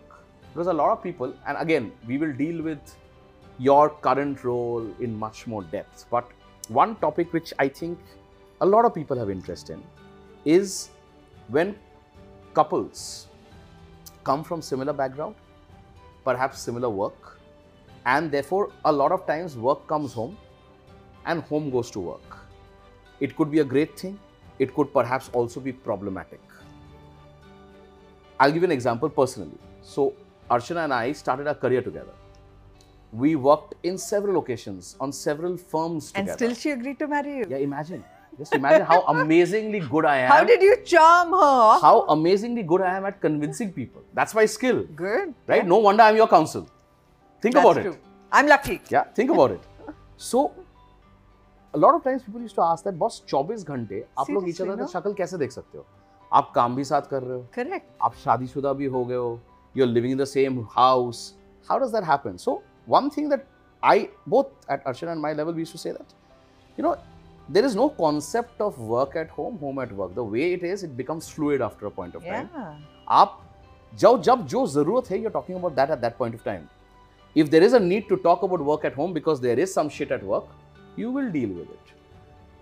Because 0.53 0.67
a 0.67 0.73
lot 0.73 0.91
of 0.91 1.03
people, 1.03 1.33
and 1.47 1.57
again, 1.57 1.91
we 2.07 2.17
will 2.17 2.33
deal 2.33 2.61
with 2.61 2.79
your 3.57 3.89
current 3.89 4.43
role 4.43 4.87
in 4.99 5.17
much 5.17 5.47
more 5.47 5.63
depth. 5.63 6.05
But 6.09 6.29
one 6.67 6.95
topic 6.97 7.33
which 7.33 7.53
I 7.59 7.67
think 7.67 7.99
a 8.61 8.65
lot 8.65 8.85
of 8.85 8.93
people 8.93 9.17
have 9.17 9.29
interest 9.29 9.69
in 9.69 9.83
is 10.45 10.89
when 11.49 11.75
couples 12.53 13.27
come 14.23 14.43
from 14.43 14.61
similar 14.61 14.93
background, 14.93 15.35
perhaps 16.23 16.59
similar 16.59 16.89
work, 16.89 17.39
and 18.05 18.31
therefore 18.31 18.71
a 18.85 18.91
lot 18.91 19.11
of 19.11 19.25
times 19.27 19.57
work 19.57 19.85
comes 19.87 20.13
home 20.13 20.37
and 21.25 21.41
home 21.43 21.69
goes 21.69 21.91
to 21.91 21.99
work. 21.99 22.44
It 23.19 23.35
could 23.35 23.51
be 23.51 23.59
a 23.59 23.63
great 23.63 23.97
thing, 23.99 24.19
it 24.59 24.73
could 24.75 24.91
perhaps 24.93 25.29
also 25.33 25.59
be 25.59 25.71
problematic. 25.71 26.39
I'll 28.39 28.51
give 28.51 28.61
you 28.61 28.65
an 28.67 28.71
example 28.71 29.09
personally. 29.09 29.57
So, 29.81 30.13
Archana 30.49 30.83
and 30.85 30.93
I 30.93 31.11
started 31.13 31.47
our 31.47 31.55
career 31.55 31.81
together. 31.81 32.11
We 33.13 33.35
worked 33.35 33.75
in 33.83 33.97
several 33.97 34.39
occasions 34.41 34.95
on 34.99 35.13
several 35.13 35.55
firms 35.55 36.11
And 36.15 36.27
together. 36.27 36.45
And 36.45 36.55
still 36.57 36.61
she 36.61 36.71
agreed 36.71 36.99
to 36.99 37.07
marry 37.07 37.37
you. 37.37 37.45
yeah, 37.49 37.57
imagine. 37.57 38.03
Just 38.37 38.53
imagine 38.53 38.85
how 38.85 39.01
amazingly 39.07 39.79
good 39.79 40.03
I 40.03 40.17
am. 40.17 40.31
How 40.31 40.43
did 40.43 40.61
you 40.61 40.75
charm 40.83 41.29
her? 41.31 41.79
how 41.79 42.05
amazingly 42.09 42.63
good 42.63 42.81
I 42.81 42.97
am 42.97 43.05
at 43.05 43.21
convincing 43.21 43.71
people. 43.71 44.01
That's 44.13 44.33
my 44.35 44.45
skill, 44.45 44.83
Good. 44.95 45.33
right? 45.47 45.65
No 45.65 45.77
wonder 45.77 46.03
I'm 46.03 46.17
your 46.17 46.27
counsel. 46.27 46.67
Think 47.41 47.55
That's 47.55 47.65
about 47.65 47.81
true. 47.81 47.91
it. 47.93 47.99
I'm 48.33 48.47
lucky. 48.47 48.81
Yeah, 48.89 49.05
think 49.05 49.31
about 49.31 49.51
it. 49.51 49.61
So, 50.17 50.51
a 51.75 51.77
lot 51.77 51.95
of 51.95 52.03
times 52.03 52.23
people 52.23 52.41
used 52.41 52.55
to 52.55 52.61
ask 52.61 52.83
that, 52.85 52.99
boss, 52.99 53.21
24 53.33 53.63
घंटे 53.63 54.05
आप 54.19 54.29
लोग 54.29 54.47
each 54.49 54.61
other 54.61 54.77
का? 54.77 54.85
शक्ल 54.85 55.13
कैसे 55.13 55.37
देख 55.37 55.51
सकते 55.51 55.77
हो? 55.77 55.85
आप 56.33 56.51
काम 56.55 56.75
भी 56.75 56.83
साथ 56.83 57.01
कर 57.01 57.23
रहे 57.23 57.37
हो, 57.37 57.45
Correct. 57.57 57.85
आप 58.01 58.13
शादीशुदा 58.15 58.73
भी 58.73 58.85
हो 58.85 59.05
गए 59.05 59.15
हो, 59.15 59.39
you're 59.77 59.91
living 59.93 60.11
in 60.11 60.17
the 60.17 60.29
same 60.35 60.63
house. 60.77 61.33
How 61.69 61.79
does 61.79 61.91
that 61.91 62.03
happen? 62.03 62.37
So, 62.37 62.61
one 62.85 63.09
thing 63.09 63.29
that 63.29 63.45
I, 63.83 64.09
both 64.27 64.47
at 64.69 64.85
Archana 64.85 65.11
and 65.11 65.21
my 65.21 65.33
level, 65.33 65.53
we 65.53 65.59
used 65.59 65.71
to 65.71 65.77
say 65.77 65.91
that, 65.91 66.13
you 66.77 66.83
know, 66.83 66.97
there 67.49 67.65
is 67.65 67.75
no 67.75 67.89
concept 67.89 68.61
of 68.61 68.79
work 68.79 69.15
at 69.15 69.29
home, 69.29 69.57
home 69.59 69.79
at 69.79 69.91
work. 69.91 70.15
The 70.15 70.23
way 70.23 70.53
it 70.53 70.63
is, 70.63 70.83
it 70.83 70.97
becomes 70.97 71.29
fluid 71.29 71.61
after 71.61 71.85
a 71.85 71.91
point 71.91 72.15
of 72.15 72.23
yeah. 72.23 72.43
time. 72.43 72.83
आप 73.09 73.41
जब 73.99 74.21
जब 74.21 74.45
जो 74.47 74.65
ज़रूरत 74.67 75.09
है 75.11 75.21
you're 75.21 75.35
talking 75.35 75.55
about 75.55 75.75
that 75.75 75.91
at 75.95 76.01
that 76.01 76.17
point 76.17 76.33
of 76.33 76.43
time 76.43 76.69
if 77.35 77.49
there 77.49 77.63
is 77.63 77.73
a 77.73 77.79
need 77.79 78.07
to 78.09 78.17
talk 78.17 78.41
about 78.43 78.63
work 78.69 78.85
at 78.89 78.93
home 78.93 79.13
because 79.13 79.39
there 79.41 79.59
is 79.59 79.73
some 79.73 79.89
shit 79.89 80.11
at 80.11 80.23
work 80.23 80.47
you 80.95 81.11
will 81.11 81.29
deal 81.31 81.49
with 81.49 81.69
it 81.77 81.79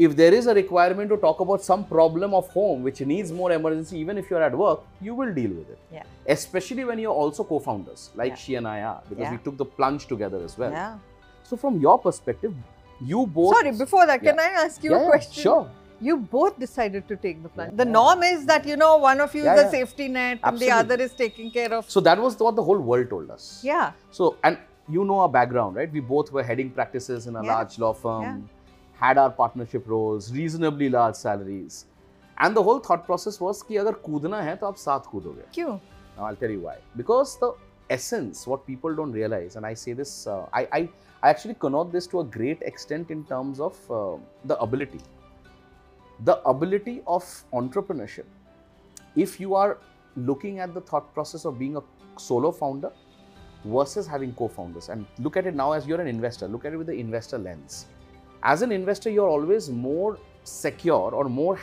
if 0.05 0.15
there 0.15 0.34
is 0.34 0.47
a 0.47 0.53
requirement 0.55 1.09
to 1.13 1.17
talk 1.17 1.39
about 1.39 1.61
some 1.61 1.86
problem 1.86 2.34
of 2.34 2.47
home 2.49 2.81
which 2.88 2.99
needs 3.01 3.31
more 3.31 3.51
emergency 3.51 3.97
even 3.99 4.17
if 4.17 4.29
you're 4.29 4.41
at 4.49 4.55
work 4.57 4.79
you 5.01 5.13
will 5.19 5.34
deal 5.34 5.51
with 5.59 5.69
it 5.69 5.79
Yeah. 5.97 6.03
especially 6.38 6.84
when 6.91 6.97
you're 7.03 7.19
also 7.25 7.43
co-founders 7.43 8.09
like 8.15 8.31
Yeah. 8.31 8.41
she 8.45 8.55
and 8.55 8.67
i 8.67 8.81
are 8.91 9.01
because 9.09 9.29
we 9.36 9.38
took 9.47 9.57
the 9.63 9.65
plunge 9.77 10.07
together 10.13 10.41
as 10.49 10.57
well 10.57 10.71
Yeah. 10.71 10.97
so 11.43 11.55
from 11.65 11.79
your 11.79 11.99
perspective 11.99 12.53
you 13.13 13.25
both 13.27 13.55
Sorry, 13.55 13.71
before 13.71 14.05
that, 14.05 14.21
can 14.21 14.39
I 14.39 14.49
ask 14.65 14.84
you 14.84 14.91
yeah, 14.91 14.97
a 14.97 15.01
yeah, 15.01 15.09
question? 15.13 15.43
sure 15.43 15.63
You 16.07 16.15
both 16.31 16.55
decided 16.61 17.03
to 17.09 17.15
take 17.23 17.38
the 17.43 17.49
plunge. 17.49 17.71
Yeah. 17.71 17.77
The 17.81 17.86
norm 17.89 18.23
is 18.29 18.45
that, 18.47 18.65
you 18.69 18.75
know, 18.81 18.89
one 19.03 19.19
of 19.25 19.34
you 19.38 19.43
Yeah, 19.43 19.53
is 19.55 19.59
a 19.61 19.63
yeah. 19.65 19.71
safety 19.75 20.07
net 20.15 20.39
and 20.49 20.59
the 20.63 20.69
other 20.77 20.95
is 21.05 21.13
taking 21.21 21.49
care 21.57 21.71
of. 21.77 21.89
so 21.95 22.01
that 22.07 22.21
was 22.25 22.36
what 22.45 22.55
the 22.59 22.65
whole 22.69 22.81
world 22.89 23.09
told 23.13 23.29
us 23.36 23.45
Yeah. 23.69 23.91
So, 24.17 24.27
and 24.49 24.57
you 24.88 25.05
know 25.05 25.18
our 25.20 25.28
background, 25.28 25.76
right? 25.76 25.92
We 25.92 26.01
both 26.01 26.32
were 26.32 26.42
heading 26.42 26.70
practices 26.70 27.26
in 27.26 27.36
a 27.36 27.42
Yeah. 27.42 27.55
large 27.55 27.78
law 27.78 27.92
firm, 27.92 28.49
had 29.01 29.18
our 29.18 29.30
partnership 29.30 29.86
roles, 29.86 30.32
reasonably 30.32 30.88
large 30.88 31.14
salaries. 31.14 31.84
And 32.38 32.57
the 32.57 32.62
whole 32.62 32.80
thought 32.88 33.05
process 33.07 33.40
was 33.40 33.62
कि 33.62 33.76
अगर 33.76 33.92
कूदना 34.07 34.40
है 34.42 34.57
तो 34.57 34.66
आप 34.66 34.76
साथ 34.76 35.11
कूदोगे. 35.12 35.51
Q. 35.53 35.80
Now 36.16 36.24
I'll 36.28 36.40
tell 36.42 36.51
you 36.51 36.61
why. 36.61 36.76
Because 36.96 37.36
the 37.38 37.53
essence, 37.90 38.46
what 38.46 38.64
people 38.66 38.94
don't 38.94 39.12
realize, 39.12 39.57
and 39.57 39.66
I 39.66 39.74
say 39.74 39.92
this, 39.92 40.26
uh, 40.26 40.46
I, 40.53 40.68
I, 40.72 40.88
I 41.22 41.30
actually 41.30 41.55
connote 41.55 41.92
this 41.92 42.07
to 42.09 42.20
a 42.20 42.24
great 42.24 42.62
extent 42.62 43.11
in 43.11 43.24
terms 43.24 43.61
of 43.61 43.78
uh, 43.90 44.16
the 44.44 44.59
ability. 44.61 45.01
The 46.24 46.40
ability 46.55 47.03
of 47.07 47.24
entrepreneurship. 47.53 48.24
If 49.16 49.40
you 49.40 49.55
are 49.55 49.78
looking 50.16 50.59
at 50.61 50.74
the 50.74 50.80
thought 50.80 51.12
process 51.14 51.44
of 51.44 51.59
being 51.59 51.76
a 51.76 51.82
solo 52.16 52.51
founder 52.51 52.92
versus 53.66 54.07
having 54.07 54.34
co-founders, 54.34 54.89
and 54.89 55.05
look 55.20 55.38
at 55.38 55.45
it 55.45 55.55
now 55.55 55.72
as 55.72 55.88
you're 55.88 56.01
an 56.01 56.07
investor, 56.07 56.47
look 56.47 56.66
at 56.66 56.74
it 56.74 56.78
with 56.78 56.88
the 56.88 56.93
investor 56.93 57.38
lens. 57.38 57.86
As 58.43 58.61
an 58.61 58.72
investor, 58.72 59.09
you're 59.09 59.30
always 59.30 59.70
more 59.70 60.18
secure 60.43 61.11
or 61.14 61.26
more 61.30 61.57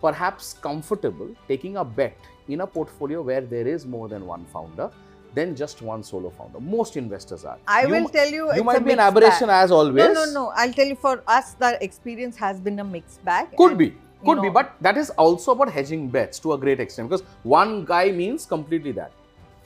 perhaps 0.00 0.54
comfortable 0.54 1.28
taking 1.46 1.76
a 1.76 1.84
bet 1.84 2.16
in 2.48 2.62
a 2.62 2.66
portfolio 2.66 3.20
where 3.20 3.42
there 3.42 3.66
is 3.66 3.84
more 3.84 4.08
than 4.08 4.26
one 4.26 4.44
founder 4.46 4.90
than 5.34 5.54
just 5.54 5.82
one 5.82 6.02
solo 6.02 6.30
founder. 6.30 6.60
Most 6.60 6.96
investors 6.96 7.44
are. 7.44 7.58
I 7.66 7.82
You 7.82 7.88
will 7.90 8.08
tell 8.08 8.28
you, 8.28 8.54
You 8.54 8.64
might 8.64 8.84
be 8.84 8.92
an 8.92 9.00
aberration 9.00 9.48
bag. 9.48 9.64
as 9.64 9.70
always. 9.70 10.04
No, 10.04 10.12
no, 10.12 10.32
no. 10.32 10.52
I'll 10.54 10.72
tell 10.72 10.86
you, 10.86 10.94
for 10.94 11.22
us, 11.26 11.52
the 11.54 11.82
experience 11.84 12.36
has 12.36 12.60
been 12.60 12.78
a 12.80 12.84
mixed 12.84 13.22
bag. 13.24 13.54
Could 13.56 13.72
and, 13.72 13.78
be. 13.78 13.90
Could 14.24 14.40
be. 14.40 14.48
know- 14.48 14.54
But 14.54 14.74
that 14.80 14.96
is 14.96 15.10
also 15.10 15.52
about 15.52 15.70
hedging 15.70 16.08
bets 16.08 16.38
to 16.40 16.54
a 16.54 16.58
great 16.58 16.80
extent 16.80 17.10
because 17.10 17.24
one 17.42 17.84
guy 17.84 18.10
means 18.10 18.46
completely 18.46 18.92
that. 18.92 19.12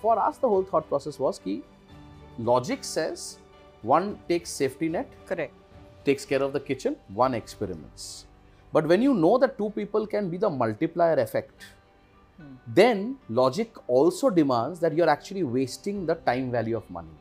For 0.03 0.19
us, 0.19 0.39
the 0.39 0.49
whole 0.49 0.65
thought 0.65 0.89
process 0.89 1.19
was 1.19 1.39
key. 1.39 1.63
Logic 2.39 2.83
says 2.85 3.39
one 3.83 4.19
takes 4.29 4.51
safety 4.51 4.89
net, 4.89 5.09
Correct. 5.27 5.55
takes 6.05 6.25
care 6.25 6.43
of 6.43 6.53
the 6.53 6.61
kitchen, 6.61 6.97
one 7.15 7.35
experiments. 7.35 8.27
But 8.73 8.87
when 8.87 9.03
you 9.03 9.15
know 9.15 9.39
that 9.39 9.57
two 9.59 9.71
people 9.71 10.07
can 10.07 10.29
be 10.31 10.37
the 10.37 10.51
multiplier 10.51 11.15
effect, 11.27 11.65
Hmm. 12.39 12.55
then 12.77 13.01
logic 13.29 13.77
also 13.87 14.31
demands 14.31 14.81
that 14.81 14.95
you're 14.95 15.11
actually 15.15 15.43
wasting 15.45 16.07
the 16.07 16.15
time 16.29 16.51
value 16.51 16.77
of 16.77 16.89
money. 16.91 17.17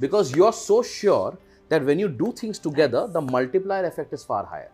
Because 0.00 0.34
you're 0.36 0.52
so 0.52 0.82
sure 0.82 1.38
that 1.68 1.84
when 1.84 1.98
you 1.98 2.08
do 2.08 2.32
things 2.32 2.58
together, 2.58 3.06
the 3.06 3.20
multiplier 3.20 3.84
effect 3.84 4.12
is 4.12 4.24
far 4.24 4.44
higher. 4.44 4.70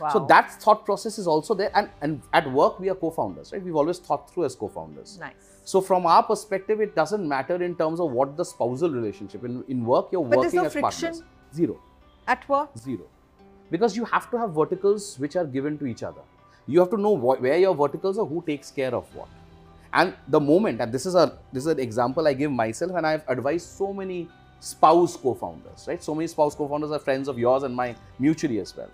Wow. 0.00 0.08
So 0.08 0.26
that 0.26 0.50
thought 0.62 0.84
process 0.84 1.18
is 1.18 1.26
also 1.26 1.54
there. 1.54 1.70
And, 1.74 1.90
and 2.00 2.22
at 2.32 2.50
work, 2.50 2.80
we 2.80 2.88
are 2.88 2.94
co-founders, 2.94 3.52
right? 3.52 3.62
We've 3.62 3.76
always 3.76 3.98
thought 3.98 4.30
through 4.30 4.46
as 4.46 4.54
co-founders. 4.54 5.18
Nice. 5.18 5.34
So 5.64 5.80
from 5.80 6.06
our 6.06 6.22
perspective, 6.22 6.80
it 6.80 6.96
doesn't 6.96 7.28
matter 7.28 7.62
in 7.62 7.76
terms 7.76 8.00
of 8.00 8.10
what 8.10 8.36
the 8.36 8.44
spousal 8.44 8.90
relationship. 8.90 9.44
In, 9.44 9.64
in 9.68 9.84
work, 9.84 10.08
you're 10.10 10.24
But 10.24 10.38
working 10.38 10.60
no 10.60 10.64
as 10.66 10.72
friction? 10.72 11.10
partners. 11.10 11.22
Zero. 11.54 11.80
At 12.26 12.48
work? 12.48 12.70
Zero. 12.78 13.06
Because 13.70 13.96
you 13.96 14.04
have 14.06 14.30
to 14.30 14.38
have 14.38 14.52
verticals 14.52 15.18
which 15.18 15.36
are 15.36 15.44
given 15.44 15.78
to 15.78 15.86
each 15.86 16.02
other. 16.02 16.22
You 16.66 16.80
have 16.80 16.90
to 16.90 16.96
know 16.96 17.16
wh- 17.16 17.40
where 17.40 17.58
your 17.58 17.74
verticals 17.74 18.18
are, 18.18 18.26
who 18.26 18.42
takes 18.46 18.70
care 18.70 18.94
of 18.94 19.14
what. 19.14 19.28
And 19.92 20.14
the 20.28 20.40
moment, 20.40 20.80
and 20.80 20.92
this 20.92 21.04
is 21.04 21.14
a 21.14 21.38
this 21.52 21.64
is 21.64 21.72
an 21.72 21.80
example 21.80 22.26
I 22.28 22.32
give 22.32 22.52
myself, 22.52 22.92
and 22.94 23.04
I've 23.06 23.24
advised 23.28 23.68
so 23.68 23.92
many 23.92 24.28
spouse 24.60 25.16
co-founders, 25.16 25.86
right? 25.88 26.02
So 26.02 26.14
many 26.14 26.28
spouse 26.28 26.54
co-founders 26.54 26.92
are 26.92 26.98
friends 27.00 27.26
of 27.28 27.38
yours 27.38 27.64
and 27.64 27.74
my 27.74 27.96
mutually 28.18 28.60
as 28.60 28.76
well. 28.76 28.90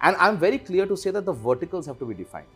And 0.00 0.16
I'm 0.16 0.38
very 0.38 0.58
clear 0.58 0.86
to 0.86 0.96
say 0.96 1.10
that 1.10 1.24
the 1.24 1.32
verticals 1.32 1.86
have 1.86 1.98
to 1.98 2.04
be 2.04 2.14
defined, 2.14 2.46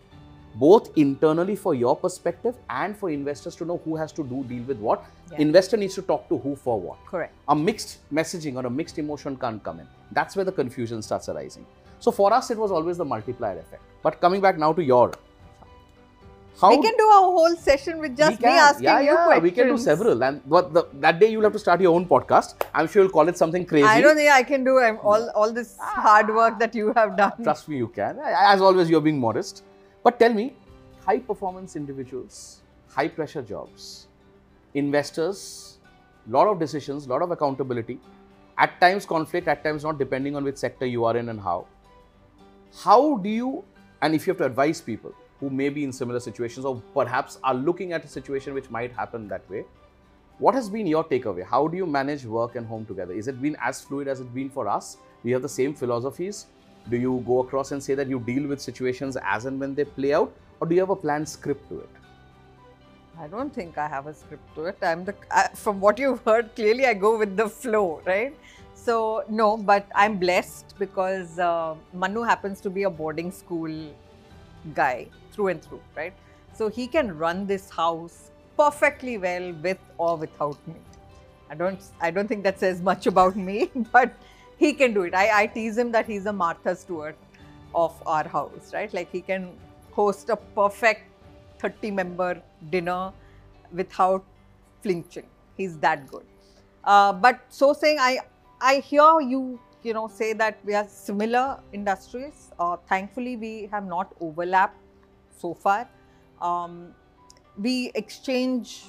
both 0.54 0.96
internally 0.96 1.56
for 1.56 1.74
your 1.74 1.96
perspective 1.96 2.54
and 2.70 2.96
for 2.96 3.10
investors 3.10 3.56
to 3.56 3.64
know 3.64 3.80
who 3.84 3.96
has 3.96 4.12
to 4.12 4.22
do 4.22 4.44
deal 4.44 4.62
with 4.64 4.78
what. 4.78 5.04
Yeah. 5.30 5.38
Investor 5.38 5.76
needs 5.76 5.94
to 5.96 6.02
talk 6.02 6.28
to 6.28 6.38
who 6.38 6.54
for 6.54 6.80
what 6.80 7.04
Correct. 7.06 7.34
a 7.48 7.56
mixed 7.56 7.98
messaging 8.12 8.56
or 8.56 8.66
a 8.66 8.70
mixed 8.70 8.98
emotion 8.98 9.36
can't 9.36 9.62
come 9.62 9.80
in. 9.80 9.88
That's 10.12 10.36
where 10.36 10.44
the 10.44 10.52
confusion 10.52 11.02
starts 11.02 11.28
arising. 11.28 11.66
So 11.98 12.10
for 12.10 12.32
us, 12.32 12.50
it 12.50 12.58
was 12.58 12.70
always 12.70 12.98
the 12.98 13.04
multiplier 13.04 13.58
effect. 13.58 13.82
But 14.02 14.20
coming 14.20 14.40
back 14.40 14.58
now 14.58 14.72
to 14.72 14.82
your, 14.82 15.12
how 16.60 16.70
we 16.70 16.82
can 16.82 16.94
do 16.96 17.08
a 17.08 17.20
whole 17.36 17.56
session 17.56 17.98
with 17.98 18.16
just 18.16 18.40
me 18.40 18.48
asking 18.48 18.84
yeah, 18.84 19.00
you 19.00 19.06
yeah, 19.06 19.24
questions. 19.24 19.42
we 19.42 19.50
can 19.50 19.66
do 19.68 19.78
several. 19.78 20.22
And 20.22 20.40
what 20.44 20.72
the, 20.72 20.86
that 21.00 21.18
day 21.18 21.30
you'll 21.30 21.42
have 21.42 21.52
to 21.52 21.58
start 21.58 21.80
your 21.80 21.94
own 21.94 22.06
podcast. 22.06 22.54
I'm 22.74 22.86
sure 22.86 23.02
you'll 23.02 23.12
call 23.12 23.28
it 23.28 23.36
something 23.36 23.64
crazy. 23.64 23.86
I 23.86 24.00
don't 24.00 24.16
think 24.16 24.30
I 24.30 24.42
can 24.42 24.64
do 24.64 24.78
um, 24.80 24.98
all, 25.02 25.30
all 25.30 25.52
this 25.52 25.76
hard 25.80 26.34
work 26.34 26.58
that 26.58 26.74
you 26.74 26.92
have 26.94 27.16
done. 27.16 27.32
Trust 27.42 27.68
me, 27.68 27.76
you 27.76 27.88
can. 27.88 28.18
As 28.24 28.60
always, 28.60 28.90
you're 28.90 29.00
being 29.00 29.18
modest. 29.18 29.64
But 30.04 30.18
tell 30.18 30.32
me, 30.32 30.54
high 31.04 31.18
performance 31.18 31.74
individuals, 31.74 32.62
high 32.88 33.08
pressure 33.08 33.42
jobs, 33.42 34.06
investors, 34.74 35.78
lot 36.28 36.46
of 36.46 36.58
decisions, 36.58 37.08
lot 37.08 37.22
of 37.22 37.30
accountability, 37.30 37.98
at 38.58 38.80
times 38.80 39.06
conflict, 39.06 39.48
at 39.48 39.64
times 39.64 39.84
not, 39.84 39.98
depending 39.98 40.36
on 40.36 40.44
which 40.44 40.56
sector 40.56 40.86
you 40.86 41.04
are 41.04 41.16
in 41.16 41.28
and 41.28 41.40
how. 41.40 41.66
How 42.84 43.16
do 43.16 43.28
you, 43.28 43.64
and 44.00 44.14
if 44.14 44.26
you 44.26 44.32
have 44.32 44.38
to 44.38 44.44
advise 44.44 44.80
people 44.80 45.14
who 45.42 45.50
may 45.50 45.68
be 45.68 45.82
in 45.82 45.92
similar 45.92 46.20
situations 46.20 46.64
or 46.64 46.80
perhaps 46.94 47.38
are 47.42 47.54
looking 47.54 47.92
at 47.92 48.04
a 48.04 48.08
situation 48.08 48.54
which 48.54 48.70
might 48.70 48.92
happen 48.92 49.26
that 49.26 49.48
way, 49.50 49.64
what 50.38 50.54
has 50.54 50.68
been 50.70 50.86
your 50.86 51.02
takeaway? 51.02 51.44
How 51.44 51.66
do 51.66 51.76
you 51.76 51.84
manage 51.84 52.24
work 52.24 52.54
and 52.54 52.64
home 52.64 52.86
together? 52.86 53.12
Is 53.12 53.26
it 53.26 53.42
been 53.42 53.56
as 53.60 53.80
fluid 53.80 54.06
as 54.06 54.20
it's 54.20 54.30
been 54.30 54.48
for 54.48 54.68
us? 54.68 54.98
Do 55.22 55.28
you 55.28 55.34
have 55.34 55.42
the 55.42 55.48
same 55.48 55.74
philosophies? 55.74 56.46
Do 56.88 56.96
you 56.96 57.24
go 57.26 57.40
across 57.40 57.72
and 57.72 57.82
say 57.82 57.96
that 57.96 58.08
you 58.08 58.20
deal 58.20 58.46
with 58.46 58.60
situations 58.60 59.16
as 59.22 59.46
and 59.46 59.58
when 59.58 59.74
they 59.74 59.84
play 59.84 60.14
out, 60.14 60.32
or 60.60 60.68
do 60.68 60.76
you 60.76 60.80
have 60.80 60.90
a 60.90 60.96
planned 60.96 61.28
script 61.28 61.68
to 61.70 61.80
it? 61.80 61.90
I 63.18 63.26
don't 63.26 63.52
think 63.52 63.78
I 63.78 63.88
have 63.88 64.06
a 64.06 64.14
script 64.14 64.54
to 64.54 64.66
it. 64.66 64.78
I'm 64.82 65.04
the 65.04 65.14
I, 65.30 65.48
from 65.54 65.80
what 65.80 65.98
you've 65.98 66.22
heard 66.22 66.54
clearly. 66.54 66.86
I 66.86 66.94
go 66.94 67.18
with 67.18 67.36
the 67.36 67.48
flow, 67.48 68.00
right? 68.06 68.36
So 68.74 69.24
no, 69.28 69.56
but 69.56 69.86
I'm 69.94 70.18
blessed 70.18 70.74
because 70.78 71.38
uh, 71.38 71.74
Manu 71.92 72.22
happens 72.22 72.60
to 72.62 72.70
be 72.70 72.84
a 72.84 72.90
boarding 72.90 73.30
school 73.30 73.70
guy 74.74 75.08
through 75.32 75.48
and 75.48 75.62
through, 75.62 75.80
right? 75.96 76.12
So 76.54 76.68
he 76.68 76.86
can 76.86 77.16
run 77.16 77.46
this 77.46 77.70
house 77.70 78.30
perfectly 78.56 79.18
well 79.18 79.52
with 79.62 79.78
or 79.98 80.16
without 80.16 80.56
me. 80.66 80.74
I 81.50 81.54
don't 81.54 81.80
I 82.00 82.10
don't 82.10 82.28
think 82.28 82.44
that 82.44 82.58
says 82.58 82.80
much 82.80 83.06
about 83.06 83.36
me, 83.36 83.70
but 83.92 84.12
he 84.56 84.72
can 84.72 84.94
do 84.94 85.02
it. 85.02 85.14
I, 85.14 85.42
I 85.42 85.46
tease 85.46 85.76
him 85.76 85.92
that 85.92 86.06
he's 86.06 86.26
a 86.26 86.32
Martha 86.32 86.74
Stewart 86.76 87.16
of 87.74 87.94
our 88.06 88.26
house, 88.28 88.72
right? 88.72 88.92
Like 88.92 89.10
he 89.10 89.20
can 89.20 89.52
host 89.92 90.28
a 90.30 90.36
perfect 90.36 91.02
30 91.58 91.90
member 91.90 92.42
dinner 92.70 93.12
without 93.72 94.24
flinching. 94.82 95.26
He's 95.56 95.78
that 95.78 96.06
good. 96.10 96.24
Uh, 96.84 97.12
but 97.12 97.40
so 97.48 97.72
saying, 97.72 97.98
I 98.00 98.18
I 98.60 98.76
hear 98.76 99.20
you 99.20 99.60
you 99.84 99.94
know 99.94 100.08
say 100.08 100.32
that 100.32 100.58
we 100.64 100.74
are 100.74 100.86
similar 100.88 101.60
industries. 101.72 102.50
Uh, 102.58 102.76
thankfully, 102.88 103.36
we 103.36 103.68
have 103.72 103.86
not 103.86 104.14
overlapped 104.20 104.78
so 105.30 105.54
far. 105.54 105.88
Um, 106.40 106.94
we 107.56 107.92
exchange 107.94 108.84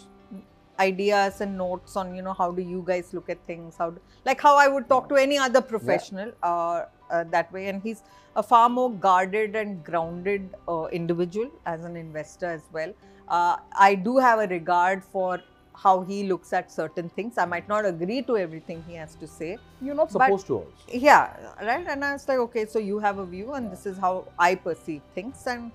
ideas 0.80 1.42
and 1.42 1.58
notes 1.58 1.96
on 1.96 2.16
you 2.16 2.22
know 2.22 2.34
how 2.34 2.52
do 2.52 2.62
you 2.62 2.84
guys 2.86 3.14
look 3.14 3.30
at 3.30 3.44
things 3.46 3.76
how 3.78 3.90
do, 3.92 4.02
like 4.26 4.42
how 4.42 4.58
i 4.58 4.68
would 4.68 4.88
talk 4.90 5.08
to 5.08 5.16
any 5.16 5.38
other 5.38 5.62
professional 5.62 6.32
uh, 6.42 6.86
uh, 7.12 7.24
that 7.26 7.52
way 7.54 7.68
and 7.68 7.82
he's 7.84 8.02
a 8.36 8.42
far 8.42 8.70
more 8.70 8.92
guarded 8.92 9.56
and 9.56 9.84
grounded 9.84 10.50
uh, 10.68 10.86
individual 10.86 11.50
as 11.68 11.84
an 11.84 11.96
investor 11.96 12.48
as 12.48 12.64
well 12.72 12.92
uh, 13.28 13.58
i 13.74 13.94
do 13.94 14.18
have 14.18 14.40
a 14.40 14.48
regard 14.48 15.04
for 15.04 15.40
how 15.76 16.02
he 16.02 16.24
looks 16.24 16.54
at 16.54 16.72
certain 16.72 17.10
things. 17.10 17.38
I 17.38 17.46
might 17.46 17.68
not 17.68 17.86
agree 17.86 18.22
to 18.24 18.38
everything 18.38 18.84
he 18.88 18.96
has 18.96 19.16
to 19.16 19.28
say 19.28 19.58
You're 19.82 19.96
not 19.96 20.12
supposed 20.12 20.48
to 20.48 20.56
also. 20.58 20.68
yeah 20.92 21.30
right? 21.62 21.86
And 21.88 22.06
i 22.06 22.14
was 22.14 22.28
like 22.28 22.38
okay 22.40 22.66
so 22.66 22.80
you 22.80 23.00
have 23.00 23.18
a 23.18 23.26
view 23.26 23.54
and 23.54 23.72
this 23.72 23.86
is 23.86 23.98
how 23.98 24.28
i 24.38 24.56
perceive 24.56 25.02
things. 25.16 25.44
And 25.48 25.72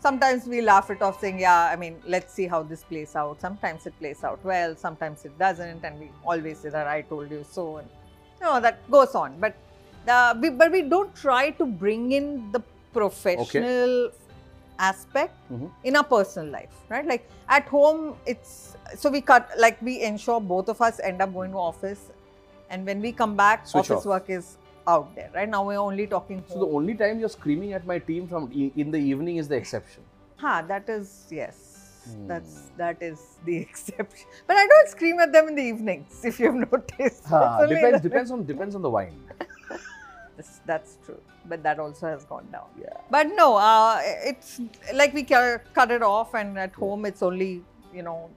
sometimes 0.00 0.46
we 0.46 0.60
laugh 0.60 0.90
it 0.90 1.00
off 1.02 1.20
saying 1.20 1.38
yeah 1.38 1.70
i 1.72 1.76
mean 1.76 1.96
let's 2.06 2.32
see 2.34 2.46
how 2.46 2.62
this 2.62 2.82
plays 2.84 3.16
out. 3.16 3.40
Sometimes 3.40 3.86
it 3.86 3.94
plays 3.98 4.24
out 4.24 4.44
well 4.44 4.76
sometimes 4.76 5.24
it 5.24 5.38
doesn't. 5.38 5.84
And 5.84 5.98
we 6.00 6.10
always 6.24 6.58
say 6.58 6.70
that 6.70 6.86
i 6.86 7.02
told 7.02 7.30
you 7.30 7.44
so 7.50 7.76
and 7.78 7.88
you 8.40 8.46
know 8.46 8.60
that 8.60 8.88
goes 8.90 9.14
on. 9.14 9.38
But 9.40 9.54
uh, 10.08 10.34
we, 10.40 10.50
but 10.50 10.70
we 10.70 10.82
don't 10.82 11.14
try 11.16 11.50
to 11.50 11.66
bring 11.66 12.12
in 12.12 12.52
the 12.52 12.62
professional 12.92 14.10
aspect 14.78 15.34
Mhm. 15.50 15.70
in 15.84 15.96
our 15.96 16.04
personal 16.04 16.50
life 16.52 16.74
right 16.88 17.06
like 17.06 17.28
at 17.48 17.64
home 17.68 18.16
it's 18.26 18.76
so 18.96 19.10
we 19.10 19.20
cut 19.20 19.48
like 19.58 19.80
we 19.82 20.02
ensure 20.02 20.40
both 20.40 20.68
of 20.68 20.80
us 20.80 21.00
end 21.00 21.22
up 21.22 21.32
going 21.34 21.50
to 21.52 21.58
office 21.58 22.10
and 22.70 22.84
when 22.86 23.00
we 23.00 23.12
come 23.12 23.36
back 23.36 23.66
Switch 23.66 23.90
office 23.90 24.04
off. 24.06 24.12
work 24.14 24.30
is 24.30 24.56
out 24.88 25.14
there 25.14 25.30
right 25.34 25.48
now 25.48 25.64
we're 25.64 25.78
only 25.90 26.06
talking 26.06 26.42
So 26.48 26.58
the 26.60 26.66
only 26.80 26.94
time 26.94 27.18
you're 27.20 27.28
screaming 27.28 27.72
at 27.72 27.86
my 27.86 27.98
team 27.98 28.28
from 28.28 28.50
e- 28.52 28.72
in 28.76 28.90
the 28.90 28.98
evening 28.98 29.36
is 29.38 29.48
the 29.48 29.56
exception. 29.56 30.02
ha 30.36 30.62
that 30.74 30.88
is 30.88 31.14
yes 31.30 31.62
Hmm. 32.06 32.26
that's 32.30 32.50
that 32.80 33.00
is 33.06 33.22
the 33.46 33.54
exception 33.66 34.26
but 34.46 34.56
i 34.56 34.64
don't 34.72 34.88
scream 34.90 35.18
at 35.24 35.32
them 35.36 35.48
in 35.52 35.56
the 35.56 35.62
evenings 35.70 36.20
if 36.30 36.38
you've 36.42 36.54
noticed 36.72 37.24
It's 37.24 37.70
depends 37.72 38.00
depends 38.04 38.30
on 38.36 38.44
depends 38.50 38.74
on 38.80 38.82
the 38.82 38.92
wine. 38.96 39.16
that's, 40.37 40.59
that's 40.65 40.97
true 41.05 41.19
but 41.51 41.63
that 41.63 41.79
also 41.79 42.07
has 42.07 42.23
gone 42.25 42.47
down 42.51 42.67
Yeah. 42.79 42.97
But 43.09 43.27
no, 43.35 43.55
uh, 43.57 43.99
it's 44.31 44.59
like 44.93 45.13
we 45.13 45.23
ca- 45.23 45.59
cut 45.73 45.89
it 45.91 46.03
off, 46.03 46.35
and 46.35 46.57
at 46.59 46.73
home 46.75 47.05
it's 47.09 47.23
only 47.23 47.63
you 47.93 48.03
know 48.03 48.29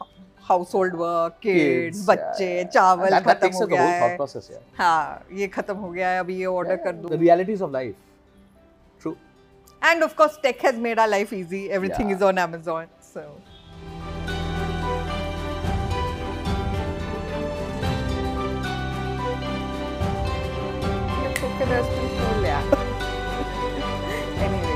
h- 0.00 0.08
household 0.48 0.94
work, 1.02 1.40
kids, 1.40 1.60
Kids, 1.60 2.06
बच्चे, 2.08 2.48
yeah. 2.56 2.70
चावल 2.76 3.10
That, 3.10 3.24
that 3.24 3.24
खत्म 3.28 3.40
takes 3.46 3.56
हो 3.56 3.62
up 3.62 3.70
the 3.70 3.76
गया 3.76 3.84
whole 3.84 4.00
thought 4.00 4.10
है, 4.10 4.16
process. 4.16 4.50
Yeah. 4.50 4.64
हाँ 4.78 5.38
ये 5.42 5.48
खत्म 5.58 5.76
हो 5.84 5.90
गया 5.90 6.08
है, 6.10 6.20
अभी 6.20 6.36
ये 6.40 6.46
order 6.56 6.78
कर 6.86 6.92
The 7.02 7.08
दूँ. 7.08 7.20
realities 7.20 7.62
of 7.68 7.70
life. 7.70 7.94
True. 9.02 9.16
And 9.82 10.02
of 10.08 10.16
course, 10.16 10.36
tech 10.48 10.60
has 10.68 10.76
made 10.88 10.98
our 10.98 11.12
life 11.16 11.32
easy. 11.32 11.62
Everything 11.80 12.10
Yeah. 12.10 12.16
is 12.16 12.22
on 12.30 12.38
Amazon, 12.46 12.88
so. 13.12 13.24
Coconut 21.63 21.85
control, 21.95 22.43
yeah. 22.43 22.61
anyway. 24.45 24.75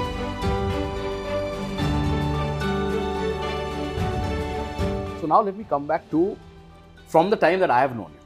So 5.19 5.27
now 5.27 5.41
let 5.41 5.57
me 5.57 5.65
come 5.67 5.85
back 5.85 6.09
to 6.11 6.37
from 7.07 7.29
the 7.29 7.35
time 7.35 7.59
that 7.59 7.69
I 7.69 7.81
have 7.81 7.93
known 7.93 8.11
you. 8.13 8.19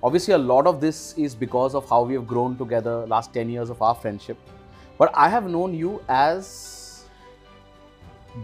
Obviously, 0.00 0.34
a 0.34 0.38
lot 0.38 0.68
of 0.68 0.80
this 0.80 1.18
is 1.18 1.34
because 1.34 1.74
of 1.74 1.88
how 1.88 2.04
we 2.04 2.14
have 2.14 2.24
grown 2.24 2.56
together, 2.56 3.04
last 3.06 3.34
10 3.34 3.50
years 3.50 3.68
of 3.68 3.82
our 3.82 3.96
friendship. 3.96 4.38
But 4.96 5.10
I 5.12 5.28
have 5.28 5.50
known 5.50 5.74
you 5.74 6.00
as 6.08 7.04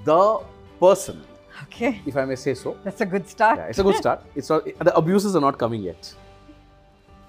the 0.04 0.40
person, 0.80 1.22
Okay, 1.64 2.00
if 2.06 2.16
I 2.16 2.24
may 2.24 2.34
say 2.34 2.54
so. 2.54 2.76
that's 2.82 3.00
a 3.02 3.06
good 3.06 3.28
start. 3.28 3.58
Yeah, 3.58 3.66
it's 3.66 3.78
a 3.78 3.84
good 3.84 3.96
start. 3.96 4.22
It's 4.34 4.50
a, 4.50 4.62
the 4.80 4.96
abuses 4.96 5.36
are 5.36 5.40
not 5.40 5.58
coming 5.58 5.82
yet. 5.82 6.12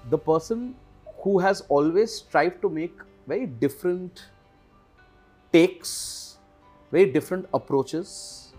The 0.08 0.18
person 0.18 0.74
who 1.22 1.38
has 1.38 1.62
always 1.68 2.12
strived 2.12 2.62
to 2.62 2.68
make 2.68 2.94
very 3.26 3.46
different 3.46 4.26
takes, 5.52 6.38
very 6.90 7.10
different 7.10 7.46
approaches, 7.52 8.52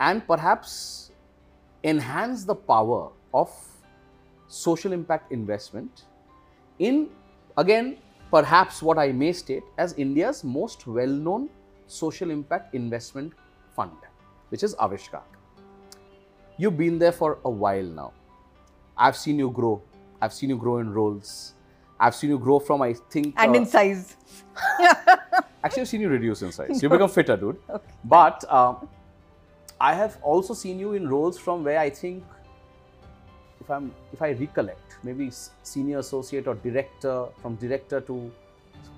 and 0.00 0.26
perhaps 0.26 1.10
enhance 1.82 2.44
the 2.44 2.54
power 2.54 3.10
of 3.32 3.50
social 4.46 4.92
impact 4.92 5.32
investment 5.32 6.04
in, 6.78 7.08
again, 7.56 7.98
perhaps 8.30 8.82
what 8.82 8.98
I 8.98 9.12
may 9.12 9.32
state 9.32 9.62
as 9.78 9.92
India's 9.94 10.44
most 10.44 10.86
well 10.86 11.08
known 11.08 11.48
social 11.86 12.30
impact 12.30 12.74
investment 12.74 13.32
fund, 13.74 13.92
which 14.48 14.62
is 14.62 14.74
Aavishkaar. 14.76 15.22
You've 16.56 16.76
been 16.76 16.98
there 16.98 17.12
for 17.12 17.38
a 17.44 17.50
while 17.50 17.84
now. 17.84 18.12
I've 18.96 19.16
seen 19.16 19.38
you 19.38 19.50
grow. 19.50 19.82
I've 20.22 20.32
seen 20.32 20.50
you 20.50 20.56
grow 20.56 20.78
in 20.78 20.92
roles. 20.92 21.53
I've 22.04 22.14
seen 22.14 22.28
you 22.28 22.38
grow 22.38 22.58
from, 22.58 22.82
I 22.82 22.92
think. 22.92 23.34
and 23.38 23.52
uh, 23.52 23.58
in 23.58 23.64
size. 23.64 24.16
Actually, 25.64 25.82
I've 25.82 25.88
seen 25.88 26.02
you 26.02 26.10
reduce 26.10 26.42
in 26.42 26.52
size. 26.52 26.82
You 26.82 26.90
become 26.90 27.08
fitter, 27.08 27.34
dude. 27.34 27.56
Okay. 27.70 27.92
But 28.04 28.44
um, 28.52 28.88
I 29.80 29.94
have 29.94 30.18
also 30.22 30.52
seen 30.52 30.78
you 30.78 30.92
in 30.92 31.08
roles 31.08 31.38
from 31.38 31.64
where 31.64 31.78
I 31.78 31.88
think, 31.88 32.22
if 33.58 33.70
I'm, 33.70 33.90
if 34.12 34.20
I 34.20 34.32
recollect, 34.32 34.98
maybe 35.02 35.30
senior 35.62 36.00
associate 36.00 36.46
or 36.46 36.56
director, 36.56 37.24
from 37.40 37.54
director 37.54 38.02
to 38.02 38.30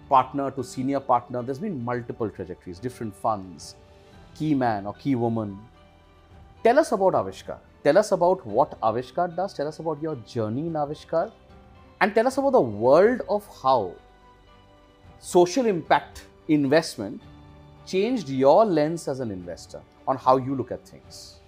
partner 0.09 0.50
to 0.50 0.64
senior 0.64 0.98
partner. 0.98 1.44
There's 1.44 1.61
been 1.61 1.84
multiple 1.84 2.28
trajectories, 2.28 2.80
different 2.80 3.14
funds, 3.14 3.76
key 4.34 4.52
man 4.52 4.84
or 4.84 4.94
key 4.94 5.14
woman. 5.14 5.57
Tell 6.64 6.80
us 6.80 6.90
about 6.90 7.12
Aavishkaar. 7.12 7.59
Tell 7.84 7.98
us 7.98 8.11
about 8.11 8.44
what 8.44 8.80
Aavishkaar 8.80 9.36
does. 9.36 9.54
Tell 9.54 9.68
us 9.68 9.78
about 9.78 10.02
your 10.02 10.16
journey 10.16 10.66
in 10.66 10.72
Aavishkaar. 10.72 11.30
And 12.01 12.14
tell 12.14 12.26
us 12.26 12.36
about 12.38 12.53
the 12.53 12.61
world 12.61 13.22
of 13.28 13.47
how 13.62 13.94
social 15.18 15.66
impact 15.66 16.26
investment 16.49 17.22
changed 17.86 18.28
your 18.28 18.64
lens 18.64 19.09
as 19.09 19.20
an 19.20 19.30
investor 19.30 19.80
on 20.07 20.16
how 20.16 20.36
you 20.36 20.55
look 20.55 20.70
at 20.70 20.86
things. 20.86 21.40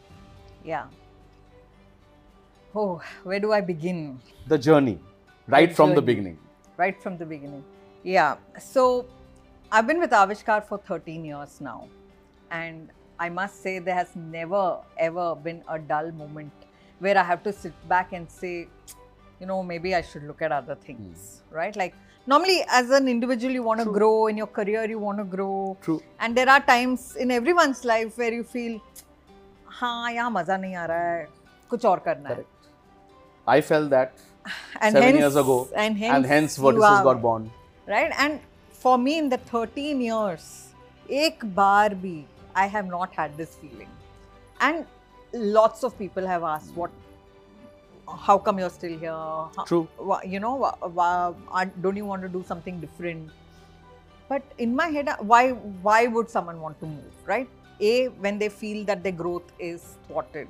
Yeah. 0.64 0.86
Oh, 2.74 3.02
where 3.24 3.40
do 3.40 3.52
I 3.52 3.60
begin? 3.60 4.20
The 4.46 4.58
journey, 4.58 4.98
right 5.46 5.68
The 5.68 5.74
from 5.74 5.94
the 5.94 6.02
beginning. 6.02 6.38
Right 6.76 7.00
from 7.02 7.18
the 7.18 7.26
beginning. 7.26 7.64
Yeah. 8.02 8.36
So 8.58 9.06
I've 9.70 9.86
been 9.86 10.00
with 10.00 10.10
Aavishkaar 10.10 10.64
for 10.66 10.78
13 10.78 11.24
years 11.24 11.60
now. 11.60 11.88
And 12.50 12.90
I 13.18 13.28
must 13.28 13.62
say, 13.62 13.78
there 13.80 13.94
has 13.94 14.14
never, 14.16 14.78
ever 14.96 15.34
been 15.34 15.62
a 15.68 15.78
dull 15.78 16.10
moment 16.12 16.52
where 17.00 17.18
I 17.18 17.22
have 17.22 17.42
to 17.42 17.52
sit 17.52 17.72
back 17.88 18.12
and 18.12 18.30
say, 18.30 18.68
you 19.39 19.45
know, 19.47 19.61
maybe 19.63 19.93
I 19.95 20.01
should 20.01 20.23
look 20.23 20.41
at 20.41 20.51
other 20.51 20.75
things, 20.75 21.41
right? 21.51 21.75
Like, 21.75 21.95
normally, 22.27 22.63
as 22.69 22.89
an 22.91 23.07
individual, 23.07 23.53
you 23.53 23.63
want 23.63 23.79
to 23.79 23.85
True. 23.85 23.93
grow, 23.93 24.27
in 24.27 24.37
your 24.37 24.47
career, 24.47 24.83
you 24.89 24.99
want 24.99 25.17
to 25.17 25.23
grow. 25.23 25.77
True. 25.81 26.01
And 26.19 26.35
there 26.37 26.49
are 26.49 26.59
times 26.61 27.15
in 27.15 27.31
everyone's 27.31 27.83
life 27.85 28.17
where 28.17 28.31
you 28.33 28.43
feel, 28.43 28.79
हाँ 29.79 30.11
यहाँ 30.11 30.29
मज़ा 30.31 30.57
नहीं 30.57 30.75
आ 30.75 30.85
रहा 30.85 31.11
है 31.13 31.27
कुछ 31.69 31.85
और 31.85 31.99
करना 32.07 32.29
है 32.29 32.35
Correct. 32.35 32.67
I 33.47 33.61
felt 33.61 33.89
that 33.89 34.11
and 34.81 34.93
seven 34.93 35.03
hence, 35.03 35.19
years 35.19 35.35
ago, 35.35 35.67
and 35.75 35.97
hence, 35.97 36.15
and 36.15 36.25
hence 36.25 36.57
you 36.57 36.63
Vertices 36.65 36.97
are- 36.99 37.03
got 37.03 37.21
born. 37.21 37.49
right 37.87 38.11
and 38.25 38.39
for 38.83 38.97
me 38.97 39.17
in 39.21 39.29
the 39.31 39.37
13 39.49 40.01
years 40.03 40.43
ek 41.21 41.41
baar 41.57 41.89
bhi 42.03 42.13
i 42.63 42.65
have 42.75 42.87
not 42.91 43.17
had 43.21 43.35
this 43.41 43.55
feeling 43.63 43.89
and 44.67 44.85
lots 45.57 45.83
of 45.89 45.97
people 46.03 46.29
have 46.33 46.45
asked 46.51 46.77
what 46.81 46.91
how 48.16 48.38
come 48.38 48.58
you're 48.58 48.70
still 48.70 48.98
here? 48.98 49.10
How- 49.10 49.64
True. 49.66 49.88
you 50.24 50.40
know 50.40 50.74
don't 51.80 51.96
you 51.96 52.04
want 52.04 52.22
to 52.22 52.28
do 52.28 52.44
something 52.46 52.80
different? 52.80 53.30
But 54.28 54.42
in 54.58 54.74
my 54.76 54.88
head 54.88 55.08
why 55.20 55.50
why 55.88 56.06
would 56.06 56.28
someone 56.30 56.60
want 56.60 56.80
to 56.80 56.86
move 56.86 57.22
right? 57.26 57.48
A 57.80 58.08
when 58.08 58.38
they 58.38 58.48
feel 58.48 58.84
that 58.86 59.02
their 59.02 59.12
growth 59.12 59.52
is 59.58 59.96
thwarted. 60.06 60.48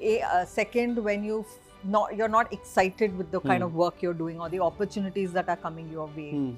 A 0.00 0.20
uh, 0.22 0.44
second 0.44 1.02
when 1.02 1.24
you 1.24 1.44
not 1.84 2.16
you're 2.16 2.28
not 2.28 2.52
excited 2.52 3.16
with 3.16 3.30
the 3.30 3.40
kind 3.40 3.62
Hmm. 3.62 3.66
of 3.68 3.74
work 3.74 4.02
you're 4.02 4.18
doing 4.22 4.40
or 4.40 4.48
the 4.48 4.60
opportunities 4.60 5.32
that 5.32 5.48
are 5.48 5.56
coming 5.56 5.90
your 5.98 6.08
way. 6.16 6.30
Hmm. 6.32 6.50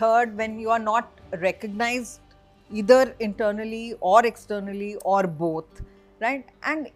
third 0.00 0.30
when 0.36 0.58
you 0.58 0.70
are 0.74 0.82
not 0.84 1.18
recognized 1.40 2.20
either 2.82 3.14
internally 3.24 3.94
or 4.10 4.24
externally 4.28 4.94
or 5.14 5.18
both 5.40 5.82
right? 6.20 6.46
And 6.62 6.88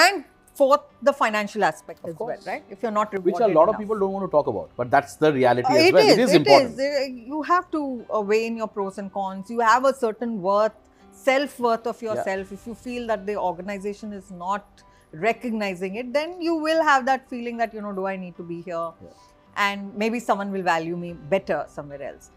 and 0.00 0.24
fourth 0.54 0.82
the 1.02 1.12
financial 1.12 1.64
aspect 1.64 2.04
Of 2.04 2.10
as 2.10 2.16
well 2.18 2.38
right 2.46 2.64
if 2.68 2.82
you're 2.82 2.90
not 2.90 3.12
rewarded 3.12 3.32
Which 3.34 3.50
a 3.50 3.54
lot 3.58 3.68
of 3.68 3.78
people 3.78 3.98
don't 3.98 4.12
want 4.12 4.26
to 4.26 4.30
talk 4.30 4.46
about, 4.46 4.70
but 4.76 4.90
that's 4.90 5.16
the 5.16 5.32
reality 5.32 5.72
Uh, 5.72 5.76
as 5.76 5.92
well. 5.92 6.06
is, 6.06 6.18
it 6.18 6.22
is 6.26 6.34
important. 6.34 6.78
Uh, 6.78 7.32
You 7.32 7.42
have 7.42 7.70
to 7.70 8.04
uh, 8.14 8.20
weigh 8.20 8.46
in 8.46 8.56
your 8.56 8.68
pros 8.68 8.98
and 8.98 9.12
cons. 9.12 9.50
You 9.50 9.60
have 9.60 9.84
a 9.84 9.94
certain 9.94 10.40
worth, 10.42 10.72
self 11.12 11.58
worth 11.66 11.86
of 11.86 12.02
yourself. 12.02 12.52
If 12.52 12.66
you 12.66 12.74
feel 12.74 13.06
that 13.12 13.26
the 13.26 13.36
organization 13.36 14.12
is 14.12 14.30
not 14.30 14.82
recognizing 15.12 15.96
it, 15.96 16.12
then 16.12 16.40
you 16.40 16.54
will 16.66 16.82
have 16.90 17.06
that 17.06 17.28
feeling 17.28 17.56
that, 17.58 17.74
you 17.74 17.82
know, 17.86 17.92
do 17.92 18.06
I 18.06 18.16
need 18.16 18.36
to 18.36 18.42
be 18.42 18.60
here? 18.62 18.88
Yeah. 19.04 19.10
And 19.56 19.94
maybe 20.02 20.20
someone 20.20 20.52
will 20.52 20.62
value 20.62 20.96
me 20.96 21.12
better 21.36 21.64
somewhere 21.68 22.02
else. 22.02 22.30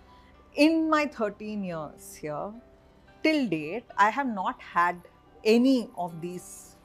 In 0.55 0.89
my 0.89 1.05
13 1.05 1.64
years 1.64 2.16
here, 2.16 2.51
till 3.24 3.47
date, 3.47 3.86
I 3.97 4.09
have 4.09 4.28
not 4.28 4.61
had 4.61 4.97
any 5.43 5.89
of 5.97 6.20
these 6.22 6.76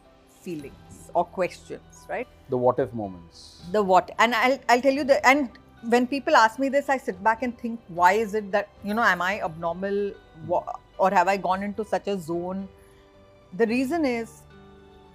feelings 0.43 0.98
or 1.15 1.25
questions, 1.25 2.07
right? 2.09 2.27
The 2.51 2.57
what 2.57 2.79
if 2.79 2.93
moments. 2.93 3.63
the 3.73 3.83
what 3.83 4.11
and 4.19 4.35
I'll, 4.35 4.59
I'll 4.69 4.81
tell 4.81 4.93
you 4.95 5.05
the 5.05 5.25
and 5.27 5.51
when 5.83 6.07
people 6.07 6.35
ask 6.35 6.59
me 6.59 6.69
this 6.69 6.89
i 6.89 6.97
sit 6.97 7.23
back 7.23 7.43
and 7.43 7.57
think 7.59 7.79
why 7.89 8.13
is 8.13 8.35
it 8.35 8.51
that 8.51 8.69
you 8.83 8.95
know 8.95 9.03
am 9.03 9.21
i 9.23 9.41
abnormal 9.49 10.13
or 10.99 11.11
have 11.11 11.29
i 11.29 11.37
gone 11.37 11.63
into 11.63 11.85
such 11.85 12.09
a 12.09 12.19
zone 12.19 12.67
the 13.59 13.67
reason 13.67 14.05
is 14.05 14.43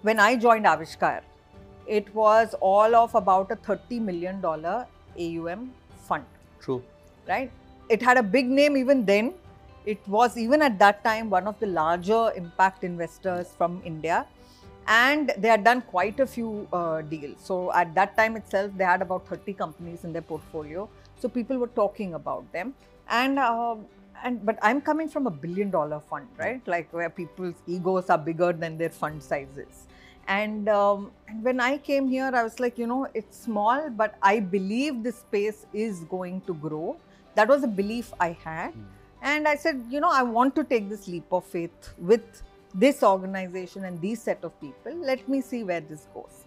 when 0.03 0.19
i 0.19 0.35
joined 0.35 0.65
Aavishkaar 0.65 1.21
it 1.87 2.13
was 2.15 2.55
all 2.61 2.95
of 2.95 3.15
about 3.15 3.51
a 3.51 3.55
30 3.55 3.99
million 3.99 4.39
dollar 4.41 4.85
aum 5.17 5.71
fund 6.07 6.25
True. 6.61 6.81
right? 7.27 7.51
It 7.89 8.01
had 8.01 8.17
a 8.17 8.23
big 8.23 8.47
name 8.49 8.77
even 8.77 9.05
then. 9.05 9.33
It 9.85 9.99
was 10.07 10.37
even 10.37 10.61
at 10.61 10.79
that 10.79 11.03
time 11.03 11.29
one 11.29 11.45
of 11.45 11.59
the 11.59 11.67
larger 11.67 12.31
impact 12.35 12.83
investors 12.85 13.53
from 13.57 13.81
India. 13.83 14.25
And 14.87 15.33
they 15.37 15.47
had 15.47 15.63
done 15.63 15.81
quite 15.81 16.19
a 16.19 16.25
few 16.25 16.67
uh, 16.73 17.01
deals. 17.01 17.37
So 17.43 17.71
at 17.73 17.93
that 17.95 18.17
time 18.17 18.35
itself, 18.35 18.71
they 18.75 18.83
had 18.83 19.01
about 19.01 19.27
30 19.27 19.53
companies 19.53 20.03
in 20.03 20.13
their 20.13 20.21
portfolio. 20.21 20.89
So 21.19 21.29
people 21.29 21.57
were 21.57 21.67
talking 21.67 22.13
about 22.15 22.51
them. 22.51 22.73
And 23.09 23.39
um 23.39 23.85
and 24.23 24.45
but 24.45 24.57
I'm 24.61 24.81
coming 24.81 25.09
from 25.09 25.27
a 25.27 25.31
billion 25.31 25.69
dollar 25.69 25.99
fund, 25.99 26.27
right? 26.37 26.61
Like 26.67 26.91
where 26.93 27.09
people's 27.09 27.55
egos 27.67 28.09
are 28.09 28.17
bigger 28.17 28.53
than 28.53 28.77
their 28.77 28.89
fund 28.89 29.21
sizes. 29.21 29.87
And 30.27 30.69
um, 30.69 31.11
and 31.27 31.43
when 31.43 31.59
I 31.59 31.77
came 31.77 32.07
here, 32.07 32.31
I 32.33 32.43
was 32.43 32.59
like, 32.59 32.77
you 32.77 32.87
know, 32.87 33.07
it's 33.13 33.37
small, 33.37 33.89
but 33.89 34.15
I 34.21 34.39
believe 34.39 35.03
this 35.03 35.17
space 35.17 35.65
is 35.73 35.99
going 36.05 36.41
to 36.41 36.53
grow. 36.53 36.95
That 37.35 37.49
was 37.49 37.63
a 37.63 37.67
belief 37.67 38.13
I 38.19 38.37
had. 38.43 38.73
Mm. 38.73 38.85
And 39.21 39.47
I 39.47 39.55
said, 39.55 39.83
you 39.89 39.99
know, 39.99 40.11
I 40.11 40.23
want 40.23 40.55
to 40.55 40.63
take 40.63 40.89
this 40.89 41.07
leap 41.07 41.25
of 41.31 41.45
faith 41.45 41.93
with 41.97 42.43
this 42.73 43.03
organization 43.03 43.85
and 43.85 43.99
these 44.01 44.21
set 44.21 44.43
of 44.43 44.59
people. 44.59 44.95
Let 44.95 45.27
me 45.29 45.41
see 45.41 45.63
where 45.63 45.81
this 45.81 46.07
goes. 46.13 46.45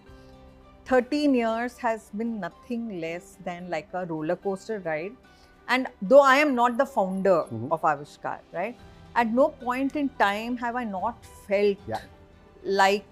13 0.86 1.34
years 1.34 1.76
has 1.78 2.10
been 2.16 2.40
nothing 2.40 3.00
less 3.00 3.38
than 3.44 3.68
like 3.70 3.88
a 3.92 4.06
roller 4.06 4.36
coaster 4.36 4.80
ride. 4.80 5.12
And 5.68 5.88
though 6.00 6.20
I 6.20 6.36
am 6.36 6.54
not 6.54 6.76
the 6.78 6.86
founder 6.86 7.44
Mhm. 7.50 7.72
of 7.72 7.82
Aavishkaar, 7.82 8.38
right? 8.52 8.76
At 9.14 9.32
no 9.32 9.48
point 9.48 9.96
in 9.96 10.08
time 10.20 10.56
have 10.58 10.76
I 10.76 10.84
not 10.84 11.24
felt 11.48 11.78
Yeah. 11.86 12.00
like 12.64 13.06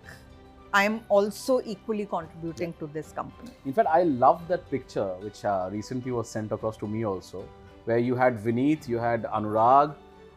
I 0.73 0.85
am 0.85 1.01
also 1.09 1.61
equally 1.65 2.05
contributing 2.05 2.75
to 2.81 2.87
this 2.89 3.13
company. 3.13 3.51
In 3.65 3.73
fact, 3.73 3.89
I 3.89 4.03
love 4.03 4.47
that 4.49 4.69
picture 4.71 5.07
which 5.21 5.45
uh, 5.45 5.69
recently 5.73 6.11
was 6.13 6.29
sent 6.29 6.51
across 6.53 6.77
to 6.79 6.89
me 6.89 7.05
also, 7.05 7.45
where 7.85 7.99
you 7.99 8.17
had 8.17 8.39
Vineet, 8.39 8.89
you 8.89 8.99
had 8.99 9.23
Anurag, 9.25 9.95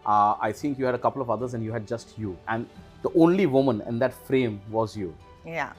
uh, 0.07 0.35
I 0.41 0.51
think 0.51 0.79
you 0.79 0.85
had 0.85 0.95
a 0.95 0.97
couple 1.05 1.21
of 1.21 1.29
others, 1.29 1.53
and 1.53 1.63
you 1.63 1.71
had 1.71 1.85
just 1.87 2.17
you. 2.17 2.37
And 2.47 2.65
the 3.03 3.11
only 3.15 3.45
woman 3.45 3.81
in 3.87 3.99
that 3.99 4.13
frame 4.13 4.59
was 4.71 4.95
you. 4.95 5.13
Yeah. 5.45 5.73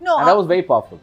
No, 0.00 0.18
And 0.18 0.28
that 0.28 0.36
was 0.36 0.46
very 0.46 0.62
powerful. 0.62 1.00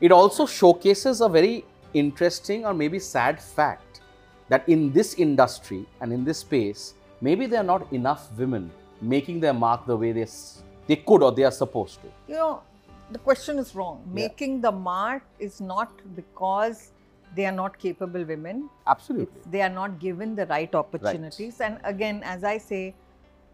It 0.00 0.12
also 0.12 0.46
showcases 0.46 1.20
a 1.20 1.28
very 1.28 1.64
interesting 1.94 2.64
or 2.64 2.72
maybe 2.74 2.98
sad 2.98 3.40
fact 3.40 4.00
that 4.48 4.68
in 4.68 4.92
this 4.92 5.14
industry 5.14 5.84
and 6.00 6.12
in 6.12 6.24
this 6.24 6.38
space, 6.38 6.94
maybe 7.20 7.46
there 7.46 7.60
are 7.60 7.70
not 7.74 7.92
enough 7.92 8.28
women 8.38 8.70
making 9.00 9.40
their 9.40 9.52
mark 9.54 9.86
the 9.86 9.96
way 9.96 10.12
they, 10.12 10.22
s- 10.22 10.62
they 10.86 10.96
could 10.96 11.22
or 11.22 11.32
they 11.32 11.44
are 11.44 11.50
supposed 11.50 12.00
to. 12.02 12.08
you 12.28 12.34
know, 12.34 12.62
the 13.10 13.18
question 13.18 13.58
is 13.58 13.74
wrong. 13.74 14.02
Yeah. 14.06 14.14
Making 14.22 14.60
the 14.60 14.70
mark 14.72 15.22
is 15.38 15.60
not 15.60 15.90
because 16.14 16.90
they 17.34 17.46
are 17.46 17.52
not 17.52 17.78
capable 17.78 18.24
women. 18.24 18.68
Absolutely. 18.86 19.40
They 19.50 19.62
are 19.62 19.68
not 19.68 19.98
given 19.98 20.34
the 20.34 20.46
right 20.46 20.74
opportunities. 20.74 21.60
And 21.60 21.78
again, 21.84 22.22
as 22.24 22.44
I 22.44 22.58
say, 22.58 22.94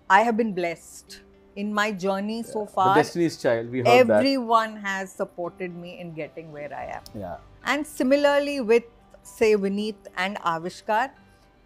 I 0.08 0.20
have 0.22 0.36
been 0.36 0.52
blessed 0.54 1.20
in 1.56 1.72
my 1.72 1.90
journey 1.92 2.42
so 2.42 2.64
The 2.64 2.70
far. 2.72 2.94
Destiny's 2.94 3.36
Child, 3.40 3.70
we 3.70 3.78
heard 3.78 4.08
that. 4.08 4.16
Everyone 4.18 4.76
has 4.76 5.12
supported 5.12 5.74
me 5.74 5.98
in 6.00 6.12
getting 6.14 6.52
where 6.52 6.72
I 6.74 6.86
am. 6.96 7.02
Yeah. 7.14 7.36
And 7.64 7.86
similarly 7.86 8.60
with, 8.60 8.84
say, 9.22 9.54
Vineet 9.56 9.96
and 10.16 10.36
Aavishkaar, 10.38 11.10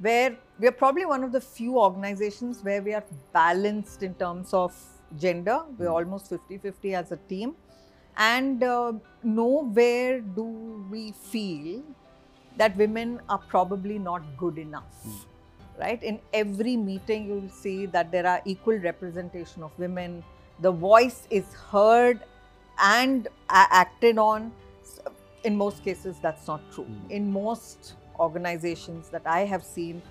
where 0.01 0.37
we 0.61 0.69
are 0.69 0.73
probably 0.73 1.07
one 1.07 1.25
of 1.25 1.33
the 1.33 1.41
few 1.41 1.79
organizations 1.79 2.63
where 2.63 2.83
we 2.83 2.95
are 2.95 3.05
balanced 3.33 4.03
in 4.03 4.15
terms 4.15 4.53
of 4.55 4.75
gender. 5.17 5.63
We're 5.79 5.87
Mm. 5.89 5.93
almost 6.01 6.29
50 6.29 6.59
50 6.59 6.95
as 6.95 7.11
a 7.13 7.17
team. 7.17 7.57
And 8.17 8.63
uh, 8.63 8.93
nowhere 9.23 10.21
do 10.21 10.45
we 10.91 11.13
feel 11.13 11.83
that 12.59 12.77
women 12.77 13.21
are 13.29 13.39
probably 13.39 13.99
not 13.99 14.23
good 14.37 14.59
enough. 14.59 15.07
Mm. 15.07 15.25
Right? 15.81 16.03
In 16.03 16.21
every 16.33 16.77
meeting, 16.77 17.27
you'll 17.27 17.49
see 17.49 17.87
that 17.87 18.11
there 18.11 18.27
are 18.27 18.43
equal 18.45 18.79
representation 18.79 19.63
of 19.63 19.71
women. 19.79 20.25
The 20.61 20.73
voice 20.73 21.27
is 21.31 21.53
heard 21.71 22.21
and 22.79 23.29
acted 23.49 24.19
on. 24.19 24.53
In 25.45 25.57
most 25.57 25.85
cases, 25.85 26.17
that's 26.21 26.49
not 26.49 26.61
true. 26.73 26.85
Mm. 26.85 27.11
In 27.11 27.33
most 27.33 27.95
organizations 28.19 29.09
that 29.11 29.23
I 29.25 29.41
have 29.45 29.63
seen, 29.63 30.03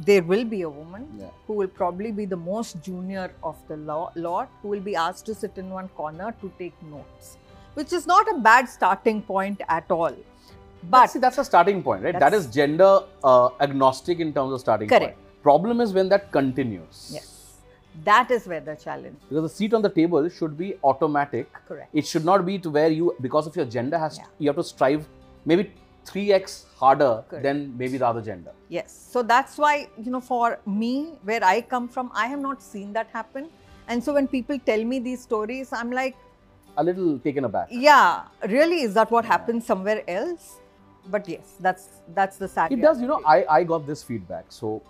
there 0.00 0.22
will 0.22 0.44
be 0.44 0.62
a 0.62 0.68
woman 0.68 1.06
Yeah. 1.20 1.28
who 1.46 1.52
will 1.52 1.68
probably 1.68 2.10
be 2.10 2.24
the 2.24 2.36
most 2.36 2.80
junior 2.82 3.32
of 3.44 3.56
the 3.68 3.76
lot, 3.76 4.48
who 4.62 4.68
will 4.68 4.80
be 4.80 4.96
asked 4.96 5.26
to 5.26 5.34
sit 5.34 5.58
in 5.58 5.70
one 5.70 5.88
corner 5.90 6.34
to 6.40 6.50
take 6.58 6.82
notes, 6.82 7.36
which 7.74 7.92
is 7.92 8.06
not 8.06 8.28
a 8.34 8.38
bad 8.38 8.68
starting 8.68 9.22
point 9.22 9.60
at 9.68 9.90
all. 9.90 10.16
But 10.82 11.10
see, 11.10 11.18
that's 11.18 11.38
a 11.38 11.44
starting 11.44 11.82
point, 11.82 12.02
right? 12.04 12.18
That's- 12.18 12.46
gender 12.46 13.00
uh, 13.22 13.48
agnostic 13.60 14.20
in 14.20 14.32
terms 14.32 14.52
of 14.52 14.60
starting 14.60 14.88
Correct. 14.88 15.16
point. 15.16 15.42
Problem 15.42 15.80
is 15.80 15.92
when 15.92 16.08
that 16.08 16.30
continues. 16.32 17.10
yes, 17.14 17.56
that 18.04 18.30
is 18.30 18.46
where 18.46 18.60
the 18.60 18.76
challenge. 18.76 19.16
Because 19.28 19.42
the 19.42 19.48
seat 19.56 19.74
on 19.74 19.82
the 19.82 19.90
table 19.90 20.28
should 20.28 20.56
be 20.56 20.74
automatic. 20.84 21.52
Correct. 21.68 21.88
It 21.92 22.06
should 22.06 22.24
not 22.24 22.44
be 22.46 22.58
to 22.58 22.70
where 22.70 22.88
you, 22.90 23.14
because 23.20 23.46
of 23.46 23.56
your 23.56 23.64
gender, 23.66 23.98
has 23.98 24.18
Yeah. 24.18 24.24
you 24.38 24.48
have 24.48 24.56
to 24.56 24.64
strive 24.64 25.06
maybe 25.44 25.72
3x 26.06 26.64
harder 26.76 27.24
Correct. 27.28 27.42
than 27.42 27.76
maybe 27.76 27.98
the 27.98 28.06
other 28.06 28.20
gender. 28.22 28.52
Yes. 28.68 28.92
So 29.12 29.22
that's 29.22 29.58
why, 29.58 29.88
you 30.02 30.10
know, 30.10 30.20
for 30.20 30.58
me, 30.66 31.14
where 31.24 31.42
I 31.44 31.60
come 31.62 31.88
from, 31.88 32.10
I 32.14 32.26
have 32.26 32.40
not 32.40 32.62
seen 32.62 32.92
that 32.94 33.08
happen. 33.12 33.48
And 33.88 34.02
so 34.02 34.12
when 34.14 34.28
people 34.28 34.58
tell 34.58 34.82
me 34.84 34.98
these 34.98 35.22
stories, 35.22 35.72
I'm 35.72 35.90
like, 35.90 36.16
A 36.76 36.84
little 36.84 37.18
taken 37.18 37.44
aback. 37.44 37.68
yeah, 37.70 38.22
really, 38.48 38.82
is 38.82 38.94
that 38.94 39.10
what 39.10 39.24
happens 39.24 39.66
somewhere 39.66 40.02
else? 40.08 40.58
But 41.08 41.28
yes, 41.28 41.56
that's 41.60 41.88
that's 42.14 42.36
the 42.36 42.48
sad. 42.48 42.72
It 42.72 42.80
does, 42.80 43.00
you 43.00 43.06
know. 43.06 43.22
I, 43.26 43.44
I 43.48 43.64
got 43.64 43.86
this 43.86 44.02
feedback. 44.02 44.46
So, 44.48 44.82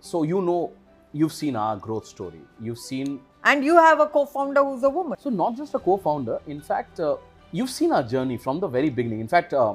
so 0.00 0.22
you 0.22 0.40
know, 0.40 0.72
you've 1.12 1.32
seen 1.32 1.56
our 1.56 1.76
growth 1.76 2.06
story. 2.06 2.40
You've 2.60 2.78
seen, 2.78 3.20
and 3.44 3.64
you 3.64 3.76
have 3.76 4.00
a 4.00 4.06
co-founder 4.06 4.62
who's 4.62 4.82
a 4.82 4.90
woman. 4.90 5.18
so 5.18 5.30
not 5.30 5.56
just 5.56 5.74
a 5.74 5.78
co-founder. 5.78 6.40
In 6.46 6.60
fact, 6.60 7.00
uh, 7.00 7.16
you've 7.52 7.70
seen 7.70 7.92
our 7.92 8.02
journey 8.02 8.36
from 8.36 8.60
the 8.60 8.68
very 8.68 8.90
beginning. 8.90 9.20
In 9.20 9.28
fact, 9.28 9.54
uh, 9.54 9.74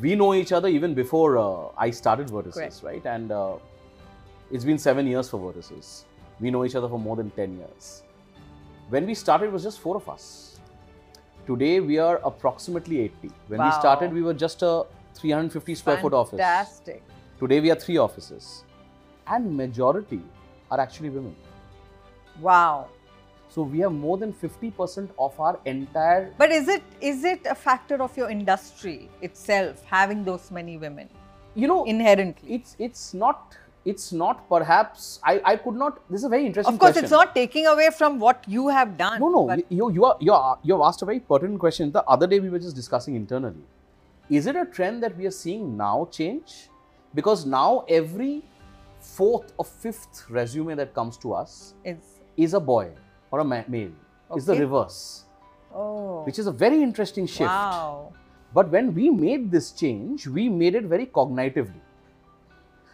we 0.00 0.14
know 0.16 0.34
each 0.34 0.52
other 0.52 0.68
even 0.68 0.94
before 0.94 1.38
uh, 1.38 1.68
I 1.78 1.90
started 1.90 2.28
Vertices, 2.28 2.54
Correct. 2.54 2.80
right? 2.82 3.06
And 3.06 3.30
uh, 3.30 3.56
it's 4.50 4.64
been 4.64 4.78
seven 4.78 5.06
years 5.06 5.28
for 5.28 5.38
Vertices. 5.38 6.04
We 6.40 6.50
know 6.50 6.64
each 6.64 6.74
other 6.74 6.88
for 6.88 6.98
more 6.98 7.16
than 7.16 7.30
10 7.30 7.58
years. 7.58 8.02
When 8.88 9.06
we 9.06 9.14
started, 9.14 9.46
it 9.46 9.52
was 9.52 9.62
just 9.62 9.80
four 9.80 9.96
of 9.96 10.08
us. 10.08 10.58
Today, 11.46 11.80
we 11.80 11.98
are 11.98 12.20
approximately 12.24 13.00
80. 13.00 13.30
When 13.48 13.62
we 13.62 13.70
started, 13.72 14.12
we 14.12 14.22
were 14.22 14.34
just 14.34 14.62
a 14.62 14.84
350 15.14 15.74
square 15.74 15.98
foot 15.98 16.12
office. 16.12 16.38
Fantastic. 16.38 17.02
Today, 17.38 17.60
we 17.60 17.70
are 17.70 17.76
three 17.76 17.96
offices. 17.96 18.64
And 19.26 19.56
majority 19.56 20.20
are 20.70 20.80
actually 20.80 21.10
women. 21.10 21.34
Wow. 22.40 22.88
So, 23.48 23.62
we 23.62 23.78
have 23.80 23.92
more 23.92 24.18
than 24.18 24.32
50% 24.32 25.10
of 25.18 25.38
our 25.38 25.58
entire 25.64 26.32
But 26.36 26.50
is 26.50 26.68
it 26.68 26.82
is 27.00 27.24
it 27.24 27.40
a 27.48 27.54
factor 27.54 28.02
of 28.02 28.16
your 28.16 28.28
industry 28.30 29.08
itself 29.22 29.84
having 29.84 30.24
those 30.24 30.50
many 30.50 30.76
women 30.76 31.08
you 31.54 31.68
know 31.68 31.84
inherently? 31.84 32.54
it's 32.56 32.74
it's 32.80 33.14
not 33.14 33.56
it's 33.84 34.12
not 34.12 34.48
perhaps 34.48 35.20
I, 35.22 35.40
I 35.44 35.56
could 35.56 35.76
not 35.76 36.00
this 36.10 36.20
is 36.20 36.24
a 36.24 36.28
very 36.28 36.46
interesting 36.46 36.74
Of 36.74 36.80
course, 36.80 36.92
question. 36.92 37.04
it's 37.04 37.12
not 37.12 37.34
taking 37.34 37.66
away 37.66 37.90
from 37.96 38.18
what 38.18 38.42
you 38.48 38.68
have 38.68 38.96
done. 38.96 39.20
no 39.20 39.28
no 39.28 39.56
you 39.68 39.90
you 39.92 40.04
are 40.04 40.16
you 40.20 40.32
are 40.32 40.58
you 40.62 40.74
have 40.74 40.82
asked 40.88 41.02
a 41.02 41.04
very 41.04 41.20
pertinent 41.20 41.60
question 41.60 41.92
the 41.92 42.02
other 42.04 42.26
day 42.26 42.40
we 42.40 42.48
were 42.48 42.58
just 42.58 42.74
discussing 42.74 43.14
internally 43.14 43.62
is 44.30 44.46
it 44.46 44.56
a 44.56 44.64
trend 44.64 45.02
that 45.02 45.16
we 45.16 45.26
are 45.26 45.30
seeing 45.30 45.76
now 45.76 46.08
change? 46.10 46.68
Because 47.14 47.46
now 47.46 47.84
every 47.88 48.42
fourth 48.98 49.52
or 49.58 49.64
fifth 49.64 50.24
resume 50.30 50.74
that 50.74 50.94
comes 50.94 51.18
to 51.18 51.34
us 51.34 51.74
it's 51.84 52.20
is 52.36 52.54
a 52.54 52.60
boy 52.60 52.90
or 53.30 53.40
a 53.40 53.44
ma- 53.44 53.62
male. 53.68 53.92
It's 54.34 54.46
the 54.46 54.56
reverse. 54.56 55.24
Oh. 55.72 56.22
Which 56.24 56.38
is 56.38 56.46
a 56.46 56.52
very 56.52 56.82
interesting 56.82 57.26
shift. 57.26 57.50
Wow. 57.50 58.12
But 58.52 58.70
when 58.70 58.94
we 58.94 59.10
made 59.10 59.50
this 59.50 59.72
change, 59.72 60.26
we 60.26 60.48
made 60.48 60.74
it 60.74 60.84
very 60.84 61.06
cognitively. 61.06 61.80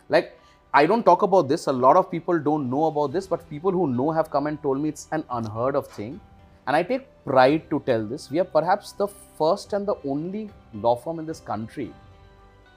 Like, 0.08 0.38
I 0.72 0.86
don't 0.86 1.04
talk 1.04 1.22
about 1.22 1.48
this, 1.48 1.66
a 1.66 1.72
lot 1.72 1.96
of 1.96 2.10
people 2.10 2.38
don't 2.38 2.70
know 2.70 2.84
about 2.86 3.12
this, 3.12 3.26
but 3.26 3.48
people 3.48 3.70
who 3.70 3.86
know 3.86 4.10
have 4.10 4.30
come 4.30 4.46
and 4.46 4.62
told 4.62 4.80
me 4.80 4.88
it's 4.88 5.08
an 5.12 5.24
unheard 5.30 5.76
of 5.76 5.86
thing. 5.86 6.20
And 6.66 6.76
I 6.76 6.82
take 6.82 7.06
pride 7.24 7.68
to 7.70 7.82
tell 7.86 8.04
this. 8.04 8.30
We 8.30 8.38
are 8.40 8.44
perhaps 8.44 8.92
the 8.92 9.08
first 9.08 9.72
and 9.72 9.86
the 9.86 9.96
only 10.04 10.50
law 10.74 10.96
firm 10.96 11.18
in 11.18 11.26
this 11.26 11.40
country 11.40 11.92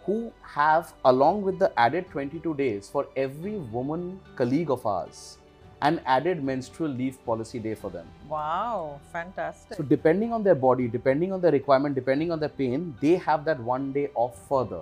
who 0.06 0.32
have, 0.42 0.94
along 1.06 1.42
with 1.44 1.60
the 1.60 1.72
added 1.80 2.10
22 2.12 2.56
days 2.56 2.90
for 2.90 3.08
every 3.16 3.58
woman 3.58 4.20
colleague 4.36 4.70
of 4.70 4.86
ours, 4.86 5.38
an 5.82 6.02
added 6.06 6.44
menstrual 6.44 6.90
leave 6.90 7.24
policy 7.26 7.60
day 7.60 7.76
for 7.76 7.90
them. 7.90 8.08
Wow, 8.30 9.00
fantastic. 9.12 9.78
So, 9.78 9.84
depending 9.84 10.34
on 10.34 10.44
their 10.44 10.56
body, 10.56 10.88
depending 10.88 11.32
on 11.32 11.42
their 11.42 11.52
requirement, 11.52 11.96
depending 11.96 12.32
on 12.32 12.40
their 12.40 12.50
pain, 12.50 12.96
they 13.02 13.16
have 13.16 13.46
that 13.46 13.60
one 13.60 13.92
day 13.94 14.10
off 14.16 14.38
further, 14.48 14.82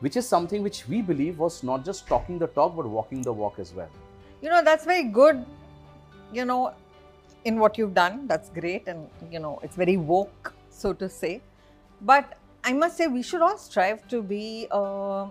which 0.00 0.16
is 0.16 0.28
something 0.28 0.62
which 0.62 0.86
we 0.88 1.00
believe 1.02 1.38
was 1.38 1.62
not 1.62 1.84
just 1.84 2.06
talking 2.06 2.38
the 2.38 2.46
talk 2.48 2.76
but 2.76 2.86
walking 2.86 3.22
the 3.22 3.32
walk 3.32 3.58
as 3.58 3.72
well. 3.72 3.90
you 4.42 4.50
know, 4.50 4.62
that's 4.62 4.84
very 4.84 5.04
good, 5.04 5.44
you 6.32 6.44
know, 6.44 6.74
in 7.44 7.58
what 7.58 7.78
you've 7.78 7.94
done. 7.94 8.26
That's 8.26 8.50
great. 8.50 8.88
And, 8.88 9.08
you 9.30 9.38
know, 9.38 9.60
it's 9.62 9.76
very 9.76 9.96
woke, 9.96 10.54
so 10.70 10.92
to 10.92 11.08
say. 11.08 11.40
But 12.00 12.38
I 12.64 12.72
must 12.72 12.96
say, 12.96 13.06
we 13.06 13.22
should 13.22 13.42
all 13.42 13.58
strive 13.58 14.06
to 14.08 14.22
be 14.22 14.66
a 14.70 15.26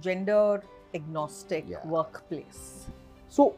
gender 0.00 0.62
agnostic 0.94 1.64
Yeah. 1.68 1.86
workplace. 1.86 2.86
So, 3.28 3.54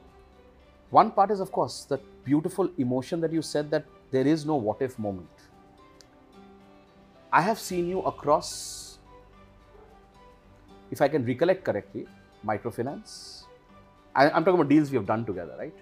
one 0.90 1.10
part 1.10 1.30
is, 1.30 1.40
of 1.40 1.50
course, 1.52 1.84
that 1.84 2.00
beautiful 2.24 2.68
emotion 2.78 3.20
that 3.20 3.32
you 3.32 3.42
said 3.42 3.70
that 3.70 3.84
there 4.10 4.26
is 4.26 4.44
no 4.44 4.56
what 4.56 4.82
if 4.82 4.98
moment. 4.98 5.28
I 7.32 7.40
have 7.40 7.58
seen 7.58 7.88
you 7.88 8.00
across, 8.02 8.98
if 10.90 11.00
I 11.00 11.08
can 11.08 11.24
recollect 11.24 11.64
correctly, 11.64 12.06
microfinance. 12.44 13.44
I, 14.14 14.28
I'm 14.28 14.44
talking 14.44 14.60
about 14.60 14.68
deals 14.68 14.90
we 14.90 14.96
have 14.96 15.06
done 15.06 15.24
together, 15.24 15.54
right? 15.58 15.74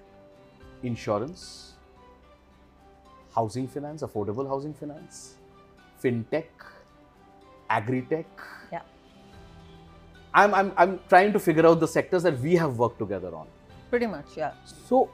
Insurance, 0.85 1.70
housing 3.35 3.69
finance, 3.69 4.02
affordable 4.02 4.47
housing 4.48 4.74
finance, 4.74 5.35
fintech, 6.02 6.47
agri-tech. 7.69 8.27
Yeah. 8.73 8.82
I'm, 10.35 10.55
I'm, 10.55 10.73
I'm 10.77 11.01
trying 11.09 11.32
to 11.32 11.39
figure 11.39 11.66
out 11.66 11.81
the 11.81 11.89
sectors 11.89 12.23
that 12.24 12.39
we 12.40 12.55
have 12.57 12.78
worked 12.78 12.98
together 12.98 13.35
on. 13.35 13.47
Pretty 13.89 14.07
much, 14.07 14.36
yeah. 14.36 14.52
So, 14.65 15.11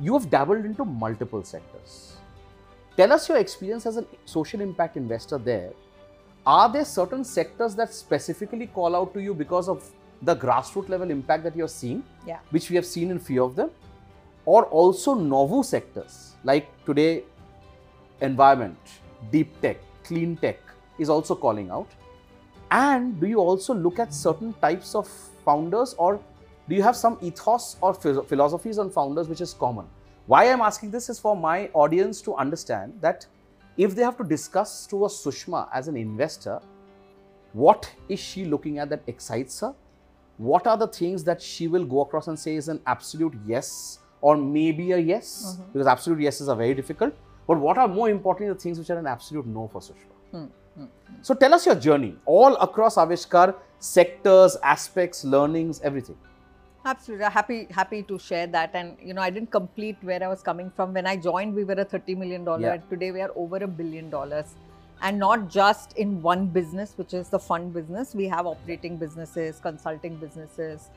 you 0.00 0.12
have 0.14 0.28
dabbled 0.30 0.64
into 0.64 0.84
multiple 0.84 1.42
sectors. 1.44 2.16
Tell 2.96 3.12
us 3.12 3.28
your 3.28 3.38
experience 3.38 3.86
as 3.86 3.96
a 3.96 4.04
social 4.24 4.60
impact 4.60 4.96
investor 4.96 5.38
there. 5.38 5.72
Are 6.46 6.70
there 6.70 6.84
certain 6.84 7.24
sectors 7.24 7.74
that 7.76 7.92
specifically 7.92 8.66
call 8.66 8.94
out 8.94 9.14
to 9.14 9.22
you 9.22 9.34
because 9.34 9.68
of 9.68 9.88
the 10.22 10.36
grassroots 10.36 10.88
level 10.88 11.10
impact 11.10 11.42
that 11.44 11.56
you're 11.56 11.68
seeing, 11.68 12.04
Yeah. 12.26 12.38
which 12.50 12.70
we 12.70 12.76
have 12.76 12.86
seen 12.86 13.10
in 13.10 13.18
few 13.18 13.42
of 13.42 13.56
them? 13.56 13.70
Or 14.44 14.64
also 14.66 15.14
novel 15.14 15.62
sectors 15.62 16.33
like 16.44 16.68
today, 16.84 17.24
environment, 18.20 18.78
deep 19.32 19.60
tech, 19.60 19.78
clean 20.04 20.36
tech 20.36 20.58
is 20.98 21.08
also 21.08 21.34
calling 21.34 21.70
out? 21.70 21.88
And 22.70 23.18
do 23.20 23.26
you 23.26 23.38
also 23.38 23.74
look 23.74 23.98
at 23.98 24.12
certain 24.12 24.52
types 24.54 24.94
of 24.94 25.08
founders 25.44 25.94
or 25.94 26.20
do 26.68 26.74
you 26.74 26.82
have 26.82 26.96
some 26.96 27.18
ethos 27.20 27.76
or 27.80 27.94
philosophies 27.94 28.78
on 28.78 28.90
founders 28.90 29.28
which 29.28 29.40
is 29.40 29.54
common? 29.54 29.86
Why 30.26 30.50
I'm 30.50 30.62
asking 30.62 30.90
this 30.90 31.08
is 31.08 31.18
for 31.18 31.36
my 31.36 31.68
audience 31.74 32.22
to 32.22 32.34
understand 32.34 32.94
that 33.00 33.26
if 33.76 33.94
they 33.94 34.02
have 34.02 34.16
to 34.18 34.24
discuss 34.24 34.86
to 34.86 35.04
a 35.04 35.08
Sushma 35.08 35.68
as 35.72 35.88
an 35.88 35.96
investor, 35.96 36.60
what 37.52 37.90
is 38.08 38.18
she 38.18 38.44
looking 38.44 38.78
at 38.78 38.88
that 38.90 39.02
excites 39.06 39.60
her? 39.60 39.74
What 40.38 40.66
are 40.66 40.76
the 40.76 40.88
things 40.88 41.22
that 41.24 41.40
she 41.40 41.68
will 41.68 41.84
go 41.84 42.00
across 42.00 42.28
and 42.28 42.38
say 42.38 42.56
is 42.56 42.68
an 42.68 42.80
absolute 42.86 43.34
yes 43.46 44.00
or 44.28 44.36
maybe 44.38 44.92
a 44.92 44.98
yes? 45.12 45.58
Because 45.70 45.86
absolute 45.86 46.20
yeses 46.26 46.48
are 46.48 46.56
very 46.56 46.74
difficult. 46.74 47.14
But 47.46 47.58
what 47.58 47.76
are 47.76 47.86
more 47.86 48.08
importantly 48.08 48.52
the 48.54 48.60
things 48.66 48.78
which 48.78 48.90
are 48.94 48.98
an 48.98 49.06
absolute 49.06 49.46
no 49.46 49.68
for 49.68 49.82
Sushma? 49.86 50.14
Hmm, 50.30 50.44
hmm. 50.76 50.86
So 51.20 51.34
tell 51.34 51.52
us 51.52 51.66
your 51.66 51.74
journey 51.74 52.14
all 52.24 52.56
across 52.56 52.96
Aavishkaar, 53.02 53.54
sectors, 53.78 54.56
aspects, 54.62 55.24
learnings, 55.36 55.82
everything. 55.90 56.16
Absolutely, 56.86 57.26
happy 57.36 57.58
happy 57.80 58.02
to 58.14 58.18
share 58.18 58.46
that. 58.56 58.74
And 58.80 58.96
you 59.10 59.12
know, 59.18 59.22
I 59.26 59.28
didn't 59.28 59.50
complete 59.50 60.08
where 60.10 60.24
I 60.24 60.28
was 60.32 60.42
coming 60.48 60.72
from. 60.74 60.94
When 60.94 61.06
I 61.12 61.16
joined, 61.16 61.54
we 61.54 61.64
were 61.64 61.78
a 61.84 61.88
thirty 61.94 62.14
million 62.24 62.44
dollar. 62.50 62.74
Yeah. 62.74 62.90
Today, 62.96 63.12
we 63.18 63.22
are 63.26 63.32
over 63.44 63.62
a 63.68 63.70
billion 63.80 64.10
dollars, 64.18 64.54
and 65.02 65.18
not 65.18 65.48
just 65.60 65.96
in 66.04 66.20
one 66.26 66.46
business, 66.58 66.94
which 67.02 67.14
is 67.22 67.32
the 67.36 67.42
fund 67.46 67.72
business. 67.78 68.14
We 68.22 68.28
have 68.36 68.52
operating 68.52 68.96
businesses, 69.06 69.60
consulting 69.70 70.16
businesses, 70.16 70.88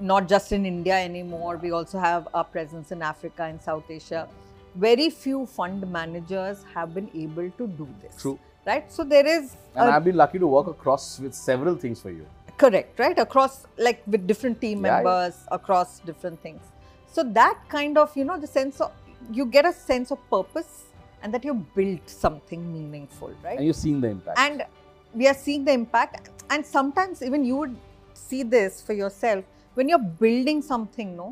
not 0.00 0.28
just 0.28 0.52
in 0.52 0.64
India 0.66 0.94
anymore. 0.96 1.56
We 1.56 1.70
also 1.72 1.98
have 1.98 2.28
a 2.34 2.42
presence 2.44 2.92
in 2.92 3.02
Africa 3.02 3.42
and 3.44 3.60
South 3.60 3.90
Asia. 3.90 4.28
Very 4.74 5.10
few 5.10 5.46
fund 5.46 5.90
managers 5.90 6.64
have 6.74 6.94
been 6.94 7.10
able 7.14 7.50
to 7.50 7.66
do 7.66 7.88
this. 8.02 8.16
True. 8.20 8.38
Right. 8.66 8.90
So 8.92 9.04
there 9.04 9.26
is 9.26 9.56
And 9.74 9.88
I've 9.90 10.04
been 10.04 10.16
lucky 10.16 10.38
to 10.38 10.46
work 10.46 10.66
across 10.66 11.20
with 11.20 11.34
several 11.34 11.76
things 11.76 12.00
for 12.00 12.10
you. 12.10 12.26
correct 12.62 12.98
right 13.00 13.18
across 13.22 13.54
like 13.86 13.98
with 14.12 14.22
different 14.28 14.56
team 14.60 14.78
Yeah, 14.84 14.90
yeah. 14.90 14.94
members 15.06 15.40
across 15.56 15.90
different 16.10 16.38
things 16.44 16.62
so 17.16 17.22
that 17.38 17.58
kind 17.74 17.98
of 18.02 18.14
you 18.18 18.24
know 18.28 18.36
the 18.44 18.48
sense 18.52 18.78
of 18.84 18.92
you 19.38 19.44
get 19.56 19.66
a 19.70 19.72
sense 19.80 20.08
of 20.14 20.20
purpose 20.34 20.70
and 21.22 21.34
that 21.36 21.44
you 21.48 21.54
built 21.78 22.08
something 22.22 22.62
meaningful 22.76 23.34
right 23.48 23.58
And 23.58 23.66
you're 23.66 23.80
seeing 23.82 23.98
the 24.06 24.10
impact. 24.16 24.38
and 24.44 24.64
we 25.22 25.28
are 25.32 25.36
seeing 25.42 25.66
the 25.68 25.74
impact 25.80 26.30
and 26.56 26.64
sometimes 26.70 27.22
even 27.28 27.44
you 27.50 27.56
would 27.64 27.76
see 28.22 28.42
this 28.56 28.80
for 28.86 28.94
yourself 29.02 29.44
when 29.76 29.88
you're 29.92 30.06
building 30.24 30.60
something 30.72 31.14
no 31.22 31.28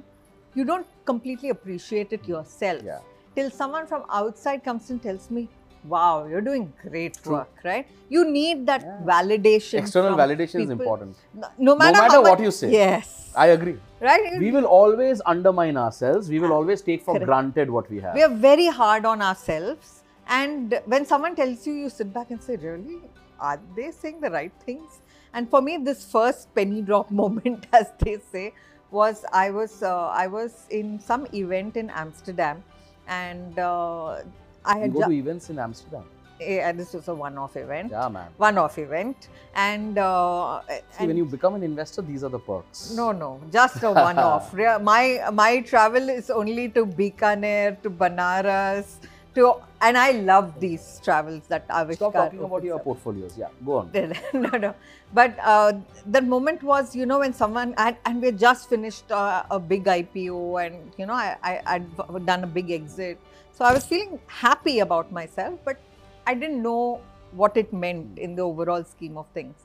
you 0.54 0.64
don't 0.70 0.86
completely 1.10 1.50
appreciate 1.56 2.12
it 2.16 2.26
yourself 2.32 2.82
yeah. 2.84 2.98
till 3.36 3.50
someone 3.60 3.86
from 3.92 4.04
outside 4.20 4.62
comes 4.68 4.90
and 4.90 5.02
tells 5.06 5.30
me 5.30 5.48
wow 5.92 6.26
you're 6.26 6.44
doing 6.50 6.64
great 6.82 7.18
True. 7.22 7.32
work 7.36 7.64
right 7.64 7.88
you 8.08 8.22
need 8.36 8.66
that 8.70 8.82
Yeah. 8.82 9.00
validation 9.12 9.78
External 9.80 10.16
validation 10.22 10.62
is 10.66 10.70
important. 10.70 11.16
no, 11.42 11.48
no 11.58 11.76
matter, 11.76 11.98
matter 12.00 12.14
how 12.14 12.22
what 12.22 12.38
much- 12.38 12.44
you 12.46 12.52
say. 12.60 12.70
yes 12.70 13.10
I 13.36 13.46
agree. 13.56 13.76
right 14.00 14.38
We 14.38 14.50
will 14.56 14.66
always 14.74 15.20
undermine 15.30 15.76
ourselves. 15.84 16.28
We 16.34 16.38
will 16.42 16.52
ah, 16.52 16.58
always 16.58 16.82
take 16.88 17.02
for 17.06 17.14
Correct. 17.14 17.26
granted 17.30 17.70
what 17.76 17.90
we 17.94 17.98
have. 18.04 18.14
we 18.18 18.22
are 18.26 18.34
very 18.48 18.66
hard 18.80 19.04
on 19.12 19.22
ourselves 19.28 20.02
and 20.38 20.80
when 20.94 21.04
someone 21.12 21.34
tells 21.40 21.66
you 21.66 21.74
you 21.82 21.88
sit 21.94 22.12
back 22.18 22.30
and 22.36 22.42
say 22.48 22.56
really 22.66 23.00
are 23.48 23.58
they 23.78 23.90
saying 24.00 24.20
the 24.26 24.30
right 24.36 24.52
things 24.68 25.00
and 25.34 25.50
for 25.50 25.60
me 25.60 25.76
this 25.88 26.00
first 26.16 26.54
penny 26.54 26.80
drop 26.82 27.10
moment 27.22 27.66
as 27.80 27.88
they 27.98 28.16
say 28.32 28.46
was 28.90 29.24
i 29.32 29.50
was 29.50 29.82
uh, 29.82 30.08
i 30.24 30.26
was 30.26 30.52
in 30.70 30.98
some 31.10 31.26
event 31.34 31.76
in 31.82 31.90
amsterdam 31.90 32.62
and 33.08 33.58
uh, 33.58 34.16
i 34.64 34.74
you 34.76 34.80
had 34.82 34.92
go 34.94 35.02
to 35.06 35.10
events 35.22 35.50
in 35.50 35.58
Amsterdam. 35.58 36.04
eh, 36.40 36.72
this 36.78 36.92
was 36.96 37.08
a 37.08 37.14
one-off 37.14 37.56
event 37.64 37.90
Yeah, 37.96 38.08
man. 38.08 38.28
one-off 38.44 38.78
event 38.78 39.28
and, 39.54 39.98
uh, 39.98 40.62
See, 40.68 40.80
and 41.00 41.08
when 41.08 41.16
you 41.16 41.26
become 41.34 41.54
an 41.58 41.62
investor, 41.62 42.02
these 42.02 42.24
are 42.24 42.32
the 42.36 42.40
perks. 42.40 42.80
No, 43.00 43.12
no, 43.12 43.28
just 43.52 43.82
a 43.84 43.90
one-off. 43.92 44.46
My 44.92 45.02
my 45.42 45.52
travel 45.70 46.08
is 46.08 46.30
only 46.40 46.64
to 46.76 46.82
Bikaner, 47.00 47.80
to 47.84 47.88
Banaras, 48.02 48.86
to 49.34 49.54
and 49.80 49.98
I 49.98 50.12
love 50.12 50.58
these 50.60 51.00
travels 51.04 51.42
that 51.48 51.68
Aavishkaar. 51.68 51.96
Stop 51.96 52.12
talking 52.14 52.42
about 52.42 52.64
your 52.64 52.76
up. 52.76 52.84
portfolios. 52.84 53.36
Yeah, 53.36 53.48
go 53.64 53.78
on. 53.78 53.90
no, 54.32 54.48
no. 54.64 54.74
But 55.12 55.36
uh, 55.42 55.72
the 56.06 56.22
moment 56.22 56.62
was, 56.62 56.96
you 56.96 57.06
know, 57.06 57.18
when 57.18 57.34
someone 57.34 57.74
and, 57.76 57.96
and 58.06 58.20
we 58.20 58.26
had 58.26 58.38
just 58.38 58.68
finished 58.68 59.10
uh, 59.12 59.44
a 59.50 59.58
big 59.60 59.84
IPO, 59.84 60.66
and 60.66 60.92
you 60.96 61.06
know, 61.06 61.12
I, 61.12 61.36
I 61.42 61.74
I'd 61.74 62.26
done 62.26 62.44
a 62.44 62.46
big 62.46 62.70
exit, 62.70 63.18
so 63.52 63.64
I 63.64 63.72
was 63.74 63.84
feeling 63.84 64.18
happy 64.26 64.78
about 64.78 65.12
myself, 65.12 65.58
but 65.64 65.78
I 66.26 66.34
didn't 66.34 66.62
know 66.62 67.00
what 67.32 67.56
it 67.56 67.72
meant 67.72 68.18
in 68.18 68.36
the 68.36 68.42
overall 68.42 68.84
scheme 68.84 69.18
of 69.18 69.26
things. 69.34 69.56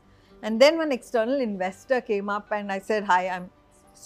And 0.41 0.59
then 0.59 0.77
when 0.77 0.91
external 0.91 1.39
investor 1.39 2.01
came 2.01 2.29
up 2.29 2.51
and 2.51 2.71
I 2.71 2.79
said, 2.79 3.03
"Hi, 3.05 3.29
I'm 3.29 3.49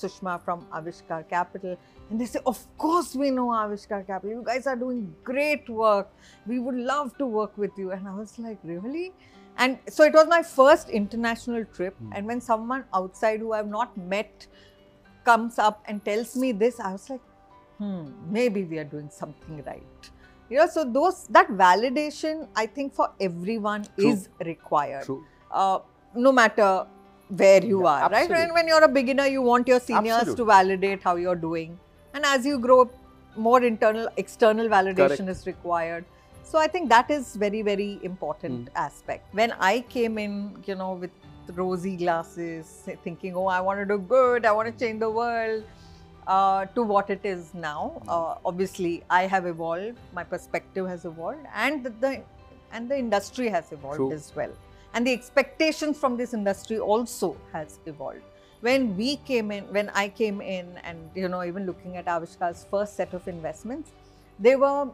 Sushma 0.01 0.41
from 0.47 0.65
Aavishkaar 0.79 1.27
Capital," 1.29 1.77
and 2.09 2.21
they 2.23 2.25
say, 2.25 2.41
"Of 2.53 2.63
course 2.85 3.15
we 3.15 3.31
know 3.37 3.47
Aavishkaar 3.59 4.01
Capital. 4.07 4.35
You 4.37 4.43
guys 4.49 4.67
are 4.73 4.75
doing 4.75 5.05
great 5.23 5.69
work. 5.69 6.11
We 6.53 6.59
would 6.59 6.81
love 6.91 7.15
to 7.19 7.29
work 7.37 7.57
with 7.57 7.83
you." 7.83 7.91
And 7.91 8.07
I 8.07 8.15
was 8.15 8.37
like, 8.47 8.59
"Really?" 8.63 9.13
And 9.57 9.77
so 9.87 10.03
it 10.03 10.13
was 10.13 10.27
my 10.27 10.41
first 10.41 10.89
international 10.89 11.65
trip. 11.65 11.97
Hmm. 11.97 12.13
And 12.13 12.27
when 12.27 12.41
someone 12.41 12.85
outside 12.93 13.39
who 13.39 13.53
I've 13.53 13.67
not 13.67 13.95
met 13.97 14.47
comes 15.23 15.59
up 15.59 15.83
and 15.87 16.03
tells 16.03 16.35
me 16.35 16.51
this, 16.51 16.79
I 16.79 16.91
was 16.93 17.09
like, 17.09 17.21
hmm, 17.77 18.05
maybe 18.29 18.63
we 18.63 18.79
are 18.79 18.83
doing 18.83 19.09
something 19.09 19.63
right. 19.65 20.09
You 20.49 20.57
know, 20.57 20.67
so 20.67 20.83
those 20.83 21.27
that 21.27 21.47
validation, 21.49 22.47
I 22.55 22.65
think 22.65 22.93
for 22.93 23.11
everyone 23.19 23.85
True. 23.97 24.11
is 24.11 24.29
required. 24.45 25.05
True. 25.05 25.23
Uh, 25.51 25.79
no 26.15 26.31
matter 26.31 26.85
where 27.29 27.63
you 27.63 27.81
Yeah, 27.83 27.89
are, 27.89 28.01
right? 28.09 28.13
absolutely. 28.13 28.45
When, 28.45 28.53
when 28.53 28.67
you're 28.67 28.83
a 28.83 28.87
beginner, 28.87 29.25
you 29.27 29.41
want 29.41 29.67
your 29.67 29.79
seniors 29.79 30.17
Absolutely. 30.17 30.35
to 30.35 30.45
validate 30.45 31.03
how 31.03 31.15
you're 31.15 31.35
doing. 31.35 31.79
And 32.13 32.25
as 32.25 32.45
you 32.45 32.59
grow, 32.59 32.89
more 33.35 33.63
internal, 33.63 34.07
external 34.17 34.67
validation 34.67 35.17
Correct. 35.17 35.29
is 35.29 35.47
required. 35.47 36.05
So 36.43 36.59
I 36.59 36.67
think 36.67 36.89
that 36.89 37.09
is 37.09 37.35
very, 37.35 37.61
very 37.63 37.99
important 38.03 38.69
Hmm. 38.69 38.77
aspect. 38.77 39.33
When 39.33 39.51
I 39.59 39.81
came 39.81 40.17
in, 40.17 40.57
you 40.65 40.75
know, 40.75 40.93
with 40.93 41.11
rosy 41.55 41.97
glasses, 41.97 42.87
thinking, 43.03 43.35
oh, 43.35 43.47
I 43.47 43.59
want 43.61 43.79
to 43.79 43.85
do 43.85 43.97
good, 43.97 44.45
I 44.45 44.51
want 44.51 44.67
to 44.77 44.85
change 44.85 44.99
the 44.99 45.09
world. 45.09 45.63
uh, 46.25 46.65
to 46.67 46.83
what 46.83 47.09
it 47.09 47.19
is 47.25 47.53
now. 47.53 48.01
Uh, 48.07 48.35
obviously, 48.45 49.03
I 49.09 49.23
have 49.27 49.45
evolved, 49.45 49.97
my 50.13 50.23
perspective 50.23 50.87
has 50.87 51.03
evolved, 51.03 51.45
and 51.53 51.83
the, 51.83 51.89
the 51.89 52.21
and 52.71 52.87
the 52.89 52.97
industry 52.97 53.49
has 53.49 53.73
evolved 53.73 53.97
True. 53.97 54.13
as 54.13 54.31
well. 54.33 54.53
And 54.93 55.07
the 55.07 55.11
expectations 55.11 55.97
from 55.97 56.17
this 56.17 56.33
industry 56.33 56.79
also 56.79 57.35
has 57.51 57.79
evolved. 57.85 58.21
When 58.61 58.95
we 58.95 59.17
came 59.17 59.51
in, 59.51 59.63
when 59.73 59.89
I 59.89 60.07
came 60.07 60.39
in, 60.39 60.77
and 60.83 61.09
you 61.15 61.27
know, 61.27 61.43
even 61.43 61.65
looking 61.65 61.97
at 61.97 62.05
Aavishkaar's 62.05 62.65
first 62.69 62.95
set 62.95 63.13
of 63.13 63.27
investments, 63.27 63.91
they 64.39 64.55
were 64.55 64.89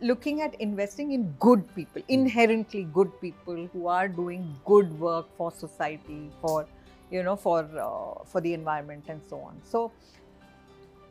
looking 0.00 0.40
at 0.40 0.54
investing 0.60 1.12
in 1.12 1.34
good 1.38 1.62
people, 1.74 2.02
inherently 2.08 2.84
good 2.84 3.12
people 3.20 3.68
who 3.72 3.86
are 3.86 4.08
doing 4.08 4.56
good 4.64 4.98
work 4.98 5.26
for 5.36 5.52
society, 5.52 6.30
for 6.40 6.66
you 7.10 7.22
know, 7.22 7.36
for 7.36 7.60
uh, 7.78 8.24
for 8.24 8.40
the 8.40 8.54
environment 8.54 9.04
and 9.08 9.20
so 9.28 9.40
on. 9.40 9.60
So 9.64 9.92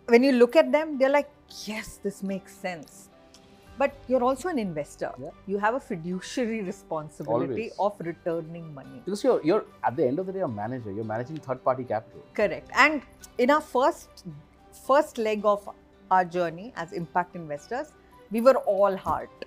when 0.08 0.24
you 0.24 0.32
look 0.32 0.56
at 0.56 0.72
them, 0.72 0.98
they're 0.98 1.10
like, 1.10 1.30
yes, 1.66 2.00
this 2.02 2.24
makes 2.24 2.56
sense. 2.56 3.09
But 3.80 3.94
you're 4.10 4.24
also 4.24 4.50
an 4.50 4.60
investor. 4.60 5.12
Yeah. 5.18 5.30
You 5.48 5.58
have 5.58 5.74
a 5.76 5.80
fiduciary 5.80 6.62
responsibility 6.64 7.72
Always. 7.78 8.00
of 8.02 8.06
returning 8.06 8.74
money. 8.74 9.02
Because 9.06 9.24
you're, 9.24 9.42
you're 9.42 9.64
at 9.86 9.96
the 9.96 10.06
end 10.06 10.20
of 10.20 10.26
the 10.26 10.34
day 10.34 10.42
a 10.42 10.48
manager. 10.50 10.92
You're 10.92 11.06
managing 11.06 11.38
third 11.38 11.64
party 11.64 11.86
capital. 11.86 12.22
Correct. 12.34 12.70
And 12.76 13.02
in 13.38 13.50
our 13.50 13.62
first 13.62 14.26
first 14.86 15.18
leg 15.18 15.46
of 15.46 15.70
our 16.12 16.26
journey 16.26 16.74
as 16.76 16.92
impact 16.92 17.38
investors, 17.38 17.94
we 18.32 18.42
were 18.42 18.58
all 18.74 18.98
heart, 18.98 19.46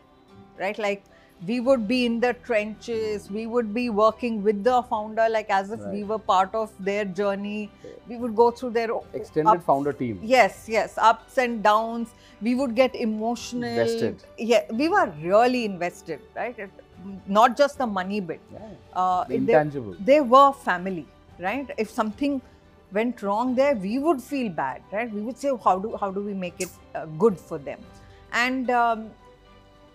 right? 0.59 0.79
Like 0.79 1.05
we 1.47 1.59
would 1.60 1.86
be 1.89 2.05
in 2.06 2.20
the 2.20 2.35
trenches, 2.48 3.31
we 3.31 3.47
would 3.47 3.73
be 3.74 3.90
working 3.90 4.43
with 4.43 4.62
the 4.64 4.82
founder, 4.90 5.28
like 5.28 5.51
as 5.51 5.70
if 5.73 5.81
we 5.93 6.05
were 6.05 6.19
part 6.19 6.55
of 6.55 6.70
their 6.78 7.05
journey. 7.05 7.70
We 8.09 8.16
would 8.16 8.36
go 8.36 8.51
through 8.51 8.70
their 8.70 8.90
Extended 9.12 9.51
ups- 9.51 9.64
founder 9.64 9.93
team. 9.93 10.20
Yes, 10.23 10.66
yes, 10.69 10.97
ups 10.98 11.39
and 11.39 11.62
downs. 11.62 12.10
We 12.40 12.55
would 12.55 12.74
get 12.77 12.94
emotional. 12.94 13.64
Invested. 13.64 14.23
Yeah, 14.39 14.62
we 14.73 14.89
were 14.89 15.06
really 15.20 15.64
invested, 15.64 16.20
right? 16.36 16.56
It, 16.59 16.70
not 17.27 17.56
just 17.56 17.78
the 17.78 17.86
money 17.86 18.20
bit. 18.20 18.40
Yeah. 18.52 18.60
Uh, 18.93 19.24
The 19.24 19.35
it- 19.35 19.47
they- 19.47 19.52
intangible. 19.55 19.97
they 19.98 20.20
were 20.20 20.52
family, 20.52 21.06
right? 21.40 21.69
If 21.77 21.90
something 21.90 22.40
went 22.93 23.23
wrong 23.23 23.55
there, 23.56 23.74
we 23.74 23.98
would 23.98 24.23
feel 24.23 24.48
bad, 24.51 24.82
right? 24.93 25.12
We 25.12 25.23
would 25.23 25.39
say, 25.39 25.51
how 25.64 25.78
do 25.81 25.97
how 25.97 26.10
do 26.12 26.20
we 26.20 26.35
make 26.35 26.60
it 26.60 26.69
uh, 26.94 27.06
good 27.27 27.40
for 27.40 27.59
them? 27.59 27.81
And 28.32 28.70
um, 28.70 29.10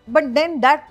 but 0.07 0.33
then 0.33 0.59
that 0.61 0.89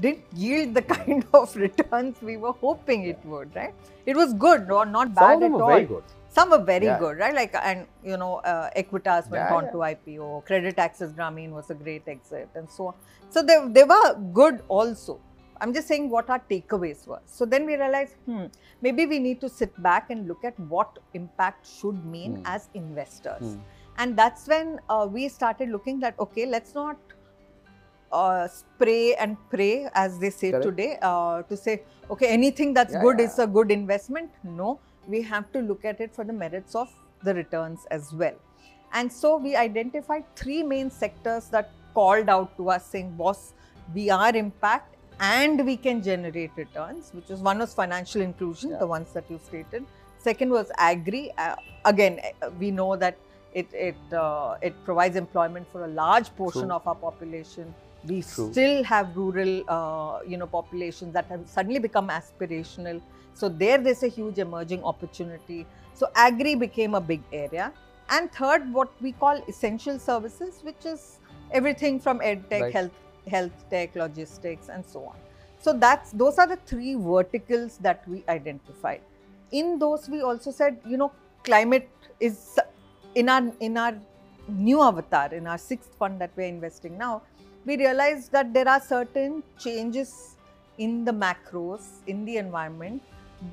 didn't 0.00 0.24
yield 0.34 0.74
the 0.74 0.82
kind 0.96 1.24
of 1.32 1.54
returns 1.56 2.20
we 2.22 2.36
were 2.36 2.52
hoping 2.52 3.04
it 3.04 3.18
would, 3.24 3.54
right? 3.54 3.74
It 4.06 4.16
was 4.16 4.34
good 4.34 4.70
or 4.70 4.84
not 4.86 5.14
bad 5.14 5.42
at 5.42 5.52
all. 5.52 5.66
very 5.68 5.84
good. 5.84 6.02
Some 6.28 6.50
were 6.50 6.58
very 6.58 6.86
Yeah. 6.86 6.98
good, 6.98 7.18
right? 7.18 7.34
Like 7.34 7.54
and 7.62 7.86
you 8.02 8.16
know, 8.16 8.36
uh, 8.38 8.70
Equitas 8.76 9.30
went 9.30 9.44
Yeah, 9.44 9.54
on 9.54 9.64
yeah. 9.64 9.70
to 9.72 9.76
IPO. 9.90 10.44
Credit 10.46 10.78
Access 10.78 11.12
Grameen 11.12 11.50
was 11.50 11.70
a 11.70 11.74
great 11.74 12.08
exit, 12.08 12.48
and 12.56 12.68
so 12.68 12.88
on. 12.88 12.94
So 13.30 13.42
they 13.42 13.58
they 13.68 13.84
were 13.84 14.14
good 14.32 14.62
also. 14.68 15.20
I'm 15.60 15.72
just 15.72 15.86
saying 15.86 16.10
what 16.10 16.28
our 16.28 16.40
takeaways 16.50 17.06
were. 17.06 17.20
So 17.26 17.46
then 17.46 17.64
we 17.64 17.76
realized, 17.76 18.14
hmm, 18.26 18.46
maybe 18.82 19.06
we 19.06 19.20
need 19.20 19.40
to 19.42 19.48
sit 19.48 19.80
back 19.82 20.10
and 20.10 20.26
look 20.26 20.44
at 20.44 20.58
what 20.58 20.98
impact 21.14 21.66
should 21.76 22.04
mean 22.04 22.36
Hmm. 22.36 22.52
as 22.56 22.68
investors. 22.74 23.54
Hmm. 23.54 23.60
And 23.96 24.16
that's 24.16 24.48
when 24.48 24.80
uh, 24.90 25.06
we 25.10 25.28
started 25.28 25.68
looking 25.68 26.00
that 26.00 26.18
okay, 26.18 26.46
let's 26.46 26.74
not 26.74 26.96
uh, 28.22 28.46
spray 28.48 29.14
and 29.14 29.36
pray, 29.50 29.88
as 29.94 30.18
they 30.18 30.30
say 30.30 30.50
Correct. 30.52 30.64
today, 30.68 30.90
uh, 31.02 31.42
to 31.42 31.56
say 31.56 31.82
okay, 32.10 32.28
anything 32.38 32.74
that's 32.78 32.94
Yeah, 32.94 33.02
good 33.06 33.18
yeah. 33.18 33.26
is 33.26 33.38
a 33.38 33.46
good 33.58 33.70
investment. 33.70 34.30
No, 34.44 34.78
we 35.14 35.22
have 35.34 35.50
to 35.52 35.60
look 35.70 35.84
at 35.84 36.00
it 36.00 36.14
for 36.14 36.24
the 36.24 36.32
merits 36.44 36.74
of 36.74 36.90
the 37.22 37.34
returns 37.34 37.86
as 37.90 38.12
well. 38.12 38.36
And 38.92 39.12
so 39.12 39.36
we 39.38 39.56
identified 39.56 40.24
three 40.36 40.62
main 40.62 40.90
sectors 40.90 41.46
that 41.56 41.70
called 41.94 42.28
out 42.28 42.56
to 42.58 42.70
us 42.70 42.86
saying, 42.86 43.10
boss, 43.22 43.52
we 43.94 44.10
are 44.10 44.34
impact 44.36 44.96
and 45.20 45.64
we 45.66 45.76
can 45.76 46.02
generate 46.02 46.52
returns, 46.56 47.10
which 47.12 47.30
is 47.30 47.40
one 47.40 47.58
was 47.58 47.74
financial 47.74 48.22
inclusion, 48.22 48.70
Yeah. 48.70 48.78
the 48.78 48.86
ones 48.86 49.12
that 49.12 49.30
you 49.30 49.40
stated. 49.48 49.84
Second 50.18 50.50
was 50.50 50.70
agri. 50.78 51.22
Uh, 51.38 51.56
again, 51.84 52.20
uh, 52.42 52.50
we 52.58 52.70
know 52.70 52.96
that 52.96 53.16
it 53.52 53.68
it 53.88 54.14
uh, 54.24 54.56
it 54.68 54.74
provides 54.84 55.16
employment 55.16 55.66
for 55.72 55.84
a 55.84 55.90
large 56.02 56.30
portion 56.38 56.68
True. 56.68 56.78
of 56.78 56.86
our 56.92 56.98
population. 57.02 57.74
We 58.06 58.22
True. 58.22 58.52
still 58.52 58.84
have 58.84 59.16
rural, 59.16 59.64
uh, 59.68 60.20
you 60.26 60.36
know, 60.36 60.46
populations 60.46 61.14
that 61.14 61.26
have 61.26 61.48
suddenly 61.48 61.78
become 61.78 62.08
aspirational. 62.08 63.00
So 63.34 63.48
there, 63.48 63.78
there's 63.78 64.02
a 64.02 64.08
huge 64.08 64.38
emerging 64.38 64.84
opportunity. 64.84 65.66
So 65.94 66.08
agri 66.14 66.54
became 66.54 66.94
a 66.94 67.00
big 67.00 67.22
area. 67.32 67.72
And 68.10 68.30
third, 68.32 68.72
what 68.72 68.90
we 69.00 69.12
call 69.12 69.42
essential 69.48 69.98
services, 69.98 70.60
which 70.62 70.84
is 70.84 71.18
everything 71.50 71.98
from 71.98 72.20
ed 72.22 72.48
tech, 72.50 72.62
Right. 72.62 72.72
health, 72.72 72.92
health 73.30 73.64
tech, 73.70 73.96
logistics, 73.96 74.68
and 74.68 74.84
so 74.84 75.04
on. 75.04 75.16
So 75.58 75.72
that's 75.72 76.10
those 76.12 76.38
are 76.38 76.46
the 76.46 76.56
three 76.66 76.94
verticals 76.94 77.78
that 77.78 78.06
we 78.06 78.22
identified. 78.28 79.00
In 79.50 79.78
those, 79.78 80.10
we 80.10 80.20
also 80.20 80.50
said, 80.50 80.78
you 80.86 80.98
know, 80.98 81.10
climate 81.42 81.88
is 82.20 82.58
in 83.14 83.30
our 83.30 83.50
in 83.60 83.78
our 83.78 83.94
new 84.48 84.82
avatar, 84.82 85.32
in 85.32 85.46
our 85.46 85.56
sixth 85.56 85.94
fund 85.94 86.20
that 86.20 86.30
we're 86.36 86.48
investing 86.48 86.98
now. 86.98 87.22
We 87.66 87.76
realized 87.76 88.32
that 88.32 88.52
there 88.52 88.68
are 88.68 88.80
certain 88.80 89.42
changes 89.58 90.36
in 90.78 91.04
the 91.04 91.12
macros 91.12 91.84
in 92.06 92.24
the 92.24 92.36
environment 92.36 93.02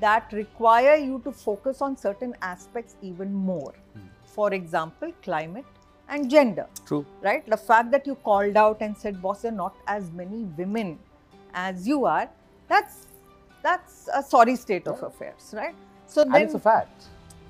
that 0.00 0.32
require 0.32 0.96
you 0.96 1.20
to 1.24 1.32
focus 1.32 1.80
on 1.80 1.96
certain 1.96 2.34
aspects 2.42 2.96
even 3.02 3.32
more. 3.32 3.74
Hmm. 3.94 4.00
For 4.24 4.52
example, 4.54 5.12
climate 5.22 5.64
and 6.08 6.30
gender 6.30 6.66
True. 6.86 7.06
right? 7.22 7.46
The 7.46 7.56
fact 7.56 7.90
that 7.92 8.06
you 8.06 8.14
called 8.16 8.56
out 8.56 8.78
and 8.80 8.96
said, 8.96 9.20
boss, 9.22 9.42
there 9.42 9.52
are 9.52 9.54
not 9.54 9.76
as 9.86 10.10
many 10.12 10.44
women 10.56 10.98
as 11.54 11.86
you 11.86 12.04
are, 12.04 12.28
that's 12.68 13.06
that's 13.62 14.08
a 14.12 14.22
sorry 14.22 14.56
state 14.56 14.88
of 14.88 15.02
affairs, 15.02 15.54
right? 15.56 15.74
So 16.06 16.22
And 16.22 16.34
then, 16.34 16.42
it's 16.42 16.54
a 16.54 16.58
fact. 16.58 17.04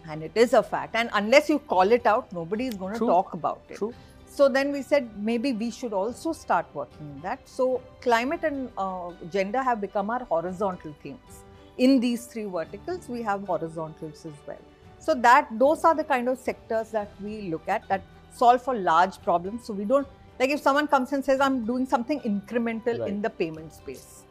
and 0.08 0.22
it 0.22 0.32
is 0.34 0.52
a 0.52 0.62
fact. 0.62 0.94
And 0.94 1.08
unless 1.14 1.48
you 1.48 1.58
call 1.58 1.90
it 1.90 2.06
out, 2.06 2.32
nobody 2.32 2.66
is 2.66 2.74
going 2.74 2.92
to 2.94 2.98
talk 2.98 3.32
about 3.32 3.62
it. 3.70 3.76
True. 3.76 3.94
So 4.36 4.48
then 4.48 4.72
we 4.72 4.80
said 4.80 5.08
maybe 5.30 5.52
we 5.52 5.70
should 5.70 5.92
also 5.92 6.32
start 6.32 6.66
working 6.74 7.08
that. 7.22 7.40
So 7.46 7.82
climate 8.00 8.44
and 8.44 8.70
uh, 8.78 9.10
gender 9.30 9.62
have 9.62 9.80
become 9.80 10.08
our 10.08 10.24
horizontal 10.24 10.94
themes. 11.02 11.42
In 11.76 12.00
these 12.00 12.24
three 12.26 12.44
verticals, 12.46 13.08
we 13.08 13.20
have 13.22 13.46
horizontals 13.46 14.24
as 14.24 14.32
well. 14.46 14.62
So 14.98 15.14
that 15.26 15.48
those 15.58 15.84
are 15.84 15.94
the 15.94 16.04
kind 16.04 16.28
of 16.30 16.38
sectors 16.38 16.90
that 16.92 17.10
we 17.22 17.42
look 17.50 17.68
at 17.68 17.86
that 17.88 18.02
solve 18.32 18.62
for 18.62 18.74
large 18.74 19.20
problems. 19.22 19.66
So 19.66 19.74
we 19.74 19.84
don't 19.84 20.08
like 20.40 20.48
if 20.50 20.60
someone 20.60 20.86
comes 20.88 21.12
and 21.12 21.22
says 21.22 21.40
I'm 21.40 21.64
doing 21.66 21.86
something 21.86 22.20
incremental 22.20 23.00
Right. 23.00 23.08
in 23.10 23.20
the 23.20 23.30
payment 23.30 23.74
space, 23.74 24.22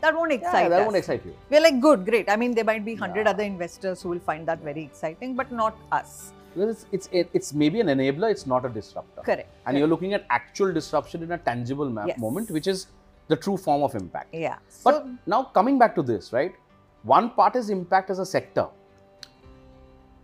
that 0.00 0.14
won't 0.14 0.32
Yeah, 0.32 0.38
excite 0.38 0.70
that 0.70 0.80
us. 0.80 0.84
won't 0.86 0.96
excite 0.96 1.24
you. 1.26 1.34
We're 1.50 1.60
like 1.60 1.80
good, 1.80 2.06
great. 2.06 2.30
I 2.30 2.36
mean, 2.36 2.54
there 2.54 2.64
might 2.64 2.84
be 2.84 2.94
hundred 2.94 3.26
Yeah. 3.26 3.32
other 3.36 3.42
investors 3.54 4.00
who 4.02 4.08
will 4.08 4.24
find 4.32 4.48
that 4.48 4.60
very 4.60 4.82
exciting, 4.84 5.34
but 5.34 5.52
not 5.52 5.76
us. 5.92 6.32
Because 6.54 6.84
it's, 6.92 7.08
it's, 7.12 7.30
it's 7.32 7.52
maybe 7.54 7.80
an 7.80 7.86
enabler, 7.86 8.30
it's 8.30 8.46
not 8.46 8.64
a 8.64 8.68
disruptor. 8.68 9.22
Correct. 9.22 9.48
And 9.66 9.78
you're 9.78 9.86
looking 9.86 10.14
at 10.14 10.26
actual 10.30 10.72
disruption 10.72 11.22
in 11.22 11.30
a 11.32 11.38
tangible 11.38 11.92
Yes. 12.06 12.18
moment, 12.18 12.50
which 12.50 12.66
is 12.66 12.86
the 13.28 13.36
true 13.36 13.56
form 13.56 13.82
of 13.82 13.94
impact. 13.94 14.34
yeah. 14.34 14.56
But 14.84 14.94
So 15.04 15.10
now 15.26 15.44
coming 15.44 15.78
back 15.78 15.94
to 15.94 16.02
this, 16.02 16.32
right? 16.32 16.54
One 17.04 17.30
part 17.30 17.54
is 17.56 17.70
impact 17.70 18.10
as 18.10 18.18
a 18.18 18.26
sector. 18.26 18.66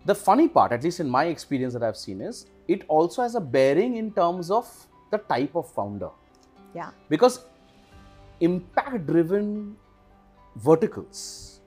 The 0.04 0.14
funny 0.14 0.48
part, 0.48 0.72
at 0.72 0.82
least 0.84 1.00
in 1.00 1.08
my 1.08 1.24
experience 1.26 1.72
that 1.74 1.82
I've 1.82 1.96
seen, 1.96 2.20
is 2.20 2.46
it 2.68 2.82
also 2.88 3.22
has 3.22 3.34
a 3.36 3.40
bearing 3.40 3.96
in 3.96 4.10
terms 4.12 4.50
of 4.50 4.68
the 5.10 5.18
type 5.18 5.54
of 5.54 5.68
founder. 5.70 6.10
yeah. 6.74 6.90
Because 7.08 7.40
impact 8.40 9.06
driven 9.06 9.76
verticals, 10.56 11.60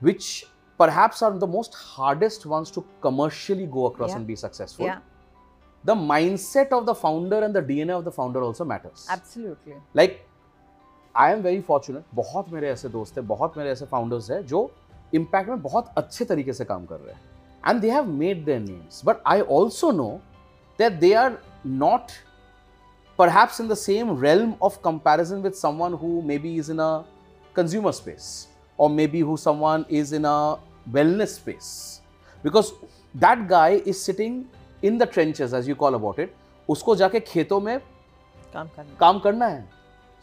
which 0.00 0.46
perhaps 0.79 1.21
are 1.21 1.31
the 1.39 1.47
most 1.47 1.73
hardest 1.81 2.45
ones 2.45 2.71
to 2.77 2.83
commercially 3.01 3.65
go 3.75 3.85
across 3.91 4.09
Yeah. 4.09 4.17
and 4.17 4.27
be 4.27 4.35
successful, 4.35 4.85
Yeah. 4.85 4.99
the 5.83 5.95
mindset 5.95 6.71
of 6.79 6.85
the 6.85 6.95
founder 7.03 7.39
and 7.47 7.55
the 7.59 7.61
DNA 7.61 7.93
of 7.97 8.03
the 8.05 8.11
founder 8.11 8.41
also 8.47 8.65
matters. 8.73 9.05
Absolutely. 9.17 9.75
Like 9.95 10.19
I 11.15 11.31
am 11.31 11.41
very 11.41 11.61
fortunate 11.67 12.03
बहुत 12.15 12.51
मेरे 12.53 12.69
ऐसे 12.69 12.89
दोस्त 12.89 13.17
हैं 13.17 13.27
बहुत 13.27 13.57
मेरे 13.57 13.69
ऐसे 13.71 13.85
founders 13.91 14.29
हैं 14.31 14.45
जो 14.45 14.69
इम्पैक्ट 15.15 15.49
में 15.49 15.61
बहुत 15.61 15.93
अच्छे 15.97 16.25
तरीके 16.25 16.53
से 16.53 16.65
काम 16.65 16.85
कर 16.85 16.99
रहे 16.99 17.13
हैं 17.13 17.69
and 17.69 17.81
they 17.81 17.91
have 17.91 18.05
made 18.21 18.43
their 18.45 18.59
names 18.59 19.01
but 19.05 19.21
I 19.27 19.41
also 19.57 19.91
know 19.91 20.09
that 20.79 20.99
they 20.99 21.13
are 21.23 21.37
not 21.65 22.11
perhaps 23.19 23.59
in 23.63 23.67
the 23.71 23.75
same 23.81 24.09
realm 24.21 24.49
of 24.67 24.73
comparison 24.85 25.41
with 25.43 25.53
someone 25.57 25.93
who 25.99 26.07
maybe 26.31 26.49
is 26.61 26.69
in 26.73 26.79
a 26.85 26.87
consumer 27.59 27.93
space 27.99 28.25
or 28.77 28.89
maybe 28.95 29.21
who 29.29 29.35
someone 29.43 29.85
is 29.99 30.11
in 30.17 30.25
a 30.31 30.39
wellness 30.97 31.35
space 31.41 32.01
because 32.43 32.73
that 33.25 33.47
guy 33.47 33.81
is 33.93 34.01
sitting 34.09 34.45
in 34.81 34.97
the 34.97 35.05
trenches 35.05 35.53
as 35.53 35.67
you 35.67 35.75
call 35.75 35.95
about 36.01 36.19
it 36.19 36.35
उसको 36.69 36.95
जाके 36.95 37.19
खेतों 37.19 37.59
में 37.61 37.79
काम 38.53 38.67
करना 38.75 38.97
काम 38.99 39.19
करना 39.19 39.47
है 39.47 39.63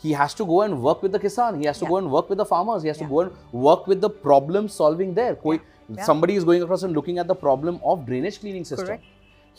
he 0.04 0.12
has 0.18 0.34
to 0.38 0.44
go 0.50 0.60
and 0.66 0.78
work 0.84 1.02
with 1.06 1.12
the 1.16 1.18
kisan 1.24 1.58
he 1.62 1.66
has 1.70 1.78
to 1.80 1.84
Yeah. 1.84 1.90
go 1.94 1.98
and 2.02 2.10
work 2.14 2.30
with 2.32 2.38
the 2.42 2.46
farmers 2.52 2.82
he 2.86 2.90
has 2.92 3.00
Yeah. 3.00 3.06
to 3.08 3.14
go 3.14 3.20
and 3.24 3.62
work 3.66 3.86
with 3.92 4.00
the 4.04 4.10
problem 4.26 4.68
solving 4.76 5.14
there 5.18 5.34
कोई 5.44 5.58
Yeah. 5.96 6.04
somebody 6.10 6.36
is 6.40 6.46
going 6.50 6.62
across 6.66 6.82
and 6.88 6.98
looking 7.00 7.18
at 7.24 7.28
the 7.32 7.36
problem 7.42 7.78
of 7.92 8.06
drainage 8.08 8.38
cleaning 8.44 8.64
system 8.70 8.86
Correct. 8.86 9.04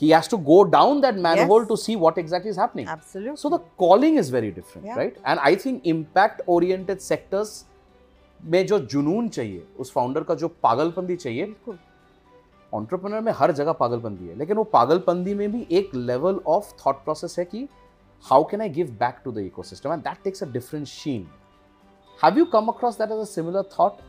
he 0.02 0.10
has 0.16 0.28
to 0.34 0.38
go 0.50 0.58
down 0.76 1.02
that 1.06 1.20
manhole 1.28 1.60
Yes. 1.64 1.70
to 1.72 1.78
see 1.84 1.96
what 2.04 2.18
exactly 2.22 2.50
is 2.56 2.60
happening. 2.62 2.88
Absolutely. 2.94 3.36
So 3.42 3.50
the 3.56 3.60
calling 3.84 4.16
is 4.22 4.32
very 4.36 4.50
different, 4.56 4.88
Yeah. 4.88 4.96
right? 5.02 5.18
And 5.34 5.44
I 5.50 5.56
think 5.64 5.86
impact 5.92 6.42
oriented 6.56 7.04
sectors 7.08 7.52
में 8.45 8.67
जो 8.67 8.79
जुनून 8.79 9.29
चाहिए 9.29 9.67
उस 9.79 9.93
founder 9.93 10.23
का 10.25 10.35
जो 10.35 10.49
पागलपंदी 10.63 11.17
चाहिए 11.17 11.45
बिल्कुल। 11.45 11.79
Entrepreneur 12.73 13.21
में 13.21 13.33
हर 13.37 13.53
जगह 13.53 13.73
पागलपंदी 13.73 14.29
है 14.29 14.35
लेकिन 14.39 14.57
वो 14.57 14.65
पागलपंदी 14.73 15.35
में 15.35 15.51
भी 15.53 15.67
एक 15.79 15.95
लेवल 15.95 16.41
ऑफ़ 16.47 16.73
थॉट 16.87 17.05
प्रोसेस 17.05 17.39
है 17.39 17.45
कि 17.45 17.69
how 18.25 18.45
can 18.51 18.61
I 18.61 18.69
give 18.69 18.97
back 19.01 19.21
to 19.25 19.33
the 19.33 19.39
ecosystem 19.39 19.93
and 19.93 20.03
that 20.03 20.23
takes 20.25 20.43
a 20.43 20.47
different 20.53 20.87
sheen 20.87 21.27
have 22.25 22.39
you 22.39 22.45
come 22.55 22.69
across 22.69 22.99
that 22.99 23.11
as 23.11 23.19
a 23.19 23.31
similar 23.33 23.69
thought 23.79 24.01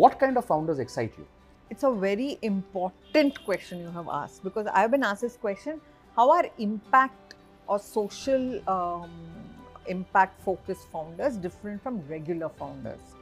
what 0.00 0.18
kind 0.20 0.38
of 0.38 0.46
founders 0.46 0.80
excite 0.80 1.18
you 1.18 1.24
It's 1.70 1.84
a 1.86 1.88
very 1.92 2.26
important 2.42 3.38
question 3.46 3.80
you 3.80 3.90
have 3.94 4.06
asked 4.18 4.42
because 4.42 4.68
I've 4.74 4.90
been 4.90 5.02
asked 5.08 5.24
this 5.24 5.34
question 5.36 5.80
how 6.16 6.30
are 6.30 6.44
impact 6.58 7.34
or 7.68 7.78
social 7.78 8.46
um, 8.66 9.10
impact 9.86 10.40
focused 10.46 10.88
founders 10.94 11.36
different 11.36 11.82
from 11.82 12.00
regular 12.08 12.48
founders? 12.60 13.17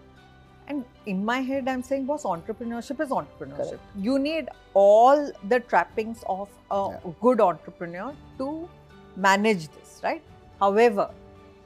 And 0.69 0.85
in 1.07 1.25
my 1.25 1.41
head, 1.41 1.69
I'm 1.69 1.83
saying, 1.83 2.07
boss, 2.07 2.25
entrepreneurship 2.25 3.01
is 3.01 3.11
entrepreneurship. 3.11 3.79
You 3.97 4.19
need 4.19 4.49
all 4.75 5.31
the 5.49 5.61
trappings 5.61 6.25
of 6.29 6.49
a 6.71 6.81
Yeah. 6.91 7.13
good 7.21 7.41
entrepreneur 7.41 8.13
to 8.39 8.69
manage 9.17 9.69
this, 9.77 10.01
right? 10.03 10.23
However, 10.61 11.11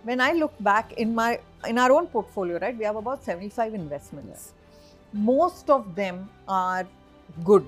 when 0.05 0.21
I 0.21 0.33
look 0.33 0.53
back 0.61 0.93
in 1.05 1.15
my 1.15 1.31
in 1.69 1.79
our 1.79 1.93
own 1.93 2.07
portfolio, 2.07 2.59
right, 2.59 2.77
we 2.77 2.85
have 2.85 2.97
about 2.97 3.23
75 3.23 3.75
investments. 3.75 4.53
Most 5.13 5.69
of 5.71 5.95
them 5.95 6.29
are 6.49 6.87
good, 7.45 7.67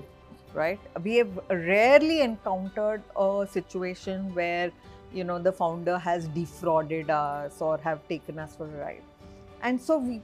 right? 0.53 0.79
We 1.03 1.15
have 1.17 1.39
rarely 1.49 2.21
encountered 2.21 3.03
a 3.15 3.47
situation 3.57 4.33
where 4.33 4.71
you 5.13 5.23
know 5.23 5.37
the 5.47 5.51
founder 5.51 5.97
has 5.97 6.27
defrauded 6.39 7.09
us 7.09 7.61
or 7.61 7.77
have 7.89 8.07
taken 8.07 8.39
us 8.45 8.55
for 8.55 8.65
a 8.67 8.77
ride. 8.85 9.03
And 9.61 9.79
so 9.81 9.97
we, 9.99 10.21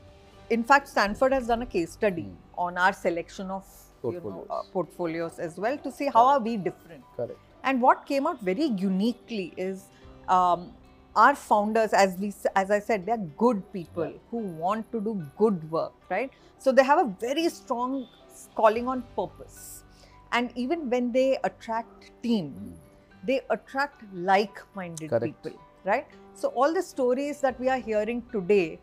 in 0.49 0.63
fact, 0.63 0.87
Stanford 0.87 1.33
has 1.33 1.47
done 1.47 1.61
a 1.61 1.65
case 1.65 1.91
study 1.91 2.23
mm. 2.23 2.35
on 2.57 2.77
our 2.77 2.93
selection 2.93 3.51
of 3.51 3.65
portfolios. 4.01 4.23
You 4.23 4.29
know, 4.29 4.47
uh, 4.49 4.61
portfolios 4.71 5.39
as 5.39 5.57
well 5.57 5.77
to 5.77 5.91
see 5.91 6.05
how 6.05 6.11
Correct. 6.11 6.25
are 6.25 6.39
we 6.39 6.57
different. 6.57 7.03
Correct. 7.15 7.39
And 7.63 7.81
what 7.81 8.05
came 8.05 8.25
out 8.25 8.41
very 8.41 8.65
uniquely 8.65 9.53
is 9.57 9.85
um, 10.27 10.71
our 11.15 11.35
founders, 11.35 11.91
as 11.93 12.17
we 12.17 12.33
as 12.55 12.71
I 12.71 12.79
said, 12.79 13.05
they 13.05 13.11
are 13.11 13.25
good 13.37 13.61
people 13.73 14.13
who 14.31 14.37
want 14.37 14.91
to 14.91 15.01
do 15.01 15.25
good 15.37 15.69
work, 15.71 15.93
right? 16.09 16.31
So 16.57 16.71
they 16.71 16.83
have 16.83 16.99
a 16.99 17.13
very 17.19 17.49
strong 17.49 18.07
calling 18.55 18.87
on 18.87 19.03
purpose, 19.15 19.83
and 20.31 20.51
even 20.55 20.89
when 20.89 21.11
they 21.11 21.37
attract 21.43 22.11
team, 22.23 22.53
mm. 22.57 22.77
they 23.25 23.41
attract 23.49 24.03
like-minded 24.13 25.09
Correct. 25.09 25.43
people, 25.43 25.59
right? 25.83 26.07
So 26.33 26.49
all 26.49 26.73
the 26.73 26.81
stories 26.81 27.41
that 27.41 27.59
we 27.59 27.67
are 27.67 27.79
hearing 27.79 28.23
today 28.31 28.79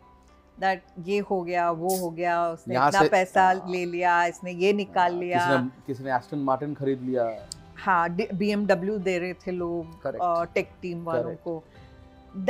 that 0.61 0.79
ये 1.05 1.19
हो 1.29 1.41
गया 1.43 1.69
वो 1.71 1.95
हो 1.97 2.09
गया 2.11 2.35
उसने 2.49 2.75
इतना 2.75 3.07
पैसा 3.11 3.43
हाँ। 3.43 3.71
ले 3.71 3.85
लिया 3.85 4.23
इसने 4.25 4.51
ये 4.51 4.73
निकाल 4.73 5.15
लिया 5.15 5.45
किसी 5.45 5.63
ने 5.63 5.85
किसी 5.87 6.03
ने 6.03 6.15
एस्टन 6.15 6.39
मार्टिन 6.49 6.73
खरीद 6.75 7.01
लिया 7.01 7.29
हाँ 7.79 8.09
बी 8.09 8.97
दे 8.97 9.17
रहे 9.17 9.33
थे 9.45 9.51
लोग 9.51 10.07
टेक 10.53 10.71
टीम 10.81 11.03
वालों 11.05 11.35
को 11.43 11.63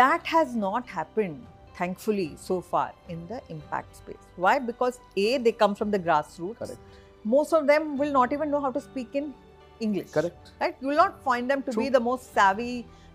that 0.01 0.33
has 0.33 0.57
not 0.57 0.89
happened 0.95 1.37
thankfully 1.77 2.29
so 2.43 2.55
far 2.59 2.85
in 3.07 3.19
the 3.31 3.39
impact 3.49 3.97
space 3.97 4.29
why 4.35 4.53
because 4.69 4.99
a 5.23 5.37
they 5.37 5.51
come 5.51 5.75
from 5.75 5.91
the 5.95 5.99
grassroots 5.99 6.61
Correct. 6.61 6.95
most 7.25 7.53
of 7.53 7.67
them 7.67 7.97
will 7.97 8.11
not 8.11 8.33
even 8.33 8.49
know 8.49 8.61
how 8.61 8.71
to 8.77 8.81
speak 8.85 9.17
in 9.21 9.27
english 9.87 10.13
correct 10.13 10.49
right 10.61 10.79
you 10.81 10.91
will 10.91 11.01
not 11.01 11.19
find 11.27 11.53
them 11.53 11.61
to 11.67 11.75
True. 11.75 11.83
be 11.83 11.89
the 11.97 12.03
most 12.07 12.39
savvy 12.39 12.73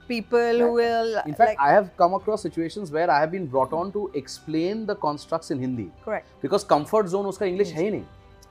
people 0.10 0.60
who 0.64 0.68
will 0.74 1.10
In 1.22 1.34
fact, 1.34 1.50
like 1.50 1.62
I 1.68 1.72
have 1.76 1.88
come 2.02 2.14
across 2.18 2.44
situations 2.48 2.92
where 2.98 3.08
I 3.16 3.20
have 3.24 3.32
been 3.32 3.48
brought 3.56 3.74
on 3.80 3.90
to 3.96 4.04
explain 4.20 4.86
the 4.92 4.96
constructs 5.06 5.52
in 5.56 5.64
Hindi 5.66 5.88
correct 6.06 6.30
because 6.46 6.68
comfort 6.74 7.10
zone 7.16 7.26
उसका 7.34 7.46
English 7.54 7.72
है 7.80 7.84
ही 7.84 7.90
नहीं 7.92 8.04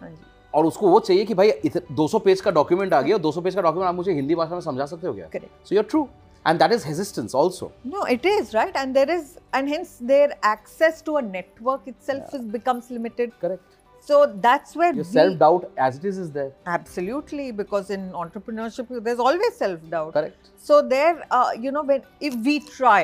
हाँ 0.03 0.11
जी 0.11 0.25
और 0.55 0.67
उसको 0.67 0.89
वो 0.89 0.99
चाहिए 1.07 1.25
कि 1.31 1.35
भाई 1.35 1.49
इत- 1.69 1.83
200 2.01 2.21
पेज 2.25 2.41
का 2.41 2.51
डॉक्यूमेंट 2.59 2.93
आ 2.95 3.01
गया 3.03 3.17
और 3.17 3.23
200 3.23 3.43
पेज 3.45 3.55
का 3.55 3.63
डॉक्यूमेंट 3.63 3.89
आप 3.89 3.95
मुझे 3.95 4.13
हिंदी 4.21 4.35
भाषा 4.35 4.55
में 4.55 4.61
समझा 4.69 4.87
सकते 4.93 5.07
हो 5.07 5.13
क्या 5.15 5.29
correct 5.31 5.69
so 5.69 5.75
you 5.75 5.81
are 5.81 5.87
true 5.91 6.07
and 6.49 6.59
that 6.59 6.73
is 6.73 6.85
हेजिस्टेंस 6.87 7.35
also 7.37 7.71
No, 7.95 8.05
it 8.17 8.29
is 8.35 8.53
right, 8.59 8.77
and 8.83 8.97
there 8.99 9.15
is, 9.17 9.33
and 9.59 9.73
hence 9.75 9.97
their 10.13 10.29
access 10.53 11.03
to 11.09 11.17
a 11.21 11.25
network 11.31 11.89
itself 11.95 12.37
is 12.39 12.47
becomes 12.57 12.91
limited. 12.99 13.33
Correct 13.43 13.75
So 14.09 14.17
that's 14.43 14.77
where 14.81 14.95
your 14.95 15.05
we 15.05 15.13
self 15.13 15.39
doubt 15.39 15.65
as 15.87 15.97
it 15.97 16.05
is 16.05 16.19
is 16.21 16.27
there 16.35 16.53
absolutely 16.73 17.47
because 17.61 17.89
in 17.95 18.03
entrepreneurship 18.25 18.93
there's 19.07 19.23
always 19.29 19.57
self 19.63 19.89
doubt. 19.95 20.13
Correct 20.15 20.53
So 20.67 20.77
there, 20.91 21.15
uh, 21.39 21.51
you 21.65 21.73
know, 21.75 21.83
when 21.89 22.05
if 22.29 22.37
we 22.47 22.55
try, 22.67 23.03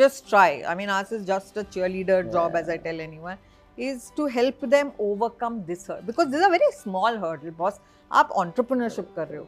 just 0.00 0.26
try. 0.30 0.48
I 0.70 0.74
mean, 0.80 0.90
ours 0.94 1.12
is 1.18 1.26
just 1.28 1.60
a 1.62 1.64
cheerleader 1.76 2.18
job, 2.32 2.56
as 2.60 2.68
I 2.74 2.76
tell 2.86 3.00
anyone, 3.04 3.38
is 3.88 4.08
to 4.16 4.26
help 4.34 4.64
them 4.74 4.90
overcome 4.98 5.60
this 5.68 5.86
hurdle 5.86 6.08
because 6.10 6.30
this 6.32 6.40
is 6.40 6.46
a 6.46 6.50
very 6.56 6.70
small 6.80 7.20
hurdle, 7.24 7.54
boss. 7.60 7.80
आप 8.20 8.34
entrepreneurship 8.42 9.14
कर 9.16 9.28
रहे 9.28 9.38
हो, 9.38 9.46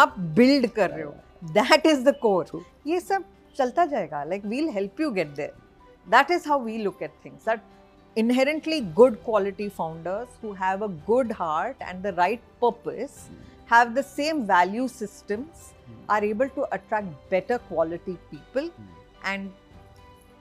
आप 0.00 0.16
build 0.38 0.70
कर 0.78 0.90
रहे 0.90 1.02
हो. 1.02 1.14
That 1.60 1.86
is 1.92 2.02
the 2.08 2.14
core. 2.24 2.44
True. 2.50 2.64
ये 2.86 3.00
सब 3.00 3.24
चलता 3.56 3.86
जाएगा. 3.92 4.24
Like 4.32 4.48
we'll 4.54 4.72
help 4.78 5.04
you 5.04 5.12
get 5.20 5.36
there. 5.42 5.54
That 6.16 6.34
is 6.38 6.50
how 6.52 6.58
we 6.68 6.78
look 6.88 7.02
at 7.08 7.22
things. 7.24 7.50
That 7.50 7.60
inherently 8.21 8.81
good 8.99 9.23
quality 9.23 9.69
founders 9.69 10.27
who 10.41 10.51
have 10.53 10.81
a 10.81 10.87
good 11.09 11.31
heart 11.31 11.75
and 11.81 12.01
the 12.01 12.13
right 12.13 12.41
purpose 12.59 13.29
have 13.65 13.93
the 13.93 14.03
same 14.03 14.45
value 14.45 14.87
systems 14.87 15.73
hmm. 15.85 15.93
are 16.09 16.23
able 16.23 16.49
to 16.57 16.67
attract 16.71 17.29
better 17.29 17.59
quality 17.59 18.17
people 18.31 18.69
hmm. 18.69 18.83
and 19.23 19.51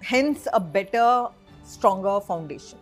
hence 0.01 0.49
a 0.53 0.61
better 0.61 1.27
stronger 1.65 2.21
foundation. 2.21 2.79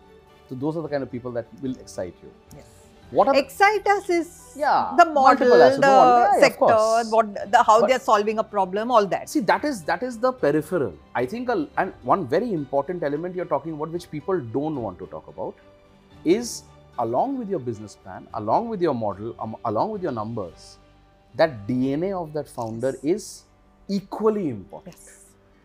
So 0.49 0.55
those 0.55 0.77
are 0.77 0.83
the 0.83 0.89
kind 0.89 1.03
of 1.03 1.11
people 1.11 1.33
that 1.33 1.47
will 1.63 1.77
excite 1.87 2.15
you. 2.23 2.31
yes 2.55 2.74
What 3.15 3.29
are 3.29 3.35
the, 3.35 3.91
us 3.95 4.11
is 4.11 4.29
Yeah, 4.57 4.93
the 4.99 5.05
model 5.07 5.51
the 5.51 5.79
yeah, 5.81 6.41
sector 6.41 6.77
what 7.15 7.53
the 7.55 7.63
how 7.69 7.81
But- 7.81 7.89
they're 7.89 8.05
solving 8.11 8.39
a 8.39 8.45
problem 8.45 8.91
all 8.91 9.07
that. 9.15 9.29
See 9.35 9.41
that 9.51 9.65
is 9.71 9.83
that 9.91 10.03
is 10.03 10.19
the 10.19 10.33
peripheral. 10.33 10.95
I 11.15 11.25
think 11.33 11.49
a, 11.49 11.69
and 11.79 11.93
one 12.03 12.27
very 12.27 12.53
important 12.53 13.03
element 13.03 13.35
you're 13.41 13.51
talking 13.55 13.73
about 13.73 13.91
which 13.99 14.11
people 14.11 14.41
don't 14.59 14.81
want 14.87 14.99
to 14.99 15.07
talk 15.07 15.29
about 15.29 15.55
is 16.25 16.63
along 16.99 17.39
with 17.39 17.49
your 17.49 17.59
business 17.59 17.97
plan, 17.97 18.27
along 18.35 18.69
with 18.69 18.81
your 18.83 18.95
model, 18.95 19.35
um, 19.39 19.57
along 19.65 19.91
with 19.91 20.03
your 20.03 20.13
numbers, 20.13 20.79
that 21.35 21.67
DNA 21.67 22.13
of 22.23 22.33
that 22.33 22.49
founder 22.49 22.95
is 23.03 23.45
equally 23.89 24.49
important. 24.49 24.95
yes. 24.97 25.21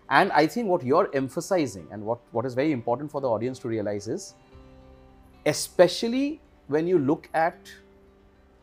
And 0.10 0.32
I 0.32 0.48
think 0.48 0.68
what 0.68 0.84
you're 0.84 1.10
emphasizing 1.14 1.88
and 1.92 2.04
what, 2.04 2.20
what 2.32 2.46
is 2.46 2.56
very 2.56 2.72
important 2.72 3.12
for 3.12 3.22
the 3.22 3.30
audience 3.30 3.60
to 3.60 3.68
realize 3.68 4.08
is, 4.08 4.34
especially 5.46 6.42
when 6.70 6.88
you 6.88 7.00
look 7.00 7.28
at 7.34 7.58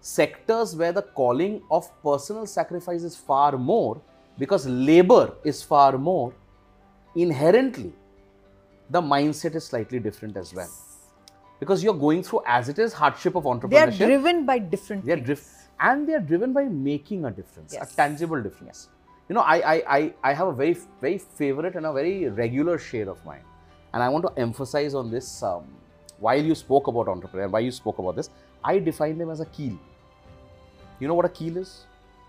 sectors 0.01 0.75
where 0.77 0.93
the 0.93 1.03
calling 1.03 1.61
of 1.71 1.91
personal 2.03 2.47
sacrifice 2.47 3.03
is 3.03 3.17
far 3.17 3.59
more 3.59 4.01
because 4.39 4.67
labor 4.67 5.35
is 5.45 5.63
far 5.63 5.99
more, 5.99 6.33
inherently 7.17 7.93
the 8.91 9.01
mindset 9.03 9.55
is 9.57 9.65
slightly 9.65 9.99
different 9.99 10.37
as 10.37 10.55
well. 10.55 10.71
Because 11.59 11.83
you're 11.83 11.95
going 11.95 12.23
through 12.23 12.43
as 12.47 12.69
it 12.69 12.79
is 12.79 12.93
hardship 12.93 13.35
of 13.35 13.45
entrepreneurship. 13.45 13.71
they 13.71 14.05
are 14.05 14.09
driven 14.09 14.45
by 14.47 14.59
different 14.59 15.05
They 15.05 15.13
are 15.13 15.17
driven 15.17 15.45
and 15.81 16.09
they 16.09 16.15
are 16.15 16.21
driven 16.21 16.53
by 16.53 16.65
making 16.65 17.25
a 17.25 17.31
difference, 17.31 17.73
Yes. 17.75 17.93
a 17.93 17.97
tangible 17.97 18.43
difference. 18.43 18.89
You 19.29 19.35
know, 19.35 19.41
I, 19.41 19.57
I, 19.75 19.97
I, 19.97 20.15
I 20.23 20.33
have 20.35 20.49
a 20.49 20.53
very, 20.53 20.77
very 21.01 21.19
favorite 21.19 21.75
and 21.75 21.85
a 21.87 21.93
very 21.93 22.29
regular 22.29 22.79
shade 22.79 23.09
of 23.09 23.25
mine. 23.25 23.43
And 23.93 24.03
I 24.03 24.09
want 24.09 24.25
to 24.27 24.41
emphasize 24.41 24.95
on 24.95 25.11
this 25.11 25.43
um, 25.43 25.65
while 26.20 26.44
you 26.52 26.56
spoke 26.56 26.88
about 26.88 27.08
entrepreneur, 27.08 27.48
why 27.50 27.60
you 27.60 27.72
spoke 27.72 28.00
about 28.00 28.16
this, 28.16 28.30
I 28.64 28.80
define 28.80 29.18
them 29.18 29.30
as 29.32 29.40
a 29.40 29.46
keel. 29.46 29.78
You 31.00 31.08
know 31.08 31.16
what 31.16 31.26
a 31.26 31.30
keel 31.30 31.58
is? 31.58 31.72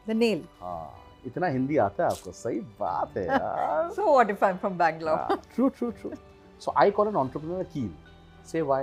the 0.06 0.14
nail 0.14 0.40
हाँ, 0.60 0.88
इतना 1.26 1.46
हिंदी 1.54 1.76
आता 1.78 2.04
है 2.04 2.10
आपको 2.10 2.32
सही 2.32 2.60
बात 2.80 3.16
है 3.16 3.26
यार 3.26 3.90
so 3.96 4.06
what 4.14 4.30
if 4.34 4.40
i'm 4.48 4.58
from 4.62 4.78
bangalore 4.78 5.18
हाँ, 5.18 5.36
true, 5.54 5.68
true, 5.70 5.92
true. 6.00 6.12
So 6.58 6.72
I 6.76 6.90
call 6.90 7.08
an 7.08 7.16
entrepreneur 7.16 7.60
a 7.60 7.64
keel. 7.74 7.90
Say 8.52 8.62
why? 8.70 8.80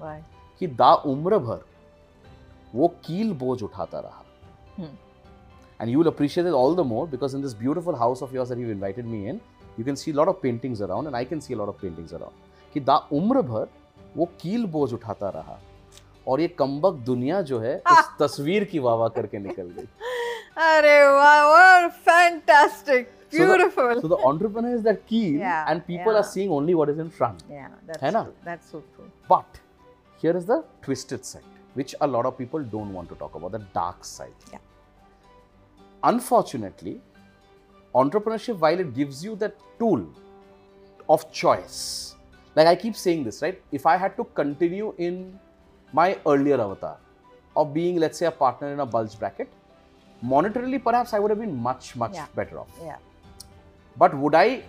why 0.00 0.16
कि 0.58 0.66
दा 0.80 0.92
उम्र 1.12 1.38
भर 1.46 1.64
वो 2.74 2.88
कील 3.06 3.32
बोझ 3.44 3.62
उठाता 3.62 3.98
रहा 4.06 4.22
Hmm. 4.78 4.90
and 5.80 5.90
you 5.90 5.98
will 6.00 6.08
appreciate 6.08 6.46
it 6.48 6.56
all 6.62 6.74
the 6.74 6.84
more 6.84 7.06
because 7.12 7.34
in 7.36 7.42
this 7.46 7.54
beautiful 7.62 7.96
house 8.02 8.22
of 8.26 8.32
yours 8.38 8.48
that 8.52 8.58
you've 8.58 8.72
invited 8.74 9.06
me 9.12 9.20
in 9.30 9.40
you 9.78 9.84
can 9.84 9.96
see 10.02 10.10
a 10.10 10.16
lot 10.18 10.28
of 10.32 10.40
paintings 10.42 10.82
around 10.86 11.06
and 11.06 11.16
I 11.16 11.24
can 11.30 11.40
see 11.46 11.54
a 11.54 11.58
lot 11.62 11.70
of 11.74 11.78
paintings 11.84 12.12
around 12.18 12.42
कि 12.74 12.80
दा 12.90 12.96
उम्र 13.20 13.42
भर 13.52 13.68
वो 14.17 14.25
कील 14.41 14.65
बोझ 14.75 14.91
उठाता 14.93 15.29
रहा 15.35 15.59
और 16.27 16.41
ये 16.41 16.47
कम्बक 16.59 16.93
दुनिया 17.05 17.41
जो 17.51 17.59
है 17.59 17.77
उस 17.91 18.09
तस्वीर 18.19 18.63
की 18.71 18.79
वाह 18.87 18.95
वाह 18.95 19.07
करके 19.17 19.39
निकल 19.39 19.69
गई 19.77 19.87
अरे 20.67 20.97
वाह 21.15 21.39
what 21.51 21.97
fantastic 22.09 23.17
So 23.33 23.45
the- 23.49 23.99
so 24.03 24.07
the 24.11 24.17
entrepreneur 24.29 24.71
is 24.77 24.81
that 24.85 24.97
keel 25.09 25.35
Yeah, 25.41 25.67
and 25.73 25.83
people 25.89 26.11
yeah. 26.11 26.17
are 26.21 26.29
seeing 26.29 26.49
only 26.55 26.73
what 26.79 26.89
is 26.93 26.97
in 27.03 27.11
front 27.19 27.43
yeah 27.57 27.67
that's 27.89 28.01
है 28.05 28.11
ना? 28.15 28.23
true. 28.25 28.33
that's 28.47 28.71
so 28.73 28.81
true 28.95 29.05
But 29.29 29.59
here 30.23 30.33
is 30.39 30.47
the 30.49 30.57
twisted 30.87 31.23
side, 31.29 31.45
which 31.81 31.93
a 32.07 32.09
lot 32.15 32.27
of 32.31 32.35
people 32.39 32.65
don't 32.73 32.93
want 32.97 33.09
to 33.13 33.17
talk 33.21 33.37
about 33.39 33.53
the 33.57 33.61
dark 33.77 34.03
side. 34.09 34.49
Yeah. 34.55 34.65
unfortunately, 36.03 36.99
entrepreneurship, 37.95 38.59
while 38.59 38.79
it 38.79 38.93
gives 38.93 39.23
you 39.23 39.35
that 39.37 39.55
tool 39.79 40.03
of 41.09 41.25
choice, 41.31 42.15
like 42.55 42.67
I 42.67 42.75
keep 42.75 42.95
saying 42.95 43.23
this, 43.23 43.41
right? 43.41 43.61
If 43.71 43.85
I 43.85 43.97
had 43.97 44.17
to 44.17 44.23
continue 44.23 44.93
in 44.97 45.39
my 45.93 46.17
earlier 46.25 46.59
avatar 46.59 46.97
of 47.55 47.73
being, 47.73 47.97
let's 47.97 48.17
say, 48.17 48.25
a 48.25 48.31
partner 48.31 48.71
in 48.73 48.79
a 48.79 48.85
bulge 48.85 49.17
bracket, 49.19 49.49
monetarily, 50.23 50.81
perhaps 50.83 51.13
I 51.13 51.19
would 51.19 51.31
have 51.31 51.39
been 51.39 51.55
much, 51.55 51.95
much 51.95 52.13
Yeah. 52.15 52.27
better 52.35 52.59
off. 52.59 52.69
Yeah. 52.83 52.97
But 53.97 54.17
would 54.17 54.35
I 54.35 54.63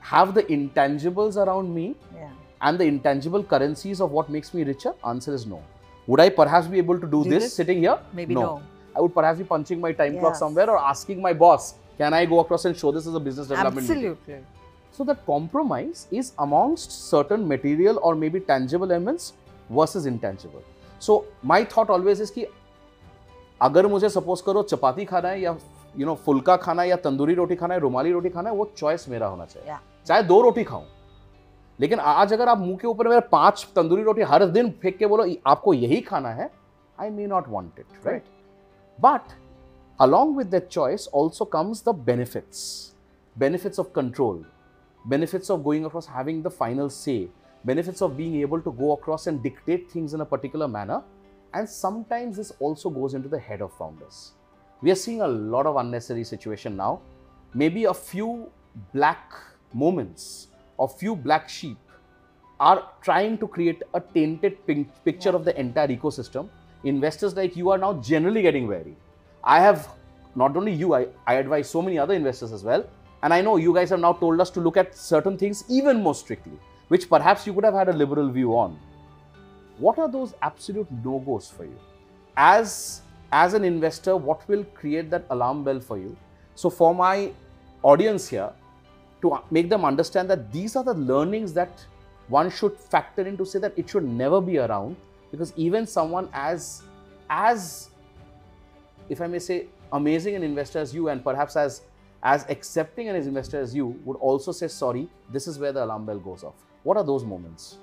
have 0.00 0.34
the 0.34 0.42
intangibles 0.44 1.36
around 1.36 1.74
me 1.74 1.94
Yeah. 2.14 2.30
and 2.60 2.78
the 2.78 2.84
intangible 2.84 3.42
currencies 3.44 4.00
of 4.00 4.10
what 4.10 4.30
makes 4.30 4.52
me 4.54 4.64
richer? 4.64 4.94
Answer 5.04 5.34
is 5.34 5.46
no. 5.46 5.60
Would 6.06 6.20
I 6.20 6.28
perhaps 6.30 6.66
be 6.66 6.78
able 6.78 6.98
to 6.98 7.06
do, 7.06 7.22
Do 7.24 7.30
this, 7.30 7.44
this? 7.44 7.54
sitting 7.54 7.78
here? 7.78 7.98
Maybe 8.12 8.34
no. 8.34 8.60
I 8.96 9.00
would 9.00 9.14
perhaps 9.14 9.38
be 9.38 9.44
punching 9.44 9.80
my 9.80 9.92
time 9.92 10.18
clock 10.18 10.34
somewhere 10.36 10.68
or 10.70 10.78
asking 10.78 11.20
my 11.22 11.32
boss, 11.32 11.74
can 11.98 12.12
I 12.12 12.24
go 12.26 12.40
across 12.40 12.64
and 12.64 12.76
show 12.76 12.90
this 12.92 13.06
as 13.06 13.14
a 13.14 13.20
business 13.20 13.46
development? 13.48 13.86
meeting?" 13.88 14.44
So 14.92 15.04
that 15.04 15.24
compromise 15.26 16.06
is 16.10 16.32
amongst 16.38 16.96
certain 17.10 17.46
material 17.48 17.98
or 18.02 18.14
maybe 18.14 18.40
tangible 18.40 18.92
elements 18.92 19.32
versus 19.70 20.06
intangible. 20.06 20.62
So 20.98 21.24
my 21.42 21.64
thought 21.64 21.90
always 21.90 22.20
is 22.20 22.30
कि 22.30 22.46
अगर 23.60 23.86
मुझे 23.86 24.08
suppose 24.08 24.42
करो 24.46 24.62
चपाती 24.62 25.04
खाना 25.04 25.28
है 25.28 25.40
या 25.40 25.56
you 25.98 26.06
know 26.06 26.14
फुल्का 26.24 26.56
खाना 26.64 26.82
है 26.82 26.88
या 26.88 26.96
तंदूरी 27.04 27.34
रोटी 27.34 27.56
खाना 27.56 27.74
है 27.74 27.80
रुमाली 27.80 28.12
रोटी 28.12 28.30
खाना 28.30 28.50
है 28.50 28.56
वो 28.56 28.70
चॉइस 28.76 29.08
मेरा 29.08 29.26
होना 29.26 29.44
चाहिए 29.46 29.68
Yeah. 29.68 29.80
चाहे 30.06 30.22
दो 30.22 30.40
रोटी 30.42 30.64
खाऊं 30.64 30.84
लेकिन 31.78 32.00
आज 32.00 32.32
अगर 32.32 32.48
आप 32.48 32.58
मुँह 32.58 32.76
के 32.80 32.86
ऊपर 32.88 33.08
मेरे 33.08 33.20
पाँच 33.32 33.66
तंदूरी 33.76 34.02
रोटी 34.02 34.22
हर 34.32 34.44
दिन 34.56 34.70
फेंक 34.82 34.96
के 34.98 35.06
बोलो 35.06 35.26
आपको 35.46 35.74
यही 35.74 36.00
खाना 36.08 36.30
है 36.40 36.50
I 37.00 37.10
may 37.10 37.26
not 37.26 37.48
want 37.48 37.78
it 37.78 38.06
right 38.06 38.24
but 38.98 39.40
along 40.00 40.30
with 40.36 40.48
that 40.52 40.64
choice 40.74 41.02
also 41.18 41.44
comes 41.54 41.80
the 41.88 41.92
benefits 42.06 42.60
benefits 43.36 43.80
of 43.82 43.92
control 43.98 44.38
benefits 45.06 45.50
of 45.50 45.64
going 45.64 45.84
across 45.84 46.06
having 46.06 46.42
the 46.42 46.50
final 46.50 46.88
say 46.88 47.28
benefits 47.64 48.02
of 48.02 48.16
being 48.16 48.36
able 48.40 48.60
to 48.60 48.72
go 48.72 48.92
across 48.92 49.26
and 49.26 49.42
dictate 49.42 49.90
things 49.90 50.14
in 50.14 50.20
a 50.20 50.24
particular 50.24 50.68
manner 50.68 51.02
and 51.54 51.68
sometimes 51.68 52.36
this 52.36 52.52
also 52.60 52.90
goes 52.90 53.14
into 53.14 53.28
the 53.28 53.38
head 53.38 53.60
of 53.60 53.72
founders 53.76 54.32
we 54.80 54.90
are 54.90 54.96
seeing 54.96 55.20
a 55.20 55.28
lot 55.28 55.66
of 55.66 55.76
unnecessary 55.76 56.24
situation 56.24 56.76
now 56.76 57.00
maybe 57.54 57.84
a 57.84 57.94
few 57.94 58.50
black 58.92 59.32
moments 59.72 60.48
or 60.76 60.88
few 60.88 61.14
black 61.14 61.48
sheep 61.48 61.78
are 62.60 62.90
trying 63.02 63.36
to 63.38 63.48
create 63.48 63.82
a 63.94 64.00
tainted 64.00 64.56
picture 65.04 65.30
of 65.30 65.44
the 65.44 65.58
entire 65.58 65.88
ecosystem. 65.88 66.48
Investors 66.84 67.34
like 67.36 67.56
you 67.56 67.70
are 67.70 67.78
now 67.78 67.94
generally 67.94 68.42
getting 68.42 68.68
wary. 68.68 68.96
I 69.42 69.60
have 69.60 69.88
not 70.36 70.56
only 70.56 70.72
you, 70.72 70.94
I, 70.94 71.08
I 71.26 71.34
advise 71.34 71.68
so 71.68 71.82
many 71.82 71.98
other 71.98 72.14
investors 72.14 72.52
as 72.52 72.62
well. 72.62 72.84
And 73.22 73.32
I 73.32 73.40
know 73.40 73.56
you 73.56 73.72
guys 73.74 73.90
have 73.90 74.00
now 74.00 74.12
told 74.14 74.40
us 74.40 74.50
to 74.50 74.60
look 74.60 74.76
at 74.76 74.96
certain 74.96 75.38
things 75.38 75.64
even 75.68 76.02
more 76.02 76.14
strictly, 76.14 76.58
which 76.88 77.08
perhaps 77.08 77.46
you 77.46 77.54
could 77.54 77.64
have 77.64 77.74
had 77.74 77.88
a 77.88 77.92
liberal 77.92 78.30
view 78.30 78.56
on. 78.56 78.78
What 79.78 79.98
are 79.98 80.08
those 80.08 80.34
absolute 80.42 80.90
no 81.04 81.18
goes 81.20 81.48
for 81.48 81.64
you? 81.64 81.78
As, 82.36 83.02
as 83.30 83.54
an 83.54 83.64
investor, 83.64 84.16
what 84.16 84.46
will 84.48 84.64
create 84.74 85.10
that 85.10 85.24
alarm 85.30 85.64
bell 85.64 85.80
for 85.80 85.98
you? 85.98 86.16
So, 86.54 86.68
for 86.68 86.94
my 86.94 87.32
audience 87.82 88.28
here, 88.28 88.52
to 89.22 89.38
make 89.50 89.68
them 89.68 89.84
understand 89.84 90.28
that 90.30 90.52
these 90.52 90.76
are 90.76 90.84
the 90.84 90.94
learnings 90.94 91.52
that 91.54 91.84
one 92.28 92.50
should 92.50 92.76
factor 92.76 93.22
in 93.22 93.36
to 93.36 93.46
say 93.46 93.58
that 93.58 93.72
it 93.76 93.88
should 93.88 94.04
never 94.04 94.40
be 94.40 94.58
around 94.58 94.96
because 95.30 95.52
even 95.56 95.86
someone 95.86 96.28
as 96.32 96.82
as 97.30 97.90
if 99.08 99.20
i 99.20 99.26
may 99.26 99.38
say 99.38 99.66
amazing 99.92 100.34
an 100.34 100.42
investor 100.42 100.78
as 100.78 100.94
you 100.94 101.08
and 101.08 101.24
perhaps 101.24 101.56
as 101.56 101.82
as 102.22 102.46
accepting 102.48 103.08
an 103.08 103.16
investor 103.16 103.60
as 103.60 103.74
you 103.74 103.86
would 104.04 104.16
also 104.16 104.52
say 104.52 104.68
sorry 104.68 105.08
this 105.30 105.46
is 105.46 105.58
where 105.58 105.72
the 105.72 105.84
alarm 105.84 106.06
bell 106.06 106.18
goes 106.18 106.44
off 106.44 106.54
what 106.82 106.96
are 106.96 107.04
those 107.04 107.24
moments 107.24 107.78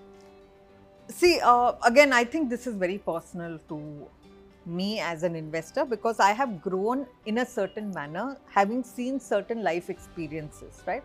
See, 1.11 1.39
uh, 1.43 1.73
again, 1.83 2.13
I 2.13 2.23
think 2.23 2.51
this 2.51 2.67
is 2.67 2.75
very 2.75 2.99
personal 2.99 3.59
to 3.67 4.07
me 4.67 4.99
as 4.99 5.23
an 5.23 5.35
investor 5.35 5.83
because 5.83 6.19
I 6.19 6.33
have 6.33 6.61
grown 6.61 7.07
in 7.25 7.39
a 7.39 7.45
certain 7.47 7.91
manner, 7.91 8.37
having 8.53 8.83
seen 8.83 9.19
certain 9.19 9.63
life 9.63 9.89
experiences, 9.89 10.83
right? 10.85 11.03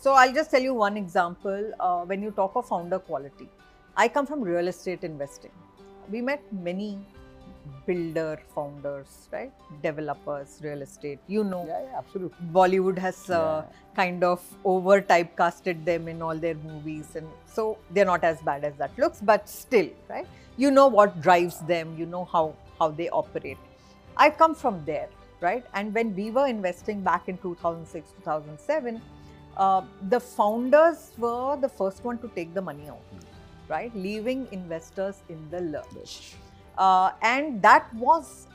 So 0.00 0.14
I'll 0.14 0.32
just 0.32 0.50
tell 0.50 0.60
you 0.60 0.74
one 0.74 0.96
example. 0.96 1.72
Uh, 1.78 2.02
when 2.04 2.20
you 2.20 2.32
talk 2.32 2.56
of 2.56 2.66
founder 2.66 2.98
quality, 2.98 3.48
I 3.96 4.08
come 4.08 4.26
from 4.26 4.40
real 4.40 4.66
estate 4.66 5.04
investing. 5.04 5.52
We 6.10 6.20
met 6.20 6.42
many 6.52 6.98
builder 7.86 8.40
founders, 8.54 9.28
right? 9.32 9.52
Developers, 9.82 10.60
real 10.62 10.82
estate. 10.82 11.18
You 11.26 11.44
know, 11.44 11.64
yeah, 11.66 11.82
yeah 11.82 11.98
absolutely 11.98 12.46
Bollywood 12.52 12.98
has 12.98 13.30
uh, 13.30 13.64
kind 13.94 14.24
of 14.24 14.42
over 14.64 15.00
typecasted 15.00 15.84
them 15.84 16.08
in 16.08 16.22
all 16.22 16.36
their 16.36 16.54
movies, 16.54 17.16
and 17.16 17.26
so 17.46 17.78
they're 17.90 18.04
not 18.04 18.24
as 18.24 18.40
bad 18.42 18.64
as 18.64 18.74
that 18.76 18.96
looks, 18.98 19.20
but 19.20 19.48
still, 19.48 19.88
right? 20.08 20.26
You 20.56 20.70
know 20.70 20.86
what 20.86 21.20
drives 21.20 21.60
them, 21.60 21.96
you 21.98 22.06
know 22.06 22.24
how 22.24 22.54
how 22.78 22.90
they 22.90 23.08
operate. 23.10 23.58
I 24.16 24.30
come 24.30 24.54
from 24.54 24.84
there, 24.84 25.08
right? 25.40 25.64
And 25.74 25.94
when 25.94 26.14
we 26.14 26.30
were 26.30 26.46
investing 26.46 27.00
back 27.00 27.28
in 27.28 27.38
2006, 27.38 28.12
2007, 28.24 29.00
uh, 29.56 29.82
the 30.08 30.20
founders 30.20 31.12
were 31.18 31.56
the 31.56 31.68
first 31.68 32.04
one 32.04 32.18
to 32.18 32.28
take 32.34 32.54
the 32.54 32.62
money 32.62 32.88
out, 32.88 33.02
right? 33.68 33.94
Leaving 33.94 34.48
investors 34.52 35.22
in 35.28 35.48
the 35.50 35.60
lurch 35.60 36.34
uh, 36.78 37.10
and 37.22 37.62
that 37.62 37.92
was 37.94 38.48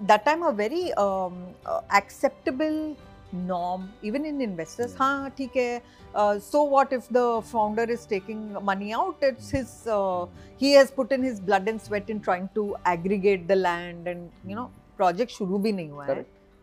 that 0.00 0.24
time 0.24 0.42
a 0.42 0.52
very 0.52 0.92
um, 0.94 1.54
uh, 1.66 1.80
acceptable 1.90 2.96
norm 3.32 3.92
even 4.02 4.24
in 4.24 4.40
investors. 4.40 4.92
Hmm. 4.92 5.02
Ha 5.02 5.30
theek 5.38 5.82
uh, 6.14 6.38
so 6.38 6.62
what 6.62 6.92
if 6.92 7.08
the 7.08 7.42
founder 7.42 7.84
is 7.84 8.06
taking 8.06 8.52
money 8.64 8.94
out? 8.94 9.16
It's 9.20 9.50
his 9.50 9.86
uh, 9.86 10.26
he 10.56 10.72
has 10.72 10.90
put 10.90 11.12
in 11.12 11.22
his 11.22 11.40
blood 11.40 11.68
and 11.68 11.80
sweat 11.80 12.08
in 12.08 12.20
trying 12.20 12.48
to 12.54 12.76
aggregate 12.84 13.46
the 13.46 13.56
land 13.56 14.08
and 14.08 14.30
you 14.46 14.56
know 14.56 14.66
hmm. 14.66 14.96
project 14.96 15.32
shuru 15.38 15.62
bhi 15.68 15.76
nahi 15.82 15.90
hua 16.00 16.18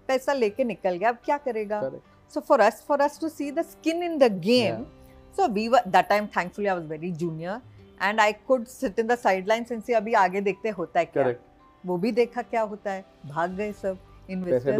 paisa 0.10 0.38
leke 0.42 0.68
nikal 0.74 1.00
gaya 1.06 1.16
ab 1.16 1.24
kya 1.30 1.40
karega? 1.48 1.80
So 2.28 2.42
for 2.42 2.60
us 2.62 2.82
for 2.82 3.02
us 3.02 3.18
to 3.24 3.30
see 3.30 3.52
the 3.52 3.64
skin 3.64 4.02
in 4.04 4.18
the 4.18 4.30
game. 4.30 4.86
Yeah. 4.86 4.92
so 5.38 5.48
we 5.56 5.64
were 5.72 5.82
that 5.94 6.10
time 6.10 6.28
thankfully 6.36 6.70
i 6.74 6.74
was 6.74 6.86
very 6.86 7.12
junior. 7.24 7.62
And 8.02 8.20
I 8.20 8.34
could 8.48 8.66
sit 8.68 9.00
in 9.00 9.08
the 9.08 9.16
side 9.16 9.48
line 9.48 9.64
since 9.64 9.90
अभी 9.92 10.14
आगे 10.14 10.42
देखते 10.42 10.70
होता 10.70 11.00
है 11.00 11.06
क्या? 11.06 11.24
वो 11.84 11.98
भी 11.98 12.12
देखा 12.12 12.42
क्या 12.42 12.62
होता 12.62 12.92
है? 12.92 13.06
भाग 13.26 13.56
गए 13.56 13.72
सब 13.72 13.98
इन्वेस्टर्स 14.30 14.76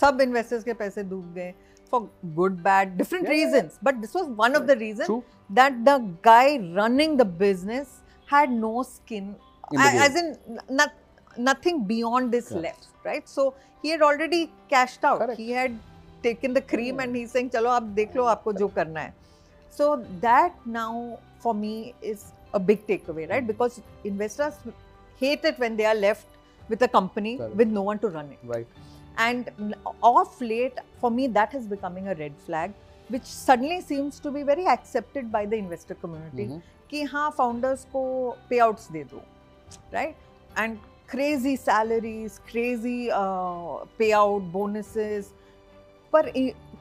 सब 0.00 0.20
इन्वेस्टर्स 0.20 0.64
के 0.64 0.72
पैसे 0.74 1.02
डूब 1.04 1.32
गए 1.34 1.52
for 1.92 2.08
good 2.34 2.52
bad 2.62 2.96
different 2.96 3.28
reasons 3.28 3.78
but 3.84 3.94
this 3.94 4.16
was 4.16 4.26
one 4.38 4.54
of 4.56 4.62
the 4.62 4.70
reason 4.78 5.22
that 5.52 5.72
the 5.88 5.98
guy 6.24 6.56
running 6.56 7.18
the 7.18 7.26
business 7.38 8.00
had 8.34 8.50
no 8.50 8.82
skin 8.82 9.34
as 9.80 10.16
in 10.16 10.34
nothing 11.40 11.80
beyond 11.86 12.30
this 12.30 12.52
left 12.52 13.06
right 13.06 13.26
so 13.26 13.48
he 13.84 13.90
had 13.90 14.02
already 14.02 14.44
cashed 14.70 15.06
out 15.06 15.38
he 15.38 15.50
had 15.52 15.78
taken 16.22 16.54
the 16.54 16.62
cream 16.70 17.00
and 17.00 17.16
he 17.16 17.26
saying 17.26 17.50
चलो 17.50 17.70
आप 17.70 17.82
देख 17.98 18.16
लो 18.16 18.24
आपको 18.24 18.52
जो 18.52 18.68
करना 18.68 19.00
है. 19.00 19.14
So 19.78 19.96
that 19.96 20.52
now 20.68 21.16
for 21.42 21.54
me 21.54 21.94
is 22.04 22.24
a 22.53 22.59
big 22.69 22.85
takeaway 22.87 23.29
right 23.29 23.45
because 23.47 23.79
investors 24.03 24.55
hate 25.23 25.43
it 25.51 25.59
when 25.65 25.75
they 25.81 25.85
are 25.85 25.95
left 25.95 26.27
with 26.69 26.81
a 26.81 26.87
company 26.87 27.37
Correct. 27.37 27.55
with 27.55 27.67
no 27.79 27.81
one 27.89 27.99
to 27.99 28.09
run 28.09 28.31
it 28.35 28.39
right 28.53 28.67
and 29.17 29.49
n- 29.59 29.75
of 30.09 30.41
late 30.41 30.77
for 30.99 31.11
me 31.11 31.27
that 31.39 31.53
is 31.53 31.65
becoming 31.75 32.07
a 32.07 32.15
red 32.15 32.33
flag 32.45 32.73
which 33.09 33.25
suddenly 33.25 33.81
seems 33.81 34.19
to 34.25 34.31
be 34.31 34.43
very 34.43 34.65
accepted 34.73 35.31
by 35.31 35.45
the 35.53 35.57
investor 35.63 35.95
community 36.03 36.45
Mhm. 36.47 36.61
कि 36.91 37.03
हाँ 37.13 37.27
founders 37.39 37.83
को 37.95 38.03
payouts 38.51 38.91
दे 38.91 39.03
दो 39.13 39.21
right 39.93 40.15
and 40.63 40.87
crazy 41.13 41.53
salaries 41.65 42.39
crazy 42.51 42.97
uh, 43.19 43.85
payout 44.01 44.49
bonuses 44.57 45.31
पर 46.13 46.31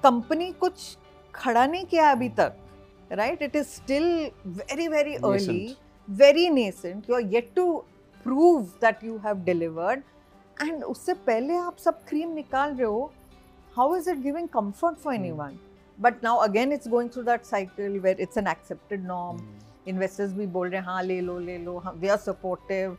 company 0.02 0.50
कुछ 0.60 0.96
खड़ा 1.34 1.66
नहीं 1.66 1.84
किया 1.92 2.10
अभी 2.12 2.28
तक 2.38 2.56
right 3.18 3.40
it 3.42 3.54
is 3.60 3.68
still 3.76 4.08
very 4.46 4.86
very 4.88 5.16
early 5.16 5.60
Nascent. 5.62 5.78
very 6.08 6.48
nascent 6.58 7.08
you 7.08 7.14
are 7.14 7.26
yet 7.36 7.54
to 7.56 7.64
prove 8.24 8.68
that 8.80 9.02
you 9.02 9.18
have 9.26 9.44
delivered 9.44 10.02
and 10.66 10.84
उससे 10.84 11.14
पहले 11.26 11.56
आप 11.56 11.76
सब 11.84 12.04
क्रीम 12.08 12.34
निकाल 12.34 12.74
रहे 12.76 12.86
हो 12.86 13.10
how 13.78 13.86
is 13.96 14.06
it 14.12 14.22
giving 14.22 14.46
comfort 14.58 14.98
for 15.02 15.12
Hmm. 15.12 15.18
anyone 15.22 15.58
but 16.06 16.22
now 16.26 16.34
again 16.46 16.72
it's 16.76 16.90
going 16.94 17.08
through 17.14 17.24
that 17.30 17.46
cycle 17.52 17.98
where 18.06 18.20
it's 18.26 18.40
an 18.42 18.48
accepted 18.52 19.04
norm 19.10 19.40
investors 19.92 20.32
भी 20.38 20.46
बोल 20.56 20.68
रहे 20.70 20.80
हैं 20.80 20.86
हाँ 20.86 21.02
ले 21.02 21.20
लो 21.20 21.38
ले 21.48 21.56
लो 21.64 21.78
हाँ 21.86 21.94
we 22.04 22.10
are 22.16 22.20
supportive 22.26 22.96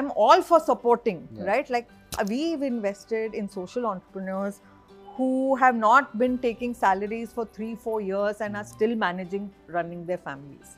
I'm 0.00 0.10
all 0.24 0.42
for 0.50 0.60
supporting 0.68 1.20
Yeah. 1.38 1.44
right 1.50 1.70
like 1.76 1.88
we've 2.32 2.62
invested 2.70 3.34
in 3.42 3.48
social 3.56 3.86
entrepreneurs 3.92 4.60
who 5.16 5.56
have 5.62 5.76
not 5.76 6.16
been 6.18 6.36
taking 6.44 6.74
salaries 6.74 7.32
for 7.38 7.44
three 7.56 7.74
four 7.86 8.00
years 8.00 8.40
and 8.40 8.56
are 8.56 8.64
still 8.64 8.94
managing 9.04 9.50
running 9.76 10.04
their 10.10 10.18
families 10.28 10.76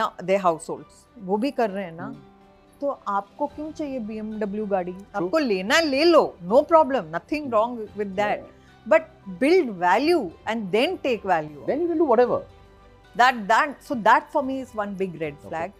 now 0.00 0.08
their 0.30 0.42
households 0.48 1.06
वो 1.30 1.36
भी 1.44 1.50
कर 1.60 1.70
रहे 1.70 1.84
हैं 1.84 1.92
ना 1.92 2.14
तो 2.80 2.90
आपको 3.08 3.46
क्यों 3.46 3.70
चाहिए 3.72 4.00
BMW 4.06 4.68
गाड़ी 4.70 4.94
आपको 5.16 5.38
लेना 5.38 5.80
ले 5.80 6.04
लो 6.04 6.24
no 6.52 6.62
problem 6.72 7.16
nothing 7.16 7.52
wrong 7.52 7.88
with 7.98 8.08
that 8.20 8.50
but 8.92 9.04
build 9.40 9.68
value 9.80 10.22
and 10.52 10.72
then 10.76 10.94
take 11.02 11.24
value 11.30 11.64
Then 11.66 11.82
you 11.82 11.88
can 11.88 11.98
do 11.98 12.06
whatever. 12.12 12.38
that 13.20 13.36
that 13.48 13.74
so 13.88 13.96
that 14.06 14.30
for 14.32 14.42
me 14.42 14.54
is 14.60 14.70
one 14.78 14.94
big 15.02 15.12
red 15.20 15.34
Okay. 15.34 15.48
flag 15.48 15.72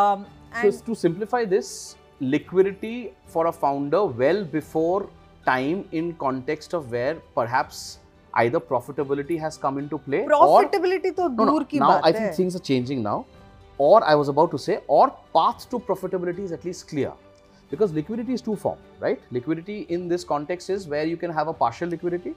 um, 0.00 0.22
So 0.52 0.60
and 0.60 0.68
it's 0.68 0.80
to 0.86 0.94
simplify 1.00 1.40
this, 1.44 1.72
liquidity 2.20 3.12
for 3.34 3.46
a 3.48 3.52
founder 3.52 4.00
well 4.22 4.40
before 4.54 5.08
time 5.45 5.85
in 5.91 6.13
context 6.15 6.73
of 6.73 6.91
where 6.91 7.15
perhaps 7.35 7.99
either 8.35 8.59
profitability 8.59 9.39
has 9.39 9.57
come 9.57 9.77
into 9.77 9.97
play 9.97 10.25
profitability 10.25 11.11
or, 11.17 11.29
to 11.29 11.35
no, 11.35 11.45
no, 11.45 11.65
ki 11.65 11.79
now 11.79 11.99
i 12.03 12.11
think 12.11 12.25
hai. 12.25 12.31
things 12.31 12.55
are 12.55 12.65
changing 12.71 13.03
now 13.03 13.25
or 13.77 14.03
i 14.03 14.15
was 14.15 14.27
about 14.27 14.51
to 14.51 14.57
say 14.57 14.79
or 14.87 15.09
path 15.33 15.69
to 15.69 15.79
profitability 15.79 16.39
is 16.39 16.51
at 16.51 16.65
least 16.65 16.87
clear 16.87 17.11
because 17.69 17.93
liquidity 17.93 18.33
is 18.33 18.41
two 18.41 18.55
form 18.55 18.79
right 18.99 19.21
liquidity 19.31 19.77
in 19.89 20.07
this 20.07 20.23
context 20.23 20.69
is 20.69 20.87
where 20.87 21.05
you 21.05 21.17
can 21.17 21.31
have 21.31 21.47
a 21.47 21.53
partial 21.53 21.89
liquidity 21.89 22.35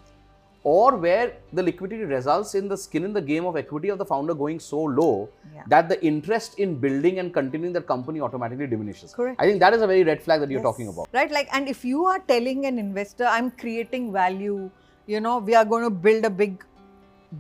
or 0.71 0.97
where 0.97 1.27
the 1.53 1.63
liquidity 1.63 2.03
results 2.03 2.57
in 2.61 2.67
the 2.71 2.77
skin 2.77 3.05
in 3.09 3.13
the 3.17 3.23
game 3.23 3.45
of 3.49 3.57
equity 3.57 3.89
of 3.89 3.99
the 3.99 4.05
founder 4.05 4.35
going 4.35 4.59
so 4.59 4.81
low 5.01 5.29
yeah. 5.55 5.63
that 5.69 5.89
the 5.89 5.99
interest 6.05 6.59
in 6.59 6.75
building 6.85 7.21
and 7.21 7.33
continuing 7.33 7.73
the 7.73 7.81
company 7.81 8.21
automatically 8.21 8.67
diminishes. 8.67 9.15
Correct. 9.15 9.41
I 9.41 9.47
think 9.47 9.61
that 9.61 9.75
is 9.75 9.83
a 9.83 9.87
very 9.87 10.03
red 10.03 10.21
flag 10.21 10.41
that 10.41 10.51
yes. 10.51 10.57
you're 10.57 10.65
talking 10.65 10.89
about. 10.89 11.09
Right. 11.13 11.31
Like, 11.31 11.49
and 11.53 11.69
if 11.69 11.85
you 11.85 12.05
are 12.07 12.19
telling 12.19 12.67
an 12.67 12.81
investor, 12.81 13.27
I'm 13.27 13.53
creating 13.53 14.13
value, 14.13 14.69
you 15.07 15.21
know, 15.21 15.39
we 15.39 15.55
are 15.55 15.65
going 15.65 15.85
to 15.85 15.91
build 15.91 16.25
a 16.25 16.31
big 16.31 16.65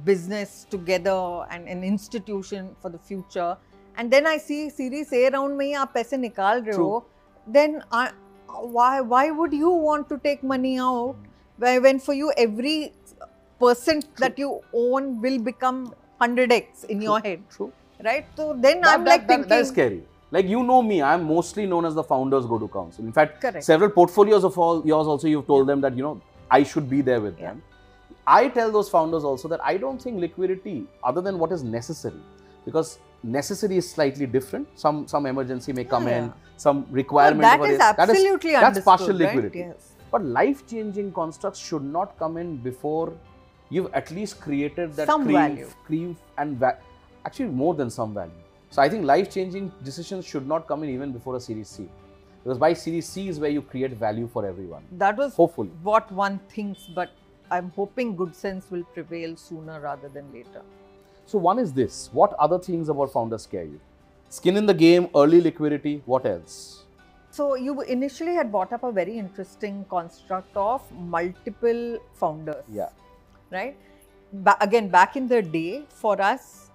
business 0.05 0.65
together 0.71 1.47
and 1.51 1.69
an 1.69 1.83
institution 1.83 2.77
for 2.81 2.91
the 2.91 2.99
future. 2.99 3.57
And 3.97 4.09
then 4.09 4.25
I 4.25 4.37
see 4.39 4.71
series 4.71 5.13
A 5.13 5.31
round 5.31 5.59
me, 5.59 5.75
aap 5.75 5.95
paise 5.95 6.13
nikal 6.13 7.05
then 7.47 7.83
I, 7.91 8.11
why 8.47 9.01
why 9.01 9.31
would 9.31 9.53
you 9.53 9.71
want 9.71 10.09
to 10.11 10.19
take 10.19 10.45
money 10.45 10.79
out? 10.79 11.17
When, 11.59 11.99
for 11.99 12.15
you 12.15 12.33
every 12.37 12.93
percent 13.59 14.07
that 14.17 14.39
you 14.39 14.61
own 14.73 15.21
will 15.21 15.39
become 15.39 15.95
100x 16.21 16.85
in 16.85 17.01
your 17.01 17.21
head 17.21 17.41
True. 17.51 17.73
right 18.05 18.27
so 18.37 18.53
then 18.59 18.81
That- 18.81 18.95
i'm 18.99 19.05
that- 19.05 19.11
like 19.11 19.21
that- 19.23 19.29
thinking 19.29 19.49
that 19.49 19.61
is 19.61 19.69
scary. 19.69 20.03
Like 20.33 20.47
you 20.49 20.61
know 20.69 20.83
me, 20.83 21.01
I'm 21.09 21.23
mostly 21.25 21.67
known 21.67 21.85
as 21.89 21.95
the 21.95 22.03
founders 22.03 22.47
go 22.47 22.59
to 22.59 22.67
council. 22.67 23.05
In 23.05 23.13
fact, 23.13 23.41
Correct. 23.41 23.65
several 23.65 23.91
portfolios 23.91 24.43
of 24.49 24.59
all 24.59 24.85
yours 24.85 25.07
also 25.07 25.29
you've 25.29 25.47
told 25.47 25.69
them 25.69 25.81
that 25.83 25.97
you 25.97 26.03
know 26.03 26.21
I 26.51 26.65
should 26.65 26.91
be 26.91 27.01
there 27.01 27.21
with 27.21 27.39
Yeah. 27.39 27.51
them. 27.51 27.63
I 28.27 28.49
tell 28.49 28.73
those 28.73 28.89
founders 28.89 29.23
also 29.23 29.47
that 29.53 29.61
I 29.65 29.77
don't 29.77 30.03
think 30.03 30.19
liquidity, 30.21 30.75
other 31.05 31.21
than 31.21 31.39
what 31.39 31.53
is 31.53 31.63
necessary, 31.63 32.21
because 32.65 32.99
necessary 33.23 33.77
is 33.77 33.89
slightly 33.89 34.27
different. 34.27 34.67
Some 34.75 35.07
some 35.07 35.27
emergency 35.27 35.73
may 35.73 35.85
come 35.85 36.09
Yeah, 36.09 36.19
in, 36.25 36.33
some 36.57 36.85
requirement. 36.91 37.43
that 37.43 37.61
of 37.61 37.71
a- 37.71 37.83
absolutely 38.03 38.51
that's 38.59 38.67
understood, 38.67 38.85
partial 38.85 39.09
right? 39.13 39.21
liquidity. 39.27 39.61
Yes. 39.61 39.93
But 40.17 40.25
life-changing 40.25 41.13
constructs 41.13 41.59
should 41.59 41.85
not 41.85 42.19
come 42.19 42.39
in 42.39 42.57
before 42.57 43.13
you've 43.69 43.93
at 43.93 44.11
least 44.11 44.41
created 44.41 44.95
that 44.95 45.07
Some 45.07 45.25
cream, 45.25 45.35
value. 45.35 45.69
cream 45.85 46.17
and 46.39 46.57
va- 46.57 46.79
actually 47.27 47.51
more 47.51 47.75
than 47.75 47.91
some 47.91 48.15
value. 48.15 48.41
So 48.71 48.81
I 48.81 48.89
think 48.89 49.05
life-changing 49.05 49.71
decisions 49.85 50.25
should 50.25 50.49
not 50.49 50.67
come 50.67 50.83
in 50.85 50.89
even 50.89 51.13
before 51.13 51.37
a 51.37 51.41
Series 51.41 51.69
C, 51.69 51.87
because 52.43 52.57
by 52.57 52.73
Series 52.73 53.07
C 53.07 53.29
is 53.29 53.39
where 53.39 53.51
you 53.51 53.61
create 53.61 53.93
value 53.93 54.27
for 54.27 54.47
everyone. 54.47 54.85
That 54.93 55.19
was 55.19 55.35
Hopefully. 55.35 55.69
what 55.83 56.11
one 56.11 56.39
thinks, 56.49 56.87
but 56.95 57.11
I'm 57.51 57.71
hoping 57.77 58.17
good 58.17 58.35
sense 58.35 58.71
will 58.71 58.85
prevail 58.95 59.37
sooner 59.37 59.81
rather 59.81 60.09
than 60.09 60.33
later. 60.33 60.63
So 61.27 61.37
one 61.37 61.59
is 61.59 61.75
this: 61.75 62.09
what 62.15 62.33
other 62.39 62.59
things 62.59 62.89
about 62.89 63.13
founders 63.13 63.43
scare 63.43 63.65
you? 63.65 63.81
Skin 64.31 64.57
in 64.57 64.65
the 64.65 64.73
game, 64.73 65.11
early 65.15 65.43
liquidity. 65.43 66.03
What 66.07 66.25
else? 66.25 66.76
So 67.37 67.55
you 67.55 67.83
initially 67.83 68.35
had 68.35 68.51
brought 68.51 68.73
up 68.73 68.83
a 68.83 68.91
very 68.91 69.19
interesting 69.19 69.85
construct 69.91 70.57
of 70.57 70.85
multiple 70.93 71.99
founders. 72.15 72.65
Yeah. 72.73 72.89
Right. 73.51 73.77
Ba- 74.33 74.57
again, 74.61 74.89
back 74.89 75.17
in 75.17 75.29
the 75.29 75.43
day, 75.43 75.85
for 75.91 76.21
us, 76.21 76.71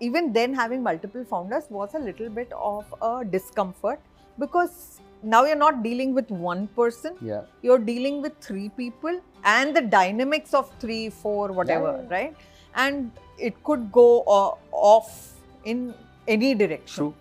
even 0.00 0.32
then 0.32 0.54
having 0.54 0.82
multiple 0.82 1.26
founders 1.32 1.64
was 1.68 1.94
a 1.94 1.98
little 1.98 2.30
bit 2.30 2.50
of 2.52 2.94
a 3.02 3.22
discomfort 3.22 4.00
because 4.38 5.00
now 5.22 5.44
you're 5.44 5.62
not 5.66 5.82
dealing 5.82 6.14
with 6.14 6.30
one 6.30 6.68
person. 6.68 7.16
Yeah. 7.20 7.42
you're 7.60 7.84
dealing 7.92 8.22
with 8.22 8.40
three 8.40 8.70
people 8.70 9.20
and 9.44 9.76
the 9.76 9.82
dynamics 9.82 10.54
of 10.54 10.72
three, 10.80 11.10
four, 11.10 11.52
whatever, 11.52 12.02
yeah. 12.02 12.16
right? 12.16 12.36
And 12.74 13.10
it 13.38 13.62
could 13.62 13.92
go 13.92 14.22
uh, 14.22 14.52
off 14.72 15.34
in 15.64 15.92
any 16.26 16.54
direction. 16.54 16.94
True. 16.96 17.14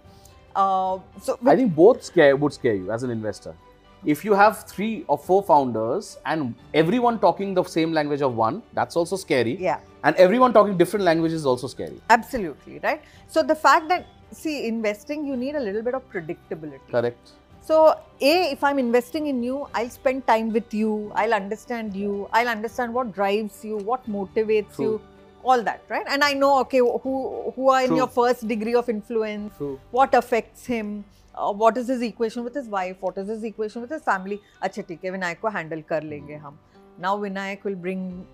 Uh, 0.58 1.00
so, 1.22 1.38
I 1.46 1.56
think 1.56 1.76
both 1.76 2.04
scare 2.04 2.36
would 2.36 2.52
scare 2.52 2.74
you 2.74 2.92
as 2.92 3.04
an 3.04 3.12
investor. 3.12 3.56
If 4.04 4.26
you 4.26 4.34
have 4.34 4.64
three 4.68 5.06
or 5.08 5.18
four 5.18 5.44
founders 5.44 6.18
and 6.26 6.56
everyone 6.74 7.20
talking 7.20 7.54
the 7.54 7.64
same 7.64 7.94
language 7.94 8.22
of 8.22 8.36
one, 8.36 8.62
that's 8.74 8.96
also 8.96 9.16
scary. 9.16 9.56
yeah, 9.60 9.80
And 10.04 10.16
everyone 10.16 10.54
talking 10.54 10.78
different 10.78 11.06
languages 11.06 11.42
is 11.42 11.46
also 11.46 11.68
scary. 11.68 12.02
absolutely, 12.10 12.80
right? 12.80 13.02
So 13.28 13.44
the 13.44 13.56
fact 13.56 13.88
that 13.90 14.06
see, 14.32 14.68
investing, 14.68 15.26
you 15.26 15.38
need 15.38 15.56
a 15.56 15.60
little 15.60 15.82
bit 15.82 15.94
of 15.94 16.10
predictability. 16.12 16.80
Correct. 16.92 17.32
So, 17.62 18.00
A, 18.22 18.52
if 18.52 18.64
I'm 18.64 18.80
investing 18.80 19.28
in 19.28 19.44
you, 19.44 19.68
I'll 19.76 19.90
spend 19.90 20.26
time 20.26 20.54
with 20.54 20.74
you, 20.74 21.12
I'll 21.16 21.34
understand 21.34 21.96
you, 21.96 22.30
I'll 22.32 22.48
understand 22.48 22.94
what 22.94 23.12
drives 23.14 23.64
you, 23.64 23.78
what 23.78 24.10
motivates 24.10 24.76
True. 24.76 24.86
you, 24.86 25.02
all 25.47 25.63
that, 25.63 25.83
right? 25.89 26.07
And 26.09 26.23
I 26.25 26.33
know, 26.35 26.59
okay, 26.61 26.79
who, 26.79 27.53
who 27.57 27.69
are 27.71 27.83
in 27.83 27.89
True. 27.89 27.97
your 27.97 28.07
first 28.09 28.47
degree 28.49 28.75
of 28.75 28.89
influence, 28.89 29.57
True. 29.57 29.79
what 29.91 30.15
affects 30.15 30.67
him, 30.67 31.05
uh, 31.35 31.53
what 31.53 31.77
is 31.77 31.89
his 31.89 32.03
equation 32.03 32.45
with 32.45 32.55
his 32.55 32.69
wife, 32.69 32.97
what 33.01 33.19
is 33.19 33.29
his 33.29 33.43
equation 33.45 33.83
with 33.83 33.91
his 33.91 34.03
family. 34.03 34.39
अच्छा 34.63 34.83
ठीक 34.89 35.05
है 35.05 35.11
विनायक 35.11 35.41
को 35.41 35.51
handle 35.59 35.83
कर 35.89 36.03
लेंगे 36.03 36.35
हम. 36.45 36.59
Now 37.01 37.17
Vinayak 37.19 37.65
will 37.65 37.75
bring 37.75 38.27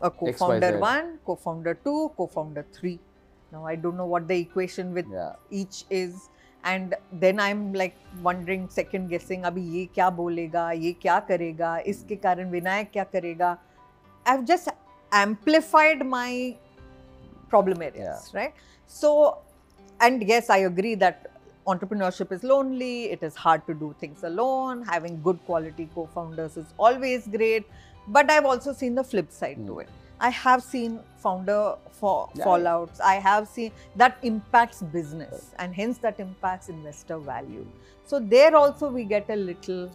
a 0.00 0.10
co-founder 0.10 0.70
XYZ. 0.72 0.80
one, 0.80 1.18
co-founder 1.26 1.74
two, 1.74 2.10
co-founder 2.16 2.64
three. 2.72 2.98
Now 3.52 3.66
I 3.66 3.74
don't 3.74 3.96
know 3.96 4.06
what 4.06 4.28
the 4.28 4.38
equation 4.44 4.94
with 4.94 5.06
Yeah. 5.12 5.32
each 5.50 5.84
is 5.90 6.28
and 6.64 6.94
then 7.12 7.40
I'm 7.40 7.72
like 7.74 7.96
wondering 8.22 8.68
second 8.76 9.10
guessing 9.10 9.42
अभी 9.44 9.62
ये 9.78 9.84
क्या 9.94 10.08
बोलेगा 10.20 10.70
ये 10.72 10.92
क्या 11.02 11.18
करेगा 11.30 11.76
इसके 11.92 12.16
कारण 12.26 12.50
विनायक 12.50 12.90
क्या 12.92 13.04
करेगा 13.16 13.56
I've 14.26 14.44
just 14.52 14.68
amplified 15.11 16.05
my 16.05 16.55
problem 17.49 17.81
areas 17.81 18.31
right 18.33 18.53
so 18.87 19.39
and 20.01 20.23
yes 20.23 20.49
I 20.49 20.57
agree 20.59 20.95
that 20.95 21.31
entrepreneurship 21.67 22.31
is 22.31 22.43
lonely 22.43 23.05
it 23.11 23.21
is 23.23 23.35
hard 23.35 23.65
to 23.67 23.73
do 23.73 23.95
things 23.99 24.23
alone 24.23 24.83
having 24.83 25.21
good 25.21 25.39
quality 25.45 25.89
co-founders 25.93 26.57
is 26.57 26.73
always 26.77 27.27
great 27.27 27.65
but 28.07 28.29
I've 28.31 28.45
also 28.45 28.73
seen 28.73 28.95
the 28.95 29.03
flip 29.03 29.31
side 29.31 29.65
to 29.67 29.73
Hmm. 29.73 29.81
it 29.81 29.89
I 30.21 30.29
have 30.29 30.61
seen 30.61 30.99
founder 31.17 31.75
Yeah, 32.33 32.43
fallouts. 32.45 32.99
I 32.99 33.15
have 33.15 33.47
seen 33.47 33.71
that 33.95 34.17
impacts 34.21 34.81
business 34.81 35.51
and 35.59 35.73
hence 35.73 35.97
that 35.99 36.19
impacts 36.19 36.69
investor 36.69 37.17
value. 37.19 37.65
So 38.05 38.19
there 38.19 38.55
also 38.55 38.89
we 38.89 39.05
get 39.05 39.29
a 39.29 39.35
little. 39.35 39.89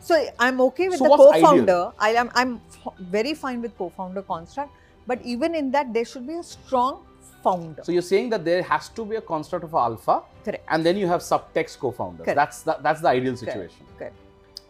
So 0.00 0.26
I'm 0.38 0.60
okay 0.60 0.88
with 0.88 0.98
So 0.98 1.04
the 1.04 1.16
co-founder. 1.16 1.92
I 1.98 2.10
am 2.10 2.30
I'm 2.34 2.60
very 3.00 3.34
fine 3.34 3.60
with 3.62 3.76
co-founder 3.76 4.22
construct, 4.22 4.70
but 5.06 5.20
even 5.22 5.54
in 5.54 5.70
that 5.72 5.92
there 5.92 6.04
should 6.04 6.26
be 6.26 6.34
a 6.34 6.42
strong 6.42 7.04
founder. 7.42 7.82
So 7.84 7.92
you're 7.92 8.02
saying 8.02 8.30
that 8.30 8.44
there 8.44 8.62
has 8.62 8.88
to 8.90 9.04
be 9.04 9.16
a 9.16 9.20
construct 9.20 9.64
of 9.64 9.74
alpha, 9.74 10.22
Correct. 10.44 10.64
and 10.68 10.84
then 10.84 10.96
you 10.96 11.06
have 11.06 11.20
subtext 11.20 11.78
co-founders. 11.78 12.24
Correct. 12.24 12.36
That's 12.36 12.62
the, 12.62 12.78
that's 12.82 13.00
the 13.00 13.08
ideal 13.08 13.36
situation. 13.36 13.86
Correct. 13.98 14.14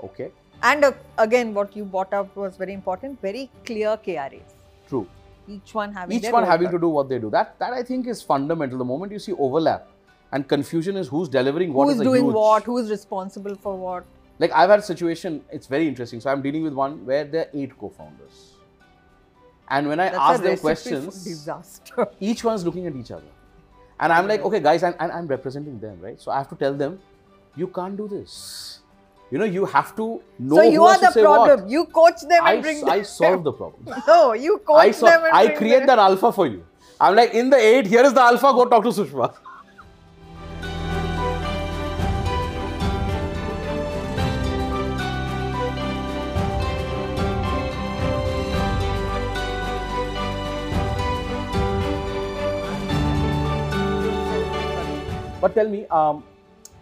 Okay. 0.03 0.31
And 0.63 0.85
uh, 0.85 0.93
again, 1.19 1.55
what 1.55 1.77
you 1.77 1.85
brought 1.85 2.13
up 2.13 2.35
was 2.37 2.57
very 2.57 2.73
important. 2.73 3.21
Very 3.23 3.51
clear 3.65 3.97
KRAs. 3.97 4.55
True. 4.89 5.07
Each 5.47 5.73
one 5.73 5.93
having 5.93 6.17
Each 6.19 6.31
one 6.31 6.45
having 6.45 6.67
cut. 6.67 6.73
to 6.73 6.79
do 6.79 6.89
what 6.89 7.09
they 7.09 7.19
do. 7.19 7.31
That 7.31 7.59
that 7.59 7.73
I 7.73 7.83
think 7.83 8.07
is 8.07 8.23
fundamental. 8.23 8.79
The 8.79 8.85
moment 8.85 9.13
you 9.13 9.19
see 9.19 9.33
overlap 9.33 9.89
and 10.33 10.47
confusion 10.47 10.97
is 10.97 11.09
who's 11.09 11.29
delivering 11.29 11.73
what 11.73 11.89
Who's 11.89 12.01
doing 12.01 12.25
huge- 12.25 12.35
what? 12.35 12.65
Who's 12.65 12.91
responsible 12.91 13.55
for 13.55 13.77
what? 13.77 14.05
Like 14.39 14.53
I've 14.53 14.71
had 14.71 14.79
a 14.79 14.83
situation, 14.83 15.45
it's 15.51 15.67
very 15.67 15.89
interesting. 15.89 16.21
So 16.21 16.31
I'm 16.31 16.43
dealing 16.43 16.63
with 16.63 16.73
one 16.73 17.05
where 17.05 17.25
there 17.25 17.43
are 17.47 17.51
eight 17.55 17.77
co-founders. 17.79 18.55
And 19.69 19.89
when 19.89 20.01
I 20.01 20.09
That's 20.11 20.19
ask 20.19 20.43
them 20.43 20.59
questions, 20.59 21.25
disaster. 21.25 22.09
each 22.21 22.45
one's 22.45 22.65
looking 22.65 22.87
at 22.87 22.97
each 22.97 23.11
other. 23.11 23.27
And 24.01 24.13
I'm 24.13 24.29
like, 24.29 24.43
okay, 24.43 24.61
guys, 24.61 24.83
and, 24.83 24.95
and 25.01 25.11
I'm 25.11 25.27
representing 25.27 25.79
them, 25.81 26.01
right? 26.01 26.21
So 26.21 26.31
I 26.31 26.39
have 26.39 26.49
to 26.51 26.57
tell 26.57 26.73
them, 26.73 27.01
you 27.57 27.67
can't 27.67 27.97
do 27.97 28.07
this. 28.09 28.81
You 29.31 29.39
know, 29.39 29.45
you 29.45 29.67
have 29.67 29.95
to 29.97 30.23
know 30.39 30.57
so 30.57 30.63
you 30.63 30.85
are 30.85 30.99
the 30.99 31.21
problem. 31.21 31.61
what. 31.61 31.69
You 31.71 31.85
coach 31.87 32.21
them 32.23 32.47
and 32.47 32.63
bring 32.63 32.81
them. 32.81 32.89
I 32.89 33.03
solve 33.03 33.45
the 33.45 33.53
problem. 33.61 34.03
No, 34.07 34.33
you 34.33 34.59
coach 34.59 34.97
I, 34.97 35.11
them 35.11 35.25
and 35.25 35.35
I 35.35 35.49
create 35.49 35.79
them. 35.81 35.89
that 35.89 35.99
alpha 35.99 36.33
for 36.33 36.47
you. 36.47 36.65
I'm 37.01 37.15
like, 37.15 37.35
in 37.35 37.51
the 37.51 37.57
eight, 37.57 37.87
here 37.87 38.05
is 38.05 38.15
the 38.15 38.23
alpha, 38.23 38.53
go 38.53 38.65
talk 38.65 38.85
to 38.85 38.89
Sushma. 38.91 39.35
But 55.41 55.55
tell 55.55 55.69
me, 55.69 55.87
um, 55.87 56.25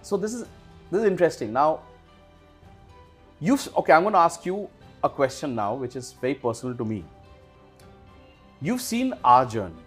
so 0.02 0.16
this 0.16 0.34
is 0.34 0.46
This 0.90 1.00
is 1.02 1.06
interesting. 1.10 1.52
Now, 1.52 1.80
you've 3.40 3.62
okay. 3.80 3.92
I'm 3.92 4.02
going 4.04 4.12
to 4.16 4.20
ask 4.24 4.44
you 4.46 4.68
a 5.02 5.08
question 5.14 5.54
now, 5.54 5.74
which 5.74 5.96
is 6.00 6.12
very 6.24 6.34
personal 6.42 6.76
to 6.80 6.84
me. 6.90 6.98
You've 8.60 8.80
seen 8.80 9.12
our 9.24 9.44
journey. 9.54 9.82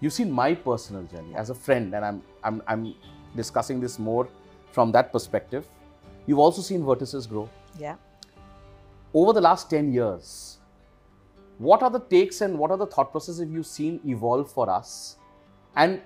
You've 0.00 0.12
seen 0.12 0.30
my 0.30 0.54
personal 0.66 1.04
journey 1.12 1.34
as 1.34 1.48
a 1.48 1.54
friend, 1.54 1.94
and 1.94 2.04
I'm 2.08 2.18
I'm 2.44 2.60
I'm 2.74 2.82
discussing 3.40 3.80
this 3.86 3.98
more 3.98 4.28
from 4.72 4.92
that 4.98 5.10
perspective. 5.14 5.64
You've 6.26 6.38
also 6.48 6.60
seen 6.68 6.84
vertices 6.90 7.28
grow 7.32 7.48
Yeah. 7.78 7.96
over 9.14 9.32
the 9.32 9.40
last 9.40 9.70
10 9.70 9.92
years. 9.92 10.58
What 11.58 11.82
are 11.82 11.90
the 11.90 12.00
takes 12.00 12.40
and 12.46 12.58
what 12.58 12.70
are 12.70 12.76
the 12.76 12.86
thought 12.94 13.10
processes 13.12 13.48
you've 13.56 13.66
seen 13.66 14.00
evolve 14.04 14.50
for 14.50 14.68
us? 14.68 15.16
And 15.74 16.02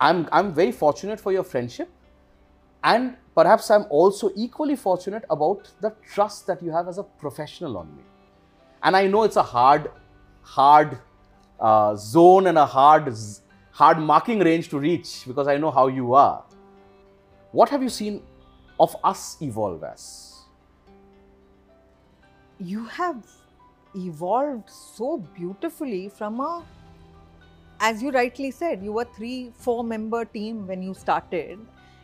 I'm 0.00 0.28
I'm 0.32 0.52
very 0.54 0.72
fortunate 0.72 1.20
for 1.20 1.32
your 1.32 1.44
friendship, 1.44 1.88
and 2.84 3.16
perhaps 3.34 3.70
I'm 3.70 3.86
also 3.90 4.30
equally 4.36 4.76
fortunate 4.76 5.24
about 5.30 5.70
the 5.80 5.94
trust 6.12 6.46
that 6.46 6.62
you 6.62 6.70
have 6.70 6.88
as 6.88 6.98
a 6.98 7.02
professional 7.02 7.76
on 7.78 7.94
me. 7.96 8.02
And 8.82 8.96
I 8.96 9.06
know 9.06 9.24
it's 9.24 9.36
a 9.36 9.42
hard, 9.42 9.90
hard 10.42 10.98
uh, 11.58 11.96
zone 11.96 12.46
and 12.46 12.56
a 12.58 12.66
hard, 12.66 13.12
hard 13.72 13.98
marking 13.98 14.38
range 14.38 14.68
to 14.68 14.78
reach 14.78 15.24
because 15.26 15.48
I 15.48 15.56
know 15.56 15.70
how 15.70 15.88
you 15.88 16.14
are. 16.14 16.44
What 17.50 17.68
have 17.70 17.82
you 17.82 17.88
seen 17.88 18.22
of 18.78 18.94
us 19.02 19.36
evolve 19.40 19.82
as? 19.82 20.38
you 22.60 22.84
have 22.86 23.24
evolved 23.94 24.68
so 24.68 25.18
beautifully 25.34 26.08
from 26.08 26.40
a 26.40 26.64
as 27.80 28.02
you 28.02 28.10
rightly 28.10 28.50
said 28.50 28.82
you 28.82 28.92
were 28.92 29.04
three 29.16 29.52
four 29.54 29.84
member 29.84 30.24
team 30.24 30.66
when 30.66 30.82
you 30.82 30.94
started. 30.94 31.58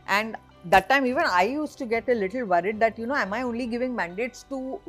And 0.07 0.37
that 0.73 0.89
time 0.89 1.07
even 1.07 1.25
i 1.31 1.43
used 1.43 1.77
to 1.79 1.87
get 1.87 2.09
a 2.09 2.15
little 2.15 2.45
worried 2.47 2.81
that 2.81 2.99
you 2.99 3.07
know 3.07 3.15
am 3.15 3.33
i 3.33 3.43
only 3.43 3.67
giving 3.67 3.95
mandates 3.95 4.45
to 4.49 4.81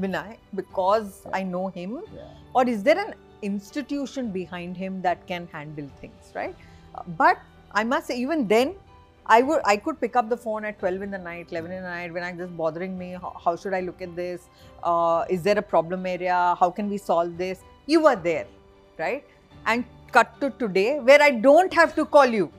vinay 0.00 0.36
because 0.54 1.22
i 1.32 1.42
know 1.42 1.68
him? 1.68 2.02
Yeah. 2.14 2.22
or 2.54 2.68
is 2.68 2.82
there 2.82 2.98
an 2.98 3.14
institution 3.42 4.32
behind 4.32 4.76
him 4.76 5.00
that 5.02 5.26
can 5.26 5.48
handle 5.52 5.88
things 6.00 6.32
right? 6.34 6.56
But 7.16 7.38
i 7.72 7.84
must 7.84 8.08
say 8.08 8.18
even 8.18 8.48
then 8.48 8.74
i 9.26 9.42
would 9.42 9.60
i 9.64 9.76
could 9.76 10.00
pick 10.00 10.16
up 10.16 10.28
the 10.28 10.36
phone 10.36 10.64
at 10.64 10.78
12 10.78 11.02
in 11.02 11.10
the 11.10 11.18
night 11.18 11.48
11 11.50 11.70
in 11.70 11.82
the 11.82 11.88
night 11.88 12.12
when 12.12 12.22
i'm 12.22 12.38
just 12.38 12.56
bothering 12.56 12.98
me. 12.98 13.12
How, 13.12 13.36
how 13.44 13.56
should 13.56 13.74
i 13.74 13.80
look 13.80 14.02
at 14.02 14.16
this? 14.16 14.48
Uh, 14.82 15.24
is 15.28 15.42
there 15.42 15.58
a 15.58 15.62
problem 15.62 16.06
area? 16.06 16.56
How 16.58 16.70
can 16.70 16.88
we 16.88 16.98
solve 16.98 17.36
this? 17.36 17.60
You 17.86 18.00
were 18.02 18.16
there 18.16 18.46
right? 18.98 19.24
And 19.66 19.84
cut 20.16 20.40
to 20.42 20.50
today 20.64 20.88
where 21.10 21.22
i 21.28 21.30
don't 21.48 21.78
have 21.80 21.94
to 22.00 22.04
call 22.16 22.38
you 22.38 22.50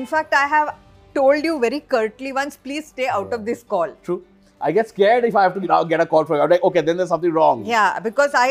in 0.00 0.06
fact 0.14 0.34
i 0.44 0.46
have 0.54 0.74
told 1.18 1.44
you 1.50 1.58
very 1.66 1.80
curtly 1.94 2.32
once 2.38 2.56
please 2.68 2.88
stay 2.94 3.08
out 3.18 3.32
of 3.32 3.44
this 3.50 3.62
call 3.74 3.92
True. 4.08 4.22
I 4.60 4.72
get 4.72 4.88
scared 4.88 5.24
if 5.24 5.36
I 5.36 5.42
have 5.42 5.54
to 5.54 5.60
now 5.60 5.84
get 5.84 6.00
a 6.00 6.06
call 6.06 6.24
from 6.24 6.36
you. 6.36 6.42
I'm 6.42 6.50
like, 6.50 6.62
okay, 6.64 6.80
then 6.80 6.96
there's 6.96 7.10
something 7.10 7.32
wrong. 7.32 7.64
yeah 7.64 8.00
because 8.00 8.34
i 8.34 8.48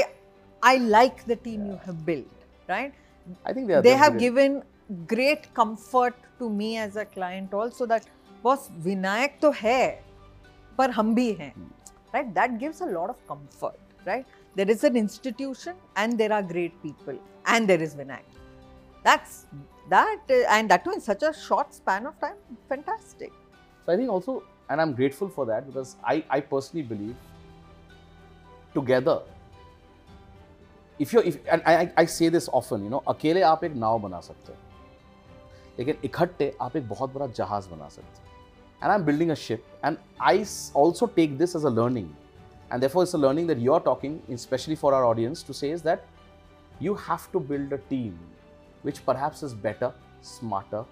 i 0.62 0.78
like 0.78 1.26
the 1.32 1.36
team 1.48 1.66
you 1.66 1.80
have 1.86 2.06
built 2.06 2.46
right 2.70 2.94
I 3.46 3.54
think 3.54 3.68
they 3.68 3.76
are. 3.76 3.82
they 3.82 3.96
have 4.04 4.18
given 4.18 4.64
great 5.08 5.54
comfort 5.54 6.16
to 6.40 6.50
me 6.50 6.78
as 6.78 6.96
a 6.96 7.06
client 7.06 7.54
also 7.54 7.88
that 7.94 8.06
boss 8.44 8.70
vinayak 8.88 9.40
to 9.46 9.52
hai 9.62 10.00
par 10.78 10.92
hum 11.00 11.16
bhi 11.20 11.28
hain 11.42 11.56
hmm. 11.56 11.72
right 12.18 12.34
that 12.40 12.60
gives 12.64 12.82
a 12.88 12.92
lot 12.98 13.16
of 13.16 13.26
comfort 13.34 13.85
right 14.11 14.27
there 14.61 14.71
is 14.75 14.85
an 14.91 14.97
institution 14.97 15.75
and 15.97 16.19
there 16.23 16.33
are 16.39 16.43
great 16.55 16.75
people 16.87 17.19
and 17.55 17.69
there 17.73 17.83
is 17.89 17.95
vinayak 18.01 18.39
that's 19.09 19.35
that 19.95 20.33
uh, 20.39 20.55
and 20.57 20.71
that 20.71 20.85
too 20.87 20.95
in 20.99 21.01
such 21.11 21.23
a 21.23 21.33
short 21.43 21.75
span 21.81 22.07
of 22.13 22.17
time 22.27 22.39
fantastic 22.75 23.33
So 23.85 23.93
I 23.93 23.97
think 23.99 24.11
also, 24.15 24.33
and 24.73 24.81
I'm 24.83 24.91
grateful 24.97 25.29
for 25.37 25.45
that 25.51 25.67
because 25.69 25.91
I, 26.13 26.17
I 26.37 26.41
personally 26.49 26.83
believe 26.89 27.17
together, 28.75 29.15
if 30.99 31.13
you're, 31.13 31.23
if, 31.31 31.39
and 31.51 31.63
I, 31.71 31.73
I- 31.85 31.93
I 32.03 32.05
say 32.05 32.29
this 32.29 32.49
often, 32.61 32.85
you 32.85 32.91
know, 32.95 33.01
अकेले 33.09 33.43
आप 33.53 33.65
एक 33.65 33.75
नाव 33.85 33.99
बना 34.01 34.21
सकते 34.29 34.53
हो 34.53 34.59
लेकिन 35.79 35.97
इकट्ठे 36.05 36.53
आप 36.63 36.77
एक 36.77 36.89
बहुत 36.89 37.13
बड़ा 37.15 37.27
जहाज 37.41 37.67
बना 37.73 37.89
सकते 37.97 38.21
हो 38.21 38.29
and 38.83 38.93
I'm 38.97 39.05
building 39.09 39.31
a 39.31 39.37
ship 39.47 39.65
and 39.85 39.99
I 40.21 40.37
s- 40.45 40.71
also 40.83 41.07
take 41.19 41.39
this 41.43 41.55
as 41.61 41.65
a 41.65 41.75
learning 41.81 42.09
and 42.72 42.82
therefore 42.82 43.04
it's 43.04 43.14
a 43.14 43.18
learning 43.26 43.48
that 43.48 43.60
you're 43.60 43.80
talking 43.80 44.22
especially 44.32 44.76
for 44.76 44.94
our 44.94 45.06
audience 45.06 45.44
to 45.44 45.54
say 45.54 45.70
is 45.72 45.82
that 45.82 46.06
you 46.80 46.94
have 46.96 47.32
to 47.32 47.40
build 47.40 47.72
a 47.74 47.78
team 47.94 48.18
which 48.84 49.06
perhaps 49.06 49.44
is 49.44 49.54
better 49.54 49.92
smarter 50.22 50.84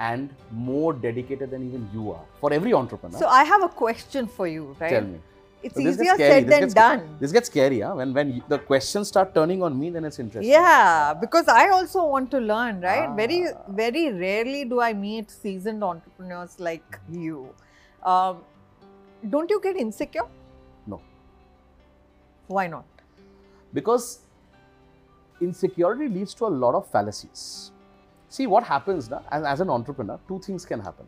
and 0.00 0.30
more 0.50 0.92
dedicated 0.92 1.50
than 1.50 1.62
even 1.68 1.88
you 1.94 2.10
are 2.12 2.24
for 2.40 2.52
every 2.52 2.72
entrepreneur 2.74 3.18
so 3.18 3.28
i 3.28 3.44
have 3.44 3.62
a 3.62 3.68
question 3.68 4.26
for 4.26 4.46
you 4.48 4.64
right 4.80 4.90
tell 4.90 5.02
me 5.12 5.20
it's 5.66 5.76
So 5.76 5.80
easier 5.80 6.14
said 6.18 6.44
This 6.46 6.50
than 6.52 6.60
gets- 6.62 6.74
done 6.74 7.04
this 7.20 7.32
gets 7.32 7.48
scary 7.50 7.76
huh? 7.80 7.92
when 7.98 8.10
when 8.16 8.32
the 8.48 8.58
questions 8.70 9.08
start 9.12 9.30
turning 9.36 9.62
on 9.68 9.78
me 9.82 9.88
then 9.94 10.04
it's 10.08 10.18
interesting 10.24 10.52
Yeah, 10.54 11.14
because 11.22 11.46
I 11.48 11.62
also 11.76 12.02
want 12.14 12.30
to 12.32 12.40
learn, 12.50 12.82
right? 12.88 13.08
Very, 13.20 13.38
Ah. 13.50 13.62
very 13.80 14.02
rarely 14.24 14.60
do 14.72 14.80
I 14.88 14.92
meet 15.04 15.30
seasoned 15.36 15.82
entrepreneurs 15.92 16.56
like 16.68 16.98
you. 17.10 17.38
Um, 18.14 18.42
don't 19.36 19.48
you 19.54 19.58
get 19.68 19.78
insecure? 19.84 20.26
Why 22.46 22.66
not? 22.66 22.84
because 23.74 24.20
insecurity 25.40 26.08
leads 26.08 26.32
to 26.34 26.46
a 26.46 26.52
lot 26.64 26.74
of 26.74 26.86
fallacies. 26.90 27.72
See 28.28 28.46
what 28.46 28.64
happens 28.64 29.10
now, 29.10 29.22
as, 29.30 29.44
as 29.44 29.60
an 29.60 29.68
entrepreneur, 29.68 30.18
two 30.28 30.38
things 30.38 30.64
can 30.64 30.80
happen. 30.80 31.06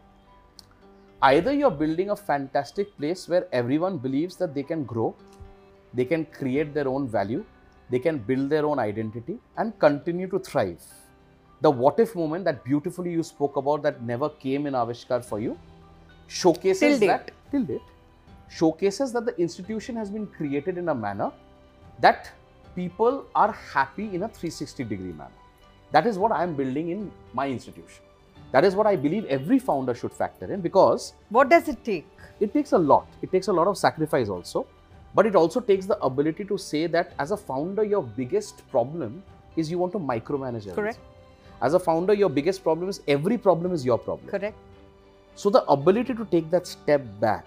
Either 1.22 1.52
you're 1.52 1.70
building 1.70 2.10
a 2.10 2.16
fantastic 2.16 2.94
place 2.98 3.28
where 3.28 3.46
everyone 3.52 3.96
believes 3.98 4.36
that 4.36 4.54
they 4.54 4.62
can 4.62 4.84
grow, 4.84 5.14
they 5.94 6.04
can 6.04 6.26
create 6.26 6.74
their 6.74 6.88
own 6.88 7.08
value, 7.08 7.44
they 7.88 7.98
can 7.98 8.18
build 8.18 8.50
their 8.50 8.66
own 8.66 8.78
identity 8.78 9.38
and 9.56 9.78
continue 9.78 10.28
to 10.28 10.38
thrive. 10.38 10.82
The 11.62 11.70
what 11.70 11.98
if 11.98 12.14
moment 12.14 12.44
that 12.44 12.64
beautifully 12.64 13.12
you 13.12 13.22
spoke 13.22 13.56
about 13.56 13.82
that 13.84 14.02
never 14.02 14.28
came 14.28 14.66
in 14.66 14.74
Aavishkaar 14.74 15.24
for 15.24 15.40
you 15.40 15.58
showcases 16.26 16.98
Till 16.98 17.08
that 17.08 17.30
till 17.50 17.62
date 17.62 17.80
showcases 18.48 19.12
that 19.12 19.24
the 19.26 19.38
institution 19.40 19.96
has 19.96 20.10
been 20.10 20.26
created 20.26 20.78
in 20.78 20.88
a 20.88 20.94
manner 20.94 21.32
that 22.00 22.30
people 22.74 23.24
are 23.34 23.52
happy 23.52 24.14
in 24.14 24.22
a 24.22 24.28
360 24.28 24.84
degree 24.84 25.12
manner. 25.12 25.30
That 25.92 26.06
is 26.06 26.18
what 26.18 26.32
I 26.32 26.42
am 26.42 26.54
building 26.54 26.90
in 26.90 27.10
my 27.32 27.48
institution. 27.48 28.02
That 28.52 28.64
is 28.64 28.74
what 28.74 28.86
I 28.86 28.96
believe 28.96 29.24
every 29.26 29.58
founder 29.58 29.94
should 29.94 30.12
factor 30.12 30.52
in 30.52 30.60
because 30.60 31.14
What 31.30 31.48
does 31.48 31.68
it 31.68 31.82
take? 31.84 32.06
it 32.40 32.52
takes 32.52 32.72
a 32.72 32.78
lot. 32.78 33.06
It 33.22 33.32
takes 33.32 33.48
a 33.48 33.52
lot 33.52 33.66
of 33.66 33.78
sacrifice 33.78 34.28
also. 34.28 34.66
But 35.14 35.26
it 35.26 35.34
also 35.34 35.60
takes 35.60 35.86
the 35.86 35.98
ability 36.00 36.44
to 36.44 36.58
say 36.58 36.86
that 36.88 37.14
as 37.18 37.30
a 37.30 37.36
founder, 37.36 37.82
your 37.84 38.02
biggest 38.02 38.68
problem 38.70 39.22
is 39.56 39.70
you 39.70 39.78
want 39.78 39.92
to 39.92 39.98
micromanage 39.98 40.66
everything. 40.68 40.74
Correct. 40.74 40.98
As 41.62 41.72
a 41.72 41.78
founder, 41.80 42.12
your 42.12 42.28
biggest 42.28 42.62
problem 42.62 42.90
is 42.90 43.00
every 43.08 43.38
problem 43.38 43.72
is 43.72 43.84
your 43.84 43.96
problem. 43.96 44.28
Correct. 44.28 44.56
So 45.34 45.48
the 45.48 45.64
ability 45.64 46.14
to 46.14 46.26
take 46.26 46.50
that 46.50 46.66
step 46.66 47.02
back, 47.18 47.46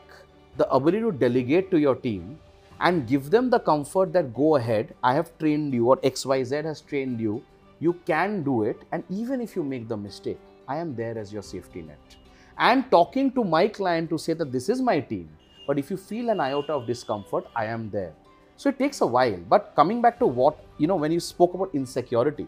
the 0.60 0.69
ability 0.69 1.02
to 1.02 1.11
delegate 1.11 1.72
to 1.72 1.80
your 1.80 1.95
team 1.95 2.38
and 2.81 3.07
give 3.07 3.30
them 3.30 3.49
the 3.49 3.60
comfort 3.60 4.14
that 4.14 4.34
go 4.34 4.56
ahead, 4.57 4.94
I 5.03 5.14
have 5.14 5.38
trained 5.40 5.73
you 5.73 5.88
or 5.88 5.98
XYZ 5.98 6.64
has 6.65 6.81
trained 6.81 7.19
you, 7.19 7.44
you 7.80 7.94
can 8.06 8.44
do 8.44 8.64
it. 8.64 8.77
And 8.91 9.03
even 9.10 9.41
if 9.41 9.56
you 9.56 9.64
make 9.64 9.88
the 9.88 9.98
mistake, 9.98 10.40
I 10.68 10.77
am 10.77 10.95
there 10.95 11.18
as 11.18 11.34
your 11.34 11.41
safety 11.41 11.81
net. 11.81 12.15
And 12.57 12.90
talking 12.91 13.31
to 13.31 13.44
my 13.44 13.68
client 13.68 14.10
to 14.11 14.18
say 14.18 14.34
that 14.34 14.52
this 14.52 14.69
is 14.69 14.81
my 14.81 14.99
team, 14.99 15.30
but 15.65 15.80
if 15.80 15.90
you 15.90 15.98
feel 15.98 16.30
an 16.30 16.40
iota 16.40 16.73
of 16.73 16.88
discomfort, 16.88 17.45
I 17.56 17.65
am 17.65 17.90
there. 17.90 18.14
So 18.57 18.69
it 18.69 18.77
takes 18.77 19.02
a 19.02 19.07
while. 19.07 19.40
But 19.48 19.73
coming 19.76 20.02
back 20.02 20.19
to 20.19 20.27
what, 20.27 20.57
you 20.77 20.88
know, 20.88 20.98
when 20.98 21.14
you 21.14 21.22
spoke 21.22 21.53
about 21.53 21.73
insecurity, 21.73 22.48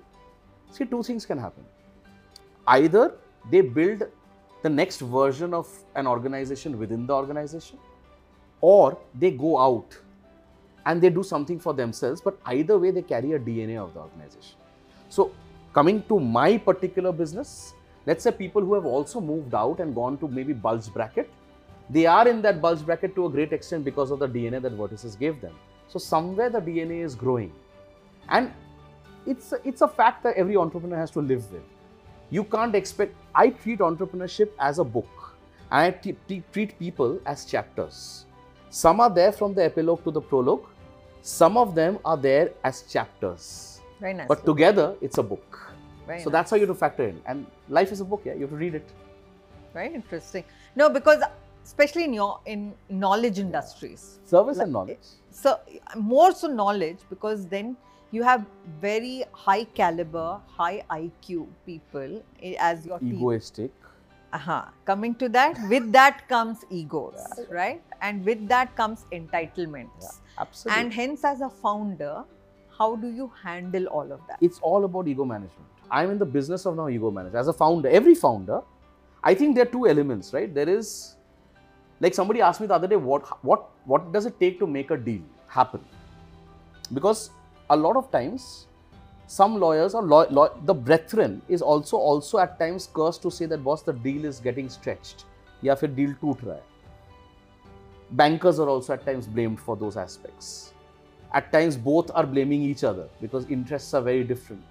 see, 0.69 0.85
two 0.85 1.03
things 1.03 1.25
can 1.25 1.38
happen. 1.38 1.63
Either 2.67 3.15
they 3.49 3.61
build 3.61 4.03
the 4.63 4.69
next 4.69 4.99
version 4.99 5.53
of 5.53 5.69
an 5.95 6.07
organization 6.07 6.77
within 6.77 7.07
the 7.07 7.13
organization, 7.13 7.79
or 8.61 8.97
they 9.15 9.31
go 9.31 9.57
out 9.59 9.97
and 10.85 11.01
they 11.01 11.09
do 11.09 11.23
something 11.23 11.59
for 11.59 11.73
themselves, 11.73 12.21
but 12.21 12.39
either 12.45 12.77
way, 12.77 12.91
they 12.91 13.01
carry 13.01 13.33
a 13.33 13.39
DNA 13.39 13.77
of 13.77 13.93
the 13.93 13.99
organization. 13.99 14.55
So, 15.09 15.31
coming 15.73 16.03
to 16.07 16.19
my 16.19 16.57
particular 16.57 17.11
business, 17.11 17.73
let's 18.05 18.23
say 18.23 18.31
people 18.31 18.61
who 18.61 18.73
have 18.73 18.85
also 18.85 19.19
moved 19.19 19.53
out 19.53 19.79
and 19.79 19.93
gone 19.93 20.17
to 20.19 20.27
maybe 20.27 20.53
bulge 20.53 20.91
bracket, 20.93 21.29
they 21.89 22.05
are 22.05 22.27
in 22.27 22.41
that 22.43 22.61
bulge 22.61 22.85
bracket 22.85 23.15
to 23.15 23.25
a 23.25 23.29
great 23.29 23.51
extent 23.51 23.83
because 23.83 24.11
of 24.11 24.19
the 24.19 24.27
DNA 24.27 24.61
that 24.61 24.77
Vertices 24.77 25.19
gave 25.19 25.41
them. 25.41 25.53
So, 25.88 25.99
somewhere 25.99 26.49
the 26.49 26.61
DNA 26.61 27.03
is 27.03 27.15
growing. 27.15 27.51
And 28.29 28.51
it's 29.25 29.51
a, 29.51 29.59
it's 29.67 29.81
a 29.81 29.88
fact 29.88 30.23
that 30.23 30.35
every 30.35 30.57
entrepreneur 30.57 30.97
has 30.97 31.11
to 31.11 31.19
live 31.19 31.51
with. 31.51 31.63
You 32.29 32.43
can't 32.45 32.75
expect, 32.75 33.15
I 33.35 33.49
treat 33.49 33.79
entrepreneurship 33.79 34.49
as 34.59 34.79
a 34.79 34.83
book 34.83 35.35
and 35.69 35.93
I 35.93 36.13
treat 36.51 36.79
people 36.79 37.19
as 37.25 37.45
chapters. 37.45 38.25
Some 38.72 39.02
are 39.02 39.10
there 39.10 39.31
from 39.34 39.53
the 39.53 39.65
epilogue 39.65 40.03
to 40.06 40.11
the 40.11 40.22
prologue, 40.22 40.65
some 41.22 41.57
of 41.57 41.76
them 41.76 41.99
are 42.06 42.15
there 42.18 42.52
as 42.64 42.84
chapters. 42.84 43.81
Very 43.99 44.14
nice. 44.14 44.27
But 44.30 44.45
together, 44.45 44.95
it's 45.02 45.18
a 45.18 45.23
book. 45.23 45.73
Very 46.07 46.19
So 46.22 46.30
nice. 46.30 46.31
that's 46.31 46.52
how 46.52 46.56
you 46.56 46.65
have 46.65 46.76
to 46.76 46.80
factor 46.80 47.03
in. 47.07 47.22
And 47.26 47.45
life 47.69 47.91
is 47.91 47.99
a 47.99 48.06
book, 48.06 48.22
yeah, 48.26 48.34
you 48.34 48.41
have 48.41 48.49
to 48.52 48.56
read 48.56 48.76
it. 48.76 48.88
Very 49.73 49.93
interesting. 49.93 50.45
No, 50.76 50.89
because 50.89 51.22
especially 51.65 52.06
in 52.06 52.14
your 52.14 52.39
in 52.45 52.73
knowledge 52.89 53.39
industries. 53.39 54.19
Service 54.26 54.57
Like- 54.57 54.64
and 54.65 54.73
knowledge. 54.73 55.06
So 55.31 55.60
more 55.98 56.31
so 56.34 56.48
knowledge 56.48 56.99
because 57.10 57.45
then 57.48 57.76
you 58.11 58.23
have 58.23 58.45
very 58.81 59.23
high 59.34 59.65
caliber, 59.65 60.39
high 60.48 60.84
IQ 60.89 61.48
people 61.65 62.22
eh, 62.41 62.56
as 62.60 62.85
your 62.85 62.99
team. 62.99 63.19
Uh-huh. 64.34 64.66
Coming 64.86 65.16
to 65.16 65.28
that, 65.30 65.58
with 65.70 65.91
that 65.91 66.28
comes 66.30 66.60
egos, 66.70 67.20
right? 67.49 67.82
And 68.02 68.26
with 68.26 68.48
that 68.48 68.76
comes 68.76 69.06
entitlements. 69.12 69.90
Yeah, 70.02 70.08
absolutely. 70.40 70.82
And 70.82 70.94
hence, 70.94 71.24
as 71.26 71.41
a 71.41 71.49
founder, 71.49 72.24
how 72.78 72.95
do 72.95 73.10
you 73.10 73.32
handle 73.44 73.88
all 73.88 74.12
of 74.12 74.22
that? 74.28 74.38
it's 74.41 74.60
all 74.60 74.86
about 74.86 75.08
ego 75.08 75.26
management. 75.26 75.68
I'm 75.91 76.10
in 76.12 76.18
the 76.18 76.26
business 76.26 76.66
of 76.66 76.78
now 76.78 76.88
ego 76.88 77.12
management. 77.12 77.40
As 77.40 77.49
a 77.49 77.53
founder, 77.53 77.90
every 77.90 78.16
founder, 78.16 78.62
I 79.24 79.34
think 79.36 79.56
there 79.56 79.66
are 79.66 79.72
two 79.72 79.88
elements, 79.88 80.34
right? 80.34 80.53
There 80.53 80.70
is, 80.70 81.16
like 81.99 82.14
somebody 82.14 82.41
asked 82.41 82.62
me 82.62 82.68
the 82.68 82.74
other 82.74 82.88
day, 82.88 82.95
what 82.95 83.28
what 83.44 83.70
what 83.86 84.12
does 84.14 84.26
it 84.26 84.40
take 84.40 84.58
to 84.60 84.66
make 84.66 84.91
a 84.91 84.98
deal 84.98 85.22
happen? 85.48 85.82
Because 86.94 87.32
a 87.70 87.76
lot 87.76 87.98
of 87.98 88.10
times, 88.12 88.68
some 89.31 89.59
lawyers 89.59 89.94
or 89.94 90.02
law, 90.02 90.24
law, 90.31 90.48
the 90.64 90.74
brethren 90.74 91.43
is 91.48 91.62
also 91.62 91.97
also 91.97 92.39
at 92.39 92.59
times 92.59 92.89
cursed 92.94 93.23
to 93.23 93.31
say 93.31 93.47
that 93.47 93.64
boss 93.64 93.82
the 93.82 93.93
deal 93.93 94.24
is 94.24 94.40
getting 94.40 94.68
stretched 94.68 95.24
या 95.64 95.74
फिर 95.74 95.94
deal 95.94 96.14
टूट 96.20 96.44
रहा 96.44 96.55
है. 96.55 96.62
Bankers 98.12 98.60
are 98.60 98.68
also 98.68 98.93
at 98.93 99.05
times 99.05 99.27
blamed 99.27 99.59
for 99.59 99.77
those 99.77 99.97
aspects. 99.97 100.73
At 101.32 101.51
times, 101.52 101.77
both 101.77 102.10
are 102.14 102.24
blaming 102.24 102.62
each 102.62 102.85
other 102.85 103.09
because 103.20 103.47
interests 103.47 103.94
are 103.94 104.02
very 104.02 104.24
different. 104.24 104.62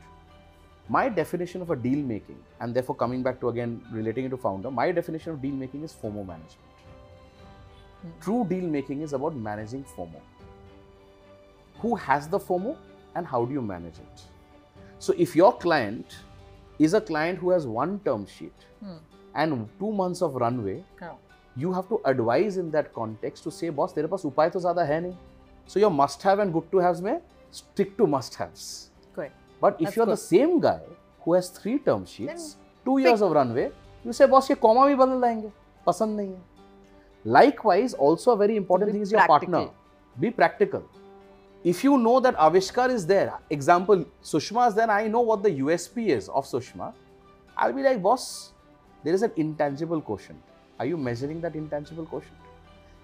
My 0.88 1.10
definition 1.10 1.62
of 1.62 1.72
a 1.72 1.76
deal 1.76 1.98
making, 1.98 2.38
and 2.62 2.74
therefore 2.74 2.96
coming 2.96 3.24
back 3.24 3.40
to 3.42 3.50
again 3.50 3.82
relating 3.92 4.26
it 4.26 4.30
to 4.30 4.38
founder, 4.38 4.72
my 4.72 4.92
definition 4.92 5.34
of 5.34 5.42
deal 5.42 5.54
making 5.54 5.84
is 5.84 5.94
FOMO 6.04 6.26
management. 6.26 6.72
True 8.22 8.46
deal 8.50 8.64
making 8.64 9.02
is 9.02 9.14
about 9.14 9.36
managing 9.36 9.84
FOMO. 9.98 10.22
Who 11.80 11.96
has 11.96 12.28
the 12.30 12.40
FOMO 12.40 12.78
and 13.16 13.26
how 13.26 13.46
do 13.46 13.54
you 13.54 13.62
manage 13.62 13.98
it? 13.98 14.22
So, 15.00 15.14
if 15.18 15.36
your 15.36 15.52
client 15.58 16.06
is 16.80 16.94
a 16.94 17.02
client 17.02 17.40
who 17.40 17.52
has 17.52 17.68
one 17.68 18.00
term 18.06 18.26
sheet 18.26 18.66
Hmm. 18.84 18.98
and 19.36 19.68
two 19.80 19.92
months 19.92 20.22
of 20.22 20.36
runway, 20.36 20.84
Yeah. 21.02 21.14
you 21.56 21.72
have 21.74 21.88
to 21.90 22.00
advise 22.06 22.58
in 22.58 22.72
that 22.72 22.92
context 22.94 23.44
to 23.44 23.52
say, 23.52 23.70
boss, 23.70 23.94
तेरे 23.94 24.08
पास 24.08 24.26
उपाय 24.26 24.50
तो 24.50 24.60
ज़्यादा 24.60 24.84
है 24.84 25.02
नहीं. 25.02 25.16
So 25.68 25.80
your 25.80 25.92
must 25.92 26.24
have 26.24 26.40
and 26.40 26.54
good 26.54 26.70
to 26.72 26.80
haves 26.80 27.02
में 27.02 27.22
stick 27.52 27.96
to 27.98 28.08
must 28.16 28.36
haves. 28.36 28.90
Correct. 29.16 29.36
But 29.62 29.76
if 29.76 29.86
That's 29.86 29.96
you're 29.98 30.06
the 30.06 30.18
good. 30.18 30.26
same 30.26 30.60
guy 30.60 30.82
who 31.26 31.34
has 31.34 31.50
three 31.60 31.78
term 31.80 32.06
sheets, 32.06 32.28
Then 32.28 32.86
two 32.86 32.98
years 33.00 33.22
of 33.22 33.32
runway, 33.32 33.72
you 34.04 34.14
say, 34.14 34.28
boss, 34.28 34.50
ये 34.52 34.56
comma 34.56 34.86
भी 34.88 34.96
बदल 34.96 35.22
देंगे. 35.22 35.52
पसंद 35.88 36.18
नहीं 36.18 36.34
है. 36.34 36.42
Likewise, 37.26 37.94
also 37.96 38.32
a 38.32 38.38
very 38.38 38.56
important 38.56 38.92
be 38.92 38.92
thing 38.92 39.02
is 39.02 39.12
your 39.12 39.26
partner. 39.28 39.62
practical. 39.62 39.74
Be 40.20 40.32
practical. 40.32 40.84
If 41.63 41.85
you 41.85 41.99
know 41.99 42.21
that 42.21 42.37
Aavishkaar 42.37 42.89
is 42.89 43.07
there, 43.07 43.35
example, 43.51 44.07
Sushma 44.23 44.69
is 44.69 44.75
there, 44.75 44.91
I 44.91 45.09
know 45.09 45.21
what 45.21 45.43
the 45.43 45.51
USP 45.51 46.07
is 46.09 46.31
of 46.31 46.47
Sushma, 46.47 46.95
I'll 47.55 47.75
be 47.75 47.83
like, 47.83 48.03
boss, 48.03 48.53
there 49.05 49.13
is 49.13 49.23
an 49.23 49.33
intangible 49.37 50.01
quotient. 50.01 50.41
Are 50.79 50.87
you 50.87 50.97
measuring 50.97 51.43
that 51.43 51.55
intangible 51.55 52.07
quotient? 52.07 52.35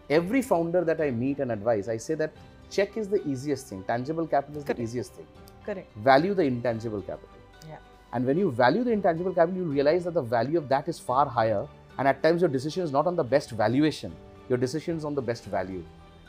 Every 0.08 0.40
founder 0.40 0.84
that 0.84 1.02
I 1.02 1.10
meet 1.10 1.40
and 1.40 1.52
advise, 1.52 1.90
I 1.90 1.98
say 1.98 2.14
that 2.14 2.32
check 2.70 2.96
is 2.96 3.08
the 3.08 3.26
easiest 3.28 3.66
thing, 3.66 3.84
tangible 3.84 4.26
capital 4.26 4.56
is 4.56 4.64
Correct. 4.64 4.78
the 4.78 4.84
easiest 4.84 5.12
thing. 5.12 5.26
Correct. 5.66 5.94
Value 5.98 6.32
the 6.32 6.44
intangible 6.44 7.02
capital. 7.02 7.28
Yeah. 7.68 7.76
And 8.14 8.24
when 8.24 8.38
you 8.38 8.50
value 8.50 8.84
the 8.84 8.92
intangible 8.92 9.34
capital, 9.34 9.58
you 9.58 9.64
realize 9.64 10.04
that 10.04 10.14
the 10.14 10.22
value 10.22 10.56
of 10.56 10.70
that 10.70 10.88
is 10.88 10.98
far 10.98 11.26
higher. 11.26 11.66
And 11.98 12.08
at 12.08 12.22
times, 12.22 12.40
your 12.40 12.48
decision 12.48 12.84
is 12.84 12.92
not 12.92 13.06
on 13.06 13.16
the 13.16 13.24
best 13.24 13.50
valuation, 13.50 14.14
your 14.48 14.56
decision 14.56 14.96
is 14.96 15.04
on 15.04 15.14
the 15.14 15.20
best 15.20 15.44
value. 15.44 15.84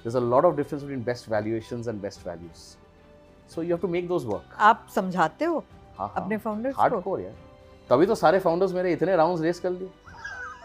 There's 0.08 0.16
a 0.16 0.26
lot 0.26 0.46
of 0.46 0.56
difference 0.56 0.84
between 0.84 1.02
best 1.02 1.26
valuations 1.26 1.88
and 1.88 2.02
best 2.02 2.22
values. 2.24 2.78
So 3.48 3.60
you 3.60 3.72
have 3.72 3.82
to 3.82 3.88
make 3.88 4.06
those 4.08 4.26
work. 4.26 4.54
आप 4.58 4.88
समझाते 4.96 5.46
हो 5.46 5.58
हाँ, 5.98 6.08
हाँ. 6.08 6.24
अपने 6.24 6.38
founders 6.44 6.76
को 6.76 6.82
Hardcore 6.82 7.20
यार. 7.22 7.34
तभी 7.90 8.06
तो 8.06 8.16
सारे 8.16 8.40
फाउंडर्स 8.40 8.74
मेरे 8.74 8.94
इतने 8.94 9.16
राउंड्स 9.16 9.42
रेस 9.42 9.60
कर 9.60 9.70
लिए. 9.70 9.90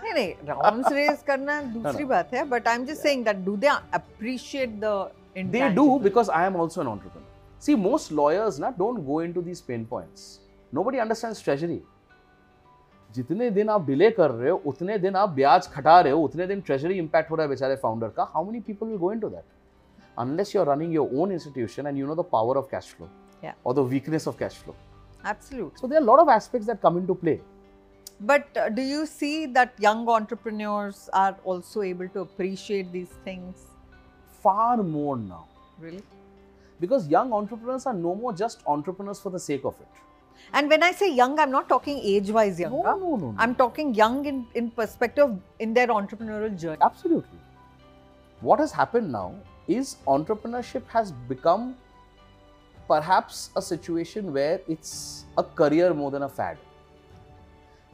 नहीं 0.02 0.12
नहीं 0.14 0.46
राउंड्स 0.48 0.92
रेस 0.92 1.22
करना 1.26 1.60
दूसरी 1.72 2.04
बात 2.04 2.34
है 2.34 2.44
I 2.52 2.74
am 2.74 2.84
just 2.86 3.02
saying 3.02 3.24
that 3.24 3.44
do 3.44 3.56
they 3.56 3.66
appreciate 3.94 4.78
the 4.84 5.10
They 5.52 5.68
do 5.74 5.98
because 6.06 6.28
I 6.28 6.44
am 6.46 6.56
also 6.62 6.82
an 6.82 6.88
entrepreneur. 6.88 7.28
See, 7.66 7.74
most 7.74 8.12
lawyers 8.12 8.58
na, 8.60 8.70
don't 8.70 9.06
go 9.06 9.20
into 9.26 9.42
these 9.48 9.62
pain 9.68 9.86
points. 9.92 10.24
Nobody 10.78 11.00
understands 11.00 11.40
treasury. 11.40 11.80
जितने 13.14 13.50
दिन 13.50 13.68
आप 13.68 13.86
delay 13.86 14.10
कर 14.10 14.30
रहे 14.30 14.50
हो 14.50 14.62
उतने 14.66 14.98
दिन 14.98 15.16
आप 15.16 15.28
ब्याज 15.38 15.66
खटा 15.72 16.00
रहे 16.00 16.12
हो 16.12 16.20
उतने 16.24 16.46
दिन 16.46 16.60
ट्रेजरी 16.60 16.94
इंपैक्ट 16.98 17.30
हो 17.30 17.36
रहा 17.36 17.44
है 17.44 17.48
बेचारे 17.50 17.76
फाउंडर 17.76 18.08
का। 18.16 18.22
How 18.34 18.44
many 18.44 18.60
people 18.60 18.86
will 18.86 18.96
go 18.98 19.12
into 19.20 19.28
that 19.28 19.44
unless 20.18 20.54
you 20.56 20.62
are 20.62 20.68
running 20.68 20.94
your 20.94 21.10
own 21.22 21.32
institution 21.32 21.86
and 21.86 21.98
you 21.98 22.06
know 22.06 22.14
the 22.14 22.24
power 22.32 22.56
of 22.56 22.66
cash 22.70 22.94
flow 22.96 23.08
और 23.66 23.74
the 23.74 23.86
weakness 23.90 24.28
of 24.28 24.38
cash 24.38 24.58
flow 24.64 24.74
absolute 25.24 25.78
so 25.78 25.88
there 25.88 25.98
are 25.98 26.04
lot 26.04 26.18
of 26.18 26.30
aspects 26.30 26.66
that 26.66 26.80
come 26.82 26.98
into 27.06 27.14
play 27.14 27.38
but 28.22 28.58
do 28.70 28.82
you 28.82 29.04
see 29.06 29.46
that 29.54 29.82
young 29.82 30.08
entrepreneurs 30.08 31.08
are 31.14 31.34
also 31.46 31.82
able 31.82 32.06
to 32.06 32.20
appreciate 32.20 32.86
these 32.92 33.08
things 33.26 33.66
far 34.44 34.82
more 34.90 35.16
now 35.18 35.82
really 35.82 36.02
because 36.80 37.12
young 37.14 37.32
entrepreneurs 37.34 37.86
are 37.86 37.94
no 37.94 38.14
more 38.14 38.34
just 38.36 38.66
entrepreneurs 38.68 39.22
for 39.22 39.32
the 39.32 39.38
sake 39.40 39.66
of 39.66 39.82
it 39.82 40.00
And 40.52 40.68
when 40.68 40.82
I 40.82 40.92
say 40.92 41.10
young, 41.12 41.38
I'm 41.38 41.50
not 41.50 41.68
talking 41.68 41.98
age-wise 41.98 42.60
young. 42.60 42.72
no 42.72 42.82
no 42.82 43.16
no, 43.16 43.16
no. 43.16 43.34
I'm 43.38 43.54
talking 43.54 43.94
young 43.94 44.24
in, 44.26 44.46
in 44.54 44.70
perspective 44.70 45.30
in 45.58 45.72
their 45.74 45.86
entrepreneurial 45.88 46.58
journey. 46.58 46.78
Absolutely. 46.82 47.38
What 48.40 48.58
has 48.58 48.72
happened 48.72 49.12
now 49.12 49.34
is 49.68 49.96
entrepreneurship 50.06 50.86
has 50.88 51.12
become 51.12 51.76
perhaps 52.88 53.50
a 53.56 53.62
situation 53.62 54.32
where 54.32 54.60
it's 54.68 55.24
a 55.38 55.44
career 55.44 55.94
more 55.94 56.10
than 56.10 56.22
a 56.24 56.28
fad. 56.28 56.58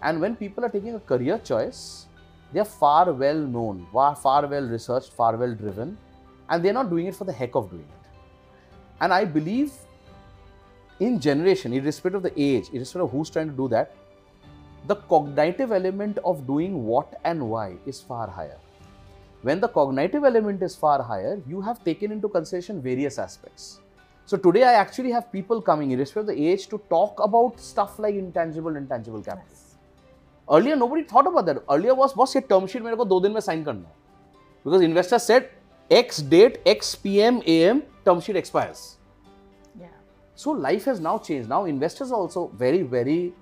And 0.02 0.20
when 0.20 0.36
people 0.36 0.64
are 0.64 0.68
taking 0.68 0.94
a 0.94 1.00
career 1.00 1.38
choice, 1.38 2.06
they 2.52 2.60
are 2.60 2.64
far 2.64 3.12
well 3.12 3.36
known, 3.36 3.86
far, 3.92 4.16
far 4.16 4.46
well 4.46 4.66
researched, 4.66 5.12
far 5.12 5.36
well 5.36 5.54
driven, 5.54 5.98
and 6.48 6.64
they're 6.64 6.72
not 6.72 6.88
doing 6.88 7.06
it 7.06 7.14
for 7.14 7.24
the 7.24 7.32
heck 7.32 7.54
of 7.54 7.70
doing 7.70 7.82
it. 7.82 8.08
And 9.00 9.12
I 9.12 9.24
believe 9.24 9.72
in 10.99 11.19
generation, 11.19 11.73
irrespective 11.73 12.23
of 12.23 12.23
the 12.23 12.41
age, 12.41 12.69
irrespective 12.73 13.01
of 13.01 13.11
who's 13.11 13.30
trying 13.30 13.49
to 13.49 13.55
do 13.55 13.68
that, 13.69 13.95
the 14.88 14.95
cognitive 14.95 15.72
element 15.72 16.18
of 16.26 16.45
doing 16.45 16.85
what 16.85 17.19
and 17.23 17.49
why 17.49 17.76
is 17.85 18.01
far 18.01 18.30
higher. 18.30 18.57
When 19.41 19.60
the 19.60 19.68
cognitive 19.68 20.23
element 20.23 20.61
is 20.61 20.76
far 20.76 21.01
higher, 21.01 21.41
you 21.47 21.61
have 21.61 21.84
taken 21.84 22.11
into 22.11 22.30
consideration 22.30 22.81
various 22.81 23.18
aspects. 23.18 23.80
So 24.26 24.38
today 24.38 24.64
I 24.64 24.73
actually 24.73 25.11
have 25.11 25.31
people 25.31 25.61
coming, 25.61 25.91
irrespective 25.91 26.30
of 26.30 26.35
the 26.35 26.47
age, 26.47 26.68
to 26.68 26.81
talk 26.89 27.19
about 27.19 27.60
stuff 27.60 27.99
like 27.99 28.15
intangible, 28.15 28.76
intangible 28.76 29.22
capital. 29.22 29.57
Earlier 30.51 30.76
nobody 30.76 31.03
thought 31.03 31.27
about 31.27 31.45
that. 31.45 31.64
Earlier 31.69 31.95
was 31.95 32.14
boss 32.14 32.35
ये 32.35 32.47
term 32.47 32.68
sheet 32.68 32.81
मेरे 32.84 32.95
को 32.95 33.05
दो 33.05 33.19
दिन 33.19 33.31
में 33.31 33.41
sign 33.41 33.64
करना 33.65 33.88
है. 33.88 33.95
Because 34.64 34.81
investor 34.81 35.19
said 35.19 35.49
X 35.89 36.22
date, 36.22 36.60
X 36.65 36.95
PM 36.95 37.41
AM 37.47 37.81
term 38.05 38.19
sheet 38.19 38.35
expires. 38.35 38.97
So 40.39 40.52
life 40.52 40.85
has 40.85 41.01
now 41.01 41.19
changed. 41.19 41.48
Now 41.48 41.65
investors 41.65 42.12
are 42.12 42.19
also 42.24 42.47
very, 42.56 42.82
very, 42.82 43.32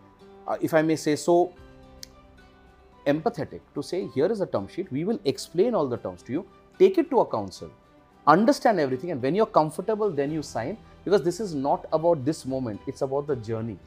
uh, 0.49 0.57
if 0.63 0.73
I 0.73 0.81
may 0.81 0.97
say 0.97 1.15
so, 1.15 1.53
empathetic 3.07 3.61
to 3.75 3.83
say, 3.83 4.07
here 4.15 4.33
is 4.33 4.41
a 4.41 4.47
term 4.47 4.67
sheet. 4.67 4.91
We 4.91 5.05
will 5.05 5.21
explain 5.27 5.75
all 5.75 5.87
the 5.87 5.99
terms 5.99 6.23
to 6.23 6.33
you. 6.33 6.47
Take 6.79 6.97
it 6.97 7.11
to 7.11 7.21
a 7.21 7.27
council. 7.27 7.71
Understand 8.27 8.81
everything, 8.81 9.11
and 9.11 9.23
when 9.23 9.35
you're 9.35 9.53
comfortable, 9.59 10.11
then 10.11 10.33
you 10.33 10.43
sign. 10.43 10.79
Because 11.05 11.23
this 11.23 11.39
is 11.39 11.55
not 11.55 11.85
about 11.93 12.25
this 12.25 12.47
moment; 12.55 12.81
it's 12.87 13.03
about 13.03 13.27
the 13.27 13.37
journey. 13.51 13.79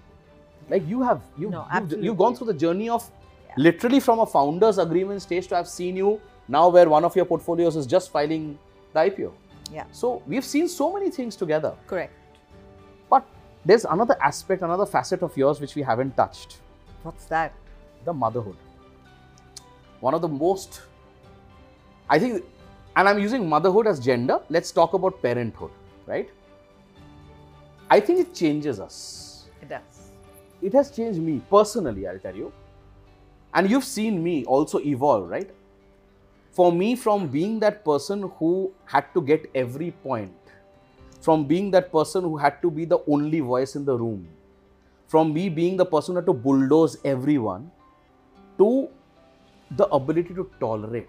Like 0.70 0.88
you 0.88 1.02
have, 1.02 1.24
you, 1.38 1.50
No, 1.50 1.66
you've, 1.80 2.04
you've 2.04 2.18
gone 2.18 2.36
through 2.36 2.48
the 2.54 2.60
journey 2.66 2.90
of 3.00 3.10
Yeah. 3.50 3.56
literally 3.58 4.00
from 4.00 4.20
a 4.20 4.28
founder's 4.38 4.78
agreement 4.78 5.24
stage 5.24 5.48
to 5.48 5.58
I've 5.58 5.68
seen 5.68 5.98
you 6.04 6.22
now 6.48 6.70
where 6.70 6.88
one 6.88 7.04
of 7.12 7.16
your 7.16 7.26
portfolios 7.26 7.76
is 7.76 7.88
just 7.98 8.12
filing 8.12 8.48
the 8.94 9.00
IPO. 9.00 9.32
Yeah. 9.74 9.86
So 9.92 10.22
we've 10.28 10.46
seen 10.54 10.68
so 10.78 10.94
many 10.94 11.10
things 11.20 11.36
together. 11.46 11.74
Correct. 11.88 12.14
There's 13.70 13.86
another 13.86 14.18
aspect, 14.20 14.64
another 14.64 14.88
facet 14.88 15.22
of 15.22 15.38
yours 15.38 15.62
which 15.62 15.76
we 15.76 15.84
haven't 15.84 16.18
touched 16.18 16.58
What's 17.04 17.26
that? 17.26 17.54
the 18.04 18.12
motherhood. 18.12 18.56
One 20.00 20.16
of 20.16 20.24
the 20.24 20.28
most, 20.28 20.82
I 22.10 22.18
think, 22.18 22.44
and 22.96 23.08
I'm 23.08 23.20
using 23.20 23.48
motherhood 23.48 23.86
as 23.86 24.00
gender. 24.00 24.40
Let's 24.50 24.72
talk 24.72 24.96
about 24.96 25.22
parenthood, 25.22 25.70
right? 26.08 26.32
I 27.92 28.00
think 28.00 28.20
it 28.22 28.34
changes 28.34 28.80
us. 28.80 29.46
It 29.62 29.70
does. 29.70 30.14
It 30.64 30.74
has 30.74 30.90
changed 30.90 31.22
me 31.22 31.40
personally, 31.48 32.08
I'll 32.08 32.18
tell 32.18 32.36
you. 32.36 32.52
And 33.54 33.70
you've 33.70 33.86
seen 33.86 34.24
me 34.24 34.46
also 34.46 34.80
evolve, 34.80 35.30
right? 35.30 35.52
For 36.54 36.72
me, 36.72 36.96
from 36.96 37.28
being 37.28 37.60
that 37.60 37.86
person 37.86 38.32
who 38.40 38.74
had 38.86 39.14
to 39.14 39.22
get 39.22 39.48
every 39.54 39.92
point, 39.92 40.32
from 41.22 41.46
being 41.46 41.72
that 41.72 41.92
person 41.92 42.24
who 42.24 42.38
had 42.38 42.62
to 42.62 42.72
be 42.72 42.86
the 42.86 43.00
only 43.08 43.40
voice 43.40 43.76
in 43.76 43.86
the 43.86 43.98
room, 43.98 44.28
from 45.08 45.34
me 45.34 45.50
being 45.50 45.76
the 45.78 45.86
person 45.86 46.14
who 46.14 46.18
had 46.18 46.26
to 46.26 46.34
bulldoze 46.34 46.98
everyone, 47.04 47.72
to 48.58 48.90
the 49.78 49.88
ability 49.88 50.34
to 50.34 50.50
tolerate 50.60 51.08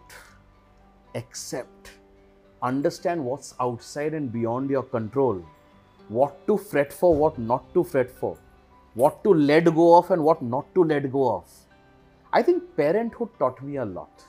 accept, 1.15 1.93
understand 2.63 3.25
what's 3.25 3.55
outside 3.61 4.15
and 4.15 4.33
beyond 4.33 4.71
your 4.71 4.83
control, 4.83 5.45
what 6.09 6.47
to 6.47 6.57
fret 6.57 6.93
for, 6.93 7.15
what 7.15 7.39
not 7.39 7.73
to 7.75 7.85
fret 7.85 8.11
for, 8.11 8.37
what 8.95 9.23
to 9.25 9.33
let 9.33 9.65
go 9.65 9.97
of, 9.97 10.11
and 10.11 10.23
what 10.23 10.43
not 10.43 10.73
to 10.75 10.85
let 10.85 11.11
go 11.11 11.37
of. 11.37 11.45
I 12.33 12.43
think 12.43 12.77
parenthood 12.77 13.29
taught 13.39 13.63
me 13.63 13.77
a 13.77 13.85
lot. 13.85 14.25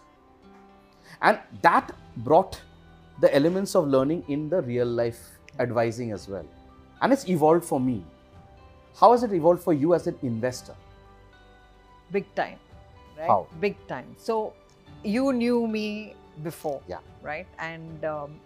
And 1.22 1.40
that 1.62 1.92
brought 2.18 2.60
the 3.20 3.34
elements 3.36 3.76
of 3.76 3.88
learning 3.88 4.24
in 4.28 4.50
the 4.50 4.62
real 4.62 4.88
life 4.88 5.20
advising 5.60 6.12
as 6.12 6.28
well. 6.28 6.46
And 7.02 7.12
it's 7.14 7.28
evolved 7.28 7.66
for 7.66 7.80
me. 7.80 8.04
How 9.00 9.12
has 9.12 9.24
it 9.24 9.34
evolved 9.34 9.64
for 9.64 9.74
you 9.74 9.94
as 9.94 10.08
an 10.08 10.18
investor? 10.22 10.76
big 12.12 12.26
time 12.36 12.60
right 13.18 13.28
How? 13.30 13.48
big 13.60 13.76
time 13.88 14.16
so 14.18 14.54
you 15.04 15.32
knew 15.34 15.68
me 15.68 16.14
before 16.44 16.82
Yeah. 16.88 16.98
right 17.22 17.48
and 17.60 18.04
um, 18.04 18.40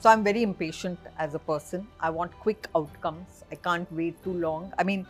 so 0.00 0.10
i'm 0.10 0.24
very 0.24 0.42
impatient 0.42 0.98
as 1.18 1.34
a 1.34 1.38
person 1.38 1.86
i 2.00 2.10
want 2.10 2.32
quick 2.40 2.66
outcomes 2.74 3.44
i 3.52 3.54
can't 3.54 3.90
wait 3.92 4.20
too 4.24 4.32
long 4.32 4.72
i 4.78 4.82
mean 4.82 5.06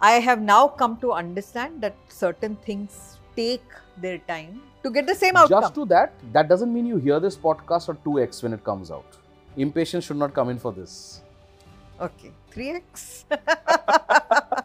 i 0.00 0.12
have 0.28 0.40
now 0.40 0.68
come 0.68 0.96
to 0.98 1.12
understand 1.12 1.80
that 1.80 1.96
certain 2.08 2.56
things 2.56 3.18
take 3.36 3.64
their 3.96 4.18
time 4.18 4.60
to 4.82 4.90
get 4.90 5.06
the 5.06 5.14
same 5.14 5.36
outcome 5.36 5.62
Just 5.62 5.74
to 5.74 5.84
that, 5.86 6.12
that 6.32 6.48
doesn't 6.48 6.72
mean 6.72 6.86
you 6.86 6.98
hear 6.98 7.18
this 7.20 7.36
podcast 7.36 7.88
or 7.88 7.94
2x 8.04 8.42
when 8.44 8.52
it 8.52 8.62
comes 8.62 8.90
out. 8.92 9.17
Impatience 9.58 10.04
should 10.04 10.16
not 10.16 10.32
come 10.32 10.50
in 10.50 10.58
for 10.58 10.72
this. 10.72 11.20
Okay, 12.00 12.30
3x? 12.54 13.24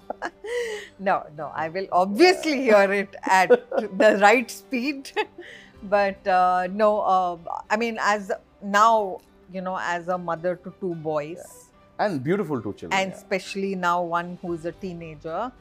no, 1.00 1.26
no, 1.36 1.52
I 1.56 1.70
will 1.70 1.88
obviously 1.92 2.62
hear 2.62 2.94
it 2.94 3.16
at 3.24 3.50
the 3.98 4.20
right 4.22 4.50
speed. 4.50 5.12
but 5.84 6.26
uh, 6.28 6.68
no, 6.72 7.00
uh, 7.02 7.38
I 7.72 7.78
mean, 7.78 7.98
as 8.00 8.32
now, 8.62 9.20
you 9.52 9.62
know, 9.62 9.78
as 9.82 10.08
a 10.10 10.18
mother 10.18 10.56
to 10.58 10.74
two 10.80 10.94
boys, 10.96 11.70
And 11.98 12.24
beautiful 12.24 12.62
two 12.62 12.74
children. 12.74 12.94
and 12.94 13.12
yeah. 13.12 13.18
especially 13.18 13.76
now 13.76 14.04
one 14.04 14.38
who's 14.42 14.66
a 14.66 14.72
teenager, 14.72 15.52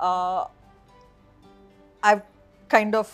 uh, 0.00 0.44
I've 2.02 2.22
kind 2.68 2.94
of 2.94 3.08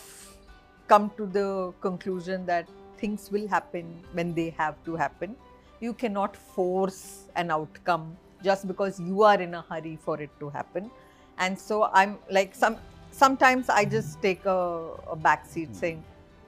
come 0.87 1.11
to 1.17 1.25
the 1.27 1.73
conclusion 1.81 2.45
that 2.47 2.67
things 2.97 3.29
will 3.31 3.47
happen 3.47 3.85
when 4.13 4.33
they 4.33 4.49
have 4.57 4.75
to 4.85 4.95
happen 4.95 5.35
You 5.82 5.92
cannot 5.94 6.36
force 6.56 7.00
an 7.34 7.50
outcome 7.50 8.16
just 8.42 8.66
because 8.68 9.00
you 9.00 9.22
are 9.24 9.40
in 9.40 9.54
a 9.54 9.64
hurry 9.68 9.98
for 10.04 10.20
it 10.20 10.30
to 10.40 10.48
happen. 10.50 10.90
And 11.38 11.58
so 11.58 11.84
I'm 11.92 12.18
like 12.30 12.54
some 12.54 12.76
sometimes 13.12 13.68
I 13.68 13.84
just 13.86 14.20
take 14.22 14.44
a, 14.46 14.58
a 15.10 15.16
back 15.16 15.46
seat 15.46 15.74
saying, 15.76 16.02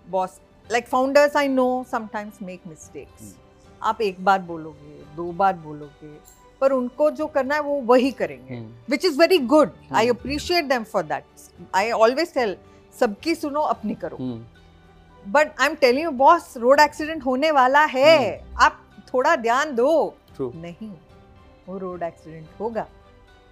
boss, 0.07 0.39
like 0.71 0.87
founders 0.89 1.35
I 1.35 1.47
know 1.49 1.85
sometimes 1.89 2.41
make 2.41 2.65
mistakes. 2.67 3.35
आप 3.83 4.01
एक 4.01 4.25
बार 4.25 4.39
बोलोगे 4.43 5.03
दो 5.17 5.33
बार 5.41 5.55
बोलोगे 5.65 6.13
पर 6.61 6.73
उनको 6.73 7.11
जो 7.19 7.27
करना 7.35 7.55
है 7.55 7.61
वो 7.63 7.81
वही 7.91 8.11
करेंगे 8.21 8.57
Hmm. 8.57 8.69
Which 8.91 9.05
is 9.05 9.19
very 9.19 9.39
good 9.55 9.71
I 9.93 10.07
Hmm. 10.07 10.17
Appreciate 10.19 10.65
them 10.69 10.85
for 10.93 11.03
that 11.05 11.25
I 11.75 11.91
always 11.93 12.33
tell 12.35 12.57
सबकी 13.01 13.35
सुनो 13.35 13.61
अपनी 13.75 13.95
करो 14.05 14.17
Hmm. 14.17 14.39
But 15.35 15.61
I 15.61 15.67
am 15.69 15.75
telling 15.81 16.05
you 16.05 16.11
boss 16.23 16.53
road 16.57 16.81
accident 16.81 17.25
होने 17.27 17.51
वाला 17.51 17.85
है 17.97 18.17
आप 18.63 18.81
थोड़ा 19.14 19.36
ध्यान 19.48 19.76
दो 19.76 19.90
True. 20.38 20.54
नहीं 20.56 20.92
वो 21.68 21.78
रोड 21.78 22.04
एक्सीडेंट 22.04 22.48
होगा 22.60 22.88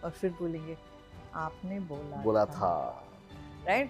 और 0.04 0.12
फिर 0.22 0.32
बोलेंगे 0.40 0.78
आपने 1.36 1.80
बोला 1.90 2.22
बोला 2.24 2.46
था. 2.46 2.70
Right 3.68 3.90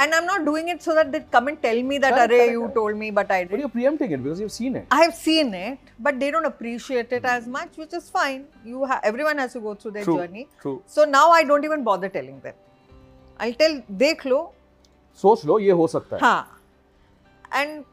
and 0.00 0.12
I 0.14 0.18
am 0.18 0.24
not 0.24 0.40
doing 0.44 0.68
it 0.70 0.80
so 0.82 0.94
that 0.94 1.06
they 1.06 1.18
come 1.32 1.48
and 1.48 1.58
tell 1.62 1.82
me 1.82 1.98
that 1.98 2.12
Correct, 2.12 2.22
अरे 2.24 2.38
correct, 2.38 2.52
you 2.52 2.60
correct. 2.60 2.74
Told 2.74 2.96
me 2.96 3.10
but 3.18 3.32
I 3.32 3.44
But 3.50 3.60
you're 3.62 3.72
preempting 3.76 4.14
it 4.16 4.22
because 4.26 4.40
you've 4.44 4.54
seen 4.56 4.78
it. 4.80 4.86
I 4.96 5.00
have 5.02 5.14
seen 5.18 5.52
it, 5.58 5.90
but 6.06 6.20
they 6.22 6.30
don't 6.36 6.48
appreciate 6.50 7.12
it 7.18 7.28
as 7.32 7.48
much, 7.56 7.76
which 7.82 7.96
is 8.00 8.08
fine. 8.16 8.40
You 8.70 8.86
ha- 8.92 9.00
everyone 9.12 9.42
has 9.44 9.56
to 9.58 9.62
go 9.66 9.74
through 9.82 9.92
their 9.98 10.08
True. 10.08 10.16
journey. 10.22 10.46
True. 10.64 10.74
So 10.96 11.06
now 11.12 11.24
I 11.40 11.42
don't 11.52 11.68
even 11.70 11.84
bother 11.90 12.10
telling 12.16 12.40
them. 12.46 12.58
I'll 13.40 13.54
tell 13.64 13.76
देख 14.04 14.26
लो 14.26 14.40
सोच 15.22 15.44
लो 15.46 15.58
ये 15.58 15.70
हो 15.82 15.86
सकता 15.96 16.16
है. 16.16 16.22
हाँ 16.22 16.56
and 17.60 17.84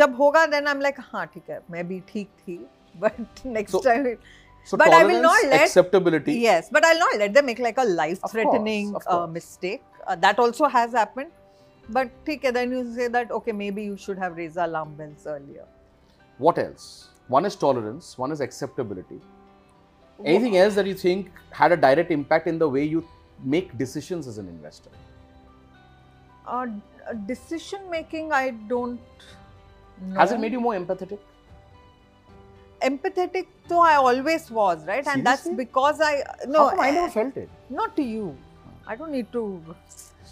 जब 0.00 0.14
होगा 0.20 0.44
then 0.52 0.66
I'm 0.72 0.80
like 0.86 0.98
हाँ 1.12 1.26
ठीक 1.34 1.50
है 1.50 1.60
मैं 1.70 1.86
भी 1.88 2.00
ठीक 2.08 2.28
थी 2.46 2.58
but 3.04 3.44
next 3.58 3.72
So- 3.76 3.82
time 3.90 4.06
it, 4.14 4.20
So 4.68 4.76
But 4.80 4.92
I 4.96 4.98
will 5.04 5.22
tolerance, 5.22 5.22
not 5.22 5.50
let- 5.52 5.62
acceptability. 5.62 6.34
yes 6.42 6.68
but 6.74 6.84
I'll 6.90 7.00
not 7.00 7.16
let 7.22 7.32
them 7.38 7.46
make 7.50 7.58
like 7.64 7.80
a 7.82 7.84
life 7.96 8.20
threatening 8.34 8.94
of 8.94 9.02
uh, 9.02 9.10
course. 9.10 9.32
mistake 9.32 9.82
uh, 10.06 10.14
that 10.26 10.38
also 10.44 10.70
has 10.76 10.94
happened 11.00 11.32
but 11.96 12.14
ठीक 12.26 12.44
है 12.44 12.52
then 12.58 12.72
you 12.76 12.80
say 12.94 13.08
that 13.16 13.34
okay 13.38 13.54
maybe 13.58 13.84
you 13.90 13.96
should 14.04 14.22
have 14.24 14.38
raised 14.42 14.62
alarm 14.66 14.94
bells 15.00 15.26
earlier 15.34 15.66
What 16.46 16.58
else? 16.60 16.86
One 17.32 17.44
is 17.48 17.56
tolerance. 17.64 18.06
One 18.20 18.32
is 18.36 18.40
acceptability. 18.46 19.18
Anything 20.32 20.56
else 20.62 20.74
that 20.78 20.88
you 20.92 20.94
think 21.02 21.28
had 21.58 21.74
a 21.74 21.76
direct 21.84 22.10
impact 22.16 22.48
in 22.52 22.58
the 22.62 22.68
way 22.76 22.82
you 22.94 23.02
make 23.54 23.70
decisions 23.82 24.26
as 24.32 24.38
an 24.42 24.48
investor? 24.54 24.90
Uh, 26.46 26.66
d- 26.66 27.14
decision 27.26 27.88
making, 27.90 28.32
I 28.32 28.50
don't 28.72 29.00
know. 30.07 30.19
Has 30.19 30.31
it 30.31 30.39
made 30.39 30.51
you 30.51 30.59
more 30.59 30.73
empathetic? 30.73 31.19
empathetic? 32.81 33.47
Though 33.67 33.81
I 33.81 33.95
always 33.95 34.49
was, 34.49 34.85
right? 34.85 35.05
And 35.05 35.25
that's 35.25 35.47
because 35.47 36.01
I 36.01 36.23
no, 36.47 36.69
I 36.69 36.89
eh, 36.89 36.91
never 36.91 37.09
felt 37.09 37.37
it. 37.37 37.49
not 37.69 37.95
to 37.97 38.03
you. 38.03 38.35
I 38.87 38.95
don't 38.95 39.11
need 39.11 39.31
to 39.33 39.61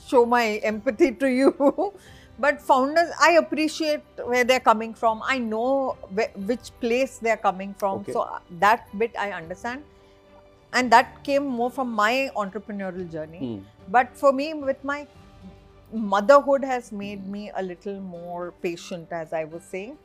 show 0.07 0.25
my 0.25 0.57
empathy 0.63 1.11
to 1.11 1.27
you. 1.27 1.93
but 2.39 2.61
founders, 2.61 3.09
I 3.21 3.33
appreciate 3.33 4.01
where 4.23 4.43
they're 4.43 4.59
coming 4.59 4.93
from. 4.93 5.21
I 5.23 5.37
know 5.37 5.97
wh- 6.15 6.33
which 6.47 6.71
place 6.79 7.19
they're 7.19 7.37
coming 7.37 7.73
from. 7.73 7.99
Okay. 7.99 8.13
So 8.13 8.21
uh, 8.21 8.39
that 8.59 8.87
bit 8.97 9.11
I 9.17 9.31
understand. 9.31 9.83
And 10.73 10.91
that 10.91 11.23
came 11.23 11.45
more 11.45 11.69
from 11.69 11.91
my 11.91 12.29
entrepreneurial 12.35 13.09
journey. 13.11 13.39
Hmm. 13.39 13.63
But 13.89 14.17
for 14.17 14.33
me, 14.33 14.53
with 14.53 14.83
my 14.83 15.07
motherhood 15.91 16.63
has 16.63 16.91
made 16.91 17.27
me 17.27 17.51
a 17.55 17.63
little 17.63 17.99
more 18.01 18.53
patient, 18.61 19.07
as 19.11 19.33
I 19.33 19.45
was 19.45 19.63
saying. 19.63 19.97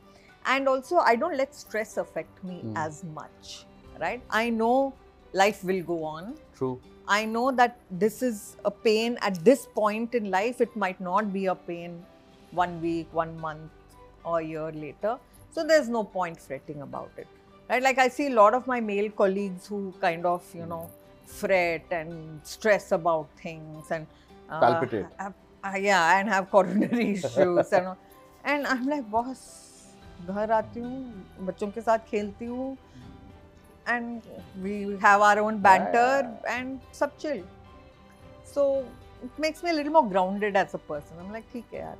And 0.45 0.67
also, 0.67 0.97
I 0.97 1.15
don't 1.15 1.37
let 1.37 1.55
stress 1.55 1.97
affect 1.97 2.43
me 2.43 2.61
Mm. 2.63 2.73
as 2.75 3.03
much, 3.03 3.65
right? 3.99 4.21
I 4.29 4.49
know 4.49 4.93
life 5.33 5.63
will 5.63 5.83
go 5.83 6.03
on. 6.03 6.35
True. 6.55 6.79
I 7.07 7.25
know 7.25 7.51
that 7.51 7.79
this 7.91 8.21
is 8.21 8.57
a 8.63 8.71
pain 8.71 9.17
at 9.21 9.43
this 9.43 9.67
point 9.75 10.15
in 10.15 10.31
life. 10.31 10.61
It 10.61 10.75
might 10.75 10.99
not 11.01 11.33
be 11.33 11.45
a 11.47 11.55
pain 11.55 12.05
one 12.51 12.81
week, 12.81 13.07
one 13.11 13.39
month, 13.39 13.71
or 14.23 14.39
a 14.39 14.43
year 14.43 14.71
later. 14.71 15.17
So 15.51 15.63
there's 15.63 15.89
no 15.89 16.03
point 16.03 16.39
fretting 16.39 16.81
about 16.81 17.11
it. 17.17 17.27
Right? 17.69 17.83
Like 17.83 17.97
I 17.97 18.07
see 18.07 18.27
a 18.27 18.35
lot 18.35 18.53
of 18.53 18.67
my 18.67 18.79
male 18.79 19.09
colleagues 19.09 19.67
who 19.67 19.93
kind 19.99 20.25
of, 20.25 20.43
you 20.55 20.65
know, 20.65 20.89
fret 21.25 21.85
and 21.91 22.39
stress 22.43 22.91
about 22.91 23.27
things 23.41 23.91
and 23.91 24.07
uh, 24.49 24.59
Palpitate 24.59 25.05
have- 25.64 25.74
uh, 25.74 25.78
yeah, 25.78 26.18
and 26.18 26.28
have 26.28 26.50
coronary 26.50 27.12
issues 27.12 27.72
and 27.72 27.86
all. 27.86 27.96
and 28.44 28.66
I'm 28.66 28.86
like, 28.86 29.10
boss, 29.10 29.40
घर 30.26 30.50
आती 30.52 30.80
हूँ 30.80 31.46
बच्चों 31.46 31.70
के 31.72 31.80
साथ 31.80 31.98
खेलती 32.10 32.44
हूँ 32.44 32.76
and 33.86 34.22
we 34.62 34.72
have 35.02 35.22
our 35.22 35.38
own 35.42 35.58
banter 35.66 36.28
and 36.54 36.80
सब 37.00 37.16
chill. 37.18 37.42
So 38.44 38.84
it 39.22 39.38
makes 39.38 39.62
me 39.62 39.70
a 39.70 39.72
little 39.72 39.92
more 39.92 40.08
grounded 40.08 40.56
as 40.56 40.74
a 40.74 40.78
person. 40.78 41.16
I'm 41.20 41.32
like, 41.32 41.52
ठीक 41.52 41.72
है 41.74 41.80
यार. 41.80 41.96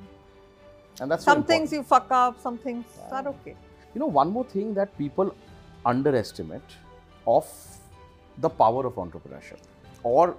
And 1.01 1.11
that's 1.12 1.25
Some 1.25 1.43
so 1.43 1.47
things 1.53 1.73
important. 1.73 1.73
you 1.73 1.83
fuck 1.83 2.11
up, 2.11 2.41
some 2.41 2.59
things 2.59 2.85
Yeah. 2.99 3.15
are 3.20 3.29
okay. 3.29 3.55
You 3.95 4.01
know, 4.01 4.11
one 4.19 4.31
more 4.31 4.45
thing 4.45 4.75
that 4.75 4.97
people 4.99 5.33
underestimate 5.87 6.77
of 7.27 7.47
the 8.47 8.51
power 8.51 8.85
of 8.87 8.95
entrepreneurship, 8.95 9.61
or 10.03 10.35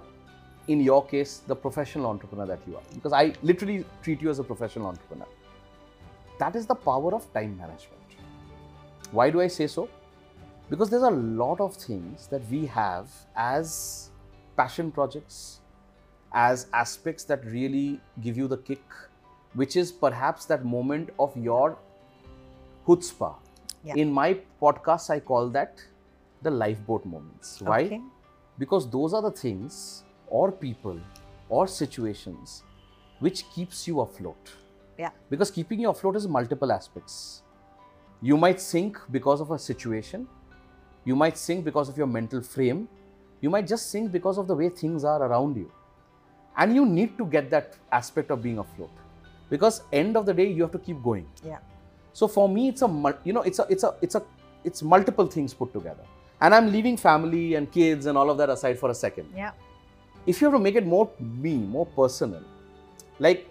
in 0.67 0.79
your 0.81 1.05
case, 1.05 1.41
the 1.47 1.55
professional 1.55 2.07
entrepreneur 2.07 2.45
that 2.47 2.59
you 2.67 2.75
are, 2.75 2.81
because 2.93 3.13
I 3.13 3.33
literally 3.43 3.85
treat 4.01 4.21
you 4.21 4.29
as 4.29 4.39
a 4.39 4.43
professional 4.43 4.87
entrepreneur. 4.87 5.27
That 6.39 6.55
is 6.55 6.65
the 6.65 6.75
power 6.75 7.13
of 7.13 7.31
time 7.33 7.57
management. 7.57 8.01
Why 9.11 9.29
do 9.29 9.41
I 9.41 9.47
say 9.47 9.67
so? 9.67 9.89
Because 10.69 10.89
there's 10.89 11.03
a 11.03 11.11
lot 11.11 11.59
of 11.61 11.75
things 11.75 12.27
that 12.27 12.41
we 12.49 12.65
have 12.65 13.09
as 13.35 14.09
passion 14.57 14.91
projects, 14.91 15.59
as 16.33 16.67
aspects 16.73 17.23
that 17.25 17.45
really 17.45 18.01
give 18.21 18.35
you 18.35 18.47
the 18.47 18.57
kick, 18.57 18.83
which 19.53 19.75
is 19.75 19.91
perhaps 19.91 20.45
that 20.45 20.65
moment 20.65 21.11
of 21.19 21.35
your 21.37 21.77
chutzpah. 22.87 23.35
Yeah. 23.83 23.93
In 23.95 24.11
my 24.11 24.39
podcast, 24.59 25.11
I 25.11 25.19
call 25.19 25.49
that 25.49 25.79
the 26.41 26.49
lifeboat 26.49 27.05
moments. 27.05 27.61
Why? 27.61 27.83
Okay. 27.83 28.01
Because 28.57 28.89
those 28.89 29.13
are 29.13 29.21
the 29.21 29.31
things 29.31 30.04
or 30.27 30.51
people 30.51 30.99
or 31.49 31.67
situations 31.67 32.63
which 33.19 33.49
keeps 33.49 33.87
you 33.87 34.01
afloat. 34.01 34.51
Yeah. 34.97 35.09
Because 35.29 35.51
keeping 35.51 35.79
you 35.79 35.89
afloat 35.89 36.15
is 36.15 36.27
multiple 36.27 36.71
aspects. 36.71 37.41
You 38.21 38.37
might 38.37 38.59
sink 38.59 38.97
because 39.11 39.41
of 39.41 39.51
a 39.51 39.59
situation. 39.59 40.27
You 41.03 41.15
might 41.15 41.37
sink 41.37 41.63
because 41.63 41.89
of 41.89 41.97
your 41.97 42.07
mental 42.07 42.41
frame. 42.41 42.87
You 43.41 43.49
might 43.49 43.67
just 43.67 43.91
sink 43.91 44.11
because 44.11 44.37
of 44.37 44.47
the 44.47 44.55
way 44.55 44.69
things 44.69 45.03
are 45.03 45.21
around 45.21 45.55
you. 45.57 45.71
And 46.57 46.73
you 46.73 46.85
need 46.85 47.17
to 47.17 47.25
get 47.25 47.49
that 47.51 47.75
aspect 47.91 48.31
of 48.31 48.41
being 48.41 48.57
afloat. 48.57 48.91
Because 49.49 49.83
end 49.91 50.17
of 50.17 50.25
the 50.25 50.33
day, 50.33 50.49
you 50.51 50.63
have 50.63 50.71
to 50.71 50.79
keep 50.79 51.03
going. 51.03 51.27
Yeah. 51.43 51.59
So 52.13 52.27
for 52.27 52.47
me, 52.47 52.69
it's 52.69 52.81
a 52.81 53.17
you 53.23 53.33
know 53.33 53.41
it's 53.41 53.59
a 53.59 53.67
it's 53.69 53.83
a 53.83 53.93
it's 54.01 54.15
a 54.15 54.23
it's 54.63 54.81
multiple 54.81 55.27
things 55.27 55.53
put 55.53 55.73
together. 55.73 56.03
And 56.41 56.55
I'm 56.55 56.71
leaving 56.71 56.97
family 56.97 57.55
and 57.55 57.71
kids 57.71 58.05
and 58.05 58.17
all 58.17 58.29
of 58.29 58.37
that 58.37 58.49
aside 58.49 58.79
for 58.79 58.89
a 58.89 58.95
second. 58.95 59.29
Yeah. 59.35 59.51
If 60.25 60.41
you 60.41 60.47
have 60.47 60.55
to 60.55 60.59
make 60.59 60.75
it 60.75 60.85
more 60.85 61.09
me, 61.19 61.55
more 61.57 61.85
personal, 61.85 62.43
like 63.19 63.47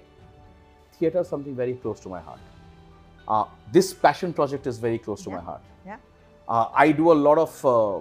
theater 0.99 1.21
is 1.21 1.29
something 1.29 1.55
very 1.55 1.75
close 1.75 2.01
to 2.01 2.09
my 2.09 2.21
heart. 2.21 2.41
Uh, 3.27 3.45
this 3.73 3.93
passion 3.95 4.33
project 4.33 4.67
is 4.67 4.79
very 4.79 4.99
close 4.99 5.23
to 5.25 5.31
Yeah. 5.31 5.37
my 5.37 5.43
heart. 5.43 5.63
Yeah. 5.87 5.97
Uh, 6.49 6.67
I 6.75 6.93
do 6.93 7.13
a 7.13 7.19
lot 7.29 7.39
of 7.39 7.65
uh, 7.65 8.01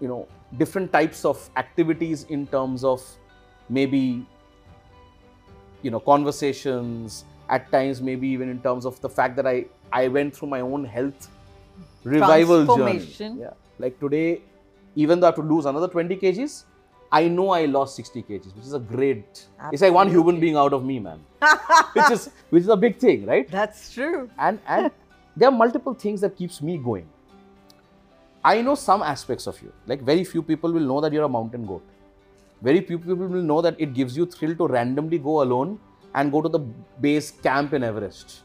you 0.00 0.08
know 0.08 0.26
different 0.58 0.92
types 0.92 1.24
of 1.24 1.48
activities 1.56 2.24
in 2.24 2.46
terms 2.46 2.84
of 2.84 3.02
maybe 3.68 4.26
you 5.82 5.90
know 5.90 6.00
conversations 6.00 7.24
at 7.48 7.70
times 7.72 8.00
maybe 8.00 8.28
even 8.28 8.48
in 8.48 8.60
terms 8.62 8.84
of 8.84 9.00
the 9.00 9.08
fact 9.08 9.36
that 9.36 9.46
i 9.46 9.64
i 9.92 10.08
went 10.08 10.34
through 10.36 10.48
my 10.48 10.60
own 10.60 10.84
health 10.84 11.28
revival 12.04 12.64
journey 12.76 12.98
yeah 13.40 13.54
like 13.78 13.98
today 14.00 14.40
even 14.94 15.20
though 15.20 15.26
i 15.26 15.30
have 15.30 15.40
to 15.40 15.42
lose 15.54 15.66
another 15.72 15.88
20 15.88 16.16
kgs 16.16 16.64
i 17.18 17.28
know 17.28 17.50
i 17.50 17.64
lost 17.66 17.96
60 17.96 18.22
kgs 18.22 18.54
which 18.56 18.64
is 18.64 18.74
a 18.74 18.78
great 18.78 19.46
it's 19.70 19.82
like 19.82 19.92
one 19.92 20.08
human 20.08 20.40
being 20.40 20.56
out 20.56 20.72
of 20.72 20.84
me 20.84 20.98
man. 20.98 21.20
Which 21.94 22.10
is 22.10 22.30
which 22.50 22.62
is 22.62 22.68
a 22.68 22.76
big 22.76 22.98
thing 22.98 23.26
right? 23.26 23.48
That's 23.50 23.92
true. 23.94 24.30
and 24.38 24.58
and 24.66 24.90
there 25.36 25.48
are 25.48 25.56
multiple 25.62 25.94
things 25.94 26.20
that 26.20 26.36
keeps 26.36 26.60
me 26.62 26.76
going. 26.78 27.08
I 28.44 28.60
know 28.60 28.74
some 28.74 29.02
aspects 29.02 29.46
of 29.46 29.60
you. 29.62 29.72
Like 29.86 30.02
very 30.02 30.24
few 30.24 30.42
people 30.42 30.72
will 30.72 30.88
know 30.92 31.00
that 31.00 31.12
you're 31.12 31.24
a 31.24 31.28
mountain 31.28 31.66
goat. 31.66 31.82
Very 32.60 32.80
few 32.80 32.98
people 32.98 33.16
will 33.16 33.42
know 33.42 33.60
that 33.60 33.80
it 33.80 33.94
gives 33.94 34.16
you 34.16 34.26
thrill 34.26 34.54
to 34.56 34.66
randomly 34.66 35.18
go 35.18 35.42
alone 35.42 35.78
and 36.14 36.32
go 36.32 36.42
to 36.42 36.48
the 36.48 36.60
base 37.00 37.30
camp 37.30 37.72
in 37.72 37.82
everest. 37.82 38.40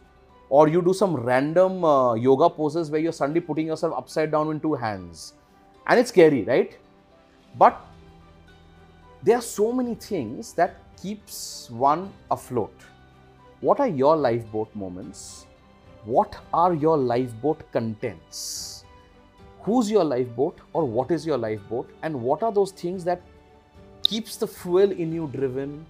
Or 0.50 0.68
you 0.68 0.82
do 0.82 0.94
some 0.94 1.16
random 1.16 1.84
uh, 1.84 2.14
yoga 2.16 2.50
poses 2.50 2.90
where 2.90 3.02
you're 3.02 3.12
suddenly 3.12 3.42
putting 3.42 3.68
yourself 3.68 3.94
upside 3.98 4.32
down 4.32 4.50
in 4.52 4.60
two 4.60 4.74
hands. 4.74 5.34
And 5.88 6.00
it's 6.00 6.10
scary 6.10 6.44
right? 6.44 6.78
But 7.58 7.86
there 9.24 9.38
are 9.38 9.42
so 9.42 9.72
many 9.72 9.96
things 9.96 10.54
that 10.54 10.76
keeps 11.02 11.70
one 11.72 12.12
afloat. 12.30 12.74
What 13.62 13.80
are 13.80 13.88
your 13.88 14.16
lifeboat 14.16 14.74
moments? 14.76 15.48
What 16.06 16.38
are 16.54 16.74
your 16.74 16.98
lifeboat 16.98 17.72
contents? 17.72 18.86
Who's 19.62 19.90
your 19.92 20.04
lifeboat 20.04 20.60
or 20.74 20.86
what 20.86 21.12
is 21.12 21.26
your 21.26 21.38
lifeboat? 21.38 21.90
And 22.04 22.22
what 22.22 22.44
are 22.44 22.52
those 22.52 22.72
things 22.72 23.04
that 23.06 23.22
keeps 24.04 24.38
the 24.38 24.48
fuel 24.48 24.92
in 24.92 25.12
you 25.12 25.28
driven 25.34 25.86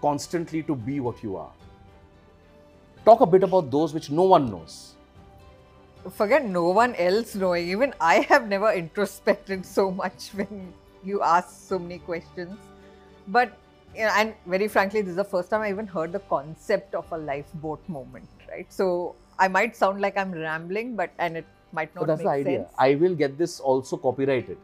constantly 0.00 0.62
to 0.64 0.74
be 0.74 1.00
what 1.00 1.22
you 1.22 1.36
are? 1.36 1.52
Talk 3.04 3.20
a 3.20 3.26
bit 3.26 3.44
about 3.44 3.70
those 3.70 3.94
which 3.94 4.10
no 4.10 4.24
one 4.24 4.50
knows. 4.50 4.96
Forget 6.10 6.44
no 6.44 6.70
one 6.70 6.94
else 6.96 7.34
knowing. 7.34 7.68
Even 7.68 7.94
I 8.00 8.20
have 8.28 8.48
never 8.48 8.72
introspected 8.72 9.64
so 9.64 9.90
much 9.90 10.30
when 10.34 10.74
you 11.06 11.22
ask 11.22 11.68
so 11.68 11.78
many 11.78 11.98
questions. 11.98 12.58
But 13.28 13.56
you 13.94 14.02
know, 14.02 14.12
and 14.16 14.34
very 14.46 14.68
frankly, 14.68 15.00
this 15.00 15.10
is 15.10 15.16
the 15.16 15.24
first 15.24 15.50
time 15.50 15.62
I 15.62 15.70
even 15.70 15.86
heard 15.86 16.12
the 16.12 16.20
concept 16.20 16.94
of 16.94 17.10
a 17.12 17.18
lifeboat 17.18 17.88
moment, 17.88 18.28
right? 18.48 18.70
So 18.72 19.14
I 19.38 19.48
might 19.48 19.76
sound 19.76 20.00
like 20.00 20.18
I'm 20.18 20.32
rambling, 20.32 20.96
but 20.96 21.10
and 21.18 21.36
it 21.36 21.46
might 21.72 21.94
not 21.94 22.02
but 22.02 22.06
that's 22.08 22.18
make 22.18 22.44
the 22.44 22.50
idea 22.50 22.58
sense. 22.64 22.74
i 22.78 22.94
will 22.94 23.14
get 23.14 23.36
this 23.36 23.58
also 23.60 23.96
copyrighted 23.96 24.56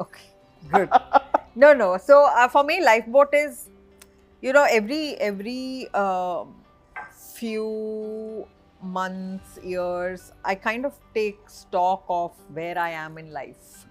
Okay, 0.00 0.28
good. 0.70 0.90
no, 1.54 1.72
no. 1.72 1.96
So 1.96 2.26
uh, 2.26 2.48
for 2.48 2.64
me, 2.64 2.84
lifeboat 2.84 3.32
is, 3.32 3.70
you 4.42 4.52
know, 4.52 4.66
every 4.68 5.14
every 5.16 5.88
uh, 5.94 6.44
few 7.10 8.46
months, 8.82 9.58
years, 9.64 10.32
I 10.44 10.54
kind 10.54 10.84
of 10.84 10.98
take 11.14 11.38
stock 11.48 12.04
of 12.08 12.32
where 12.52 12.78
I 12.78 12.90
am 12.90 13.16
in 13.16 13.32
life, 13.32 13.85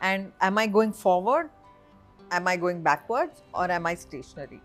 and 0.00 0.32
am 0.40 0.58
I 0.58 0.66
going 0.66 0.92
forward? 0.92 1.50
Am 2.30 2.46
I 2.46 2.56
going 2.56 2.82
backwards, 2.82 3.42
or 3.52 3.70
am 3.70 3.86
I 3.86 3.94
stationary? 3.94 4.60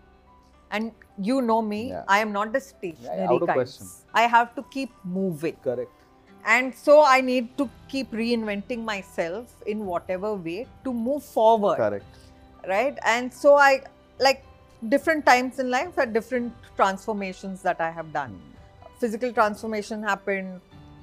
And 0.70 0.92
you 1.18 1.42
know 1.42 1.60
me, 1.62 1.88
Yeah. 1.90 2.04
I 2.08 2.18
am 2.18 2.32
not 2.32 2.52
the 2.52 2.60
stationary 2.60 3.26
of 3.26 3.40
kind. 3.40 3.52
question. 3.52 3.86
I 4.14 4.22
have 4.22 4.54
to 4.54 4.62
keep 4.70 4.90
moving 5.04 5.56
correct 5.62 5.90
and 6.54 6.74
so 6.74 7.02
i 7.04 7.20
need 7.20 7.46
to 7.58 7.68
keep 7.88 8.10
reinventing 8.22 8.84
myself 8.84 9.54
in 9.66 9.84
whatever 9.84 10.34
way 10.34 10.66
to 10.84 10.92
move 10.92 11.22
forward 11.22 11.76
correct 11.76 12.68
right 12.68 12.98
and 13.04 13.32
so 13.32 13.54
i 13.56 13.80
like 14.20 14.44
different 14.88 15.26
times 15.26 15.58
in 15.58 15.70
life 15.70 15.98
are 15.98 16.06
different 16.06 16.52
transformations 16.76 17.62
that 17.62 17.80
i 17.80 17.90
have 17.90 18.12
done 18.12 18.30
hmm. 18.30 19.00
physical 19.00 19.32
transformation 19.32 20.02
happened 20.02 20.60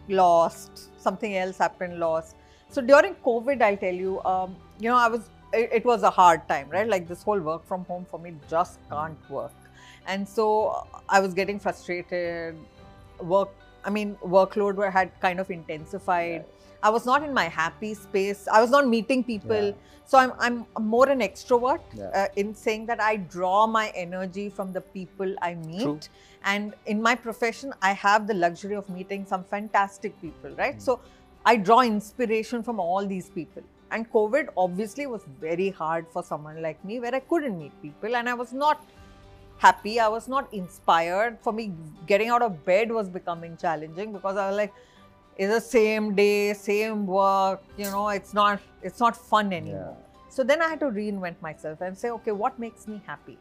lost 0.07 0.85
something 1.01 1.35
else 1.37 1.57
happened 1.57 1.99
lost 1.99 2.35
so 2.75 2.81
during 2.91 3.13
covid 3.27 3.61
i'll 3.67 3.81
tell 3.85 3.97
you 4.05 4.13
um, 4.33 4.55
you 4.79 4.89
know 4.89 4.99
i 5.05 5.07
was 5.15 5.29
it, 5.61 5.69
it 5.79 5.85
was 5.85 6.03
a 6.03 6.09
hard 6.09 6.47
time 6.47 6.67
right? 6.69 6.87
Like 6.87 7.07
this 7.07 7.21
whole 7.23 7.39
work 7.39 7.65
from 7.71 7.85
home 7.85 8.05
for 8.09 8.19
me 8.19 8.33
just 8.49 8.79
can't 8.89 9.29
work. 9.29 9.53
And 10.07 10.27
so 10.27 10.45
i 11.09 11.19
was 11.19 11.33
getting 11.39 11.59
frustrated. 11.59 12.55
Work 13.35 13.49
i 13.85 13.89
mean 13.97 14.15
workload 14.35 14.75
were, 14.75 14.89
had 14.89 15.11
kind 15.21 15.39
of 15.39 15.51
intensified. 15.51 16.45
I 16.81 16.89
was 16.89 17.05
not 17.05 17.23
in 17.23 17.33
my 17.33 17.45
happy 17.47 17.93
space. 17.93 18.47
I 18.51 18.59
was 18.61 18.71
not 18.77 18.87
meeting 18.87 19.23
people. 19.33 19.65
Yeah. 19.73 19.91
so 20.11 20.17
i'm 20.21 20.31
i'm 20.45 20.55
more 20.93 21.05
an 21.11 21.21
extrovert 21.25 21.83
Yeah. 21.99 22.07
uh, 22.21 22.41
in 22.41 22.47
saying 22.61 22.81
that 22.87 23.01
i 23.09 23.11
draw 23.35 23.59
my 23.75 23.83
energy 24.05 24.43
from 24.57 24.73
the 24.77 24.81
people 24.95 25.29
i 25.49 25.51
meet. 25.59 25.83
True. 25.83 25.99
and 26.53 26.73
in 26.93 27.01
my 27.05 27.13
profession 27.27 27.71
i 27.89 27.91
have 28.01 28.25
the 28.31 28.35
luxury 28.41 28.75
of 28.81 28.89
meeting 28.97 29.23
some 29.33 29.45
fantastic 29.53 30.17
people 30.25 30.51
right? 30.63 30.75
Mm. 30.77 30.81
so 30.87 30.99
i 31.45 31.55
draw 31.55 31.81
inspiration 31.81 32.63
from 32.63 32.79
all 32.79 33.05
these 33.05 33.29
people. 33.29 33.63
And 33.91 34.11
covid 34.11 34.47
obviously 34.57 35.05
was 35.07 35.23
very 35.39 35.69
hard 35.69 36.05
for 36.11 36.23
someone 36.23 36.61
like 36.61 36.83
me 36.83 36.99
where 36.99 37.15
i 37.15 37.19
couldn't 37.19 37.57
meet 37.57 37.73
people 37.81 38.15
and 38.15 38.29
i 38.29 38.33
was 38.33 38.53
not 38.53 38.85
happy. 39.59 39.99
I 39.99 40.07
was 40.07 40.27
not 40.27 40.53
inspired. 40.53 41.37
For 41.41 41.53
me 41.53 41.71
getting 42.07 42.29
out 42.29 42.41
of 42.41 42.65
bed 42.65 42.91
was 42.91 43.09
becoming 43.09 43.55
challenging 43.57 44.11
because 44.11 44.35
i 44.37 44.47
was 44.47 44.57
like 44.57 44.73
it's 45.37 45.53
the 45.53 45.61
same 45.61 46.15
day 46.15 46.53
same 46.53 47.05
work 47.07 47.61
you 47.77 47.85
know 47.85 48.09
it's 48.09 48.33
not 48.33 48.59
it's 48.81 48.99
not 48.99 49.15
fun 49.15 49.53
anymore. 49.53 49.97
So 50.29 50.43
then 50.43 50.63
I 50.63 50.69
had 50.69 50.79
to 50.79 50.87
reinvent 50.87 51.39
myself 51.41 51.81
and 51.81 51.95
say, 51.95 52.09
okay, 52.09 52.31
what 52.31 52.57
makes 52.57 52.87
me 52.87 52.99
happy? 53.05 53.37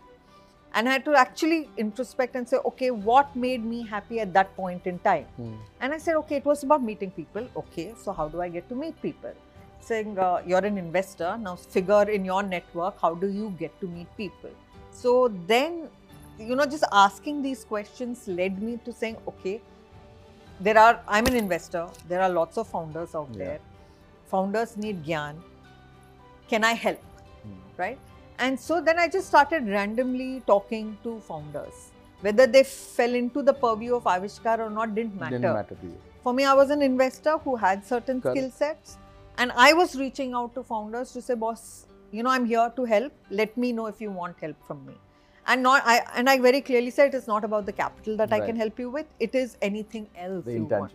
And 0.75 0.89
I 0.89 0.93
had 0.93 1.05
to 1.05 1.15
actually 1.15 1.69
introspect 1.77 2.35
and 2.35 2.49
say, 2.49 2.57
okay, 2.65 2.91
what 2.91 3.35
made 3.37 3.65
me 3.65 3.87
happy 3.87 4.21
at 4.21 4.33
that 4.33 4.55
point 4.57 4.87
in 4.87 4.99
time? 5.01 5.25
Hmm. 5.37 5.55
And 5.81 5.93
I 5.93 5.99
said, 5.99 6.15
okay, 6.17 6.37
it 6.37 6.45
was 6.45 6.63
about 6.63 6.83
meeting 6.83 7.11
people. 7.11 7.47
Okay, 7.57 7.95
so 8.03 8.13
how 8.13 8.29
do 8.29 8.41
I 8.41 8.49
get 8.49 8.69
to 8.71 8.75
meet 8.75 9.01
people? 9.03 9.33
Saying, 9.81 10.19
uh, 10.19 10.43
you're 10.47 10.65
an 10.65 10.79
investor, 10.79 11.37
now 11.37 11.57
figure 11.57 12.09
in 12.09 12.25
your 12.25 12.43
network, 12.43 13.01
how 13.01 13.15
do 13.15 13.29
you 13.29 13.55
get 13.59 13.79
to 13.81 13.87
meet 13.87 14.07
people? 14.17 14.51
So 14.91 15.29
then, 15.47 15.89
you 16.39 16.57
know, 16.57 16.65
just 16.65 16.85
asking 16.93 17.43
these 17.43 17.65
questions 17.65 18.27
led 18.27 18.63
me 18.63 18.79
to 18.85 18.93
saying, 18.93 19.17
okay, 19.29 19.61
there 20.61 20.79
are, 20.79 21.01
I'm 21.09 21.27
an 21.27 21.35
investor, 21.35 21.89
there 22.09 22.23
are 22.23 22.31
lots 22.31 22.57
of 22.57 22.69
founders 22.69 23.15
out 23.15 23.29
Yeah. 23.33 23.39
there. 23.45 23.61
Founders 24.27 24.77
need 24.77 25.05
gyan. 25.05 25.37
Can 26.49 26.65
I 26.65 26.73
help? 26.73 27.01
Hmm. 27.43 27.59
right? 27.77 27.99
And 28.45 28.59
so 28.59 28.81
then 28.81 28.99
I 28.99 29.09
just 29.09 29.29
started 29.29 29.69
randomly 29.69 30.43
talking 30.47 30.87
to 31.05 31.21
founders. 31.21 31.91
Whether 32.23 32.47
they 32.47 32.63
fell 32.65 33.15
into 33.15 33.43
the 33.43 33.53
purview 33.53 33.95
of 33.97 34.05
Aavishkaar 34.05 34.59
or 34.65 34.71
not 34.71 34.97
didn't 34.97 35.19
matter. 35.21 35.39
didn't 35.39 35.55
matter 35.55 35.77
to 35.83 35.87
you 35.87 35.99
For 36.25 36.33
me, 36.33 36.45
I 36.45 36.55
was 36.55 36.71
an 36.71 36.83
investor 36.83 37.37
who 37.45 37.55
had 37.57 37.87
certain 37.87 38.21
Correct. 38.21 38.39
skill 38.39 38.51
sets, 38.51 38.99
and 39.39 39.53
I 39.67 39.73
was 39.73 39.97
reaching 40.03 40.35
out 40.41 40.55
to 40.57 40.63
founders 40.73 41.13
to 41.15 41.23
say, 41.29 41.37
"Boss, 41.45 41.63
you 42.19 42.27
know, 42.27 42.35
I'm 42.35 42.45
here 42.53 42.67
to 42.77 42.85
help. 42.93 43.33
Let 43.43 43.57
me 43.65 43.73
know 43.79 43.87
if 43.95 44.05
you 44.05 44.11
want 44.19 44.45
help 44.47 44.69
from 44.69 44.85
me." 44.91 44.99
And 45.47 45.67
not, 45.69 45.89
I 45.95 45.97
and 46.21 46.35
I 46.35 46.37
very 46.51 46.61
clearly 46.69 46.93
said 46.99 47.19
it's 47.21 47.33
not 47.33 47.49
about 47.51 47.67
the 47.71 47.77
capital 47.81 48.21
that 48.23 48.37
I 48.39 48.41
can 48.51 48.63
help 48.65 48.85
you 48.85 48.93
with. 48.99 49.17
It 49.29 49.41
is 49.45 49.57
anything 49.71 50.07
else 50.27 50.45
the 50.51 50.61
you 50.61 50.69
want 50.77 50.95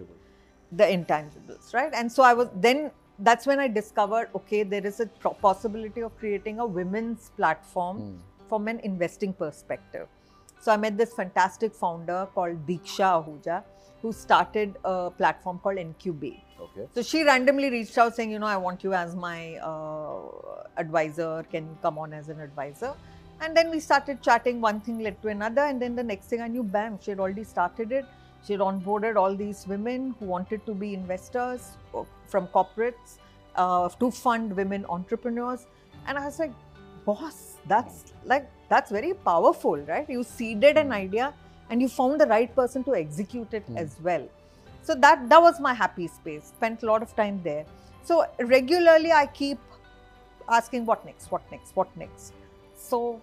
the 0.83 0.87
intangibles, 0.99 1.73
right? 1.79 1.99
And 2.03 2.17
so 2.19 2.23
I 2.23 2.33
was 2.41 2.55
then 2.69 2.89
that's 3.19 3.45
when 3.47 3.59
I 3.59 3.67
discovered 3.67 4.29
okay, 4.35 4.63
there 4.63 4.85
is 4.85 4.99
a 4.99 5.05
possibility 5.47 6.01
of 6.01 6.17
creating 6.17 6.59
a 6.59 6.65
women's 6.65 7.29
platform 7.37 7.97
Hmm. 7.97 8.15
from 8.49 8.67
an 8.67 8.79
investing 8.79 9.33
perspective. 9.33 10.07
So 10.59 10.71
I 10.71 10.77
met 10.77 10.97
this 10.97 11.13
fantastic 11.13 11.73
founder 11.73 12.27
called 12.33 12.65
Diksha 12.67 13.09
Ahuja 13.17 13.63
who 14.01 14.11
started 14.13 14.75
a 14.83 15.09
platform 15.09 15.59
called 15.59 15.77
Incubate. 15.77 16.41
okay 16.61 16.87
So 16.93 17.01
she 17.01 17.23
randomly 17.23 17.69
reached 17.69 17.97
out 17.97 18.15
saying, 18.15 18.31
you 18.31 18.39
know, 18.39 18.45
I 18.45 18.57
want 18.57 18.83
you 18.83 18.93
as 18.93 19.15
my 19.15 19.55
uh, 19.57 20.21
advisor. 20.77 21.43
Can 21.51 21.65
you 21.71 21.77
come 21.81 21.97
on 21.97 22.13
as 22.13 22.29
an 22.29 22.39
advisor? 22.39 22.93
And 23.41 23.55
then 23.57 23.69
we 23.71 23.79
started 23.79 24.21
chatting. 24.21 24.61
One 24.61 24.79
thing 24.81 24.99
led 24.99 25.21
to 25.23 25.27
another, 25.29 25.61
and 25.61 25.81
then 25.81 25.95
the 25.95 26.03
next 26.03 26.27
thing 26.27 26.41
I 26.41 26.47
knew, 26.47 26.63
bam, 26.63 26.99
she 27.01 27.11
had 27.11 27.19
already 27.19 27.43
started 27.43 27.91
it. 27.91 28.05
She 28.47 28.53
had 28.53 28.61
onboarded 28.61 29.17
all 29.17 29.35
these 29.35 29.67
women 29.67 30.15
who 30.19 30.25
wanted 30.25 30.65
to 30.67 30.73
be 30.73 30.93
investors 30.93 31.71
uh, 31.93 32.03
from 32.27 32.47
corporates 32.47 33.17
uh, 33.57 33.89
to 33.89 34.09
fund 34.09 34.55
women 34.55 34.85
entrepreneurs. 34.87 35.67
And 36.05 36.17
I 36.17 36.23
was 36.25 36.39
like, 36.39 36.53
boss, 37.05 37.57
that's 37.67 38.13
like 38.23 38.49
that's 38.69 38.89
very 38.89 39.13
powerful, 39.13 39.77
right? 39.79 40.09
You 40.09 40.23
seeded 40.23 40.77
an 40.77 40.93
idea 40.93 41.33
and 41.69 41.81
you 41.81 41.89
found 41.89 42.21
the 42.21 42.25
right 42.27 42.53
person 42.55 42.85
to 42.85 42.95
execute 42.95 43.53
it 43.53 43.63
Hmm. 43.63 43.77
as 43.77 43.97
well. 44.01 44.25
So 44.81 44.95
that 44.95 45.27
that 45.27 45.41
was 45.41 45.59
my 45.59 45.73
happy 45.73 46.07
space. 46.07 46.45
Spent 46.55 46.83
a 46.83 46.85
lot 46.85 47.01
of 47.03 47.13
time 47.17 47.41
there. 47.43 47.65
So 48.03 48.25
regularly 48.39 49.11
I 49.11 49.25
keep 49.25 49.59
asking 50.47 50.85
what 50.85 51.03
next, 51.05 51.29
what 51.29 51.41
next, 51.51 51.75
what 51.75 51.97
next. 51.97 52.33
So 52.75 53.19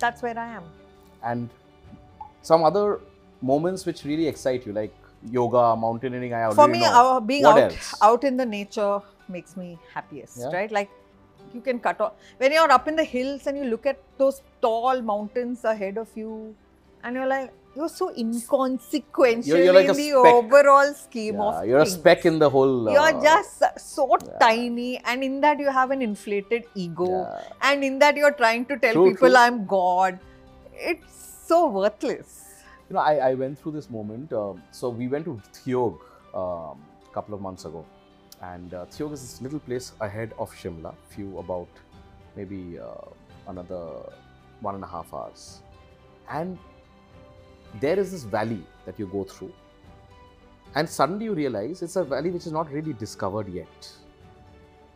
that's 0.00 0.22
where 0.22 0.36
I 0.36 0.48
am. 0.54 0.64
And 1.22 1.48
some 2.42 2.64
other 2.64 3.00
moments 3.52 3.86
which 3.86 4.04
really 4.10 4.26
excite 4.32 4.66
you, 4.66 4.72
like 4.72 4.94
yoga, 5.38 5.64
mountaineering. 5.84 6.34
I 6.34 6.42
already 6.44 6.56
For 6.60 6.68
me, 6.68 6.80
know. 6.80 7.00
uh, 7.16 7.20
being 7.20 7.44
What 7.48 7.58
out 7.62 7.72
else? 7.72 7.94
out 8.10 8.24
in 8.24 8.36
the 8.42 8.46
nature 8.46 8.92
makes 9.38 9.56
me 9.62 9.78
happiest, 9.94 10.38
Yeah. 10.44 10.52
right? 10.58 10.72
Like 10.78 10.90
you 11.54 11.60
can 11.66 11.78
cut 11.88 12.00
off 12.00 12.12
when 12.44 12.52
you're 12.58 12.70
up 12.78 12.88
in 12.92 12.96
the 13.02 13.04
hills 13.16 13.46
and 13.46 13.56
you 13.62 13.64
look 13.74 13.86
at 13.86 13.98
those 14.18 14.40
tall 14.60 15.00
mountains 15.10 15.64
ahead 15.64 15.98
of 15.98 16.08
you, 16.22 16.32
and 17.02 17.16
you're 17.16 17.26
like, 17.34 17.52
you're 17.76 17.88
so 17.88 18.06
inconsequential 18.22 19.48
You're- 19.52 19.64
you're 19.64 19.74
like 19.76 19.88
in 19.88 19.96
the 19.96 20.04
speck. 20.10 20.34
overall 20.34 20.92
scheme 20.98 21.34
Yeah, 21.40 21.48
of 21.60 21.66
you're 21.70 21.80
a 21.84 21.86
speck 21.94 22.24
in 22.30 22.38
the 22.44 22.48
whole. 22.50 22.90
you're 22.90 23.00
uh, 23.14 23.22
just 23.22 23.64
so 23.86 24.06
yeah. 24.10 24.38
tiny, 24.44 24.90
and 25.04 25.24
in 25.30 25.40
that 25.40 25.58
you 25.58 25.70
have 25.80 25.90
an 25.90 26.02
inflated 26.02 26.64
ego, 26.74 27.08
yeah. 27.10 27.40
and 27.70 27.82
in 27.90 27.98
that 28.04 28.16
you're 28.16 28.32
trying 28.44 28.64
to 28.66 28.78
tell 28.78 28.92
True, 29.00 29.10
people 29.10 29.28
true. 29.28 29.36
I'm 29.48 29.66
God. 29.66 30.18
It's 30.92 31.20
so 31.48 31.66
worthless. 31.80 32.40
You 32.88 32.94
know, 32.94 33.00
I, 33.00 33.30
I 33.30 33.34
went 33.34 33.58
through 33.58 33.72
this 33.72 33.88
moment. 33.88 34.32
Um, 34.32 34.62
so 34.70 34.90
we 34.90 35.08
went 35.08 35.24
to 35.24 35.40
Theog 35.52 35.98
um, 36.34 36.82
a 37.08 37.14
couple 37.14 37.34
of 37.34 37.40
months 37.40 37.64
ago, 37.64 37.84
and 38.42 38.74
uh, 38.74 38.84
Theog 38.86 39.12
is 39.12 39.22
this 39.22 39.40
little 39.40 39.60
place 39.60 39.92
ahead 40.00 40.34
of 40.38 40.52
Shimla, 40.54 40.94
few 41.08 41.38
about 41.38 41.68
maybe 42.36 42.78
uh, 42.78 43.08
another 43.48 44.02
one 44.60 44.74
and 44.74 44.84
a 44.84 44.86
half 44.86 45.14
hours, 45.14 45.62
and 46.30 46.58
there 47.80 47.98
is 47.98 48.12
this 48.12 48.24
valley 48.24 48.62
that 48.84 48.98
you 48.98 49.06
go 49.06 49.24
through, 49.24 49.52
and 50.74 50.88
suddenly 50.88 51.24
you 51.24 51.32
realize 51.32 51.80
it's 51.80 51.96
a 51.96 52.04
valley 52.04 52.30
which 52.30 52.44
is 52.44 52.52
not 52.52 52.70
really 52.70 52.92
discovered 52.92 53.48
yet, 53.48 53.88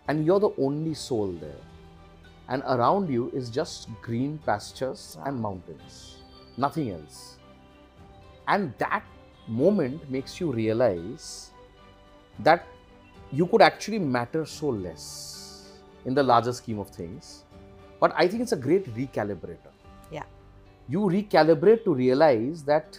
and 0.08 0.26
you're 0.26 0.40
the 0.40 0.50
only 0.58 0.92
soul 0.92 1.28
there, 1.40 1.62
and 2.48 2.62
around 2.66 3.08
you 3.08 3.30
is 3.30 3.48
just 3.48 3.88
green 4.02 4.38
pastures 4.44 5.16
and 5.24 5.40
mountains, 5.40 6.18
nothing 6.58 6.90
else. 6.90 7.37
And 8.48 8.72
that 8.78 9.04
moment 9.46 10.10
makes 10.10 10.40
you 10.40 10.50
realize 10.50 11.50
that 12.40 12.66
you 13.30 13.46
could 13.46 13.62
actually 13.62 13.98
matter 13.98 14.44
so 14.46 14.68
less 14.68 15.72
in 16.06 16.14
the 16.14 16.22
larger 16.22 16.52
scheme 16.52 16.78
of 16.78 16.88
things. 16.88 17.44
But 18.00 18.14
I 18.16 18.26
think 18.26 18.42
it's 18.42 18.52
a 18.52 18.56
great 18.56 18.86
recalibrator. 18.94 19.72
Yeah. 20.10 20.24
You 20.88 21.00
recalibrate 21.00 21.84
to 21.84 21.94
realize 21.94 22.62
that 22.64 22.98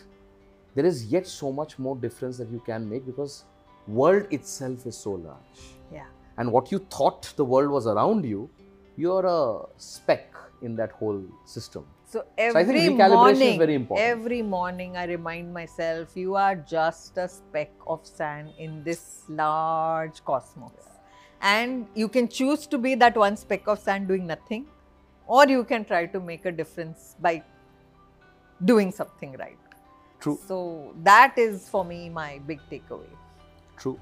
there 0.76 0.86
is 0.86 1.06
yet 1.06 1.26
so 1.26 1.52
much 1.52 1.80
more 1.80 1.96
difference 1.96 2.38
that 2.38 2.50
you 2.50 2.62
can 2.66 2.88
make 2.88 3.06
because 3.06 3.46
world 3.88 4.28
itself 4.30 4.86
is 4.86 4.96
so 4.96 5.14
large. 5.14 5.62
Yeah. 5.92 6.06
And 6.38 6.52
what 6.52 6.72
you 6.72 6.80
thought 6.92 7.34
the 7.36 7.46
world 7.46 7.72
was 7.72 7.88
around 7.88 8.24
you, 8.24 8.50
you're 8.98 9.26
a 9.26 9.64
speck 9.78 10.36
in 10.62 10.76
that 10.76 10.92
whole 10.92 11.24
system. 11.46 11.86
So 12.12 12.26
I 12.40 12.64
think 12.64 12.68
every 12.68 12.86
is 12.86 13.12
morning, 13.12 13.60
very 13.60 13.76
important. 13.76 14.04
every 14.04 14.42
morning 14.42 14.98
I 14.98 15.04
remind 15.06 15.54
myself, 15.54 16.18
you 16.18 16.36
are 16.36 16.56
just 16.56 17.20
a 17.20 17.28
speck 17.30 17.72
of 17.86 18.04
sand 18.04 18.50
in 18.58 18.84
this 18.84 19.26
large 19.30 20.24
cosmos. 20.26 20.72
And 21.40 21.88
you 21.94 22.08
can 22.08 22.28
choose 22.28 22.66
to 22.66 22.80
be 22.80 22.96
that 22.96 23.16
one 23.16 23.38
speck 23.38 23.68
of 23.68 23.78
sand 23.78 24.08
doing 24.08 24.26
nothing, 24.26 24.66
or 25.28 25.48
you 25.48 25.64
can 25.64 25.86
try 25.86 26.08
to 26.08 26.20
make 26.20 26.46
a 26.46 26.52
difference 26.52 27.16
by 27.22 27.44
doing 28.66 28.92
something 28.92 29.38
right. 29.38 29.60
True. 30.20 30.40
So 30.48 30.96
that 31.04 31.38
is 31.38 31.70
for 31.70 31.86
me 31.86 32.10
my 32.10 32.40
big 32.48 32.60
takeaway. 32.72 33.14
True. 33.78 34.00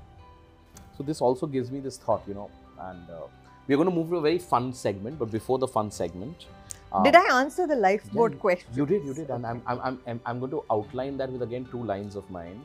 So 0.97 1.03
this 1.03 1.19
also 1.19 1.45
gives 1.45 1.71
me 1.71 1.81
this 1.81 1.97
thought, 1.97 2.23
you 2.25 2.35
know, 2.35 2.49
and 2.79 3.09
uh, 3.09 3.27
we're 3.67 3.75
going 3.75 3.89
to 3.89 3.93
move 3.93 4.09
to 4.11 4.15
a 4.15 4.21
very 4.21 4.39
fun 4.39 4.71
segment. 4.71 5.19
But 5.19 5.29
before 5.29 5.59
the 5.59 5.67
fun 5.67 5.91
segment, 5.91 6.45
uh, 6.91 7.03
Did 7.03 7.15
I 7.15 7.39
answer 7.41 7.67
the 7.67 7.75
lifeboat 7.75 8.31
you- 8.33 8.37
question? 8.37 8.69
You 8.73 8.85
did, 8.85 9.03
you 9.05 9.13
did, 9.13 9.29
and 9.29 9.45
I'm, 9.45 9.61
I'm, 9.65 9.79
I'm, 9.81 9.99
I'm, 10.07 10.21
I'm 10.25 10.39
going 10.39 10.51
to 10.51 10.63
outline 10.71 11.17
that 11.17 11.31
with 11.31 11.41
again 11.41 11.65
two 11.71 11.83
lines 11.83 12.15
of 12.15 12.29
mine, 12.29 12.61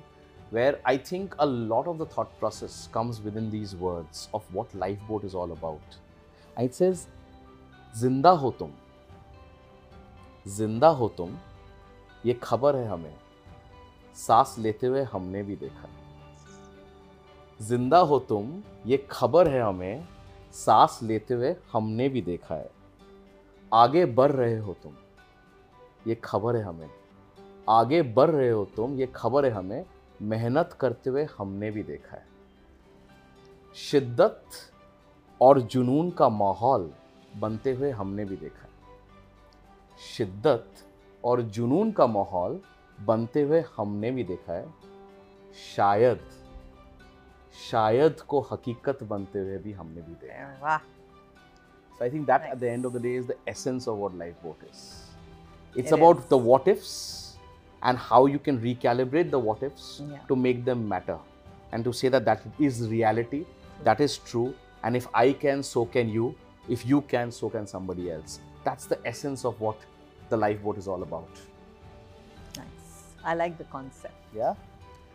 where 0.50 0.78
I 0.84 0.96
think 0.96 1.34
a 1.38 1.46
lot 1.46 1.86
of 1.86 1.98
the 1.98 2.06
thought 2.06 2.38
process 2.38 2.88
comes 2.92 3.20
within 3.22 3.50
these 3.50 3.74
words 3.74 4.28
of 4.34 4.42
what 4.52 4.74
lifeboat 4.74 5.24
is 5.24 5.34
all 5.34 5.52
about. 5.52 5.98
And 6.56 6.68
it 6.68 6.74
says, 6.74 7.06
"ज़िंदा 7.96 8.30
हो 8.30 8.50
तुम, 8.50 8.70
ज़िंदा 10.48 10.88
हो 10.88 11.08
तुम, 11.08 11.36
ये 12.26 12.34
खबर 12.34 12.76
है 12.76 12.88
हमें, 12.88 13.14
सांस 14.16 14.54
लेते 14.58 14.86
हुए 14.86 15.02
हमने 15.02 15.42
भी 15.42 15.56
देखा 15.56 15.88
ज़िंदा 17.62 17.98
हो 17.98 18.18
तुम, 18.18 18.62
ये 18.86 19.06
खबर 19.10 19.48
है 19.48 19.60
हमें, 19.62 20.04
सांस 20.52 20.98
लेते 21.02 21.34
हुए 21.34 21.54
हमने 21.72 22.08
भी 22.08 22.22
देखा 22.22 22.54
है। 22.54 22.70
आगे 23.72 24.06
बढ़ 24.06 24.32
रहे 24.32 24.58
हो 24.58 24.72
तुम। 24.72 24.94
ये 26.06 26.14
खबर 26.14 26.56
है 26.56 26.62
हमें। 26.62 26.90
आगे 27.68 28.02
बढ़ 28.02 28.30
रहे 28.30 28.50
हो 28.50 28.64
तुम, 28.64 28.98
ये 28.98 29.06
खबर 29.06 29.44
है 29.44 29.50
हमें। 29.50 29.86
मेहनत 30.22 30.76
करते 30.80 31.10
हुए 31.10 31.26
हमने 31.38 31.70
भी 31.70 31.82
देखा 31.82 32.16
है। 32.16 32.26
शिद्दत 33.74 34.44
और 35.40 35.60
जुनून 35.60 36.10
का 36.10 36.28
माहौल 36.28 36.92
बनते 37.36 37.72
हुए 37.72 37.90
हमने 37.90 38.24
भी 38.24 38.36
देखा 38.36 38.62
है। 38.62 38.98
शिद्दत 40.16 40.70
और 41.24 41.42
जुनून 41.42 41.92
का 41.92 42.06
माहौल 42.06 42.60
बनते 43.00 43.42
हुए 43.42 43.64
हमने 43.76 44.10
भी 44.10 44.24
देखा 44.24 44.52
है। 44.52 44.74
शायद 45.76 46.20
शायद 47.70 48.20
को 48.20 48.40
हकीकत 48.40 49.02
बनते 49.02 49.38
हुए 49.38 49.58
भी 49.58 49.72
हमने 49.72 50.02
भी 50.02 50.14
देखा 50.14 50.34
है. 50.34 50.60
So 51.98 52.04
I 52.04 52.10
think 52.10 52.26
that 52.26 52.42
at 52.42 52.60
the 52.60 52.70
end 52.70 52.84
of 52.84 52.92
the 52.92 53.00
day 53.00 53.14
is 53.14 53.26
the 53.26 53.36
essence 53.46 53.86
of 53.86 53.96
what 53.96 54.14
lifeboat 54.16 54.58
is. 54.70 55.06
It's 55.74 55.92
It 55.92 55.94
about 55.94 56.18
is. 56.18 56.24
the 56.26 56.38
what 56.38 56.66
ifs 56.68 57.36
and 57.82 57.98
how 57.98 58.26
you 58.26 58.38
can 58.38 58.60
recalibrate 58.60 59.30
the 59.30 59.38
what 59.38 59.62
ifs 59.62 60.02
Yeah. 60.08 60.18
to 60.28 60.36
make 60.36 60.64
them 60.64 60.88
matter 60.88 61.18
and 61.72 61.84
to 61.84 61.92
say 61.92 62.08
that 62.08 62.24
that 62.24 62.42
is 62.58 62.88
reality, 62.88 63.44
that 63.84 64.00
is 64.00 64.18
true, 64.18 64.54
and 64.84 64.96
if 64.96 65.06
I 65.14 65.32
can, 65.32 65.62
so 65.62 65.84
can 65.86 66.08
you. 66.08 66.34
If 66.68 66.84
you 66.86 67.00
can, 67.02 67.30
so 67.32 67.48
can 67.50 67.66
somebody 67.66 68.10
else. 68.10 68.40
That's 68.64 68.86
the 68.86 68.98
essence 69.04 69.44
of 69.44 69.60
what 69.60 69.76
the 70.28 70.36
lifeboat 70.36 70.76
is 70.78 70.86
all 70.86 71.02
about. 71.02 71.28
Nice. 72.56 73.14
I 73.24 73.34
like 73.34 73.58
the 73.58 73.64
concept. 73.64 74.14
Yeah. 74.34 74.54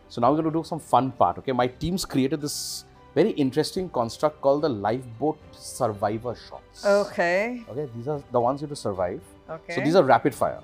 So 0.08 0.20
now 0.20 0.30
we're 0.30 0.42
going 0.42 0.52
to 0.52 0.58
do 0.58 0.64
some 0.64 0.78
fun 0.80 1.10
part. 1.12 1.38
Okay, 1.38 1.52
my 1.52 1.66
team's 1.66 2.04
created 2.04 2.40
this 2.40 2.84
very 3.18 3.34
interesting 3.44 3.88
construct 3.98 4.40
called 4.40 4.62
the 4.62 4.72
lifeboat 4.86 5.38
survivor 5.52 6.34
shots. 6.48 6.84
Okay. 6.84 7.64
Okay, 7.70 7.86
these 7.96 8.08
are 8.14 8.22
the 8.36 8.40
ones 8.40 8.60
you 8.60 8.66
have 8.66 8.76
to 8.76 8.82
survive. 8.88 9.20
Okay. 9.56 9.74
So 9.74 9.80
these 9.80 9.96
are 10.00 10.04
rapid 10.14 10.34
fire. 10.34 10.60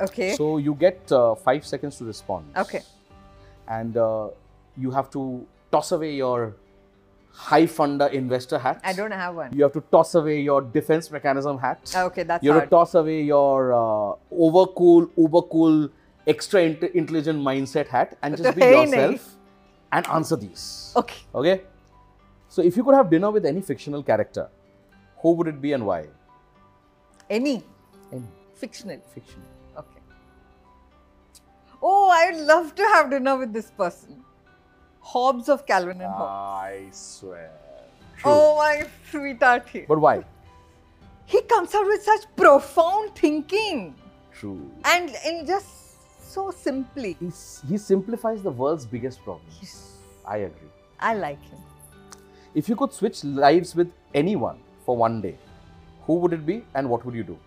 okay. 0.00 0.34
So 0.36 0.58
you 0.68 0.74
get 0.86 1.12
uh, 1.12 1.34
five 1.34 1.66
seconds 1.72 1.98
to 1.98 2.04
respond. 2.04 2.44
Okay. 2.64 2.82
And 3.68 3.96
uh, 3.96 4.28
you 4.76 4.90
have 4.98 5.10
to 5.16 5.46
toss 5.70 5.92
away 5.92 6.14
your 6.14 6.54
high 7.32 7.66
funder 7.66 8.10
investor 8.12 8.58
hat. 8.58 8.80
I 8.84 8.92
don't 8.92 9.10
have 9.10 9.34
one. 9.34 9.54
You 9.58 9.64
have 9.64 9.72
to 9.72 9.82
toss 9.90 10.14
away 10.14 10.40
your 10.40 10.62
defense 10.62 11.10
mechanism 11.10 11.58
hat. 11.58 11.94
Okay, 12.06 12.22
that's 12.22 12.40
right. 12.40 12.44
you 12.44 12.50
have 12.52 12.60
hard. 12.60 12.70
to 12.70 12.76
toss 12.76 12.94
away 12.94 13.22
your 13.22 13.72
uh, 13.72 14.14
overcool, 14.46 15.10
ubercool, 15.18 15.90
extra 16.26 16.62
int- 16.62 16.90
intelligent 16.94 17.38
mindset 17.38 17.88
hat 17.88 18.16
and 18.22 18.36
just 18.36 18.56
be 18.56 18.62
yourself 18.62 19.33
and 19.94 20.06
answer 20.08 20.36
these. 20.36 20.92
Okay. 20.96 21.20
Okay? 21.34 21.60
So 22.48 22.62
if 22.62 22.76
you 22.76 22.84
could 22.84 22.94
have 22.94 23.10
dinner 23.10 23.30
with 23.30 23.46
any 23.46 23.60
fictional 23.60 24.02
character, 24.02 24.48
who 25.22 25.32
would 25.32 25.48
it 25.48 25.60
be 25.60 25.72
and 25.72 25.86
why? 25.86 26.06
Any 27.30 27.54
Any 28.12 28.26
fictional. 28.54 29.00
fictional. 29.14 29.46
Okay. 29.78 30.00
Oh, 31.82 32.08
I'd 32.10 32.36
love 32.52 32.74
to 32.74 32.82
have 32.94 33.10
dinner 33.10 33.36
with 33.36 33.52
this 33.52 33.70
person. 33.70 34.22
Hobbes 35.00 35.48
of 35.48 35.64
Calvin 35.66 36.00
and 36.00 36.12
Hobbes. 36.12 36.64
I 36.68 36.88
swear. 36.90 37.50
True. 38.18 38.30
Oh, 38.32 38.56
my 38.58 38.86
sweetheart. 39.10 39.68
he. 39.72 39.80
But 39.82 40.00
why? 40.00 40.24
He 41.26 41.40
comes 41.42 41.74
out 41.74 41.86
with 41.86 42.02
such 42.02 42.24
profound 42.36 43.14
thinking 43.16 43.94
True. 44.32 44.70
and, 44.84 45.10
and 45.26 45.46
just 45.46 45.66
so 46.34 46.50
simply. 46.50 47.16
He's, 47.20 47.62
he 47.68 47.78
simplifies 47.78 48.42
the 48.42 48.50
world's 48.50 48.84
biggest 48.84 49.22
problems. 49.22 49.58
Yes. 49.60 49.92
I 50.26 50.38
agree. 50.48 50.72
I 50.98 51.14
like 51.14 51.42
him. 51.50 51.58
If 52.54 52.68
you 52.68 52.76
could 52.76 52.92
switch 52.92 53.24
lives 53.24 53.74
with 53.74 53.90
anyone 54.14 54.58
for 54.84 54.96
one 54.96 55.20
day, 55.20 55.36
who 56.06 56.14
would 56.14 56.32
it 56.32 56.46
be 56.46 56.64
and 56.74 56.88
what 56.90 57.04
would 57.04 57.14
you 57.14 57.24
do? 57.24 57.38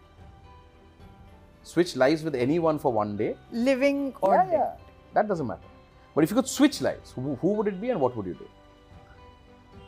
Switch 1.64 1.95
lives 1.95 2.23
with 2.23 2.35
anyone 2.35 2.80
for 2.80 2.91
one 2.93 3.18
day? 3.18 3.35
Living 3.51 4.14
or 4.22 4.35
yeah, 4.35 4.51
yeah. 4.51 4.72
That 5.14 5.27
doesn't 5.27 5.47
matter. 5.47 5.69
But 6.15 6.23
if 6.23 6.31
you 6.31 6.35
could 6.35 6.47
switch 6.47 6.81
lives, 6.81 7.11
who, 7.11 7.35
who 7.41 7.53
would 7.53 7.68
it 7.68 7.81
be 7.81 7.89
and 7.89 7.99
what 7.99 8.15
would 8.15 8.26
you 8.26 8.34
do? 8.34 8.47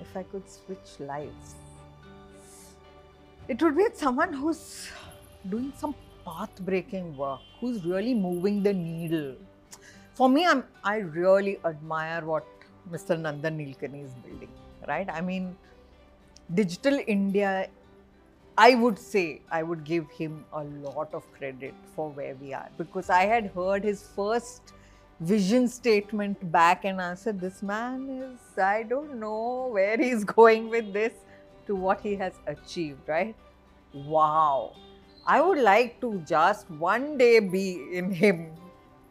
If 0.02 0.16
I 0.16 0.24
could 0.24 0.50
switch 0.50 1.00
lives, 1.00 1.56
it 3.48 3.62
would 3.62 3.76
be 3.78 3.88
someone 3.94 4.34
who's 4.34 4.90
doing 5.50 5.74
some 5.78 5.96
path 6.30 6.60
breaking 6.62 7.16
work, 7.18 7.40
who's 7.60 7.86
really 7.86 8.14
moving 8.14 8.62
the 8.64 8.74
needle. 8.74 9.36
for 10.20 10.28
me, 10.32 10.46
I'm 10.52 10.62
I 10.84 10.96
really 11.18 11.52
admire 11.68 12.24
what 12.30 12.48
Mr. 12.94 13.18
Nandan 13.26 13.60
Nilekani 13.60 14.02
is 14.06 14.16
building. 14.24 14.50
Right? 14.88 15.10
I 15.18 15.22
mean, 15.22 15.56
Digital 16.62 17.00
India. 17.18 17.70
I 18.62 18.76
would 18.76 19.00
say 19.00 19.42
I 19.58 19.64
would 19.64 19.84
give 19.90 20.10
him 20.12 20.34
a 20.62 20.64
lot 20.64 21.14
of 21.20 21.28
credit 21.38 21.74
for 21.96 22.10
where 22.10 22.36
we 22.42 22.54
are 22.54 22.68
because 22.78 23.10
I 23.18 23.22
had 23.34 23.46
heard 23.60 23.86
his 23.86 24.02
first 24.16 24.74
vision 25.32 25.70
statement 25.76 26.52
back 26.52 26.84
and 26.84 27.02
I 27.02 27.14
said, 27.14 27.40
This 27.40 27.62
man 27.62 28.10
is, 28.10 28.58
I 28.58 28.84
don't 28.84 29.18
know 29.20 29.70
where 29.72 29.98
he's 29.98 30.24
going 30.36 30.70
with 30.70 30.92
this 30.92 31.14
to 31.68 31.76
what 31.88 32.02
he 32.02 32.16
has 32.16 32.34
achieved, 32.48 33.08
right? 33.08 33.36
Wow. 33.94 34.74
I 35.32 35.42
would 35.42 35.60
like 35.60 36.00
to 36.02 36.10
just 36.26 36.70
one 36.84 37.16
day 37.18 37.40
be 37.40 37.64
in 37.94 38.12
him. 38.12 38.38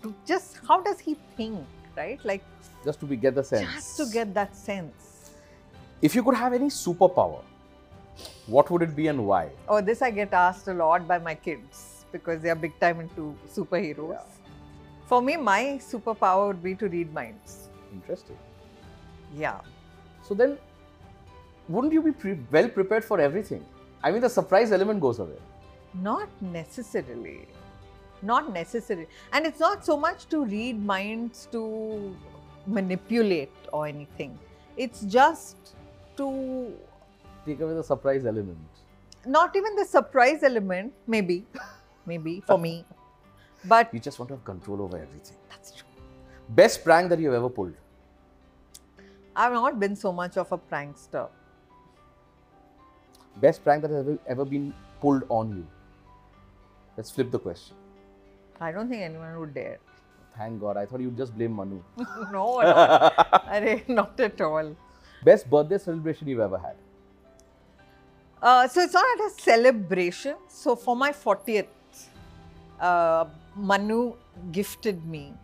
To 0.03 0.13
just 0.27 0.57
how 0.69 0.81
does 0.81 0.99
he 0.99 1.17
think, 1.37 1.65
right? 1.97 2.25
Like 2.25 2.43
Just 2.85 2.99
to 3.01 3.07
be, 3.07 3.17
get 3.17 3.37
the 3.37 3.45
sense. 3.45 3.73
just 3.75 3.97
to 3.99 4.07
get 4.13 4.35
that 4.35 4.57
sense. 4.57 5.31
If 6.03 6.17
you 6.17 6.25
could 6.25 6.35
have 6.35 6.53
any 6.53 6.67
superpower, 6.67 7.43
what 8.47 8.69
would 8.71 8.83
it 8.83 8.97
be 8.97 9.07
and 9.07 9.25
why? 9.29 9.51
Oh, 9.69 9.81
this 9.81 10.03
I 10.03 10.11
get 10.11 10.33
asked 10.33 10.67
a 10.67 10.75
lot 10.75 11.07
by 11.07 11.19
my 11.19 11.35
kids 11.37 12.05
because 12.11 12.43
they 12.43 12.51
are 12.51 12.57
big 12.57 12.79
time 12.81 13.01
into 13.01 13.37
superheroes. 13.49 14.15
Yeah. 14.15 14.23
For 15.07 15.23
me, 15.23 15.37
my 15.37 15.63
superpower 15.91 16.49
would 16.49 16.63
be 16.63 16.75
to 16.77 16.89
read 16.89 17.13
minds. 17.15 17.69
Interesting. 17.93 18.39
Yeah. 19.37 19.61
So 20.23 20.35
then, 20.35 20.59
wouldn't 21.69 21.93
you 21.93 22.03
be 22.03 22.11
pre- 22.13 22.41
well 22.51 22.69
prepared 22.69 23.05
for 23.05 23.21
everything? 23.21 23.65
I 24.03 24.11
mean, 24.11 24.21
the 24.21 24.29
surprise 24.31 24.73
element 24.73 25.01
goes 25.01 25.21
away. 25.21 25.39
Not 25.95 26.29
necessarily. 26.41 27.49
Not 28.23 28.53
necessarily. 28.53 29.07
And 29.33 29.47
it's 29.47 29.61
not 29.61 29.85
so 29.85 29.97
much 29.97 30.27
to 30.27 30.45
read 30.45 30.83
minds 30.85 31.47
to 31.53 32.15
manipulate 32.67 33.53
or 33.73 33.87
anything. 33.87 34.39
It's 34.77 35.03
just 35.03 35.57
to 36.17 36.73
Take 37.47 37.61
away 37.61 37.75
the 37.75 37.83
surprise 37.85 38.27
element. 38.27 38.59
not 39.27 39.57
even 39.57 39.75
the 39.77 39.85
surprise 39.85 40.43
element, 40.43 40.93
maybe, 41.07 41.45
maybe 42.07 42.41
for 42.47 42.59
me. 42.59 42.85
But 43.65 43.93
You 43.93 44.01
just 44.01 44.19
want 44.19 44.29
to 44.29 44.35
have 44.37 44.45
control 44.45 44.83
over 44.83 44.97
everything. 44.97 45.37
that's 45.49 45.73
true. 45.73 45.89
Best 46.51 46.85
prank 46.85 47.09
that 47.11 47.19
you've 47.19 47.35
ever 47.35 47.49
pulled? 47.49 47.75
I've 49.37 49.53
not 49.53 49.79
been 49.81 49.95
so 49.97 50.13
much 50.13 50.37
of 50.37 50.51
a 50.53 50.59
prankster. 50.59 51.29
Best 53.37 53.63
prank 53.65 53.83
that 53.83 53.91
has 53.91 54.07
ever 54.27 54.45
been 54.45 54.73
pulled 55.01 55.23
on 55.29 55.57
you? 55.57 55.67
Let's 56.99 57.13
flip 57.13 57.31
the 57.31 57.39
question. 57.39 57.77
I 58.61 58.73
don't 58.73 58.89
think 58.89 59.03
anyone 59.03 59.39
would 59.39 59.55
dare. 59.55 59.79
Thank 60.37 60.61
God. 60.61 60.77
I 60.77 60.85
thought 60.85 61.01
you'd 61.01 61.17
just 61.17 61.33
blame 61.37 61.53
Manu. 61.53 61.81
no, 62.33 62.61
no. 62.61 63.81
Not 63.89 64.19
at 64.19 64.41
all. 64.41 64.75
Best 65.25 65.49
birthday 65.49 65.79
celebration 65.79 66.27
you've 66.27 66.41
ever 66.41 66.59
had? 66.59 66.75
Uh, 68.43 68.67
so 68.67 68.81
it's 68.81 68.95
not 68.95 69.21
a 69.21 69.31
celebration. 69.31 70.37
So 70.49 70.75
for 70.77 70.95
my 70.97 71.11
40th, 71.13 71.67
uh, 72.81 73.25
Manu 73.57 74.15
gifted 74.53 75.05
me 75.07 75.35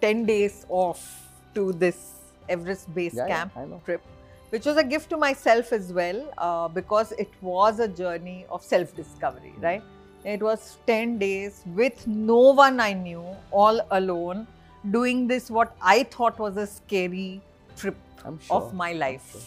10 0.00 0.24
days 0.26 0.66
off 0.68 1.28
to 1.54 1.72
this 1.72 2.16
Everest 2.48 2.92
base 2.94 3.14
Yeah, 3.14 3.26
yeah, 3.28 3.34
camp 3.48 3.56
know. 3.56 3.80
trip, 3.84 4.02
which 4.50 4.66
was 4.66 4.76
a 4.76 4.82
gift 4.84 5.10
to 5.10 5.16
myself 5.16 5.72
as 5.72 5.92
well 5.92 6.32
uh, 6.38 6.66
because 6.68 7.12
it 7.12 7.30
was 7.40 7.78
a 7.78 7.86
journey 7.86 8.44
of 8.50 8.64
self 8.64 8.94
discovery, 8.96 9.52
Hmm. 9.56 9.64
right? 9.64 9.82
It 10.24 10.42
was 10.42 10.78
10 10.86 11.18
days 11.18 11.62
with 11.74 12.06
no 12.06 12.52
one 12.52 12.80
I 12.80 12.92
knew, 12.92 13.24
all 13.50 13.80
alone, 13.90 14.46
doing 14.90 15.26
this, 15.26 15.50
what 15.50 15.74
I 15.80 16.02
thought 16.04 16.38
was 16.38 16.56
a 16.56 16.66
scary 16.66 17.40
trip 17.76 17.96
sure. 18.24 18.56
of 18.56 18.74
my 18.74 18.92
life. 18.92 19.32
sure. 19.32 19.40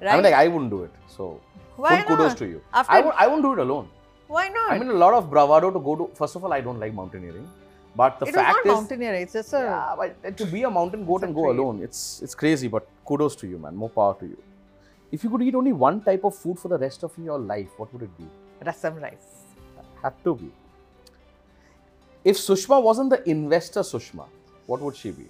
Right? 0.00 0.12
I 0.12 0.14
mean, 0.16 0.24
like, 0.24 0.34
I 0.34 0.48
wouldn't 0.48 0.70
do 0.70 0.82
it. 0.82 0.90
So, 1.08 1.40
Why 1.76 2.02
full 2.02 2.16
kudos 2.16 2.34
to 2.34 2.46
you. 2.46 2.60
After- 2.72 2.92
I, 2.92 3.00
would, 3.00 3.14
I 3.16 3.26
wouldn't 3.26 3.44
do 3.44 3.52
it 3.52 3.58
alone. 3.60 3.88
Why 4.26 4.48
not? 4.48 4.72
I 4.72 4.78
mean, 4.78 4.90
a 4.90 4.94
lot 4.94 5.14
of 5.14 5.30
bravado 5.30 5.70
to 5.70 5.78
go 5.78 5.94
to. 5.96 6.10
First 6.14 6.34
of 6.34 6.44
all, 6.44 6.52
I 6.52 6.60
don't 6.60 6.80
like 6.80 6.92
mountaineering. 6.92 7.48
But 7.94 8.18
the 8.18 8.26
it 8.26 8.34
fact 8.34 8.66
not 8.66 8.74
mountaineering. 8.74 9.22
It's 9.22 9.32
just 9.32 9.52
a 9.54 9.58
yeah, 9.58 9.94
but 9.96 10.36
to 10.36 10.46
be 10.46 10.64
a 10.64 10.70
mountain 10.70 11.06
goat 11.06 11.22
and 11.22 11.34
go 11.34 11.44
trait. 11.44 11.58
alone, 11.58 11.80
it's 11.82 12.20
it's 12.20 12.34
crazy. 12.34 12.68
But 12.68 12.86
kudos 13.06 13.36
to 13.36 13.46
you, 13.46 13.58
man. 13.58 13.74
More 13.74 13.88
power 13.88 14.16
to 14.20 14.26
you. 14.26 14.36
If 15.12 15.24
you 15.24 15.30
could 15.30 15.42
eat 15.42 15.54
only 15.54 15.72
one 15.72 16.02
type 16.02 16.24
of 16.24 16.34
food 16.34 16.58
for 16.58 16.68
the 16.68 16.76
rest 16.76 17.04
of 17.04 17.12
your 17.16 17.38
life, 17.38 17.68
what 17.78 17.92
would 17.94 18.02
it 18.02 18.18
be? 18.18 18.26
rasam 18.64 19.00
rice. 19.00 19.35
Had 20.01 20.13
to 20.23 20.35
be. 20.35 20.51
If 22.23 22.37
Sushma 22.37 22.81
wasn't 22.81 23.09
the 23.09 23.29
investor 23.29 23.81
Sushma, 23.81 24.25
what 24.67 24.79
would 24.81 24.95
she 24.95 25.11
be? 25.11 25.27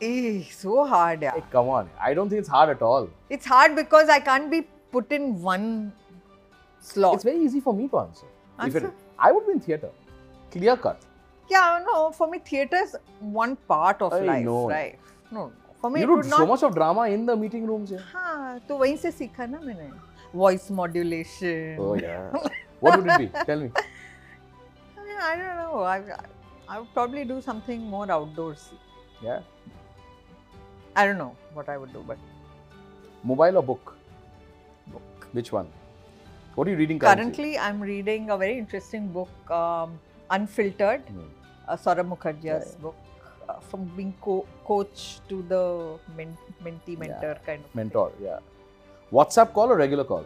Eh, 0.00 0.42
so 0.50 0.84
hard, 0.84 1.22
yeah. 1.22 1.32
Hey, 1.34 1.42
come 1.50 1.68
on. 1.68 1.88
I 2.00 2.12
don't 2.14 2.28
think 2.28 2.40
it's 2.40 2.48
hard 2.48 2.68
at 2.68 2.82
all. 2.82 3.08
It's 3.30 3.46
hard 3.46 3.74
because 3.74 4.08
I 4.08 4.20
can't 4.20 4.50
be 4.50 4.62
put 4.92 5.10
in 5.10 5.40
one 5.42 5.92
slot. 6.80 7.14
It's 7.14 7.24
very 7.24 7.38
easy 7.42 7.60
for 7.60 7.72
me 7.74 7.88
to 7.88 7.98
answer. 7.98 8.26
If 8.60 8.74
it, 8.76 8.82
Answer? 8.84 8.94
I 9.18 9.32
would 9.32 9.46
be 9.46 9.52
in 9.52 9.60
theatre. 9.60 9.90
Clear 10.50 10.76
cut. 10.76 11.00
yeah, 11.48 11.80
no, 11.86 12.10
for 12.10 12.28
me, 12.28 12.38
theatre 12.38 12.76
is 12.76 12.96
one 13.20 13.56
part 13.68 14.02
of 14.02 14.12
I 14.12 14.20
life, 14.20 14.44
know. 14.44 14.68
right? 14.68 14.98
No, 15.30 15.46
no. 15.46 15.52
For 15.80 15.90
me, 15.90 16.00
you 16.00 16.04
it 16.04 16.08
do 16.08 16.16
would 16.16 16.24
so 16.26 16.38
not. 16.38 16.48
much 16.48 16.62
of 16.62 16.74
drama 16.74 17.02
in 17.08 17.24
the 17.26 17.36
meeting 17.36 17.66
rooms. 17.66 17.90
Yeah. 17.90 17.98
हाँ, 18.12 18.60
तो 18.68 18.76
वहीं 18.78 18.96
से 18.96 19.10
सीखा 19.12 19.46
ना 19.50 19.60
मैंने. 19.60 19.90
Voice 20.34 20.70
modulation. 20.70 21.76
Oh 21.78 21.94
yeah. 21.94 22.30
what 22.81 22.97
would 22.97 23.07
it 23.11 23.17
be? 23.23 23.27
Tell 23.45 23.59
me. 23.59 23.71
I, 24.97 25.03
mean, 25.05 25.17
I 25.29 25.35
don't 25.37 25.55
know. 25.61 25.79
I, 25.83 26.01
I 26.67 26.79
would 26.79 26.93
probably 26.93 27.23
do 27.25 27.41
something 27.41 27.81
more 27.95 28.07
outdoorsy. 28.07 28.77
Yeah. 29.23 29.41
I 30.95 31.05
don't 31.05 31.17
know 31.17 31.35
what 31.53 31.69
I 31.69 31.77
would 31.77 31.93
do, 31.93 32.03
but 32.05 32.17
Mobile 33.23 33.57
or 33.57 33.63
book? 33.63 33.95
book. 34.87 35.27
Which 35.31 35.51
one? 35.53 35.67
What 36.55 36.67
are 36.67 36.71
you 36.71 36.77
reading 36.77 36.99
currently? 36.99 37.23
Currently, 37.23 37.57
I'm 37.59 37.79
reading 37.79 38.29
a 38.31 38.37
very 38.37 38.57
interesting 38.57 39.07
book, 39.07 39.51
um, 39.59 39.99
Unfiltered, 40.31 41.01
Hmm. 41.07 41.21
uh, 41.67 41.77
Saurabh 41.77 42.09
Mukherjee's 42.13 42.73
Yeah. 42.75 42.81
book, 42.81 42.95
uh, 43.47 43.59
from 43.69 43.85
being 43.95 44.13
co- 44.21 44.45
coach 44.65 45.19
to 45.29 45.41
the 45.53 45.63
men- 46.17 46.37
mentee 46.65 46.97
mentor 46.97 47.37
kind 47.45 47.63
of 47.63 47.75
Mentor, 47.75 48.11
yeah. 48.21 48.39
WhatsApp 49.13 49.53
call 49.53 49.71
or 49.71 49.77
regular 49.77 50.03
call? 50.03 50.25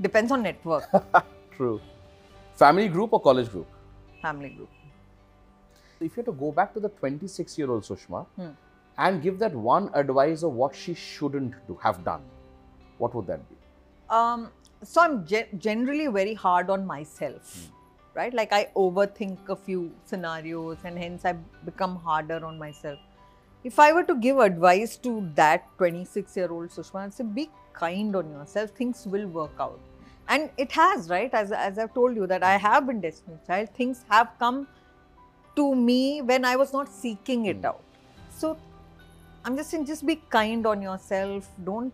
Depends 0.00 0.32
on 0.32 0.42
network, 0.42 0.84
True. 1.56 1.80
Family 2.54 2.88
group 2.88 3.12
or 3.12 3.20
college 3.20 3.50
group? 3.50 3.66
family 4.22 4.50
group. 4.50 4.68
If 6.00 6.16
you 6.16 6.20
had 6.22 6.26
to 6.26 6.32
go 6.32 6.52
back 6.52 6.72
to 6.74 6.80
the 6.80 6.88
26 6.90 7.58
year 7.58 7.70
old 7.70 7.82
Sushma 7.84 8.26
Hmm. 8.36 8.48
and 8.98 9.22
give 9.22 9.38
that 9.38 9.54
one 9.54 9.90
advice 9.94 10.42
of 10.42 10.52
what 10.52 10.74
she 10.74 10.92
shouldn't 10.94 11.54
do, 11.66 11.78
have 11.82 12.04
done, 12.04 12.22
what 12.98 13.14
would 13.14 13.26
that 13.26 13.46
be? 13.48 13.56
Um, 14.10 14.50
so 14.82 15.00
I'm 15.02 15.26
ge- 15.26 15.48
generally 15.58 16.06
very 16.08 16.34
hard 16.34 16.68
on 16.70 16.86
myself, 16.86 17.54
right? 18.14 18.32
Like 18.34 18.52
I 18.52 18.68
overthink 18.76 19.48
a 19.48 19.56
few 19.56 19.90
scenarios, 20.04 20.78
and 20.84 20.98
hence 20.98 21.24
I 21.24 21.32
become 21.64 21.96
harder 21.96 22.44
on 22.44 22.58
myself. 22.58 22.98
If 23.64 23.78
I 23.78 23.92
were 23.92 24.04
to 24.04 24.14
give 24.14 24.38
advice 24.38 24.96
to 24.98 25.28
that 25.34 25.64
26 25.78 26.36
year 26.36 26.50
old 26.50 26.70
Sushma, 26.70 27.00
I'd 27.06 27.14
say 27.14 27.24
be 27.24 27.50
kind 27.74 28.16
on 28.16 28.30
yourself. 28.30 28.70
Things 28.70 29.06
will 29.06 29.26
work 29.28 29.52
out, 29.60 29.78
and 30.34 30.50
it 30.64 30.72
has, 30.80 31.08
right? 31.10 31.32
As 31.42 31.52
as 31.52 31.78
I've 31.84 31.92
told 31.94 32.16
you 32.22 32.26
that 32.32 32.42
I 32.50 32.56
have 32.66 32.86
been 32.90 33.00
Destiny's 33.06 33.40
Child. 33.46 33.70
Things 33.78 34.04
have 34.16 34.28
come 34.42 34.66
to 35.56 35.68
me 35.74 36.00
when 36.32 36.44
I 36.50 36.56
was 36.64 36.72
not 36.80 36.88
seeking 36.98 37.46
it 37.54 37.56
Hmm. 37.62 37.66
out. 37.72 37.82
So 38.42 38.56
I'm 39.44 39.56
just 39.62 39.70
saying, 39.70 39.86
just 39.94 40.06
be 40.12 40.16
kind 40.36 40.66
on 40.74 40.82
yourself. 40.90 41.48
Don't 41.64 41.92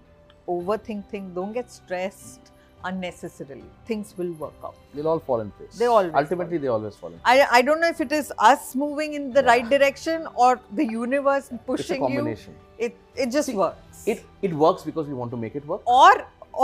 overthink 0.56 1.08
things. 1.14 1.34
Don't 1.40 1.52
get 1.60 1.70
stressed 1.78 2.52
unnecessarily. 2.90 3.64
Things 3.86 4.12
will 4.18 4.32
work 4.42 4.66
out. 4.68 4.74
They'll 4.94 5.08
all 5.12 5.22
fall 5.28 5.40
in 5.44 5.50
place. 5.60 5.78
They 5.78 5.86
always 5.86 6.12
Ultimately, 6.22 6.58
they 6.58 6.68
always 6.74 6.94
fall 6.96 7.10
in 7.12 7.18
place. 7.18 7.40
I, 7.50 7.58
I 7.58 7.62
don't 7.62 7.80
know 7.80 7.88
if 7.94 8.00
it 8.00 8.12
is 8.12 8.32
us 8.50 8.74
moving 8.84 9.14
in 9.20 9.32
the 9.32 9.42
Yeah. 9.42 9.50
right 9.52 9.68
direction 9.74 10.28
or 10.34 10.60
the 10.80 10.84
universe 10.92 11.48
pushing 11.48 11.58
It's 11.58 11.66
a 11.66 11.72
pushing 11.72 12.02
you. 12.02 12.18
combination. 12.20 12.54
It 12.78 12.96
it 13.24 13.30
just 13.38 13.46
See, 13.52 13.56
works. 13.64 14.06
It, 14.14 14.24
it 14.42 14.52
works 14.66 14.82
because 14.90 15.08
we 15.08 15.14
want 15.24 15.30
to 15.36 15.36
make 15.48 15.56
it 15.62 15.66
work. 15.74 15.82
or 16.00 16.12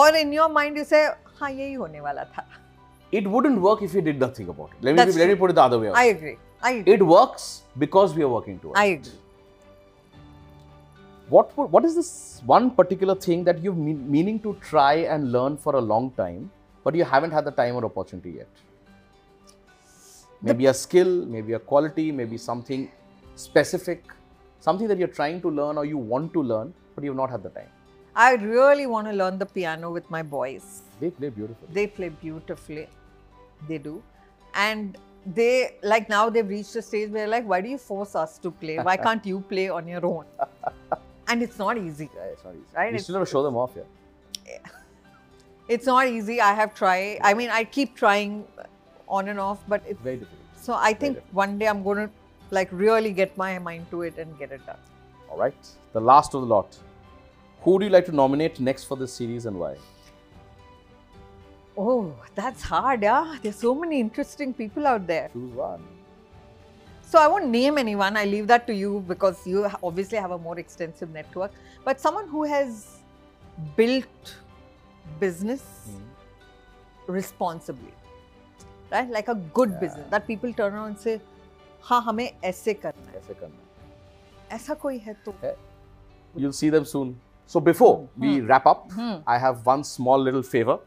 or 0.02 0.08
in 0.22 0.32
your 0.32 0.48
mind 0.48 0.76
you 0.80 0.84
say, 0.90 1.00
हाँ 1.39 1.49
यही 1.51 1.73
होने 1.73 2.01
वाला 2.01 2.23
था. 2.23 2.45
It 3.11 3.27
wouldn't 3.27 3.61
work 3.61 3.81
if 3.81 3.93
we 3.93 4.01
did 4.01 4.19
nothing 4.19 4.49
about 4.49 4.71
it. 4.73 4.83
Let 4.83 4.91
me, 4.93 4.97
That's 4.97 5.15
let 5.15 5.27
me 5.27 5.33
true. 5.33 5.39
put 5.41 5.51
it 5.51 5.55
the 5.55 5.61
other 5.63 5.79
way 5.79 5.87
I 5.89 6.07
around. 6.07 6.15
agree. 6.17 6.37
I 6.61 6.71
agree. 6.71 6.93
It 6.93 7.03
works 7.05 7.63
because 7.77 8.13
we 8.13 8.23
are 8.23 8.29
working 8.29 8.59
towards 8.59 8.79
I 8.79 8.85
it. 8.85 9.07
agree. 9.07 9.19
What 11.29 11.57
would, 11.57 11.71
what 11.71 11.85
is 11.85 11.95
this 11.95 12.41
one 12.45 12.71
particular 12.71 13.13
thing 13.15 13.43
that 13.45 13.61
you've 13.63 13.75
been 13.75 14.09
meaning 14.09 14.39
to 14.41 14.55
try 14.61 14.93
and 15.15 15.31
learn 15.31 15.57
for 15.57 15.75
a 15.75 15.81
long 15.81 16.11
time, 16.11 16.49
but 16.83 16.95
you 16.95 17.03
haven't 17.03 17.31
had 17.31 17.45
the 17.45 17.51
time 17.51 17.75
or 17.75 17.85
opportunity 17.85 18.31
yet? 18.31 18.47
Maybe 20.41 20.67
a 20.67 20.73
skill, 20.73 21.25
maybe 21.25 21.53
a 21.53 21.59
quality, 21.59 22.11
maybe 22.11 22.37
something 22.37 22.89
specific, 23.35 24.03
something 24.59 24.87
that 24.87 24.97
you're 24.97 25.07
trying 25.19 25.41
to 25.41 25.49
learn 25.49 25.77
or 25.77 25.85
you 25.85 25.97
want 25.97 26.31
to 26.33 26.41
learn, 26.43 26.73
but 26.95 27.03
you've 27.03 27.15
not 27.15 27.29
had 27.29 27.43
the 27.43 27.49
time. 27.49 27.69
I 28.14 28.34
really 28.34 28.86
want 28.86 29.06
to 29.08 29.12
learn 29.12 29.38
the 29.38 29.46
piano 29.46 29.90
with 29.90 30.10
my 30.10 30.22
boys. 30.22 30.82
They 31.00 31.10
play 31.10 31.30
beautifully. 31.30 31.68
They 31.72 31.86
play 31.86 32.08
beautifully. 32.10 32.88
They 33.68 33.78
do. 33.78 34.02
And 34.54 34.98
they 35.24 35.76
like 35.82 36.08
now 36.08 36.28
they've 36.28 36.48
reached 36.48 36.76
a 36.76 36.82
stage 36.82 37.10
where 37.10 37.26
like, 37.26 37.46
why 37.46 37.60
do 37.60 37.68
you 37.68 37.78
force 37.78 38.14
us 38.14 38.38
to 38.38 38.50
play? 38.50 38.78
Why 38.78 38.96
can't 39.06 39.24
you 39.24 39.40
play 39.40 39.68
on 39.68 39.88
your 39.88 40.04
own? 40.04 40.24
and 41.28 41.42
it's 41.42 41.58
not 41.58 41.78
easy. 41.78 42.10
Yeah, 42.14 42.22
it's 42.24 42.44
not 42.44 42.54
easy. 42.54 42.76
Right, 42.76 42.92
You 42.92 42.98
still 42.98 43.14
have 43.16 43.26
to 43.26 43.30
show 43.30 43.42
them 43.42 43.56
off, 43.56 43.70
yeah. 43.76 44.58
It's 45.68 45.86
not 45.86 46.06
easy. 46.06 46.40
I 46.40 46.52
have 46.52 46.74
tried. 46.74 47.20
I 47.22 47.34
mean, 47.34 47.48
I 47.48 47.64
keep 47.64 47.96
trying 47.96 48.44
on 49.08 49.28
and 49.28 49.38
off, 49.38 49.60
but 49.68 49.82
it's 49.88 50.00
Very 50.00 50.16
difficult. 50.16 50.40
so 50.60 50.74
I 50.74 50.92
think 50.92 51.18
one 51.32 51.58
day 51.58 51.66
I'm 51.68 51.82
going 51.82 52.08
to 52.08 52.10
like 52.50 52.68
really 52.72 53.12
get 53.12 53.36
my 53.38 53.58
mind 53.58 53.90
to 53.90 54.02
it 54.02 54.18
and 54.18 54.38
get 54.38 54.52
it 54.52 54.66
done. 54.66 54.76
All 55.30 55.38
right. 55.38 55.54
The 55.92 56.00
last 56.00 56.34
of 56.34 56.42
the 56.42 56.46
lot. 56.46 56.76
Who 57.61 57.79
do 57.79 57.85
you 57.85 57.91
like 57.91 58.05
to 58.05 58.11
nominate 58.11 58.59
next 58.59 58.85
for 58.85 58.95
this 58.97 59.13
series 59.13 59.45
and 59.45 59.59
why? 59.59 59.75
Oh, 61.77 62.13
that's 62.35 62.61
hard, 62.63 63.03
yeah. 63.03 63.35
There's 63.41 63.57
so 63.57 63.75
many 63.75 63.99
interesting 63.99 64.53
people 64.53 64.87
out 64.87 65.05
there. 65.05 65.29
Choose 65.33 65.53
one. 65.53 65.83
So 67.01 67.19
I 67.19 67.27
won't 67.27 67.47
name 67.49 67.77
anyone. 67.77 68.17
I 68.17 68.25
leave 68.25 68.47
that 68.47 68.65
to 68.67 68.73
you 68.73 69.03
because 69.07 69.45
you 69.45 69.67
ha- 69.67 69.79
obviously 69.83 70.17
have 70.17 70.31
a 70.31 70.37
more 70.37 70.57
extensive 70.59 71.09
network. 71.11 71.51
But 71.85 71.99
someone 72.01 72.27
who 72.27 72.43
has 72.43 72.97
built 73.75 74.35
business 75.19 75.63
responsibly, 77.07 77.93
right? 78.91 79.09
Like 79.09 79.29
a 79.29 79.35
good 79.35 79.79
business 79.79 80.05
that 80.09 80.27
people 80.27 80.51
turn 80.53 80.73
around 80.73 80.87
and 80.87 80.99
say, 80.99 81.21
हाँ 81.81 82.01
हमें 82.03 82.31
ऐसे 82.43 82.73
करना 82.73 83.11
है 83.11 83.17
ऐसे 83.19 83.33
करना 83.33 83.55
है. 83.55 84.57
ऐसा 84.57 84.73
कोई 84.73 84.97
है 84.97 85.13
तो 85.25 85.33
You'll 86.35 86.51
see 86.53 86.69
them 86.69 86.85
soon. 86.85 87.15
So 87.52 87.60
before 87.60 88.08
we 88.16 88.40
wrap 88.40 88.66
up, 88.70 88.90
Hmm. 88.92 89.16
I 89.26 89.36
have 89.36 89.66
one 89.66 89.82
small 89.84 90.18
little 90.26 90.42
favor. 90.42 90.78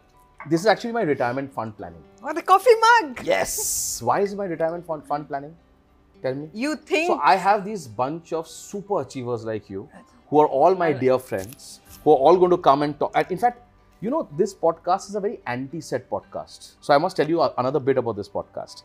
This 0.50 0.62
is 0.62 0.68
actually 0.72 0.94
my 0.94 1.04
retirement 1.10 1.54
fund 1.58 1.78
planning. 1.78 2.04
or 2.28 2.34
the 2.38 2.42
coffee 2.42 2.74
mug 2.84 3.20
Yes. 3.24 4.02
Why 4.08 4.16
is 4.22 4.34
my 4.40 4.46
retirement 4.52 4.86
fund 4.88 5.04
fund 5.10 5.28
planning? 5.28 5.52
Tell 6.24 6.34
me. 6.40 6.50
you 6.62 6.72
think 6.92 7.12
So 7.12 7.20
I 7.32 7.36
have 7.44 7.64
these 7.66 7.84
bunch 8.00 8.34
of 8.40 8.48
super 8.48 9.02
achievers 9.02 9.46
like 9.50 9.70
you, 9.70 9.84
who 10.32 10.40
are 10.46 10.48
all 10.62 10.74
my 10.84 10.92
dear 11.04 11.20
friends, 11.28 11.68
who 12.04 12.12
are 12.16 12.18
all 12.30 12.42
going 12.44 12.56
to 12.56 12.62
come 12.70 12.82
and 12.88 12.98
talk. 13.04 13.20
In 13.38 13.38
fact, 13.38 13.62
you 14.02 14.10
know, 14.16 14.28
this 14.42 14.56
podcast 14.66 15.10
is 15.10 15.16
a 15.22 15.24
very 15.28 15.40
anti-set 15.46 16.10
podcast. 16.10 16.72
So 16.82 16.96
I 16.96 16.98
must 16.98 17.16
tell 17.22 17.30
you 17.36 17.44
another 17.66 17.80
bit 17.92 18.00
about 18.04 18.16
this 18.24 18.30
podcast. 18.40 18.84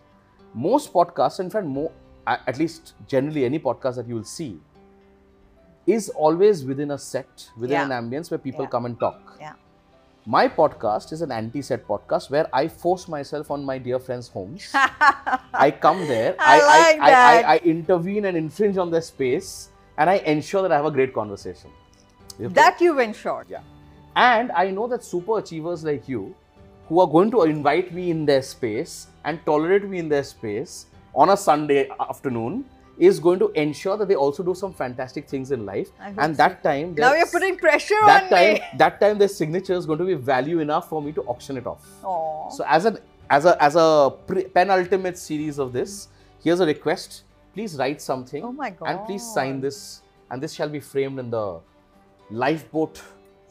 Most 0.68 0.92
podcasts, 0.92 1.40
in 1.40 1.48
fact, 1.48 1.66
more 1.80 1.90
at 2.26 2.58
least 2.58 2.92
generally 3.14 3.46
any 3.46 3.58
podcast 3.70 3.96
that 4.02 4.06
you 4.06 4.14
will 4.20 4.30
see, 4.38 4.50
is 5.94 6.08
always 6.10 6.64
within 6.64 6.90
a 6.92 6.98
set, 6.98 7.48
within 7.56 7.76
Yeah. 7.78 7.84
an 7.86 7.92
ambience 7.98 8.30
where 8.30 8.38
people 8.38 8.64
Yeah. 8.64 8.70
come 8.76 8.86
and 8.90 8.98
talk. 9.06 9.36
yeah 9.40 9.54
My 10.32 10.42
podcast 10.56 11.12
is 11.14 11.22
an 11.24 11.30
anti-set 11.32 11.86
podcast 11.90 12.30
where 12.32 12.46
I 12.58 12.68
force 12.80 13.04
myself 13.12 13.50
on 13.54 13.62
my 13.68 13.76
dear 13.84 13.98
friends' 13.98 14.28
homes. 14.34 14.66
I 15.66 15.70
come 15.84 16.02
there, 16.10 16.34
I 16.38 16.56
like 16.72 17.00
I. 17.06 17.12
I, 17.12 17.54
I, 17.54 17.56
intervene 17.74 18.26
and 18.30 18.36
infringe 18.40 18.76
on 18.84 18.90
their 18.94 19.04
space, 19.06 19.48
and 19.96 20.10
I 20.14 20.16
ensure 20.34 20.62
that 20.66 20.72
I 20.72 20.76
have 20.80 20.88
a 20.90 20.92
great 20.98 21.14
conversation. 21.14 21.70
You 22.38 22.46
okay? 22.46 22.54
that 22.60 22.80
you 22.86 22.92
went 23.00 23.16
short 23.22 23.46
yeah. 23.54 23.62
And 24.26 24.52
I 24.64 24.66
know 24.76 24.86
that 24.92 25.02
super 25.08 25.38
achievers 25.38 25.84
like 25.90 26.06
you, 26.12 26.22
who 26.90 27.00
are 27.00 27.08
going 27.16 27.30
to 27.38 27.42
invite 27.54 27.92
me 28.00 28.10
in 28.10 28.26
their 28.32 28.42
space 28.42 28.94
and 29.24 29.40
tolerate 29.46 29.88
me 29.94 29.98
in 30.04 30.08
their 30.14 30.24
space 30.34 30.86
on 31.14 31.30
a 31.30 31.36
Sunday 31.48 31.88
afternoon, 32.08 32.64
is 33.00 33.18
going 33.18 33.38
to 33.38 33.48
ensure 33.60 33.96
that 33.96 34.08
they 34.08 34.14
also 34.14 34.42
do 34.42 34.54
some 34.54 34.72
fantastic 34.74 35.28
things 35.28 35.50
in 35.50 35.64
life. 35.64 35.88
And 36.00 36.36
that 36.36 36.62
time, 36.62 36.94
now 36.94 37.14
you're 37.14 37.26
putting 37.26 37.56
pressure 37.56 38.00
that 38.06 38.24
on 38.24 38.30
time, 38.30 38.54
me 38.54 38.62
that 38.76 39.00
time, 39.00 39.18
their 39.18 39.28
signature 39.28 39.72
is 39.72 39.86
going 39.86 39.98
to 39.98 40.04
be 40.04 40.14
value 40.14 40.60
enough 40.60 40.88
for 40.88 41.00
me 41.00 41.12
to 41.12 41.22
auction 41.22 41.56
it 41.56 41.66
off. 41.66 41.86
Aw. 42.04 42.50
So 42.50 42.64
as 42.66 42.84
a 42.84 42.98
as 43.30 43.46
a 43.46 43.62
as 43.62 43.76
a 43.76 44.12
pre- 44.26 44.44
penultimate 44.44 45.16
series 45.16 45.58
of 45.58 45.72
this, 45.72 46.08
here's 46.44 46.60
a 46.60 46.66
request. 46.66 47.22
Please 47.54 47.76
write 47.76 48.02
something. 48.02 48.44
Oh 48.44 48.52
my 48.52 48.70
god! 48.70 48.88
And 48.88 49.06
please 49.06 49.24
sign 49.34 49.60
this, 49.60 50.02
and 50.30 50.42
this 50.42 50.52
shall 50.52 50.68
be 50.68 50.80
framed 50.80 51.18
in 51.18 51.30
the 51.30 51.60
lifeboat 52.30 53.02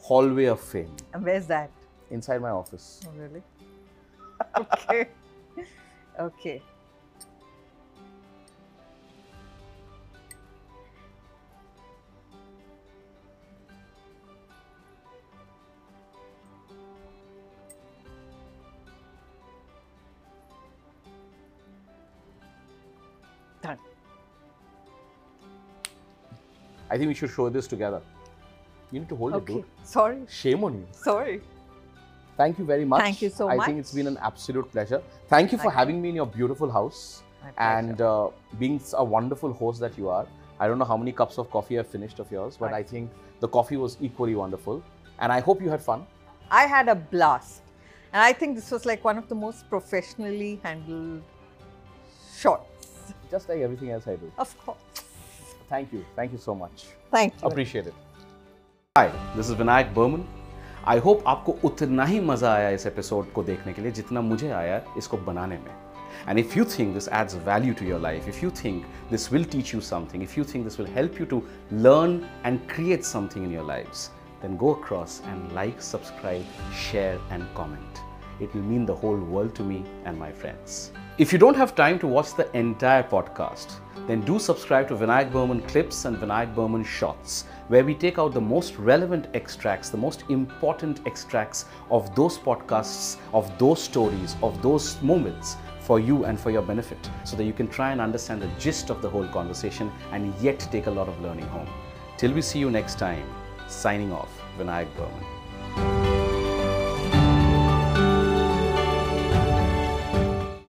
hallway 0.02 0.46
of 0.46 0.60
fame 0.60 0.96
and 1.14 1.24
where's 1.24 1.46
that 1.48 1.70
inside 2.10 2.42
my 2.42 2.50
office. 2.50 3.02
Oh, 3.06 3.12
really? 3.18 3.44
okay. 4.58 5.10
okay. 6.20 6.62
I 26.90 26.98
think 26.98 27.08
we 27.10 27.14
should 27.14 27.30
show 27.32 27.50
this 27.50 27.68
together. 27.68 28.02
You 28.92 29.00
need 29.02 29.10
to 29.10 29.16
hold 29.16 29.34
it, 29.34 29.36
Okay. 29.38 29.54
dude. 29.56 29.66
Sorry. 29.84 30.20
Shame 30.28 30.64
on 30.64 30.74
you. 30.76 30.88
Sorry. 30.92 31.42
Thank 32.38 32.58
you 32.58 32.66
very 32.66 32.86
much. 32.86 33.02
Thank 33.02 33.22
you 33.22 33.30
so 33.30 33.50
I 33.50 33.56
much. 33.56 33.64
I 33.64 33.66
think 33.68 33.80
it's 33.80 33.92
been 33.94 34.08
an 34.08 34.18
absolute 34.22 34.72
pleasure. 34.72 35.02
Thank 35.28 35.52
you 35.52 35.58
for 35.58 35.64
Thank 35.66 35.74
you. 35.74 35.78
having 35.78 36.02
me 36.02 36.10
in 36.10 36.16
your 36.16 36.26
beautiful 36.26 36.72
house 36.72 37.24
and 37.58 38.02
uh, 38.02 38.30
being 38.58 38.80
a 38.94 39.04
wonderful 39.04 39.52
host 39.54 39.80
that 39.82 39.98
you 39.98 40.10
are. 40.10 40.26
I 40.60 40.68
don't 40.68 40.80
know 40.80 40.86
how 40.86 40.98
many 40.98 41.12
cups 41.12 41.38
of 41.38 41.50
coffee 41.52 41.78
I've 41.80 41.88
finished 41.88 42.20
of 42.20 42.32
yours, 42.32 42.58
but 42.58 42.72
Right. 42.72 42.80
I 42.80 42.84
think 42.84 43.12
the 43.40 43.48
coffee 43.48 43.78
was 43.78 43.98
equally 44.02 44.36
wonderful. 44.36 44.82
And 45.20 45.32
I 45.32 45.40
hope 45.42 45.62
you 45.62 45.70
had 45.70 45.82
fun. 45.82 46.06
I 46.50 46.64
had 46.66 46.88
a 46.90 46.96
blast. 46.96 47.62
And 48.14 48.22
I 48.24 48.34
think 48.34 48.56
this 48.56 48.72
was 48.72 48.86
like 48.86 49.04
one 49.04 49.18
of 49.18 49.28
the 49.30 49.36
most 49.36 49.70
professionally 49.70 50.60
handled 50.64 51.22
shots. 52.36 53.14
Just 53.30 53.48
like 53.50 53.60
everything 53.60 53.92
else 53.92 54.08
I 54.08 54.16
do. 54.16 54.32
Of 54.38 54.58
course. 54.58 54.78
Thank 55.70 55.94
you. 55.94 56.04
Thank 56.16 56.32
you 56.32 56.40
so 56.40 56.56
much. 56.56 56.88
Thank 57.12 57.34
you. 57.42 57.48
Appreciate 57.48 57.88
it. 57.88 57.94
Hi, 58.98 59.12
this 59.36 59.50
is 59.50 59.56
Vinayak 59.56 59.94
Burman. 59.94 60.28
I 60.86 60.98
hope 60.98 61.24
आपको 61.28 61.58
उतना 61.68 62.06
ही 62.06 62.20
मज़ा 62.20 62.54
आया 62.54 62.70
इस 62.70 62.86
episode 62.88 63.32
को 63.34 63.44
देखने 63.44 63.74
के 63.74 63.82
लिए 63.82 63.92
जितना 63.92 64.22
मुझे 64.22 64.50
आया 64.50 64.82
And 66.28 66.40
if 66.40 66.56
you 66.56 66.66
think 66.66 66.96
this 66.96 67.08
adds 67.08 67.36
value 67.36 67.74
to 67.76 67.86
your 67.86 68.00
life, 68.00 68.28
if 68.28 68.42
you 68.42 68.50
think 68.50 68.86
this 69.12 69.30
will 69.32 69.46
teach 69.46 69.74
you 69.74 69.80
something, 69.80 70.24
if 70.24 70.36
you 70.38 70.44
think 70.44 70.66
this 70.66 70.78
will 70.80 70.92
help 70.96 71.20
you 71.20 71.26
to 71.28 71.44
learn 71.72 72.26
and 72.44 72.68
create 72.68 73.06
something 73.06 73.44
in 73.44 73.52
your 73.52 73.64
lives, 73.64 74.10
then 74.42 74.58
go 74.58 74.72
across 74.72 75.22
and 75.28 75.52
like, 75.54 75.82
subscribe, 75.82 76.44
share, 76.74 77.20
and 77.30 77.46
comment. 77.54 78.02
It 78.40 78.54
will 78.56 78.64
mean 78.64 78.86
the 78.86 78.96
whole 78.96 79.18
world 79.18 79.54
to 79.56 79.64
me 79.64 79.84
and 80.06 80.18
my 80.18 80.32
friends. 80.32 80.92
If 81.20 81.34
you 81.34 81.38
don't 81.38 81.58
have 81.58 81.76
time 81.76 82.00
to 82.00 82.08
watch 82.08 82.34
the 82.36 82.50
entire 82.58 83.04
podcast, 83.04 83.82
then 84.08 84.22
do 84.22 84.40
subscribe 84.40 84.88
to 84.88 84.96
Vinayak 84.96 85.34
Burman 85.34 85.62
Clips 85.64 86.06
and 86.06 86.16
Vinayak 86.16 86.56
Burman 86.56 86.82
Shots, 86.82 87.44
where 87.68 87.84
we 87.84 87.94
take 87.94 88.18
out 88.18 88.34
the 88.34 88.40
most 88.40 88.78
relevant 88.78 89.28
extracts, 89.34 89.90
the 89.90 89.98
most 89.98 90.24
important 90.30 91.06
extracts 91.06 91.66
of 91.92 92.16
those 92.16 92.38
podcasts, 92.38 93.18
of 93.34 93.52
those 93.60 93.84
stories, 93.84 94.38
of 94.42 94.62
those 94.62 95.02
moments 95.02 95.58
for 95.82 96.00
you 96.00 96.24
and 96.24 96.40
for 96.40 96.52
your 96.52 96.62
benefit, 96.62 97.10
so 97.26 97.36
that 97.36 97.44
you 97.44 97.52
can 97.52 97.68
try 97.68 97.92
and 97.92 98.00
understand 98.00 98.42
the 98.42 98.50
gist 98.58 98.90
of 98.90 99.02
the 99.02 99.10
whole 99.10 99.28
conversation 99.28 99.92
and 100.14 100.34
yet 100.40 100.58
take 100.72 100.88
a 100.88 100.92
lot 100.92 101.10
of 101.10 101.20
learning 101.20 101.48
home. 101.48 101.68
Till 102.16 102.32
we 102.32 102.42
see 102.42 102.60
you 102.60 102.72
next 102.72 102.98
time, 102.98 103.28
signing 103.68 104.14
off, 104.14 104.32
Vinayak 104.58 104.88
Burman. 104.96 106.09